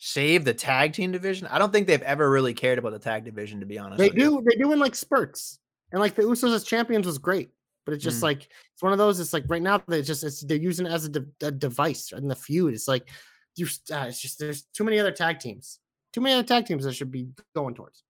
save 0.04 0.44
the 0.44 0.54
tag 0.54 0.94
team 0.94 1.12
division. 1.12 1.48
I 1.48 1.60
don't 1.60 1.72
think 1.72 1.86
they've 1.86 2.02
ever 2.02 2.30
really 2.30 2.56
cared 2.56 2.80
about 2.80 2.92
the 2.92 3.00
tag 3.00 3.24
division, 3.24 3.60
to 3.60 3.68
be 3.68 3.78
honest. 3.78 4.00
They 4.00 4.10
do. 4.10 4.22
You. 4.22 4.44
They 4.50 4.56
do 4.56 4.72
in 4.74 4.80
like 4.80 4.96
spurts, 4.96 5.60
and 5.92 6.02
like 6.02 6.16
the 6.16 6.24
Usos 6.24 6.54
as 6.56 6.64
champions 6.64 7.06
was 7.06 7.20
great, 7.20 7.52
but 7.86 7.94
it's 7.94 8.04
just 8.04 8.20
mm. 8.20 8.24
like 8.24 8.50
it's 8.74 8.82
one 8.82 8.92
of 8.92 8.98
those. 8.98 9.20
It's 9.20 9.32
like 9.32 9.46
right 9.48 9.62
now 9.62 9.82
they 9.88 10.02
just 10.02 10.24
it's, 10.24 10.42
they're 10.42 10.58
using 10.58 10.88
it 10.88 10.92
as 10.92 11.06
a, 11.06 11.10
de- 11.10 11.26
a 11.44 11.52
device 11.52 12.12
in 12.12 12.28
the 12.28 12.36
feud. 12.36 12.74
It's 12.74 12.88
like 12.88 13.10
you. 13.56 13.68
Uh, 13.92 14.06
it's 14.08 14.20
just 14.20 14.40
there's 14.40 14.64
too 14.74 14.84
many 14.84 15.00
other 15.00 15.12
tag 15.12 15.40
teams. 15.40 15.80
Too 16.14 16.22
many 16.22 16.34
other 16.34 16.48
tag 16.48 16.66
teams 16.66 16.84
that 16.84 16.94
should 16.94 17.12
be 17.12 17.30
going 17.56 17.76
towards. 17.76 18.04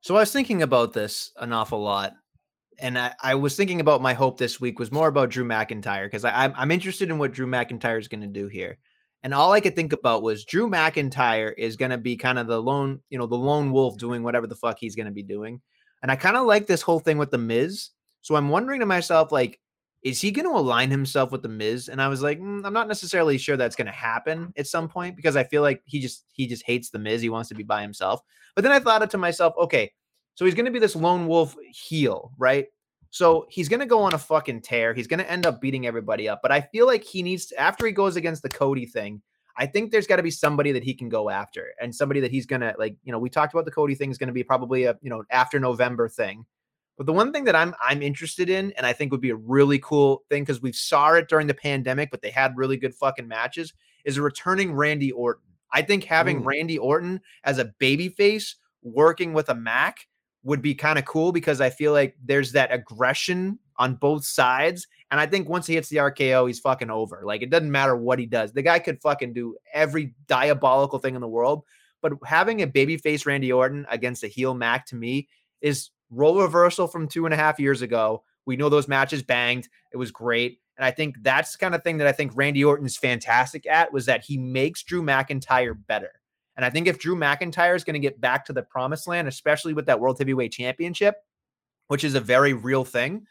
So 0.00 0.16
I 0.16 0.20
was 0.20 0.32
thinking 0.32 0.62
about 0.62 0.92
this 0.92 1.30
an 1.38 1.52
awful 1.52 1.80
lot. 1.80 2.14
And 2.78 2.98
I, 2.98 3.14
I 3.22 3.34
was 3.36 3.56
thinking 3.56 3.80
about 3.80 4.02
my 4.02 4.12
hope 4.12 4.36
this 4.36 4.60
week 4.60 4.78
was 4.78 4.92
more 4.92 5.08
about 5.08 5.30
Drew 5.30 5.46
McIntyre 5.46 6.04
because 6.04 6.26
I'm, 6.26 6.52
I'm 6.54 6.70
interested 6.70 7.08
in 7.08 7.16
what 7.16 7.32
Drew 7.32 7.46
McIntyre 7.46 7.98
is 7.98 8.06
going 8.06 8.20
to 8.20 8.26
do 8.26 8.48
here. 8.48 8.76
And 9.26 9.34
all 9.34 9.50
I 9.50 9.60
could 9.60 9.74
think 9.74 9.92
about 9.92 10.22
was 10.22 10.44
Drew 10.44 10.70
McIntyre 10.70 11.52
is 11.58 11.74
going 11.74 11.90
to 11.90 11.98
be 11.98 12.16
kind 12.16 12.38
of 12.38 12.46
the 12.46 12.62
lone, 12.62 13.00
you 13.10 13.18
know, 13.18 13.26
the 13.26 13.34
lone 13.34 13.72
wolf 13.72 13.98
doing 13.98 14.22
whatever 14.22 14.46
the 14.46 14.54
fuck 14.54 14.78
he's 14.78 14.94
going 14.94 15.06
to 15.06 15.12
be 15.12 15.24
doing. 15.24 15.60
And 16.00 16.12
I 16.12 16.14
kind 16.14 16.36
of 16.36 16.46
like 16.46 16.68
this 16.68 16.80
whole 16.80 17.00
thing 17.00 17.18
with 17.18 17.32
the 17.32 17.36
Miz. 17.36 17.88
So 18.22 18.36
I'm 18.36 18.50
wondering 18.50 18.78
to 18.78 18.86
myself, 18.86 19.32
like, 19.32 19.58
is 20.04 20.20
he 20.20 20.30
going 20.30 20.46
to 20.46 20.56
align 20.56 20.92
himself 20.92 21.32
with 21.32 21.42
the 21.42 21.48
Miz? 21.48 21.88
And 21.88 22.00
I 22.00 22.06
was 22.06 22.22
like, 22.22 22.38
mm, 22.38 22.64
I'm 22.64 22.72
not 22.72 22.86
necessarily 22.86 23.36
sure 23.36 23.56
that's 23.56 23.74
going 23.74 23.88
to 23.88 23.92
happen 23.92 24.52
at 24.56 24.68
some 24.68 24.88
point 24.88 25.16
because 25.16 25.34
I 25.34 25.42
feel 25.42 25.62
like 25.62 25.82
he 25.86 25.98
just 25.98 26.24
he 26.30 26.46
just 26.46 26.64
hates 26.64 26.90
the 26.90 27.00
Miz. 27.00 27.20
He 27.20 27.28
wants 27.28 27.48
to 27.48 27.56
be 27.56 27.64
by 27.64 27.82
himself. 27.82 28.20
But 28.54 28.62
then 28.62 28.70
I 28.70 28.78
thought 28.78 29.02
it 29.02 29.10
to 29.10 29.18
myself, 29.18 29.54
okay, 29.58 29.90
so 30.36 30.44
he's 30.44 30.54
going 30.54 30.66
to 30.66 30.70
be 30.70 30.78
this 30.78 30.94
lone 30.94 31.26
wolf 31.26 31.56
heel, 31.72 32.30
right? 32.38 32.66
So 33.16 33.46
he's 33.48 33.70
going 33.70 33.80
to 33.80 33.86
go 33.86 34.02
on 34.02 34.12
a 34.12 34.18
fucking 34.18 34.60
tear. 34.60 34.92
He's 34.92 35.06
going 35.06 35.20
to 35.20 35.30
end 35.30 35.46
up 35.46 35.58
beating 35.58 35.86
everybody 35.86 36.28
up. 36.28 36.40
But 36.42 36.52
I 36.52 36.60
feel 36.60 36.84
like 36.84 37.02
he 37.02 37.22
needs, 37.22 37.46
to, 37.46 37.58
after 37.58 37.86
he 37.86 37.92
goes 37.92 38.16
against 38.16 38.42
the 38.42 38.50
Cody 38.50 38.84
thing, 38.84 39.22
I 39.56 39.64
think 39.64 39.90
there's 39.90 40.06
got 40.06 40.16
to 40.16 40.22
be 40.22 40.30
somebody 40.30 40.70
that 40.72 40.84
he 40.84 40.92
can 40.92 41.08
go 41.08 41.30
after 41.30 41.72
and 41.80 41.94
somebody 41.94 42.20
that 42.20 42.30
he's 42.30 42.44
going 42.44 42.60
to, 42.60 42.74
like, 42.78 42.94
you 43.04 43.12
know, 43.12 43.18
we 43.18 43.30
talked 43.30 43.54
about 43.54 43.64
the 43.64 43.70
Cody 43.70 43.94
thing 43.94 44.10
is 44.10 44.18
going 44.18 44.26
to 44.26 44.34
be 44.34 44.44
probably 44.44 44.84
a, 44.84 44.98
you 45.00 45.08
know, 45.08 45.24
after 45.30 45.58
November 45.58 46.10
thing. 46.10 46.44
But 46.98 47.06
the 47.06 47.14
one 47.14 47.32
thing 47.32 47.44
that 47.44 47.56
I'm 47.56 47.74
I'm 47.80 48.02
interested 48.02 48.50
in, 48.50 48.72
and 48.76 48.84
I 48.84 48.92
think 48.92 49.12
would 49.12 49.22
be 49.22 49.30
a 49.30 49.36
really 49.36 49.78
cool 49.78 50.24
thing 50.28 50.42
because 50.42 50.60
we 50.60 50.72
saw 50.72 51.14
it 51.14 51.26
during 51.26 51.46
the 51.46 51.54
pandemic, 51.54 52.10
but 52.10 52.20
they 52.20 52.30
had 52.30 52.54
really 52.54 52.76
good 52.76 52.94
fucking 52.94 53.26
matches, 53.26 53.72
is 54.04 54.18
a 54.18 54.22
returning 54.22 54.74
Randy 54.74 55.10
Orton. 55.10 55.42
I 55.72 55.80
think 55.80 56.04
having 56.04 56.42
Ooh. 56.42 56.44
Randy 56.44 56.76
Orton 56.76 57.22
as 57.44 57.58
a 57.58 57.72
babyface 57.80 58.56
working 58.82 59.32
with 59.32 59.48
a 59.48 59.54
Mac 59.54 60.06
would 60.46 60.62
be 60.62 60.76
kind 60.76 60.96
of 60.96 61.04
cool 61.04 61.32
because 61.32 61.60
I 61.60 61.70
feel 61.70 61.92
like 61.92 62.14
there's 62.24 62.52
that 62.52 62.72
aggression 62.72 63.58
on 63.78 63.96
both 63.96 64.24
sides. 64.24 64.86
And 65.10 65.20
I 65.20 65.26
think 65.26 65.48
once 65.48 65.66
he 65.66 65.74
hits 65.74 65.88
the 65.88 65.96
RKO, 65.96 66.46
he's 66.46 66.60
fucking 66.60 66.88
over. 66.88 67.22
Like 67.24 67.42
it 67.42 67.50
doesn't 67.50 67.70
matter 67.70 67.96
what 67.96 68.20
he 68.20 68.26
does. 68.26 68.52
The 68.52 68.62
guy 68.62 68.78
could 68.78 69.02
fucking 69.02 69.32
do 69.32 69.56
every 69.74 70.14
diabolical 70.28 71.00
thing 71.00 71.16
in 71.16 71.20
the 71.20 71.26
world. 71.26 71.64
But 72.00 72.12
having 72.24 72.62
a 72.62 72.66
babyface 72.68 73.26
Randy 73.26 73.52
Orton 73.52 73.86
against 73.90 74.22
a 74.22 74.28
heel 74.28 74.54
Mac 74.54 74.86
to 74.86 74.94
me 74.94 75.26
is 75.60 75.90
role 76.10 76.40
reversal 76.40 76.86
from 76.86 77.08
two 77.08 77.24
and 77.24 77.34
a 77.34 77.36
half 77.36 77.58
years 77.58 77.82
ago. 77.82 78.22
We 78.44 78.56
know 78.56 78.68
those 78.68 78.86
matches 78.86 79.24
banged. 79.24 79.68
It 79.92 79.96
was 79.96 80.12
great. 80.12 80.60
And 80.78 80.84
I 80.84 80.92
think 80.92 81.16
that's 81.22 81.52
the 81.52 81.58
kind 81.58 81.74
of 81.74 81.82
thing 81.82 81.98
that 81.98 82.06
I 82.06 82.12
think 82.12 82.30
Randy 82.36 82.62
Orton's 82.62 82.96
fantastic 82.96 83.66
at 83.66 83.92
was 83.92 84.06
that 84.06 84.24
he 84.24 84.38
makes 84.38 84.84
Drew 84.84 85.02
McIntyre 85.02 85.76
better. 85.88 86.12
And 86.56 86.64
I 86.64 86.70
think 86.70 86.86
if 86.86 86.98
Drew 86.98 87.14
McIntyre 87.14 87.76
is 87.76 87.84
going 87.84 87.94
to 87.94 88.00
get 88.00 88.20
back 88.20 88.44
to 88.46 88.52
the 88.52 88.62
promised 88.62 89.06
land, 89.06 89.28
especially 89.28 89.74
with 89.74 89.86
that 89.86 90.00
World 90.00 90.18
Heavyweight 90.18 90.52
Championship, 90.52 91.16
which 91.88 92.04
is 92.04 92.14
a 92.14 92.20
very 92.20 92.52
real 92.52 92.84
thing, 92.84 93.26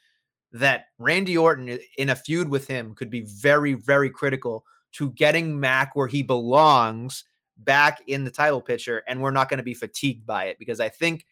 that 0.52 0.86
Randy 1.00 1.38
Orton 1.38 1.80
in 1.98 2.10
a 2.10 2.16
feud 2.16 2.48
with 2.48 2.68
him 2.68 2.96
could 2.96 3.10
be 3.10 3.22
very, 3.22 3.74
very 3.74 4.10
critical 4.10 4.64
to 4.94 5.10
getting 5.12 5.60
Mac 5.60 5.96
where 5.96 6.08
he 6.08 6.24
belongs 6.24 7.26
back 7.58 8.02
in 8.08 8.24
the 8.24 8.32
title 8.32 8.62
picture. 8.62 9.04
And 9.08 9.22
we're 9.22 9.32
not 9.32 9.50
going 9.50 9.58
to 9.58 9.64
be 9.64 9.74
fatigued 9.74 10.26
by 10.26 10.46
it 10.46 10.58
because 10.60 10.80
I 10.80 10.90
think 10.90 11.26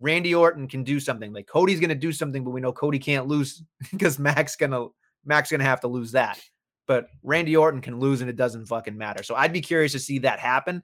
Randy 0.00 0.34
Orton 0.34 0.66
can 0.66 0.82
do 0.82 0.98
something. 0.98 1.32
Like 1.32 1.46
Cody's 1.46 1.80
going 1.80 1.90
to 1.90 1.94
do 1.94 2.12
something, 2.12 2.42
but 2.42 2.50
we 2.50 2.60
know 2.60 2.72
Cody 2.72 2.98
can't 2.98 3.26
lose 3.26 3.62
because 3.90 4.18
Mac's 4.18 4.56
going 4.56 4.72
to 4.72 4.92
Mac's 5.24 5.50
going 5.50 5.60
to 5.60 5.66
have 5.66 5.80
to 5.80 5.88
lose 5.88 6.12
that. 6.12 6.40
But 6.86 7.08
Randy 7.22 7.56
Orton 7.56 7.82
can 7.82 8.00
lose 8.00 8.20
and 8.20 8.30
it 8.30 8.36
doesn't 8.36 8.66
fucking 8.66 8.96
matter. 8.96 9.22
So 9.22 9.34
I'd 9.34 9.52
be 9.52 9.60
curious 9.60 9.92
to 9.92 9.98
see 9.98 10.18
that 10.20 10.40
happen. 10.40 10.82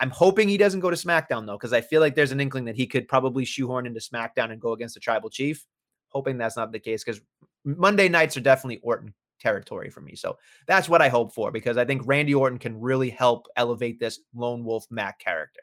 I'm 0.00 0.10
hoping 0.10 0.48
he 0.48 0.56
doesn't 0.56 0.80
go 0.80 0.90
to 0.90 0.96
SmackDown 0.96 1.46
though, 1.46 1.56
because 1.56 1.72
I 1.72 1.80
feel 1.80 2.00
like 2.00 2.14
there's 2.14 2.32
an 2.32 2.40
inkling 2.40 2.64
that 2.66 2.76
he 2.76 2.86
could 2.86 3.08
probably 3.08 3.44
shoehorn 3.44 3.86
into 3.86 4.00
SmackDown 4.00 4.52
and 4.52 4.60
go 4.60 4.72
against 4.72 4.94
the 4.94 5.00
Tribal 5.00 5.30
Chief. 5.30 5.64
Hoping 6.10 6.38
that's 6.38 6.56
not 6.56 6.72
the 6.72 6.78
case 6.78 7.04
because 7.04 7.20
Monday 7.64 8.08
nights 8.08 8.36
are 8.36 8.40
definitely 8.40 8.78
Orton 8.82 9.12
territory 9.40 9.90
for 9.90 10.00
me. 10.00 10.14
So 10.14 10.38
that's 10.66 10.88
what 10.88 11.02
I 11.02 11.08
hope 11.08 11.34
for 11.34 11.50
because 11.50 11.76
I 11.76 11.84
think 11.84 12.02
Randy 12.06 12.34
Orton 12.34 12.58
can 12.58 12.80
really 12.80 13.10
help 13.10 13.46
elevate 13.56 14.00
this 14.00 14.20
lone 14.34 14.64
wolf 14.64 14.86
Mac 14.90 15.18
character. 15.18 15.60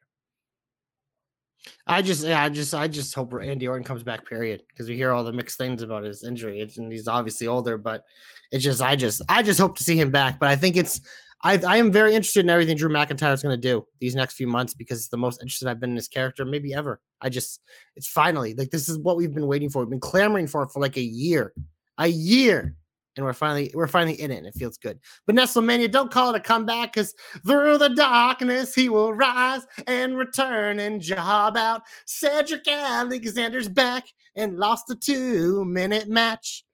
I 1.88 2.04
just, 2.04 2.24
yeah, 2.24 2.44
I 2.44 2.50
just, 2.50 2.76
I 2.76 2.88
just 2.88 3.16
hope 3.16 3.34
Randy 3.34 3.68
Orton 3.68 3.84
comes 3.84 4.04
back. 4.04 4.28
Period, 4.28 4.62
because 4.70 4.88
we 4.88 4.96
hear 4.96 5.12
all 5.12 5.24
the 5.24 5.34
mixed 5.34 5.58
things 5.58 5.82
about 5.82 6.04
his 6.04 6.24
injury, 6.24 6.62
and 6.62 6.92
he's 6.92 7.08
obviously 7.08 7.48
older. 7.48 7.78
But 7.78 8.04
it's 8.52 8.64
just, 8.64 8.84
I 8.84 8.96
just, 8.96 9.24
I 9.30 9.42
just 9.42 9.60
hope 9.60 9.78
to 9.78 9.84
see 9.84 10.00
him 10.00 10.12
back. 10.12 10.40
But 10.40 10.50
I 10.50 10.56
think 10.56 10.78
it's, 10.78 11.02
I, 11.44 11.60
I 11.68 11.78
am 11.78 11.92
very 11.92 12.16
interested 12.16 12.46
in 12.46 12.50
everything 12.50 12.78
Drew 12.78 12.90
McIntyre 12.90 13.34
is 13.34 13.44
going 13.44 13.60
to 13.60 13.62
do 13.62 13.86
these 14.00 14.16
next 14.16 14.34
few 14.34 14.48
months 14.48 14.74
because 14.74 15.00
it's 15.00 15.10
the 15.10 15.18
most 15.18 15.42
interested 15.42 15.68
I've 15.68 15.80
been 15.80 15.92
in 15.92 15.96
his 15.96 16.08
character 16.08 16.46
maybe 16.46 16.74
ever. 16.74 17.02
I 17.22 17.30
just, 17.30 17.62
it's 17.96 18.08
finally 18.08 18.54
like 18.56 18.72
this 18.72 18.90
is 18.90 18.98
what 18.98 19.18
we've 19.18 19.34
been 19.34 19.48
waiting 19.48 19.70
for. 19.70 19.82
We've 19.82 19.90
been 19.90 20.00
clamoring 20.00 20.48
for 20.48 20.64
it 20.64 20.72
for 20.72 20.80
like 20.80 20.98
a 20.98 21.02
year, 21.02 21.54
a 21.98 22.08
year, 22.08 22.76
and 23.16 23.26
we're 23.26 23.34
finally 23.34 23.72
we're 23.74 23.88
finally 23.88 24.20
in 24.20 24.32
it, 24.32 24.38
and 24.38 24.48
it 24.48 24.56
feels 24.56 24.78
good. 24.78 25.00
But 25.26 25.36
Nestlemania, 25.36 25.90
don't 25.90 26.12
call 26.12 26.34
it 26.34 26.38
a 26.38 26.42
comeback 26.42 26.94
because 26.94 27.14
through 27.46 27.78
the 27.78 27.90
darkness 27.90 28.76
he 28.76 28.90
will 28.90 29.14
rise 29.14 29.66
and 29.88 30.18
return 30.18 30.80
and 30.80 31.02
job 31.02 31.56
out. 31.56 31.84
Cedric 32.06 32.68
Alexander's 32.68 33.70
back 33.70 34.06
and 34.36 34.58
lost 34.58 34.90
a 34.90 34.96
two 34.96 35.64
minute 35.66 36.10
match. 36.10 36.66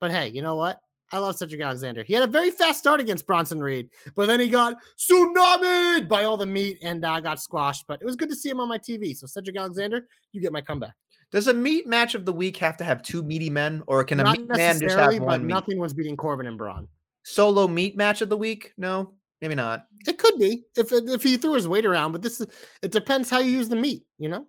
But 0.00 0.10
hey, 0.10 0.28
you 0.28 0.42
know 0.42 0.56
what? 0.56 0.80
I 1.12 1.18
love 1.18 1.36
Cedric 1.36 1.60
Alexander. 1.60 2.02
He 2.02 2.14
had 2.14 2.24
a 2.24 2.26
very 2.26 2.50
fast 2.50 2.80
start 2.80 3.00
against 3.00 3.26
Bronson 3.26 3.60
Reed, 3.60 3.90
but 4.14 4.26
then 4.26 4.40
he 4.40 4.48
got 4.48 4.76
tsunami 4.98 6.08
by 6.08 6.24
all 6.24 6.36
the 6.36 6.46
meat 6.46 6.78
and 6.82 7.04
uh, 7.04 7.20
got 7.20 7.40
squashed. 7.40 7.86
But 7.86 8.02
it 8.02 8.04
was 8.04 8.16
good 8.16 8.28
to 8.30 8.36
see 8.36 8.48
him 8.48 8.60
on 8.60 8.68
my 8.68 8.78
TV. 8.78 9.16
So 9.16 9.26
Cedric 9.26 9.56
Alexander, 9.56 10.06
you 10.32 10.40
get 10.40 10.52
my 10.52 10.60
comeback. 10.60 10.94
Does 11.30 11.48
a 11.48 11.54
meat 11.54 11.86
match 11.86 12.14
of 12.14 12.24
the 12.24 12.32
week 12.32 12.56
have 12.58 12.76
to 12.78 12.84
have 12.84 13.02
two 13.02 13.22
meaty 13.22 13.50
men, 13.50 13.82
or 13.86 14.02
can 14.04 14.20
a 14.20 14.24
Not 14.24 14.38
meat 14.38 14.48
man 14.48 14.80
just 14.80 14.96
have 14.96 15.12
one? 15.14 15.26
But 15.26 15.40
meat? 15.42 15.48
nothing 15.48 15.78
was 15.78 15.92
beating 15.92 16.16
Corbin 16.16 16.46
and 16.46 16.58
Braun. 16.58 16.88
Solo 17.22 17.66
meat 17.68 17.96
match 17.96 18.20
of 18.22 18.28
the 18.28 18.36
week? 18.36 18.72
No. 18.76 19.14
Maybe 19.42 19.54
not. 19.54 19.86
It 20.06 20.18
could 20.18 20.38
be 20.38 20.64
if 20.76 20.92
if 20.92 21.22
he 21.22 21.36
threw 21.36 21.52
his 21.54 21.68
weight 21.68 21.84
around, 21.84 22.12
but 22.12 22.22
this 22.22 22.40
is 22.40 22.46
it 22.82 22.90
depends 22.90 23.28
how 23.28 23.38
you 23.38 23.50
use 23.50 23.68
the 23.68 23.76
meat. 23.76 24.02
You 24.18 24.30
know, 24.30 24.46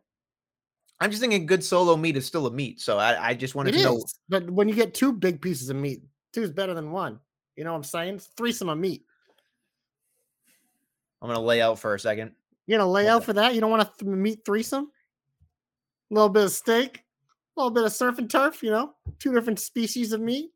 I'm 1.00 1.10
just 1.12 1.22
thinking 1.22 1.46
good 1.46 1.64
solo 1.64 1.98
meat 1.98 2.18
is 2.18 2.26
still 2.26 2.48
a 2.48 2.52
meat. 2.52 2.80
So 2.80 2.98
I, 2.98 3.30
I 3.30 3.34
just 3.34 3.54
wanted 3.54 3.76
it 3.76 3.80
to 3.80 3.84
know. 3.84 4.06
But 4.30 4.50
when 4.50 4.70
you 4.70 4.76
get 4.76 4.94
two 4.94 5.12
big 5.12 5.42
pieces 5.42 5.70
of 5.70 5.76
meat, 5.76 6.02
two 6.34 6.44
is 6.44 6.52
better 6.52 6.74
than 6.74 6.92
one. 6.92 7.20
You 7.56 7.64
know 7.64 7.72
what 7.72 7.78
I'm 7.78 7.84
saying? 7.84 8.20
Threesome 8.38 8.70
of 8.70 8.78
meat. 8.78 9.04
I'm 11.22 11.28
gonna 11.30 11.42
lay 11.42 11.62
out 11.62 11.80
for 11.80 11.96
a 11.96 12.00
second. 12.00 12.34
You're 12.68 12.80
gonna 12.80 12.92
lay 12.92 13.08
out 13.08 13.24
for 13.24 13.34
that? 13.34 13.56
You 13.56 13.62
don't 13.62 13.72
want 13.72 13.82
a 13.84 13.92
th- 13.98 14.10
meat 14.10 14.40
threesome? 14.46 14.92
A 16.12 16.14
little 16.14 16.30
bit 16.30 16.44
of 16.44 16.52
steak, 16.52 17.04
a 17.56 17.60
little 17.60 17.72
bit 17.72 17.84
of 17.84 17.92
surf 17.92 18.18
and 18.20 18.30
turf. 18.30 18.62
You 18.62 18.72
know, 18.72 18.94
two 19.20 19.34
different 19.34 19.60
species 19.60 20.12
of 20.14 20.22
meat. 20.22 20.52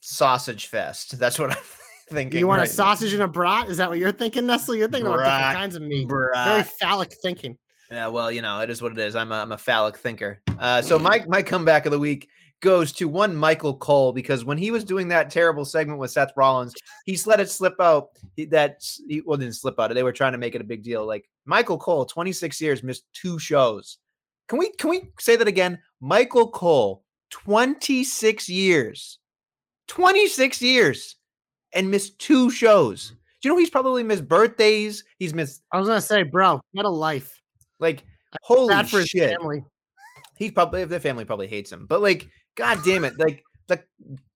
Sausage 0.00 0.66
fest. 0.66 1.18
That's 1.18 1.38
what 1.38 1.52
I'm 1.52 1.62
thinking. 2.10 2.40
You 2.40 2.48
want 2.48 2.58
right 2.58 2.68
a 2.68 2.72
sausage 2.72 3.12
and 3.14 3.22
a 3.22 3.28
brat? 3.28 3.68
Is 3.68 3.78
that 3.78 3.88
what 3.88 3.98
you're 3.98 4.12
thinking, 4.12 4.46
Nestle? 4.46 4.76
You're 4.76 4.88
thinking 4.88 5.06
about 5.06 5.18
different 5.24 5.56
kinds 5.56 5.76
of 5.76 5.82
meat. 5.82 6.08
Very 6.08 6.28
Brat. 6.32 6.66
phallic 6.78 7.12
thinking. 7.22 7.56
Yeah, 7.92 8.06
well, 8.06 8.32
you 8.32 8.40
know, 8.40 8.60
it 8.60 8.70
is 8.70 8.80
what 8.80 8.92
it 8.92 8.98
is. 8.98 9.14
I'm 9.14 9.32
a, 9.32 9.34
I'm 9.34 9.52
a 9.52 9.58
phallic 9.58 9.98
thinker. 9.98 10.40
Uh, 10.58 10.80
so 10.80 10.98
my 10.98 11.22
my 11.28 11.42
comeback 11.42 11.84
of 11.84 11.92
the 11.92 11.98
week 11.98 12.30
goes 12.60 12.90
to 12.92 13.06
one 13.06 13.36
Michael 13.36 13.76
Cole 13.76 14.14
because 14.14 14.46
when 14.46 14.56
he 14.56 14.70
was 14.70 14.82
doing 14.82 15.08
that 15.08 15.28
terrible 15.28 15.66
segment 15.66 15.98
with 15.98 16.10
Seth 16.10 16.32
Rollins, 16.34 16.72
he's 17.04 17.26
let 17.26 17.38
it 17.38 17.50
slip 17.50 17.74
out 17.80 18.08
he- 18.34 18.46
that 18.46 18.82
he 19.06 19.20
well 19.20 19.36
didn't 19.36 19.56
slip 19.56 19.78
out. 19.78 19.92
They 19.92 20.02
were 20.02 20.10
trying 20.10 20.32
to 20.32 20.38
make 20.38 20.54
it 20.54 20.62
a 20.62 20.64
big 20.64 20.82
deal. 20.82 21.06
Like 21.06 21.28
Michael 21.44 21.76
Cole, 21.76 22.06
26 22.06 22.62
years, 22.62 22.82
missed 22.82 23.04
two 23.12 23.38
shows. 23.38 23.98
Can 24.48 24.58
we 24.58 24.70
can 24.70 24.88
we 24.88 25.10
say 25.20 25.36
that 25.36 25.46
again? 25.46 25.78
Michael 26.00 26.50
Cole, 26.50 27.04
26 27.28 28.48
years, 28.48 29.18
26 29.88 30.62
years, 30.62 31.16
and 31.74 31.90
missed 31.90 32.18
two 32.18 32.48
shows. 32.48 33.10
Do 33.42 33.48
you 33.48 33.54
know 33.54 33.58
he's 33.58 33.68
probably 33.68 34.02
missed 34.02 34.26
birthdays? 34.26 35.04
He's 35.18 35.34
missed 35.34 35.62
I 35.72 35.78
was 35.78 35.88
gonna 35.88 36.00
say, 36.00 36.22
bro, 36.22 36.58
get 36.74 36.86
a 36.86 36.88
life. 36.88 37.41
Like 37.82 38.04
holy 38.42 38.82
for 38.84 39.00
his 39.00 39.08
shit. 39.08 39.36
family. 39.36 39.64
He's 40.38 40.52
probably 40.52 40.84
their 40.86 41.00
family 41.00 41.26
probably 41.26 41.48
hates 41.48 41.70
him, 41.70 41.86
but 41.86 42.00
like, 42.00 42.28
god 42.54 42.78
damn 42.84 43.04
it, 43.04 43.18
like 43.18 43.44
the 43.68 43.82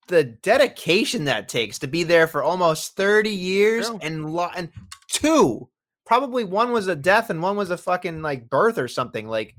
the 0.09 0.25
dedication 0.25 1.25
that 1.25 1.49
takes 1.49 1.79
to 1.81 1.87
be 1.87 2.03
there 2.03 2.27
for 2.27 2.43
almost 2.43 2.97
30 2.97 3.31
years 3.31 3.91
and 4.03 4.31
lo- 4.33 4.51
and 4.55 4.71
two, 5.09 5.69
probably 6.05 6.45
one 6.45 6.73
was 6.73 6.87
a 6.87 6.97
death 6.97 7.31
and 7.31 7.43
one 7.43 7.57
was 7.57 7.71
a 7.71 7.77
fucking 7.77 8.23
like 8.23 8.49
birth 8.49 8.79
or 8.79 8.89
something. 8.89 9.27
Like, 9.27 9.55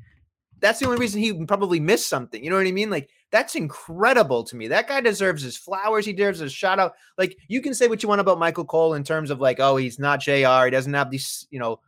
that's 0.60 0.80
the 0.80 0.86
only 0.86 0.98
reason 0.98 1.22
he 1.22 1.46
probably 1.46 1.80
missed 1.80 2.08
something. 2.10 2.44
You 2.44 2.50
know 2.50 2.56
what 2.56 2.66
I 2.66 2.72
mean? 2.72 2.90
Like, 2.90 3.10
that's 3.32 3.56
incredible 3.56 4.44
to 4.46 4.56
me. 4.56 4.70
That 4.70 4.88
guy 4.88 5.02
deserves 5.02 5.44
his 5.44 5.58
flowers. 5.58 6.06
He 6.06 6.14
deserves 6.14 6.42
a 6.42 6.50
shout 6.50 6.80
out. 6.80 6.94
Like, 7.18 7.38
you 7.48 7.62
can 7.62 7.74
say 7.74 7.88
what 7.88 8.02
you 8.02 8.10
want 8.10 8.22
about 8.22 8.40
Michael 8.40 8.66
Cole 8.66 8.94
in 8.94 9.04
terms 9.04 9.30
of 9.30 9.42
like, 9.42 9.60
oh, 9.60 9.76
he's 9.76 10.00
not 10.00 10.22
JR. 10.22 10.66
He 10.66 10.72
doesn't 10.72 10.94
have 10.94 11.12
these, 11.12 11.46
you 11.52 11.60
know, 11.60 11.82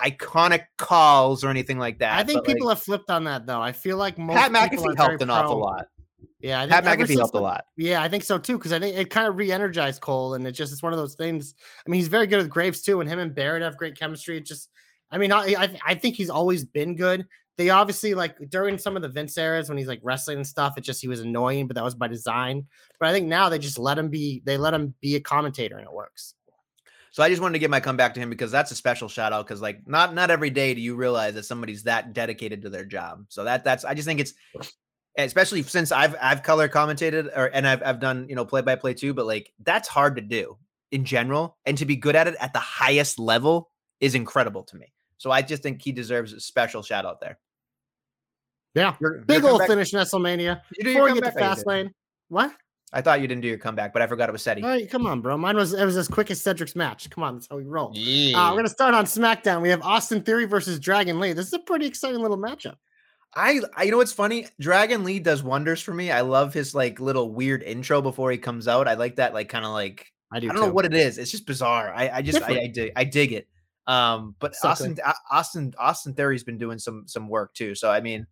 iconic 0.00 0.64
calls 0.78 1.44
or 1.44 1.48
anything 1.50 1.78
like 1.78 1.98
that. 1.98 2.18
I 2.18 2.24
think 2.24 2.38
but, 2.38 2.48
like, 2.48 2.56
people 2.56 2.68
have 2.68 2.82
flipped 2.82 3.10
on 3.10 3.24
that 3.24 3.46
though. 3.46 3.60
I 3.60 3.72
feel 3.72 3.96
like 3.96 4.18
most 4.18 4.36
Pat 4.36 4.70
people 4.70 4.86
McAfee 4.86 4.96
helped 4.96 5.22
an 5.22 5.30
awful 5.30 5.58
lot. 5.58 5.86
Yeah, 6.40 6.60
I 6.60 6.68
think 6.68 6.84
Pat 6.84 6.98
McAfee 6.98 7.16
helped 7.16 7.34
a 7.34 7.40
lot. 7.40 7.64
Yeah, 7.76 8.02
I 8.02 8.08
think 8.08 8.24
so 8.24 8.38
too 8.38 8.58
because 8.58 8.72
I 8.72 8.80
think 8.80 8.96
it 8.96 9.10
kind 9.10 9.28
of 9.28 9.36
re-energized 9.36 10.00
Cole, 10.00 10.34
and 10.34 10.46
it 10.46 10.52
just 10.52 10.72
it's 10.72 10.82
one 10.82 10.92
of 10.92 10.98
those 10.98 11.14
things. 11.14 11.54
I 11.86 11.90
mean, 11.90 12.00
he's 12.00 12.08
very 12.08 12.26
good 12.26 12.38
with 12.38 12.50
Graves 12.50 12.82
too, 12.82 13.00
and 13.00 13.08
him 13.08 13.18
and 13.18 13.34
Barrett 13.34 13.62
have 13.62 13.76
great 13.76 13.96
chemistry. 13.96 14.38
It 14.38 14.46
just, 14.46 14.68
I 15.10 15.18
mean, 15.18 15.32
I 15.32 15.54
I, 15.56 15.78
I 15.86 15.94
think 15.94 16.16
he's 16.16 16.30
always 16.30 16.64
been 16.64 16.96
good. 16.96 17.26
They 17.58 17.70
obviously 17.70 18.14
like 18.14 18.36
during 18.48 18.78
some 18.78 18.96
of 18.96 19.02
the 19.02 19.08
Vince 19.08 19.36
eras 19.36 19.68
when 19.68 19.78
he's 19.78 19.86
like 19.86 20.00
wrestling 20.02 20.38
and 20.38 20.46
stuff, 20.46 20.78
it 20.78 20.84
just 20.84 21.00
he 21.00 21.08
was 21.08 21.20
annoying, 21.20 21.66
but 21.66 21.76
that 21.76 21.84
was 21.84 21.94
by 21.94 22.08
design. 22.08 22.66
But 22.98 23.08
I 23.08 23.12
think 23.12 23.26
now 23.26 23.48
they 23.48 23.58
just 23.58 23.78
let 23.78 23.98
him 23.98 24.08
be. 24.08 24.42
They 24.44 24.56
let 24.56 24.74
him 24.74 24.94
be 25.00 25.16
a 25.16 25.20
commentator, 25.20 25.76
and 25.76 25.86
it 25.86 25.92
works. 25.92 26.34
So 27.12 27.22
I 27.22 27.28
just 27.28 27.42
wanted 27.42 27.52
to 27.54 27.58
give 27.58 27.70
my 27.70 27.78
comeback 27.80 28.14
to 28.14 28.20
him 28.20 28.30
because 28.30 28.50
that's 28.50 28.70
a 28.70 28.74
special 28.74 29.06
shout 29.06 29.34
out 29.34 29.46
because 29.46 29.60
like 29.60 29.86
not 29.86 30.14
not 30.14 30.30
every 30.30 30.48
day 30.50 30.72
do 30.74 30.80
you 30.80 30.94
realize 30.96 31.34
that 31.34 31.44
somebody's 31.44 31.82
that 31.84 32.14
dedicated 32.14 32.62
to 32.62 32.70
their 32.70 32.86
job. 32.86 33.26
So 33.28 33.44
that 33.44 33.64
that's 33.64 33.84
I 33.84 33.92
just 33.92 34.06
think 34.08 34.18
it's 34.18 34.32
especially 35.18 35.62
since 35.62 35.92
I've 35.92 36.16
I've 36.22 36.42
color 36.42 36.70
commentated 36.70 37.26
or 37.36 37.46
and 37.46 37.68
I've 37.68 37.82
I've 37.84 38.00
done 38.00 38.26
you 38.30 38.34
know 38.34 38.46
play 38.46 38.62
by 38.62 38.76
play 38.76 38.94
too, 38.94 39.12
but 39.12 39.26
like 39.26 39.52
that's 39.62 39.88
hard 39.88 40.16
to 40.16 40.22
do 40.22 40.56
in 40.90 41.04
general 41.04 41.58
and 41.66 41.76
to 41.78 41.84
be 41.84 41.96
good 41.96 42.16
at 42.16 42.28
it 42.28 42.34
at 42.40 42.54
the 42.54 42.58
highest 42.58 43.18
level 43.18 43.70
is 44.00 44.14
incredible 44.14 44.62
to 44.64 44.76
me. 44.76 44.90
So 45.18 45.30
I 45.30 45.42
just 45.42 45.62
think 45.62 45.82
he 45.82 45.92
deserves 45.92 46.32
a 46.32 46.40
special 46.40 46.82
shout 46.82 47.04
out 47.04 47.20
there. 47.20 47.38
Yeah, 48.74 48.96
Your- 49.00 49.16
your 49.16 49.24
big 49.26 49.44
old 49.44 49.60
comeback- 49.60 49.68
finish, 49.68 49.92
Nestlemania. 49.92 50.62
You 50.78 50.84
do 50.84 50.90
your 50.90 51.02
Before 51.08 51.14
we 51.14 51.20
get 51.20 51.24
to? 51.34 51.38
Oh, 51.38 51.40
fast 51.40 51.66
lane, 51.66 51.92
what? 52.28 52.54
I 52.92 53.00
thought 53.00 53.20
you 53.22 53.26
didn't 53.26 53.40
do 53.40 53.48
your 53.48 53.58
comeback, 53.58 53.92
but 53.92 54.02
I 54.02 54.06
forgot 54.06 54.28
it 54.28 54.32
was 54.32 54.42
Seti. 54.42 54.62
All 54.62 54.68
right, 54.68 54.88
come 54.88 55.06
on, 55.06 55.22
bro. 55.22 55.38
Mine 55.38 55.56
was 55.56 55.72
it 55.72 55.84
was 55.84 55.96
as 55.96 56.08
quick 56.08 56.30
as 56.30 56.42
Cedric's 56.42 56.76
match. 56.76 57.08
Come 57.08 57.24
on, 57.24 57.36
that's 57.36 57.48
how 57.48 57.56
we 57.56 57.64
roll. 57.64 57.90
Yeah. 57.94 58.38
Uh, 58.38 58.50
we're 58.50 58.58
gonna 58.58 58.68
start 58.68 58.94
on 58.94 59.06
SmackDown. 59.06 59.62
We 59.62 59.70
have 59.70 59.82
Austin 59.82 60.22
Theory 60.22 60.44
versus 60.44 60.78
Dragon 60.78 61.18
Lee. 61.18 61.32
This 61.32 61.46
is 61.46 61.52
a 61.54 61.58
pretty 61.60 61.86
exciting 61.86 62.20
little 62.20 62.38
matchup. 62.38 62.76
I, 63.34 63.60
I 63.74 63.84
you 63.84 63.90
know 63.90 63.96
what's 63.96 64.12
funny? 64.12 64.46
Dragon 64.60 65.04
Lee 65.04 65.18
does 65.18 65.42
wonders 65.42 65.80
for 65.80 65.94
me. 65.94 66.10
I 66.10 66.20
love 66.20 66.52
his 66.52 66.74
like 66.74 67.00
little 67.00 67.32
weird 67.32 67.62
intro 67.62 68.02
before 68.02 68.30
he 68.30 68.36
comes 68.36 68.68
out. 68.68 68.86
I 68.86 68.94
like 68.94 69.16
that 69.16 69.32
like 69.32 69.48
kind 69.48 69.64
of 69.64 69.72
like 69.72 70.12
I 70.30 70.40
do. 70.40 70.50
I 70.50 70.52
don't 70.52 70.62
know 70.66 70.72
what 70.72 70.84
it 70.84 70.94
is. 70.94 71.18
It's 71.18 71.30
just 71.30 71.46
bizarre. 71.46 71.92
I, 71.94 72.10
I 72.10 72.22
just 72.22 72.42
I, 72.42 72.60
I 72.60 72.66
dig 72.66 72.92
I 72.94 73.04
dig 73.04 73.32
it. 73.32 73.48
Um, 73.86 74.36
but 74.38 74.54
So 74.54 74.68
Austin 74.68 74.98
Austin 75.30 75.74
Austin 75.78 76.14
Theory's 76.14 76.44
been 76.44 76.58
doing 76.58 76.78
some 76.78 77.04
some 77.06 77.28
work 77.28 77.54
too. 77.54 77.74
So 77.74 77.90
I 77.90 78.00
mean, 78.00 78.26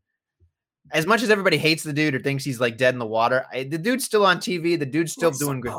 as 0.93 1.07
much 1.07 1.23
as 1.23 1.31
everybody 1.31 1.57
hates 1.57 1.83
the 1.83 1.93
dude 1.93 2.15
or 2.15 2.19
thinks 2.19 2.45
he's 2.45 2.61
like 2.61 2.77
dead 2.77 2.95
in 2.95 2.99
the 2.99 3.07
water, 3.07 3.47
I, 3.53 3.65
the 3.65 3.79
dude's 3.79 4.05
still 4.05 4.27
on 4.27 4.39
TV. 4.39 4.79
The 4.79 4.87
dude's 4.87 5.13
still 5.13 5.31
doing 5.31 5.61
good. 5.61 5.75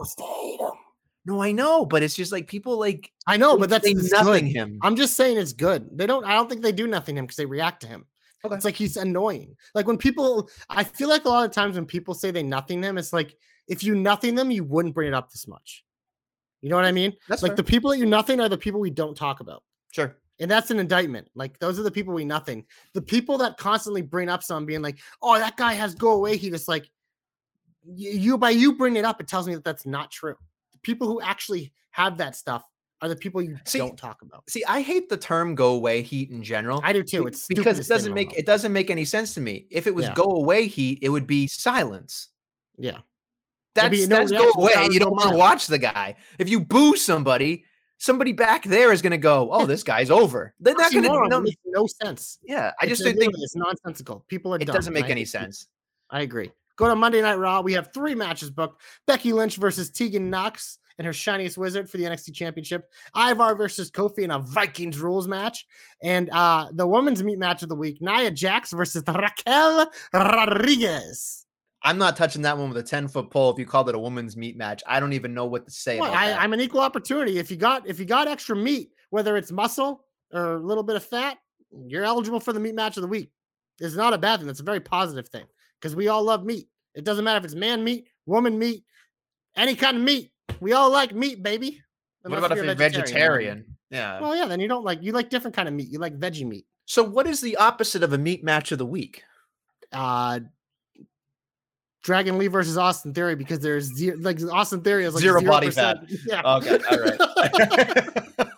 No, 1.24 1.42
I 1.42 1.52
know, 1.52 1.86
but 1.86 2.02
it's 2.02 2.16
just 2.16 2.32
like 2.32 2.48
people 2.48 2.80
like 2.80 3.12
I 3.28 3.38
know, 3.38 3.58
but 3.58 3.70
that's 3.70 3.86
say 3.86 3.94
nothing 3.94 4.46
good. 4.46 4.56
him. 4.56 4.80
I'm 4.82 4.96
just 4.96 5.16
saying 5.16 5.38
it's 5.38 5.54
good. 5.54 5.88
They 5.96 6.08
don't. 6.08 6.26
I 6.26 6.34
don't 6.34 6.50
think 6.50 6.62
they 6.62 6.72
do 6.72 6.88
nothing 6.88 7.16
to 7.16 7.20
him 7.20 7.26
because 7.26 7.38
they 7.38 7.46
react 7.46 7.82
to 7.82 7.88
him. 7.88 8.06
Okay. 8.44 8.56
It's 8.56 8.66
like 8.66 8.76
he's 8.76 8.98
annoying. 8.98 9.56
Like 9.76 9.86
when 9.86 9.98
people, 9.98 10.50
I 10.70 10.84
feel 10.84 11.10
like 11.10 11.26
a 11.26 11.30
lot 11.30 11.46
of 11.46 11.52
times 11.52 11.76
when 11.76 11.86
people 11.86 12.16
say 12.16 12.32
they 12.32 12.42
nothing 12.42 12.82
them, 12.82 12.98
it's 12.98 13.14
like 13.14 13.36
if 13.68 13.84
you 13.84 13.94
nothing 13.96 14.34
them, 14.34 14.50
you 14.50 14.64
wouldn't 14.64 14.96
bring 14.96 15.08
it 15.10 15.14
up 15.14 15.32
this 15.32 15.48
much. 15.48 15.86
You 16.62 16.70
know 16.70 16.76
what 16.76 16.86
I 16.86 16.92
mean? 16.92 17.14
That's 17.30 17.44
like 17.44 17.52
fair. 17.52 17.58
the 17.58 17.64
people 17.64 17.92
that 17.92 17.98
you 17.98 18.06
nothing 18.06 18.40
are 18.40 18.50
the 18.50 18.58
people 18.58 18.80
we 18.80 18.90
don't 18.90 19.16
talk 19.16 19.40
about. 19.42 19.64
sure. 19.92 20.18
And 20.40 20.50
that's 20.50 20.72
an 20.72 20.80
indictment. 20.80 21.28
Like 21.36 21.60
those 21.60 21.80
are 21.80 21.84
the 21.84 21.92
people 21.92 22.14
we 22.14 22.26
nothing. 22.26 22.66
The 22.94 23.02
people 23.02 23.38
that 23.40 23.58
constantly 23.58 24.02
bring 24.02 24.30
up 24.30 24.42
some 24.44 24.66
being 24.66 24.82
like, 24.82 24.98
"Oh, 25.22 25.38
that 25.38 25.56
guy 25.56 25.74
has 25.74 25.94
go 25.94 26.14
away." 26.14 26.38
He 26.38 26.50
just 26.50 26.68
like 26.68 26.90
you 27.86 28.38
by 28.38 28.50
you 28.52 28.76
bring 28.76 28.96
it 28.96 29.06
up, 29.06 29.22
it 29.22 29.28
tells 29.28 29.48
me 29.48 29.54
that 29.54 29.64
that's 29.64 29.86
not 29.86 30.12
true. 30.12 30.36
The 30.72 30.80
people 30.80 31.08
who 31.08 31.22
actually 31.22 31.74
have 31.92 32.18
that 32.18 32.36
stuff 32.36 32.64
are 33.02 33.10
the 33.10 33.16
people 33.16 33.42
you 33.42 33.58
See, 33.66 33.80
don't 33.80 33.98
talk 33.98 34.22
about. 34.22 34.50
See, 34.50 34.64
I 34.66 34.82
hate 34.82 35.10
the 35.10 35.18
term 35.18 35.56
"go 35.56 35.74
away 35.74 36.02
heat" 36.02 36.30
in 36.32 36.44
general. 36.44 36.82
I 36.84 36.94
do 36.94 37.04
too. 37.04 37.28
It's 37.28 37.48
because 37.48 37.80
it 37.80 37.88
doesn't 37.88 38.14
make 38.14 38.34
it 38.34 38.46
doesn't 38.46 38.74
make 38.74 38.90
any 38.90 39.06
sense 39.06 39.34
to 39.36 39.42
me. 39.42 39.68
If 39.70 39.88
it 39.88 39.94
was 39.94 40.06
Yeah. 40.06 40.14
go 40.16 40.24
away 40.24 40.68
heat, 40.68 41.00
it 41.02 41.10
would 41.10 41.28
be 41.28 41.48
silence. 41.48 42.30
Yeah. 42.78 43.00
That's, 43.74 43.90
be 43.90 44.06
no 44.06 44.18
that's 44.18 44.32
go 44.32 44.52
away. 44.56 44.90
You 44.92 45.00
don't 45.00 45.12
want 45.16 45.32
to 45.32 45.38
watch 45.38 45.68
the 45.68 45.78
guy. 45.78 46.16
If 46.40 46.50
you 46.50 46.60
boo 46.60 46.96
somebody, 46.98 47.64
somebody 48.02 48.34
back 48.34 48.64
there 48.64 48.92
is 48.92 49.02
going 49.02 49.12
to 49.12 49.18
go, 49.18 49.50
"Oh, 49.52 49.66
this 49.66 49.84
guy's 49.84 50.10
over." 50.10 50.54
They're 50.60 50.76
not 50.76 50.92
going 50.92 51.04
to. 51.04 51.28
No, 51.30 51.40
makes 51.40 51.58
no 51.66 51.88
sense. 51.88 52.40
yeah, 52.44 52.72
I 52.82 52.88
just 52.88 53.04
don't 53.04 53.18
think 53.18 53.34
it's 53.38 53.56
nonsensical. 53.56 54.26
People 54.28 54.54
are 54.54 54.58
it 54.58 54.66
dumb, 54.66 54.76
doesn't 54.76 54.94
make 54.94 55.10
any 55.10 55.26
sense. 55.26 55.68
I 56.10 56.22
agree. 56.22 56.52
Go 56.76 56.88
to 56.88 56.96
Monday 56.96 57.22
Night 57.22 57.36
Raw. 57.36 57.62
We 57.62 57.74
have 57.74 57.94
three 57.94 58.16
matches 58.16 58.50
booked. 58.50 58.82
Becky 59.06 59.34
Lynch 59.34 59.58
versus 59.58 59.92
Tegan 59.92 60.30
Nox 60.30 60.80
and 60.98 61.06
her 61.06 61.14
shiniest 61.14 61.58
wizard 61.58 61.90
for 61.90 61.98
the 61.98 62.04
NXT 62.06 62.34
Championship. 62.34 62.90
Ivar 63.16 63.56
versus 63.56 63.92
Kofi 63.92 64.20
in 64.20 64.32
a 64.32 64.40
Vikings 64.40 65.00
rules 65.00 65.28
match. 65.28 65.66
And 66.04 66.30
uh 66.32 66.70
the 66.74 66.88
women's 66.88 67.24
meet 67.24 67.40
match 67.40 67.62
of 67.64 67.70
the 67.70 67.76
week, 67.76 68.00
Nia 68.02 68.32
Jax 68.32 68.72
versus 68.72 69.04
Raquel 69.08 69.92
Rodriguez. 70.14 71.46
I'm 71.84 71.98
not 71.98 72.16
touching 72.16 72.44
that 72.44 72.58
one 72.58 72.70
with 72.70 72.78
a 72.78 72.84
10 72.84 73.08
foot 73.08 73.30
pole. 73.32 73.52
If 73.52 73.58
you 73.58 73.66
called 73.66 73.90
it 73.90 73.96
a 73.96 74.00
woman's 74.00 74.38
meat 74.38 74.56
match, 74.56 74.84
I 74.86 75.00
don't 75.00 75.14
even 75.14 75.34
know 75.34 75.46
what 75.46 75.66
to 75.66 75.72
say. 75.72 76.00
Well, 76.00 76.14
I. 76.14 76.34
I'm 76.34 76.54
an 76.54 76.62
equal 76.62 76.82
opportunity. 76.82 77.40
If 77.40 77.50
you 77.50 77.58
got 77.58 77.88
if 77.88 78.00
you 78.00 78.06
got 78.06 78.28
extra 78.28 78.56
meat, 78.56 78.92
whether 79.10 79.36
it's 79.36 79.52
muscle 79.52 80.06
or 80.32 80.54
a 80.54 80.60
little 80.60 80.84
bit 80.84 80.96
of 80.96 81.04
fat, 81.04 81.38
you're 81.88 82.04
eligible 82.04 82.40
for 82.40 82.54
the 82.54 82.60
meat 82.60 82.76
match 82.76 82.98
of 82.98 83.02
the 83.02 83.08
week. 83.08 83.32
It's 83.80 83.96
not 83.96 84.14
a 84.14 84.18
bad 84.18 84.40
thing. 84.40 84.50
It's 84.50 84.60
a 84.60 84.64
very 84.64 84.80
positive 84.80 85.28
thing 85.30 85.46
because 85.80 85.96
we 85.96 86.08
all 86.08 86.24
love 86.24 86.46
meat. 86.46 86.68
It 86.94 87.04
doesn't 87.04 87.24
matter 87.24 87.40
if 87.40 87.46
it's 87.46 87.56
man 87.56 87.84
meat, 87.84 88.08
woman 88.26 88.60
meat, 88.60 88.84
any 89.56 89.76
kind 89.76 89.98
of 89.98 90.04
meat. 90.04 90.32
We 90.60 90.74
all 90.74 90.92
like 90.92 91.16
meat, 91.16 91.42
baby. 91.42 91.82
what 92.22 92.34
Unless 92.34 92.46
about 92.46 92.58
if 92.58 92.66
you're 92.66 92.76
vegetarian? 92.76 93.58
man. 93.58 93.66
Yeah. 93.90 94.22
Well, 94.22 94.36
yeah, 94.36 94.46
then 94.46 94.60
you 94.60 94.68
don't 94.68 94.86
like 94.86 95.00
you 95.02 95.14
like 95.14 95.30
different 95.30 95.56
kind 95.56 95.68
of 95.68 95.74
meat. 95.74 95.90
You 95.90 96.00
like 96.00 96.18
veggie 96.20 96.46
meat. 96.46 96.66
so, 96.86 97.04
what 97.04 97.26
is 97.28 97.42
the 97.42 97.58
opposite 97.58 98.04
of 98.04 98.14
a 98.14 98.18
meat 98.18 98.44
match 98.44 98.72
of 98.72 98.78
the 98.78 98.86
week? 98.86 99.24
Uh 99.92 100.42
Dragon 102.04 102.38
Lee 102.38 102.48
versus 102.48 102.78
Austin 102.78 103.14
Theory 103.14 103.36
because 103.36 103.60
there's 103.60 103.86
zero, 103.96 104.18
like 104.20 104.42
Austin 104.52 104.82
Theory 104.82 105.06
is 105.06 105.14
like 105.14 105.22
zero 105.22 105.42
0%. 105.42 105.48
body 105.48 105.70
fat. 105.70 105.98
Yeah. 106.26 106.42
Okay. 106.56 106.80
All 106.90 107.00
right. 107.00 108.48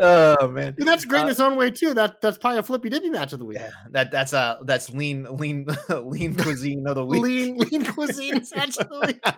oh 0.00 0.48
man, 0.48 0.74
and 0.78 0.86
that's 0.86 1.04
great 1.04 1.20
uh, 1.20 1.24
in 1.24 1.30
its 1.30 1.40
own 1.40 1.56
way 1.56 1.70
too. 1.70 1.94
That 1.94 2.20
that's 2.20 2.38
probably 2.38 2.58
a 2.58 2.62
flippy 2.62 2.88
dippy 2.88 3.10
match 3.10 3.32
of 3.32 3.38
the 3.40 3.44
week. 3.44 3.58
Yeah, 3.58 3.70
that 3.90 4.10
that's 4.10 4.32
uh 4.32 4.58
that's 4.64 4.90
lean 4.90 5.26
lean 5.36 5.66
lean 5.88 6.34
cuisine 6.36 6.86
of 6.86 6.94
the 6.94 7.04
week. 7.04 7.22
lean 7.22 7.58
lean 7.58 7.84
cuisine 7.84 8.36
essentially. 8.38 9.20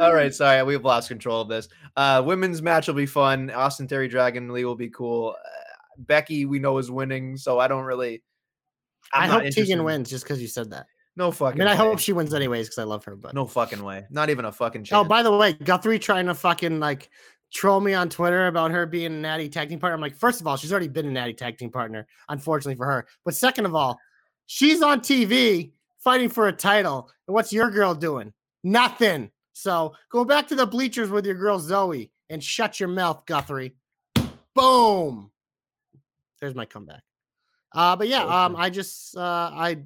All 0.00 0.14
right, 0.14 0.34
sorry, 0.34 0.62
we've 0.62 0.84
lost 0.84 1.08
control 1.08 1.42
of 1.42 1.48
this. 1.48 1.68
Uh, 1.96 2.22
women's 2.24 2.62
match 2.62 2.88
will 2.88 2.94
be 2.94 3.06
fun. 3.06 3.50
Austin 3.50 3.86
Theory 3.86 4.08
Dragon 4.08 4.50
Lee 4.52 4.64
will 4.64 4.74
be 4.74 4.88
cool. 4.88 5.36
Uh, 5.38 5.48
Becky, 5.98 6.46
we 6.46 6.58
know 6.58 6.78
is 6.78 6.90
winning, 6.90 7.36
so 7.36 7.58
I 7.58 7.68
don't 7.68 7.84
really 7.84 8.22
I'm 9.12 9.22
I 9.22 9.26
hope 9.26 9.38
interested 9.40 9.66
Tegan 9.66 9.84
wins 9.84 10.10
just 10.10 10.24
because 10.24 10.40
you 10.40 10.48
said 10.48 10.70
that. 10.70 10.86
No 11.16 11.30
fucking. 11.30 11.44
I 11.44 11.50
fucking. 11.50 11.58
mean, 11.58 11.68
I 11.68 11.76
hope 11.76 11.98
she 12.00 12.12
wins 12.12 12.34
anyways 12.34 12.66
because 12.66 12.78
I 12.78 12.84
love 12.84 13.04
her. 13.04 13.14
But 13.14 13.34
No 13.34 13.46
fucking 13.46 13.82
way. 13.82 14.04
Not 14.10 14.30
even 14.30 14.44
a 14.44 14.52
fucking 14.52 14.82
oh, 14.82 14.84
chance. 14.84 15.04
oh, 15.04 15.08
by 15.08 15.22
the 15.22 15.34
way, 15.36 15.52
Guthrie 15.52 15.98
trying 15.98 16.26
to 16.26 16.34
fucking 16.34 16.80
like 16.80 17.10
troll 17.52 17.80
me 17.80 17.94
on 17.94 18.08
Twitter 18.08 18.48
about 18.48 18.72
her 18.72 18.84
being 18.84 19.06
a 19.06 19.10
natty 19.10 19.48
tag 19.48 19.68
team 19.68 19.78
partner. 19.78 19.94
I'm 19.94 20.00
like, 20.00 20.16
first 20.16 20.40
of 20.40 20.46
all, 20.46 20.56
she's 20.56 20.72
already 20.72 20.88
been 20.88 21.06
a 21.06 21.10
natty 21.10 21.34
tag 21.34 21.56
team 21.56 21.70
partner, 21.70 22.06
unfortunately 22.28 22.74
for 22.74 22.86
her. 22.86 23.06
But 23.24 23.34
second 23.34 23.64
of 23.66 23.74
all, 23.74 23.98
she's 24.46 24.82
on 24.82 25.00
TV 25.00 25.72
fighting 26.00 26.28
for 26.28 26.48
a 26.48 26.52
title. 26.52 27.10
And 27.28 27.34
what's 27.34 27.52
your 27.52 27.70
girl 27.70 27.94
doing? 27.94 28.32
Nothing. 28.64 29.30
So 29.52 29.94
go 30.10 30.24
back 30.24 30.48
to 30.48 30.56
the 30.56 30.66
bleachers 30.66 31.10
with 31.10 31.24
your 31.24 31.36
girl 31.36 31.60
Zoe 31.60 32.10
and 32.28 32.42
shut 32.42 32.80
your 32.80 32.88
mouth, 32.88 33.24
Guthrie. 33.24 33.76
Boom. 34.54 35.30
There's 36.40 36.54
my 36.56 36.64
comeback. 36.64 37.02
Uh, 37.74 37.96
but 37.96 38.08
yeah, 38.08 38.24
um, 38.24 38.54
I 38.56 38.70
just 38.70 39.16
uh, 39.16 39.50
I 39.52 39.78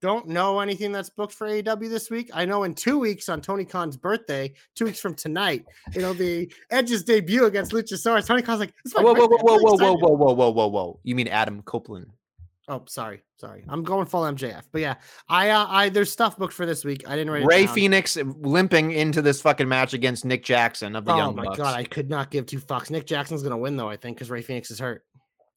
don't 0.00 0.28
know 0.28 0.60
anything 0.60 0.92
that's 0.92 1.10
booked 1.10 1.32
for 1.32 1.48
AEW 1.48 1.88
this 1.88 2.10
week. 2.10 2.30
I 2.32 2.44
know 2.44 2.64
in 2.64 2.74
two 2.74 2.98
weeks 2.98 3.28
on 3.28 3.40
Tony 3.40 3.64
Khan's 3.64 3.96
birthday, 3.96 4.52
two 4.74 4.84
weeks 4.84 5.00
from 5.00 5.14
tonight, 5.14 5.64
it'll 5.94 6.14
be 6.14 6.52
Edge's 6.70 7.02
debut 7.02 7.46
against 7.46 7.72
Luchasaurus. 7.72 8.26
Tony 8.26 8.42
Khan's 8.42 8.60
like, 8.60 8.74
"It's 8.84 8.94
my 8.94 9.02
whoa, 9.02 9.14
whoa, 9.14 9.26
whoa, 9.26 9.38
whoa, 9.40 9.58
whoa, 9.58 9.76
whoa, 9.76 9.94
whoa, 9.94 10.14
whoa, 10.14 10.32
whoa, 10.34 10.50
whoa, 10.50 10.66
whoa! 10.68 11.00
You 11.02 11.14
mean 11.14 11.28
Adam 11.28 11.62
Copeland? 11.62 12.12
Oh, 12.70 12.82
sorry, 12.86 13.22
sorry. 13.38 13.64
I'm 13.66 13.82
going 13.82 14.04
full 14.04 14.24
MJF. 14.24 14.64
But 14.70 14.82
yeah, 14.82 14.96
I 15.28 15.50
uh, 15.50 15.66
I 15.68 15.88
there's 15.88 16.12
stuff 16.12 16.36
booked 16.36 16.52
for 16.52 16.66
this 16.66 16.84
week. 16.84 17.08
I 17.08 17.16
didn't 17.16 17.32
write 17.32 17.42
it 17.42 17.46
Ray. 17.46 17.66
Fenix 17.66 18.16
limping 18.16 18.90
into 18.90 19.22
this 19.22 19.40
fucking 19.40 19.66
match 19.66 19.94
against 19.94 20.26
Nick 20.26 20.44
Jackson 20.44 20.94
of 20.94 21.06
the 21.06 21.14
Oh 21.14 21.16
Young 21.16 21.36
my 21.36 21.56
god, 21.56 21.74
I 21.74 21.84
could 21.84 22.10
not 22.10 22.30
give 22.30 22.44
two 22.44 22.60
fucks. 22.60 22.90
Nick 22.90 23.06
Jackson's 23.06 23.42
gonna 23.42 23.56
win 23.56 23.78
though, 23.78 23.88
I 23.88 23.96
think, 23.96 24.18
because 24.18 24.28
Rey 24.28 24.42
Fenix 24.42 24.70
is 24.70 24.78
hurt. 24.78 25.02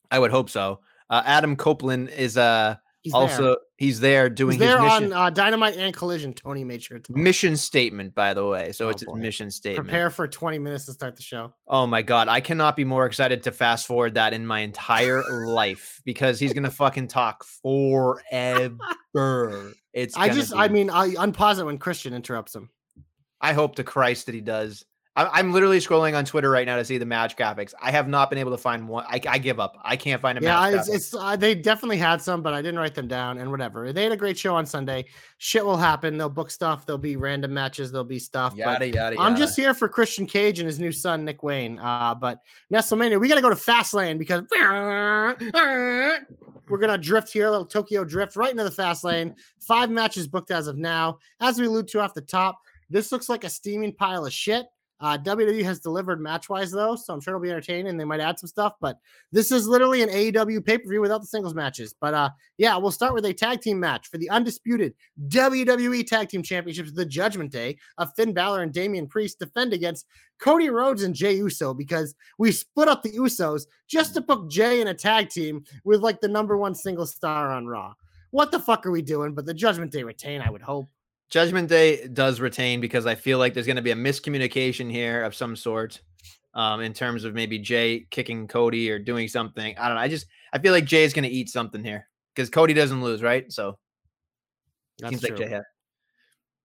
I 0.10 0.20
would 0.20 0.32
hope 0.32 0.50
so. 0.50 0.80
Uh, 1.12 1.22
Adam 1.26 1.56
Copeland 1.56 2.10
is 2.10 2.38
uh 2.38 2.78
He's 3.04 3.14
also 3.16 3.44
there. 3.44 3.56
he's 3.78 4.00
there 4.00 4.30
doing 4.30 4.60
He's 4.60 4.60
there 4.60 4.80
his 4.80 4.92
mission, 5.02 5.12
on 5.14 5.26
uh, 5.26 5.30
Dynamite 5.32 5.76
and 5.76 5.92
Collision. 5.92 6.34
Tony 6.36 6.64
made 6.64 6.84
sure 6.84 7.00
to 7.00 7.12
mission 7.14 7.58
statement, 7.58 8.14
by 8.14 8.36
the 8.36 8.46
way. 8.46 8.74
So 8.74 8.86
Oh, 8.86 8.90
it's 8.90 9.02
a 9.02 9.06
boy. 9.08 9.16
mission 9.16 9.50
statement. 9.50 9.88
prepare 9.88 10.12
for 10.12 10.28
20 10.28 10.60
minutes 10.60 10.86
to 10.86 10.94
start 10.94 11.16
the 11.16 11.24
show. 11.24 11.52
Oh 11.68 11.88
my 11.88 12.04
god, 12.04 12.28
I 12.28 12.42
cannot 12.42 12.76
be 12.76 12.84
more 12.86 13.08
excited 13.08 13.42
to 13.44 13.52
fast 13.52 13.88
forward 13.88 14.14
that 14.14 14.34
in 14.34 14.46
my 14.46 14.60
entire 14.60 15.24
life 15.48 16.00
because 16.06 16.40
he's 16.40 16.54
gonna 16.54 16.70
fucking 16.70 17.08
talk 17.08 17.44
forever. 17.44 18.78
It's 19.94 20.16
I 20.18 20.30
just, 20.30 20.54
I 20.56 20.68
mean, 20.68 20.90
I 20.92 21.10
unpause 21.16 21.60
it 21.60 21.66
when 21.66 21.78
Christian 21.80 22.14
interrupts 22.14 22.54
him. 22.56 22.70
I 23.40 23.54
hope 23.54 23.76
to 23.78 23.84
Christ 23.84 24.28
that 24.28 24.36
he 24.36 24.42
does. 24.42 24.86
I, 25.28 25.40
I'm 25.40 25.52
literally 25.52 25.80
scrolling 25.80 26.16
on 26.18 26.26
Twitter 26.26 26.50
right 26.50 26.66
now 26.66 26.76
to 26.78 26.86
see 26.86 26.98
the 26.98 27.06
match 27.06 27.36
graphics. 27.38 27.74
I 27.82 27.92
have 27.92 28.08
not 28.08 28.30
been 28.30 28.40
able 28.40 28.52
to 28.52 28.58
find 28.58 28.88
one. 28.88 29.06
I, 29.08 29.20
I 29.28 29.38
give 29.38 29.60
up. 29.60 29.78
I 29.84 29.96
can't 29.96 30.22
find 30.22 30.38
a 30.38 30.42
Yeah, 30.42 30.60
match. 30.60 30.74
it's, 30.76 30.90
it's 30.90 31.14
uh, 31.14 31.36
they 31.36 31.56
definitely 31.56 31.98
had 31.98 32.22
some, 32.22 32.42
but 32.42 32.54
I 32.54 32.62
didn't 32.62 32.80
write 32.80 32.96
them 32.96 33.08
down 33.08 33.38
and 33.38 33.52
whatever. 33.52 33.92
They 33.94 34.04
had 34.04 34.12
a 34.12 34.18
great 34.18 34.38
show 34.38 34.56
on 34.56 34.66
Sunday. 34.66 35.06
Shit 35.38 35.66
will 35.66 35.78
happen. 35.78 36.18
They'll 36.18 36.30
book 36.30 36.52
stuff. 36.52 36.86
There'll 36.86 36.98
be 36.98 37.16
random 37.16 37.54
matches. 37.54 37.92
There'll 37.92 38.06
be 38.06 38.20
stuff. 38.20 38.52
but 38.52 38.58
yada 38.58 38.88
yada. 38.90 39.16
I'm 39.20 39.34
yada. 39.34 39.38
just 39.38 39.56
here 39.56 39.74
for 39.74 39.88
Christian 39.90 40.26
Cage 40.26 40.60
and 40.60 40.68
his 40.68 40.80
new 40.80 40.92
son 40.92 41.26
Nick 41.26 41.44
Wayne. 41.44 41.80
Uh, 41.80 42.16
but 42.16 42.40
Nestlemania, 42.74 43.20
we 43.20 43.28
got 43.28 43.36
to 43.36 43.42
go 43.42 43.50
to 43.50 43.56
Fastlane 43.56 44.18
because 44.18 44.44
we're 46.70 46.78
gonna 46.80 46.98
drift 46.98 47.32
here, 47.34 47.48
a 47.48 47.52
little 47.52 47.66
Tokyo 47.66 48.04
drift 48.04 48.36
right 48.36 48.52
into 48.52 48.64
the 48.64 48.72
fast 48.72 49.04
lane. 49.04 49.36
Five 49.60 49.90
matches 49.90 50.28
booked 50.28 50.52
as 50.52 50.68
of 50.68 50.78
now. 50.78 51.18
As 51.40 51.60
we 51.60 51.66
allude 51.68 51.88
to 51.90 52.00
off 52.00 52.14
the 52.14 52.22
top, 52.22 52.60
this 52.90 53.12
looks 53.12 53.30
like 53.30 53.44
a 53.44 53.50
steaming 53.50 53.94
pile 53.94 54.26
of 54.26 54.34
shit. 54.34 54.66
Uh, 55.02 55.18
WWE 55.18 55.64
has 55.64 55.80
delivered 55.80 56.22
match 56.22 56.48
wise 56.48 56.72
though, 56.72 56.96
so 56.96 57.14
I'm 57.14 57.20
sure 57.20 57.34
it'll 57.34 57.44
be 57.44 57.50
entertaining. 57.50 57.98
They 57.98 58.06
might 58.06 58.20
add 58.20 58.38
some 58.38 58.48
stuff, 58.48 58.76
but 58.80 59.00
this 59.32 59.52
is 59.52 59.68
literally 59.68 60.04
an 60.04 60.10
AEW 60.10 60.64
pay 60.64 60.78
per 60.78 60.88
view 60.88 61.02
without 61.02 61.22
the 61.22 61.28
singles 61.28 61.56
matches. 61.56 61.96
But 62.00 62.14
uh, 62.14 62.30
yeah, 62.60 62.78
we'll 62.78 62.92
start 62.92 63.16
with 63.16 63.26
a 63.26 63.34
tag 63.34 63.62
team 63.62 63.80
match 63.80 64.08
for 64.10 64.20
the 64.20 64.30
undisputed 64.30 64.94
WWE 65.28 66.06
Tag 66.06 66.30
Team 66.30 66.44
Championships. 66.44 66.92
The 66.92 67.06
Judgment 67.06 67.52
Day 67.52 67.78
of 67.98 68.14
Finn 68.16 68.32
Balor 68.32 68.62
and 68.62 68.72
Damian 68.72 69.08
Priest 69.08 69.40
defend 69.40 69.74
against 69.74 70.06
Cody 70.40 70.70
Rhodes 70.70 71.02
and 71.02 71.16
Jey 71.16 71.34
Uso 71.34 71.74
because 71.74 72.14
we 72.38 72.52
split 72.52 72.88
up 72.88 73.02
the 73.02 73.12
Usos 73.12 73.66
just 73.88 74.14
to 74.14 74.22
put 74.22 74.50
Jay 74.50 74.82
in 74.82 74.88
a 74.88 74.94
tag 74.94 75.30
team 75.30 75.64
with 75.84 76.02
like 76.02 76.22
the 76.22 76.28
number 76.28 76.58
one 76.58 76.76
single 76.76 77.08
star 77.08 77.52
on 77.52 77.66
Raw. 77.66 77.94
What 78.30 78.52
the 78.52 78.60
fuck 78.60 78.86
are 78.86 78.92
we 78.92 79.02
doing? 79.02 79.34
But 79.34 79.46
the 79.46 79.54
Judgment 79.54 79.92
Day 79.92 80.04
retain, 80.04 80.42
I 80.42 80.52
would 80.52 80.62
hope. 80.62 80.90
Judgment 81.32 81.70
Day 81.70 82.08
does 82.08 82.40
retain 82.40 82.82
because 82.82 83.06
I 83.06 83.16
feel 83.16 83.40
like 83.40 83.54
there's 83.54 83.66
going 83.66 83.78
to 83.78 83.82
be 83.82 83.92
a 83.92 83.96
miscommunication 83.96 84.92
here 84.92 85.24
of 85.24 85.34
some 85.34 85.56
sort, 85.56 86.02
um, 86.54 86.82
in 86.82 86.94
terms 86.94 87.24
of 87.24 87.34
maybe 87.34 87.58
Jey 87.58 88.06
kicking 88.12 88.48
Cody 88.48 88.92
or 88.92 89.00
doing 89.00 89.28
something. 89.28 89.76
I 89.78 89.88
don't 89.88 89.96
know. 89.96 90.02
I 90.02 90.08
just 90.08 90.28
I 90.54 90.60
feel 90.60 90.74
like 90.74 90.86
Jey 90.86 91.04
is 91.04 91.14
going 91.14 91.24
to 91.24 91.30
eat 91.30 91.50
something 91.50 91.84
here 91.84 92.08
because 92.36 92.50
Cody 92.50 92.74
doesn't 92.74 93.02
lose, 93.02 93.24
right? 93.24 93.52
So 93.52 93.78
That's 95.00 95.12
seems 95.12 95.22
true. 95.22 95.38
like 95.38 95.50
Jey 95.50 95.60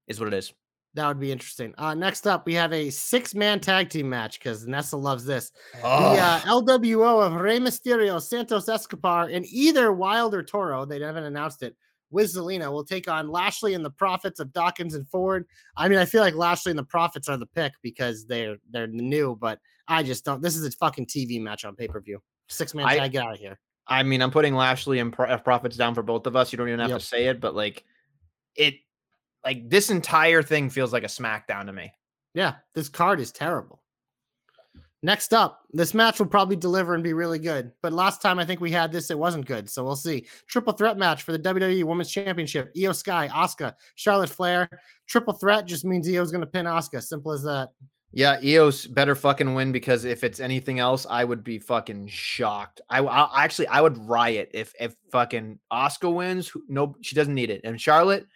is 0.09 0.21
what 0.21 0.29
it 0.29 0.35
is. 0.35 0.53
That 0.95 1.09
would 1.09 1.21
be 1.21 1.31
interesting. 1.31 1.75
Uh, 1.77 1.95
next 1.95 2.27
up, 2.27 2.47
we 2.47 2.55
have 2.55 2.73
a 2.73 2.89
six-man 2.89 3.61
tag 3.61 3.91
team 3.91 4.09
match 4.09 4.39
because 4.39 4.67
Nessa 4.67 4.97
loves 4.97 5.27
this. 5.27 5.53
Oh. 5.85 6.15
The 6.15 6.23
uh, 6.23 6.41
LWO 6.41 7.23
of 7.23 7.35
Rey 7.35 7.59
Mysterio, 7.59 8.21
Santos 8.21 8.67
Escobar, 8.67 9.29
and 9.31 9.45
either 9.47 9.93
Wilde 9.93 10.35
or 10.35 10.43
Toro, 10.43 10.87
they 10.87 10.99
haven't 10.99 11.25
announced 11.25 11.63
it, 11.63 11.77
with 12.11 12.33
Zelina 12.35 12.71
will 12.71 12.85
take 12.85 13.09
on 13.09 13.29
Lashley 13.31 13.75
and 13.75 13.85
the 13.85 13.91
Profits 13.91 14.41
of 14.41 14.53
Dawkins 14.53 14.95
and 14.95 15.09
Ford. 15.09 15.47
I 15.77 15.89
mean, 15.89 15.99
I 15.99 16.05
feel 16.05 16.21
like 16.23 16.35
Lashley 16.35 16.71
and 16.71 16.79
the 16.79 16.85
Profits 16.85 17.29
are 17.29 17.37
the 17.37 17.47
pick 17.47 17.73
because 17.83 18.27
they're 18.27 18.57
they're 18.71 18.87
new, 18.87 19.37
but 19.37 19.59
I 19.89 20.03
just 20.03 20.25
don't. 20.25 20.41
This 20.43 20.57
is 20.57 20.65
a 20.65 20.71
fucking 20.73 21.07
TV 21.07 21.41
match 21.41 21.65
on 21.65 21.75
pay 21.77 21.89
per 21.89 22.01
view. 22.01 22.21
Six 22.49 22.75
man 22.75 22.87
I- 22.87 22.99
tag, 22.99 23.13
get 23.13 23.25
out 23.25 23.35
of 23.35 23.39
here. 23.39 23.59
I 23.89 24.03
mean, 24.03 24.21
I'm 24.21 24.33
putting 24.33 24.55
Lashley 24.55 24.99
and 24.99 25.13
Pro- 25.13 25.29
uh, 25.29 25.39
Profits 25.39 25.77
down 25.77 25.95
for 25.95 26.03
both 26.03 26.27
of 26.27 26.35
us. 26.35 26.53
You 26.53 26.57
don't 26.59 26.67
even 26.69 26.81
have 26.81 26.91
Yep. 26.91 26.99
to 27.01 27.05
say 27.07 27.27
it, 27.27 27.41
but 27.41 27.55
like 27.55 27.85
it, 28.57 28.75
like 29.45 29.69
this 29.71 29.91
entire 29.91 30.43
thing 30.43 30.71
feels 30.71 30.93
like 30.93 31.05
a 31.05 31.09
SmackDown 31.09 31.67
to 31.67 31.73
me. 31.73 31.93
Yeah, 32.35 32.55
this 32.75 32.89
card 32.89 33.21
is 33.21 33.31
terrible. 33.31 33.81
Next 35.03 35.35
up, 35.35 35.63
this 35.73 35.95
match 35.95 36.19
will 36.19 36.27
probably 36.27 36.57
deliver 36.57 36.95
and 36.95 37.05
be 37.05 37.13
really 37.13 37.39
good. 37.39 37.71
But 37.83 37.93
last 37.93 38.23
time 38.23 38.39
I 38.39 38.45
think 38.45 38.61
we 38.61 38.71
had 38.71 38.91
this, 38.91 39.11
it 39.11 39.19
wasn't 39.19 39.47
good. 39.47 39.69
So 39.69 39.85
we'll 39.85 39.95
see. 39.95 40.27
Triple 40.49 40.73
threat 40.73 40.97
match 40.97 41.23
for 41.23 41.33
the 41.33 41.39
WWE 41.39 41.85
Women's 41.85 42.11
Championship. 42.11 42.75
Iyo 42.75 42.95
Sky, 42.95 43.29
Asuka, 43.29 43.75
Charlotte 43.95 44.31
Flair. 44.31 44.69
Triple 45.07 45.35
threat 45.35 45.67
just 45.67 45.85
means 45.85 46.09
Iyo's 46.09 46.33
going 46.33 46.41
to 46.41 46.47
pin 46.47 46.67
Asuka. 46.67 47.03
Simple 47.03 47.33
as 47.33 47.43
that. 47.43 47.69
Yeah, 48.13 48.41
Iyo 48.41 48.95
better 48.95 49.15
fucking 49.15 49.55
win 49.55 49.73
because 49.73 50.05
if 50.05 50.25
it's 50.25 50.41
anything 50.41 50.79
else, 50.79 51.07
I 51.09 51.25
would 51.25 51.45
be 51.45 51.59
fucking 51.59 52.07
shocked. 52.07 52.81
I, 52.89 53.01
I 53.01 53.45
actually 53.45 53.69
I 53.69 53.83
would 53.83 53.99
riot 53.99 54.51
if 54.55 54.73
if 54.81 54.97
fucking 55.13 55.59
Asuka 55.71 56.13
wins. 56.15 56.51
No, 56.69 56.97
she 57.03 57.15
doesn't 57.15 57.35
need 57.35 57.51
it. 57.51 57.61
And 57.65 57.79
Charlotte, 57.79 58.27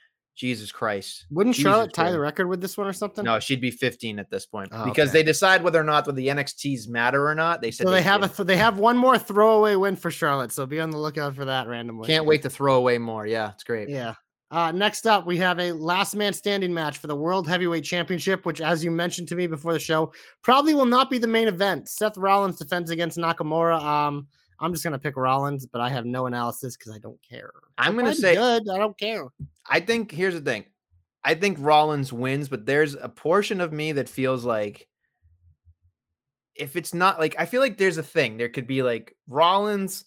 Jesus 0.41 0.73
Christ, 0.73 1.27
Wouldn't 1.31 1.55
Jesus 1.55 1.71
Charlotte 1.71 1.93
tie 1.93 2.11
the 2.11 2.19
record 2.19 2.47
with 2.49 2.63
this 2.63 2.79
one 2.79 2.87
or 2.87 2.95
something? 2.95 3.23
no, 3.25 3.39
she'd 3.39 3.61
be 3.61 3.71
15 3.71 4.19
at 4.19 4.31
this 4.31 4.47
point 4.47 4.71
Oh, 4.73 4.85
because 4.87 5.11
okay. 5.11 5.19
they 5.19 5.23
decide 5.23 5.63
whether 5.63 5.79
or 5.79 5.85
not 5.85 6.07
whether 6.07 6.17
the 6.17 6.29
NXTs 6.29 6.89
matter 6.89 7.29
or 7.29 7.35
not. 7.35 7.61
They 7.61 7.71
said 7.71 7.87
So 7.87 7.91
they 7.93 8.01
have 8.01 8.23
a 8.23 8.29
did. 8.29 8.37
th- 8.39 8.47
they 8.47 8.57
have 8.57 8.79
one 8.79 8.97
more 8.97 9.19
throwaway 9.19 9.75
win 9.75 9.97
for 9.97 10.11
Charlotte. 10.11 10.51
So 10.51 10.65
be 10.65 10.81
on 10.81 10.89
the 10.91 10.97
lookout 10.99 11.37
for 11.37 11.45
that 11.45 11.69
randomly. 11.69 12.07
can't 12.07 12.25
wait 12.25 12.41
to 12.43 12.51
throw 12.51 12.77
away 12.77 12.97
more. 12.97 13.27
Yeah, 13.27 13.51
it's 13.53 13.65
great. 13.65 13.91
Yeah. 13.91 14.15
Uh, 14.51 14.73
next 14.73 15.07
up, 15.07 15.27
we 15.27 15.37
have 15.37 15.61
a 15.61 15.71
last 15.73 16.17
man 16.17 16.33
standing 16.33 16.73
match 16.75 16.99
for 16.99 17.07
the 17.07 17.15
World 17.15 17.47
Heavyweight 17.47 17.85
Championship, 17.85 18.45
which, 18.47 18.61
as 18.61 18.83
you 18.83 18.91
mentioned 18.91 19.29
to 19.29 19.37
me 19.37 19.47
before 19.47 19.73
the 19.73 19.79
show, 19.79 20.13
probably 20.43 20.75
will 20.75 20.87
not 20.87 21.09
be 21.11 21.19
the 21.19 21.29
main 21.29 21.47
event. 21.49 21.89
Seth 21.89 22.17
Rollins 22.17 22.57
defends 22.57 22.91
against 22.91 23.17
Nakamura. 23.19 23.81
Um, 23.81 24.27
I'm 24.61 24.73
just 24.73 24.85
gonna 24.85 24.99
pick 24.99 25.17
Rollins, 25.17 25.67
but 25.67 25.81
I 25.81 25.89
have 25.89 26.05
no 26.05 26.27
analysis 26.27 26.77
because 26.77 26.93
I 26.93 26.99
don't 26.99 27.19
care. 27.29 27.51
I'm 27.79 27.95
gonna 27.95 28.09
probably 28.09 28.21
say- 28.21 28.35
good. 28.35 28.69
I 28.69 28.79
don't 28.79 28.99
care. 28.99 29.25
I 29.69 29.81
think 29.81 30.11
here's 30.11 30.35
the 30.35 30.41
thing. 30.41 30.65
I 31.25 31.35
think 31.35 31.59
Rollins 31.61 32.13
wins, 32.13 32.49
but 32.49 32.67
there's 32.67 32.95
a 32.95 33.09
portion 33.09 33.61
of 33.61 33.73
me 33.73 33.93
that 33.93 34.09
feels 34.09 34.45
like 34.45 34.87
if 36.55 36.77
it's 36.77 36.93
not 36.93 37.19
like 37.19 37.35
I 37.39 37.47
feel 37.47 37.61
like 37.61 37.79
there's 37.79 37.99
a 37.99 38.03
thing. 38.03 38.37
There 38.37 38.49
could 38.49 38.67
be 38.67 38.83
like 38.83 39.17
Rollins 39.29 40.05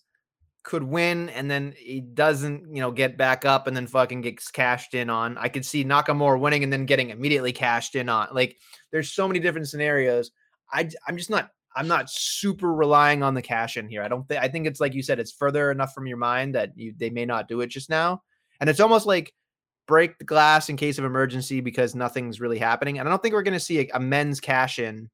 could 0.64 0.84
win 0.84 1.30
and 1.30 1.52
then 1.52 1.74
he 1.78 2.00
doesn't, 2.00 2.74
you 2.74 2.82
know, 2.82 2.92
get 2.92 3.18
back 3.18 3.44
up 3.44 3.68
and 3.68 3.76
then 3.76 3.86
fucking 3.86 4.22
gets 4.22 4.50
cashed 4.50 4.94
in 4.94 5.10
on. 5.10 5.38
I 5.38 5.50
could 5.50 5.66
see 5.66 5.84
Nakamura 5.84 6.40
winning 6.40 6.64
and 6.64 6.72
then 6.72 6.86
getting 6.86 7.10
immediately 7.10 7.52
cashed 7.52 7.96
in 7.96 8.08
on. 8.08 8.30
Like 8.32 8.58
there's 8.92 9.12
so 9.12 9.28
many 9.28 9.40
different 9.40 9.68
scenarios. 9.68 10.32
I 10.72 10.90
I'm 11.08 11.18
just 11.18 11.30
not 11.30 11.50
I'm 11.76 11.88
not 11.88 12.10
super 12.10 12.74
relying 12.74 13.24
on 13.24 13.34
the 13.34 13.42
cash 13.42 13.78
in 13.78 13.90
here. 13.90 14.04
I 14.04 14.08
don't 14.08 14.28
think 14.28 14.42
I 14.42 14.48
think 14.48 14.68
it's 14.68 14.80
like 14.80 14.94
you 14.94 15.04
said, 15.04 15.20
it's 15.20 15.32
further 15.32 15.72
enough 15.72 15.94
from 15.94 16.08
your 16.08 16.18
mind 16.18 16.56
that 16.56 16.78
you 16.78 16.94
they 16.96 17.10
may 17.10 17.26
not 17.26 17.48
do 17.48 17.62
it 17.62 17.68
just 17.68 17.90
now. 17.90 18.22
And 18.60 18.70
it's 18.70 18.80
almost 18.80 19.06
like 19.06 19.34
break 19.88 20.18
the 20.18 20.26
glass 20.26 20.70
in 20.70 20.78
case 20.78 20.98
of 20.98 21.06
emergency 21.06 21.60
because 21.60 21.96
nothing's 21.96 22.40
really 22.40 22.60
happening. 22.60 23.00
And 23.00 23.08
I 23.08 23.12
don't 23.12 23.22
think 23.22 23.34
we're 23.34 23.44
going 23.44 23.54
to 23.54 23.60
see 23.60 23.80
a, 23.80 23.90
a 23.96 24.00
men's 24.00 24.40
cash 24.40 24.80
in 24.80 25.10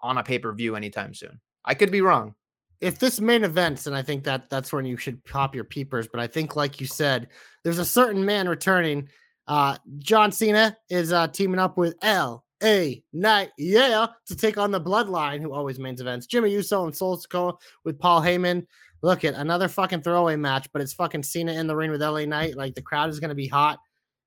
on 0.00 0.18
a 0.18 0.22
pay 0.22 0.38
per 0.38 0.52
view 0.52 0.76
anytime 0.76 1.14
soon. 1.14 1.40
I 1.64 1.74
could 1.74 1.90
be 1.90 2.00
wrong. 2.00 2.34
If 2.80 2.98
this 2.98 3.20
main 3.20 3.44
events, 3.44 3.86
and 3.86 3.96
I 3.96 4.02
think 4.02 4.24
that 4.24 4.50
that's 4.50 4.72
when 4.72 4.84
you 4.84 4.96
should 4.96 5.24
pop 5.24 5.54
your 5.54 5.64
peepers. 5.64 6.08
But 6.08 6.20
I 6.20 6.26
think, 6.26 6.56
like 6.56 6.80
you 6.80 6.86
said, 6.86 7.28
there's 7.64 7.78
a 7.78 7.84
certain 7.84 8.24
man 8.24 8.48
returning. 8.48 9.08
Uh, 9.48 9.78
John 9.98 10.30
Cena 10.30 10.76
is 10.90 11.12
uh, 11.12 11.28
teaming 11.28 11.58
up 11.58 11.78
with 11.78 11.96
L 12.02 12.44
A 12.62 13.02
Knight, 13.12 13.50
yeah, 13.58 14.06
to 14.26 14.36
take 14.36 14.58
on 14.58 14.70
the 14.70 14.80
Bloodline, 14.80 15.40
who 15.40 15.52
always 15.52 15.78
mains 15.78 16.00
events. 16.00 16.26
Jimmy 16.26 16.50
Uso 16.52 16.84
and 16.84 16.96
Solo 16.96 17.16
Sikoa 17.16 17.54
with 17.84 17.98
Paul 17.98 18.20
Heyman. 18.20 18.66
Look 19.02 19.24
at 19.24 19.34
another 19.34 19.68
fucking 19.68 20.02
throwaway 20.02 20.36
match, 20.36 20.68
but 20.72 20.80
it's 20.80 20.94
fucking 20.94 21.22
Cena 21.22 21.52
in 21.52 21.66
the 21.66 21.76
ring 21.76 21.90
with 21.90 22.02
LA 22.02 22.24
Knight. 22.24 22.56
Like 22.56 22.74
the 22.74 22.82
crowd 22.82 23.10
is 23.10 23.20
gonna 23.20 23.34
be 23.34 23.46
hot. 23.46 23.78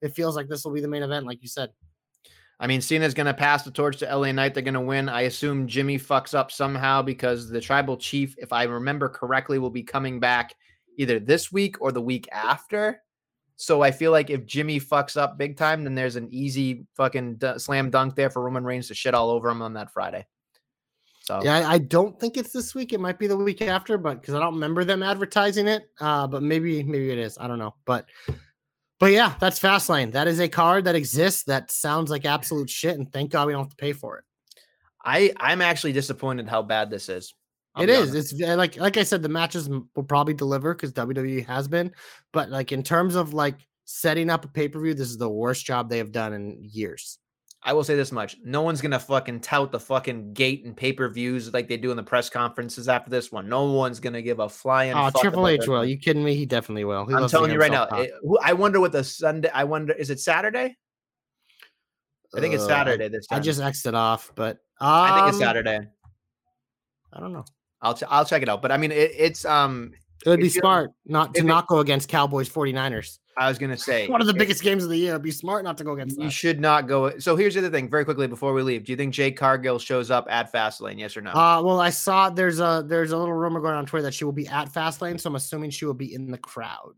It 0.01 0.15
feels 0.15 0.35
like 0.35 0.47
this 0.47 0.64
will 0.64 0.73
be 0.73 0.81
the 0.81 0.88
main 0.88 1.03
event, 1.03 1.26
like 1.26 1.41
you 1.41 1.47
said. 1.47 1.72
I 2.60 2.68
mean, 2.68 2.81
Cena's 2.81 3.14
going 3.14 3.26
to 3.26 3.34
pass 3.34 3.64
the 3.64 3.72
torch 3.72 3.97
to 3.97 4.15
LA 4.15 4.34
Knight. 4.34 4.53
They're 4.53 4.64
going 4.64 4.73
to 4.73 4.81
win. 4.81 5.07
I 5.07 5.22
assume 5.22 5.68
Jimmy 5.68 5.97
fucks 5.97 6.34
up 6.34 6.51
somehow 6.51 7.01
because 7.01 7.49
the 7.49 7.61
tribal 7.61 7.95
chief, 7.95 8.35
if 8.38 8.51
I 8.51 8.64
remember 8.64 9.07
correctly, 9.07 9.60
will 9.60 9.69
be 9.69 9.84
coming 9.84 10.19
back 10.19 10.53
either 10.97 11.19
this 11.19 11.53
week 11.53 11.81
or 11.81 11.93
the 11.93 12.01
week 12.01 12.27
after. 12.34 13.01
So 13.61 13.81
I 13.81 13.91
feel 13.91 14.14
like 14.14 14.30
if 14.30 14.45
Jimmy 14.45 14.80
fucks 14.80 15.18
up 15.18 15.38
big 15.38 15.57
time, 15.57 15.84
then 15.84 15.94
there's 15.94 16.15
an 16.15 16.30
easy 16.31 16.86
fucking 16.95 17.41
slam 17.57 17.90
dunk 17.90 18.15
there 18.15 18.30
for 18.30 18.41
Roman 18.41 18.64
Reigns 18.64 18.88
to 18.88 18.94
shit 18.94 19.14
all 19.14 19.30
over 19.30 19.49
him 19.49 19.61
on 19.61 19.73
that 19.73 19.91
Friday. 19.91 20.26
So 21.19 21.41
Yeah, 21.44 21.68
I, 21.68 21.73
I 21.73 21.77
don't 21.77 22.18
think 22.18 22.38
it's 22.38 22.53
this 22.53 22.73
week. 22.73 22.94
It 22.94 23.02
might 23.02 23.19
be 23.19 23.27
the 23.27 23.36
week 23.36 23.61
after, 23.61 23.98
but 23.98 24.22
because 24.22 24.34
I 24.34 24.40
don't 24.40 24.53
remember 24.53 24.86
them 24.86 25.03
advertising 25.03 25.68
it. 25.68 25.90
Uh, 25.99 26.26
but 26.26 26.41
maybe 26.41 26.84
maybe 26.84 27.11
it 27.11 27.18
is. 27.18 27.38
I 27.38 27.48
don't 27.48 27.60
know. 27.60 27.76
But 27.84 28.06
but 28.98 29.11
yeah, 29.11 29.36
that's 29.41 29.60
Fastlane. 29.60 30.14
That 30.14 30.30
is 30.30 30.40
a 30.40 30.48
card 30.48 30.86
that 30.86 30.95
exists 30.95 31.44
that 31.44 31.69
sounds 31.69 32.10
like 32.10 32.23
absolute 32.23 32.69
shit, 32.69 32.98
and 32.98 33.11
thank 33.11 33.31
God 33.31 33.48
we 33.48 33.52
don't 33.52 33.65
have 33.65 33.72
to 33.72 33.76
pay 33.76 33.91
for 33.91 34.19
it. 34.19 34.23
I 35.03 35.34
I'm 35.36 35.61
actually 35.61 35.91
disappointed 35.91 36.48
how 36.48 36.61
bad 36.61 36.90
this 36.90 37.10
is. 37.10 37.34
I'll 37.80 37.89
It 37.89 37.95
honest. 37.95 38.34
It's 38.34 38.41
like 38.41 38.77
like 38.77 38.97
I 38.97 39.03
said, 39.03 39.22
the 39.23 39.30
matches 39.30 39.69
will 39.69 40.03
probably 40.03 40.34
deliver 40.34 40.73
because 40.73 40.93
WWE 40.93 41.45
has 41.47 41.68
been. 41.68 41.91
But 42.34 42.49
like 42.49 42.72
in 42.72 42.84
terms 42.84 43.15
of 43.15 43.34
like 43.34 43.56
setting 43.85 44.30
up 44.30 44.45
a 44.45 44.47
pay 44.47 44.68
per 44.68 44.80
view, 44.80 44.93
this 44.93 45.10
is 45.10 45.18
the 45.18 45.30
worst 45.30 45.65
job 45.65 45.89
they 45.89 45.97
have 45.97 46.11
done 46.11 46.34
in 46.34 46.57
years. 46.61 47.18
I 47.61 47.73
will 47.73 47.84
say 47.84 47.95
this 47.95 48.11
much: 48.14 48.38
no 48.43 48.61
one's 48.61 48.80
gonna 48.80 48.99
fucking 48.99 49.41
tout 49.41 49.72
the 49.72 49.80
fucking 49.81 50.31
gate 50.34 50.64
and 50.64 50.77
pay 50.77 50.93
per 50.93 51.10
views 51.10 51.53
like 51.53 51.68
they 51.68 51.76
do 51.76 51.91
in 51.91 51.97
the 51.97 52.03
press 52.03 52.30
conferences 52.30 52.88
after 52.88 53.10
this 53.10 53.31
one. 53.34 53.49
No 53.49 53.65
one's 53.73 53.99
gonna 53.99 54.22
give 54.22 54.39
a 54.39 54.47
flying. 54.47 54.93
Oh, 54.95 55.10
Triple 55.19 55.45
H 55.47 55.68
will. 55.68 55.84
You 55.84 55.97
kidding 55.97 56.23
me? 56.23 56.35
He 56.35 56.45
definitely 56.45 56.85
will. 56.85 57.06
He 57.06 57.14
I'm 57.14 57.27
telling 57.27 57.51
you 57.51 57.60
right 57.60 57.72
now. 57.72 57.84
it- 57.97 58.11
who- 58.22 58.39
I 58.39 58.53
wonder 58.53 58.80
what 58.80 58.93
the 58.93 59.03
Sunday. 59.03 59.49
I 59.53 59.65
wonder 59.65 59.91
is 59.93 60.10
it 60.10 60.22
Saturday? 60.22 60.77
I 62.35 62.39
think 62.39 62.53
it's 62.53 62.64
Uh, 62.64 62.68
Saturday 62.68 63.10
this 63.10 63.27
time. 63.27 63.39
I 63.39 63.41
just 63.41 63.60
X'd 63.60 63.88
it 63.88 63.95
off, 63.95 64.31
but 64.35 64.60
I 64.80 65.15
think 65.18 65.27
it's 65.30 65.35
um, 65.38 65.41
Saturday. 65.41 65.80
I 67.11 67.19
don't 67.19 67.34
know. 67.34 67.43
I'll 67.81 67.93
ch- 67.93 68.03
I'll 68.10 68.26
check 68.26 68.41
it 68.41 68.49
out. 68.49 68.61
But 68.61 68.72
I 68.72 68.77
mean, 68.77 68.91
it, 68.91 69.11
it's 69.18 69.45
um. 69.45 69.91
It 70.26 70.30
would 70.30 70.41
be 70.41 70.49
smart 70.49 70.91
not 71.06 71.34
to 71.35 71.43
not 71.43 71.68
go 71.68 71.80
against 71.80 72.10
Cowboys 72.10 72.49
49ers. 72.49 73.19
I 73.38 73.47
was 73.47 73.57
gonna 73.57 73.77
say 73.77 74.10
One 74.10 74.19
of 74.19 74.27
the 74.27 74.34
it- 74.34 74.38
biggest 74.38 74.61
games 74.61 74.84
of 74.84 74.89
the 74.89 74.97
year. 74.97 75.11
It'd 75.11 75.22
be 75.22 75.31
smart 75.31 75.64
not 75.64 75.77
to 75.77 75.85
go 75.85 75.93
against 75.93 76.18
You 76.18 76.26
that. 76.26 76.31
should 76.31 76.60
not 76.60 76.89
go. 76.89 77.18
So 77.19 77.38
here's 77.38 77.53
the 77.53 77.61
other 77.61 77.69
thing, 77.69 77.89
very 77.89 78.03
quickly 78.03 78.27
before 78.27 78.51
we 78.53 78.61
leave. 78.61 78.84
Do 78.84 78.91
you 78.91 78.97
think 78.97 79.14
Jade 79.14 79.38
Cargill 79.38 79.80
shows 79.80 80.11
up 80.11 80.27
at 80.30 80.51
Fastlane? 80.51 80.99
Yes 80.99 81.15
or 81.15 81.22
no? 81.22 81.30
Uh, 81.31 81.61
well, 81.64 81.80
I 81.80 81.89
saw 81.89 82.30
there's 82.30 82.60
a 82.60 82.84
there's 82.85 83.14
a 83.14 83.18
little 83.18 83.34
rumor 83.34 83.61
going 83.61 83.76
on 83.76 83.85
Twitter 83.85 84.03
that 84.03 84.14
she 84.14 84.26
will 84.26 84.34
be 84.34 84.45
at 84.49 84.73
Fastlane, 84.73 85.18
so 85.22 85.30
I'm 85.30 85.35
assuming 85.38 85.69
she 85.69 85.85
will 85.85 85.93
be 85.93 86.14
in 86.14 86.31
the 86.31 86.38
crowd. 86.38 86.95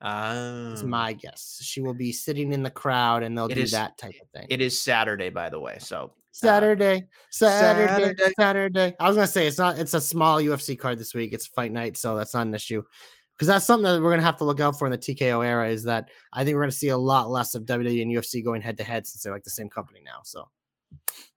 Ah, 0.00 0.70
It's 0.72 0.82
my 0.84 1.12
guess. 1.14 1.58
She 1.62 1.80
will 1.80 1.94
be 1.94 2.12
sitting 2.12 2.52
in 2.52 2.62
the 2.62 2.70
crowd, 2.70 3.22
and 3.24 3.36
they'll 3.36 3.48
do 3.48 3.60
is- 3.60 3.72
that 3.72 3.98
type 3.98 4.14
of 4.22 4.28
thing. 4.30 4.46
It 4.50 4.60
is 4.60 4.80
Saturday, 4.80 5.30
by 5.30 5.48
the 5.48 5.58
way. 5.58 5.78
So 5.80 6.12
Saturday, 6.32 7.06
Saturday, 7.30 7.86
Saturday. 7.88 8.32
Saturday, 8.38 8.96
I 8.98 9.06
was 9.06 9.16
gonna 9.16 9.26
say 9.26 9.46
it's 9.46 9.58
not. 9.58 9.78
It's 9.78 9.94
a 9.94 10.00
small 10.00 10.38
UFC 10.40 10.78
card 10.78 10.98
this 10.98 11.14
week. 11.14 11.32
It's 11.32 11.46
fight 11.46 11.72
night, 11.72 11.96
so 11.96 12.16
that's 12.16 12.34
not 12.34 12.46
an 12.46 12.54
issue. 12.54 12.82
Because 13.36 13.48
that's 13.48 13.66
something 13.66 13.84
that 13.84 14.00
we're 14.02 14.10
gonna 14.10 14.22
have 14.22 14.38
to 14.38 14.44
look 14.44 14.58
out 14.60 14.78
for 14.78 14.86
in 14.86 14.92
the 14.92 14.98
TKO 14.98 15.44
era. 15.44 15.68
Is 15.68 15.84
that 15.84 16.08
I 16.32 16.44
think 16.44 16.54
we're 16.54 16.62
gonna 16.62 16.72
see 16.72 16.88
a 16.88 16.96
lot 16.96 17.30
less 17.30 17.54
of 17.54 17.64
WWE 17.64 18.02
and 18.02 18.10
UFC 18.10 18.42
going 18.42 18.62
head 18.62 18.78
to 18.78 18.84
head 18.84 19.06
since 19.06 19.22
they're 19.22 19.32
like 19.32 19.44
the 19.44 19.50
same 19.50 19.68
company 19.68 20.00
now. 20.04 20.20
So 20.24 20.48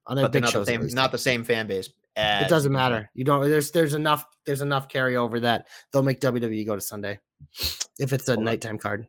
on 0.08 0.16
but 0.18 0.32
they're 0.32 0.42
not 0.42 0.54
the 0.54 0.60
at 0.62 0.68
same, 0.68 0.88
not 0.88 1.12
the 1.12 1.18
same 1.18 1.44
fan 1.44 1.68
base. 1.68 1.90
it 2.16 2.48
doesn't 2.48 2.72
matter. 2.72 3.10
You 3.14 3.26
don't. 3.26 3.50
There's 3.50 3.72
there's 3.72 3.96
enough 3.96 4.26
there's 4.46 4.62
enough 4.62 4.88
carryover 4.88 5.42
that 5.42 5.68
they'll 5.92 6.04
make 6.04 6.22
WWE 6.22 6.66
go 6.66 6.76
to 6.76 6.82
Sunday 6.82 7.20
if 8.00 8.14
it's 8.14 8.30
a 8.30 8.38
nighttime 8.38 8.78
card. 8.78 9.08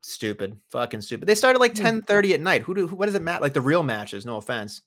Stupid, 0.00 0.58
fucking 0.70 1.00
stupid. 1.00 1.26
They 1.28 1.34
started 1.34 1.60
like 1.60 1.76
Hmm. 1.76 2.00
10:30 2.00 2.34
at 2.34 2.40
night. 2.40 2.62
Who 2.62 2.74
do? 2.74 2.86
Who, 2.88 2.96
what 2.96 3.06
does 3.06 3.14
it 3.14 3.22
matter? 3.22 3.42
Like 3.42 3.54
the 3.54 3.60
real 3.60 3.82
matches. 3.82 4.26
No 4.26 4.36
offense. 4.36 4.82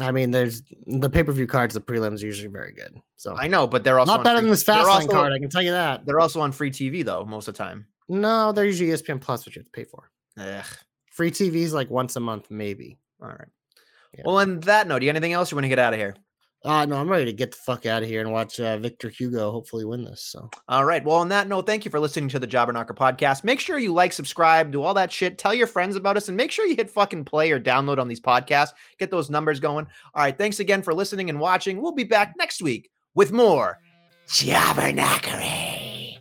I 0.00 0.12
mean, 0.12 0.30
there's 0.30 0.62
the 0.86 1.08
pay 1.08 1.22
per 1.22 1.32
view 1.32 1.46
cards. 1.46 1.74
The 1.74 1.80
prelims 1.80 2.22
are 2.22 2.26
usually 2.26 2.48
very 2.48 2.72
good. 2.72 3.00
So 3.16 3.34
I 3.36 3.48
know, 3.48 3.66
but 3.66 3.82
they're 3.82 3.98
also 3.98 4.14
not 4.14 4.24
better 4.24 4.38
free- 4.38 4.42
than 4.46 4.50
this 4.50 4.64
Fastlane 4.64 5.10
card. 5.10 5.32
I 5.32 5.38
can 5.38 5.48
tell 5.48 5.62
you 5.62 5.70
that. 5.70 6.04
They're 6.04 6.20
also 6.20 6.40
on 6.40 6.52
free 6.52 6.70
TV 6.70 7.04
though 7.04 7.24
most 7.24 7.48
of 7.48 7.54
the 7.54 7.58
time. 7.58 7.86
No, 8.08 8.52
they're 8.52 8.66
usually 8.66 8.90
ESPN 8.90 9.20
Plus, 9.20 9.44
which 9.46 9.56
you 9.56 9.60
have 9.60 9.66
to 9.66 9.72
pay 9.72 9.84
for. 9.84 10.10
Ugh. 10.38 10.64
Free 11.10 11.30
TVs 11.30 11.72
like 11.72 11.90
once 11.90 12.14
a 12.16 12.20
month, 12.20 12.50
maybe. 12.50 12.98
All 13.22 13.28
right. 13.28 13.48
Yeah. 14.14 14.22
Well, 14.26 14.36
on 14.38 14.60
that 14.60 14.86
note, 14.86 15.00
do 15.00 15.06
you 15.06 15.08
have 15.08 15.16
anything 15.16 15.32
else 15.32 15.50
you 15.50 15.56
want 15.56 15.64
to 15.64 15.68
get 15.70 15.78
out 15.78 15.94
of 15.94 15.98
here? 15.98 16.14
Uh 16.66 16.84
no, 16.84 16.96
I'm 16.96 17.08
ready 17.08 17.26
to 17.26 17.32
get 17.32 17.52
the 17.52 17.56
fuck 17.58 17.86
out 17.86 18.02
of 18.02 18.08
here 18.08 18.20
and 18.20 18.32
watch 18.32 18.58
uh, 18.58 18.76
Victor 18.78 19.08
Hugo 19.08 19.52
hopefully 19.52 19.84
win 19.84 20.02
this. 20.02 20.22
So 20.22 20.50
All 20.68 20.84
right. 20.84 21.04
Well, 21.04 21.14
on 21.16 21.28
that 21.28 21.46
note, 21.46 21.64
thank 21.64 21.84
you 21.84 21.92
for 21.92 22.00
listening 22.00 22.28
to 22.30 22.40
the 22.40 22.46
Jobber 22.46 22.72
Knocker 22.72 22.92
podcast. 22.92 23.44
Make 23.44 23.60
sure 23.60 23.78
you 23.78 23.92
like, 23.94 24.12
subscribe, 24.12 24.72
do 24.72 24.82
all 24.82 24.92
that 24.94 25.12
shit. 25.12 25.38
Tell 25.38 25.54
your 25.54 25.68
friends 25.68 25.94
about 25.94 26.16
us, 26.16 26.26
and 26.26 26.36
make 26.36 26.50
sure 26.50 26.66
you 26.66 26.74
hit 26.74 26.90
fucking 26.90 27.24
play 27.24 27.52
or 27.52 27.60
download 27.60 27.98
on 27.98 28.08
these 28.08 28.20
podcasts. 28.20 28.72
Get 28.98 29.12
those 29.12 29.30
numbers 29.30 29.60
going. 29.60 29.86
All 30.12 30.22
right. 30.24 30.36
Thanks 30.36 30.58
again 30.58 30.82
for 30.82 30.92
listening 30.92 31.30
and 31.30 31.38
watching. 31.38 31.80
We'll 31.80 31.92
be 31.92 32.02
back 32.02 32.34
next 32.36 32.60
week 32.60 32.90
with 33.14 33.30
more 33.30 33.78
Jobber 34.28 34.92
Knockery. 34.92 36.16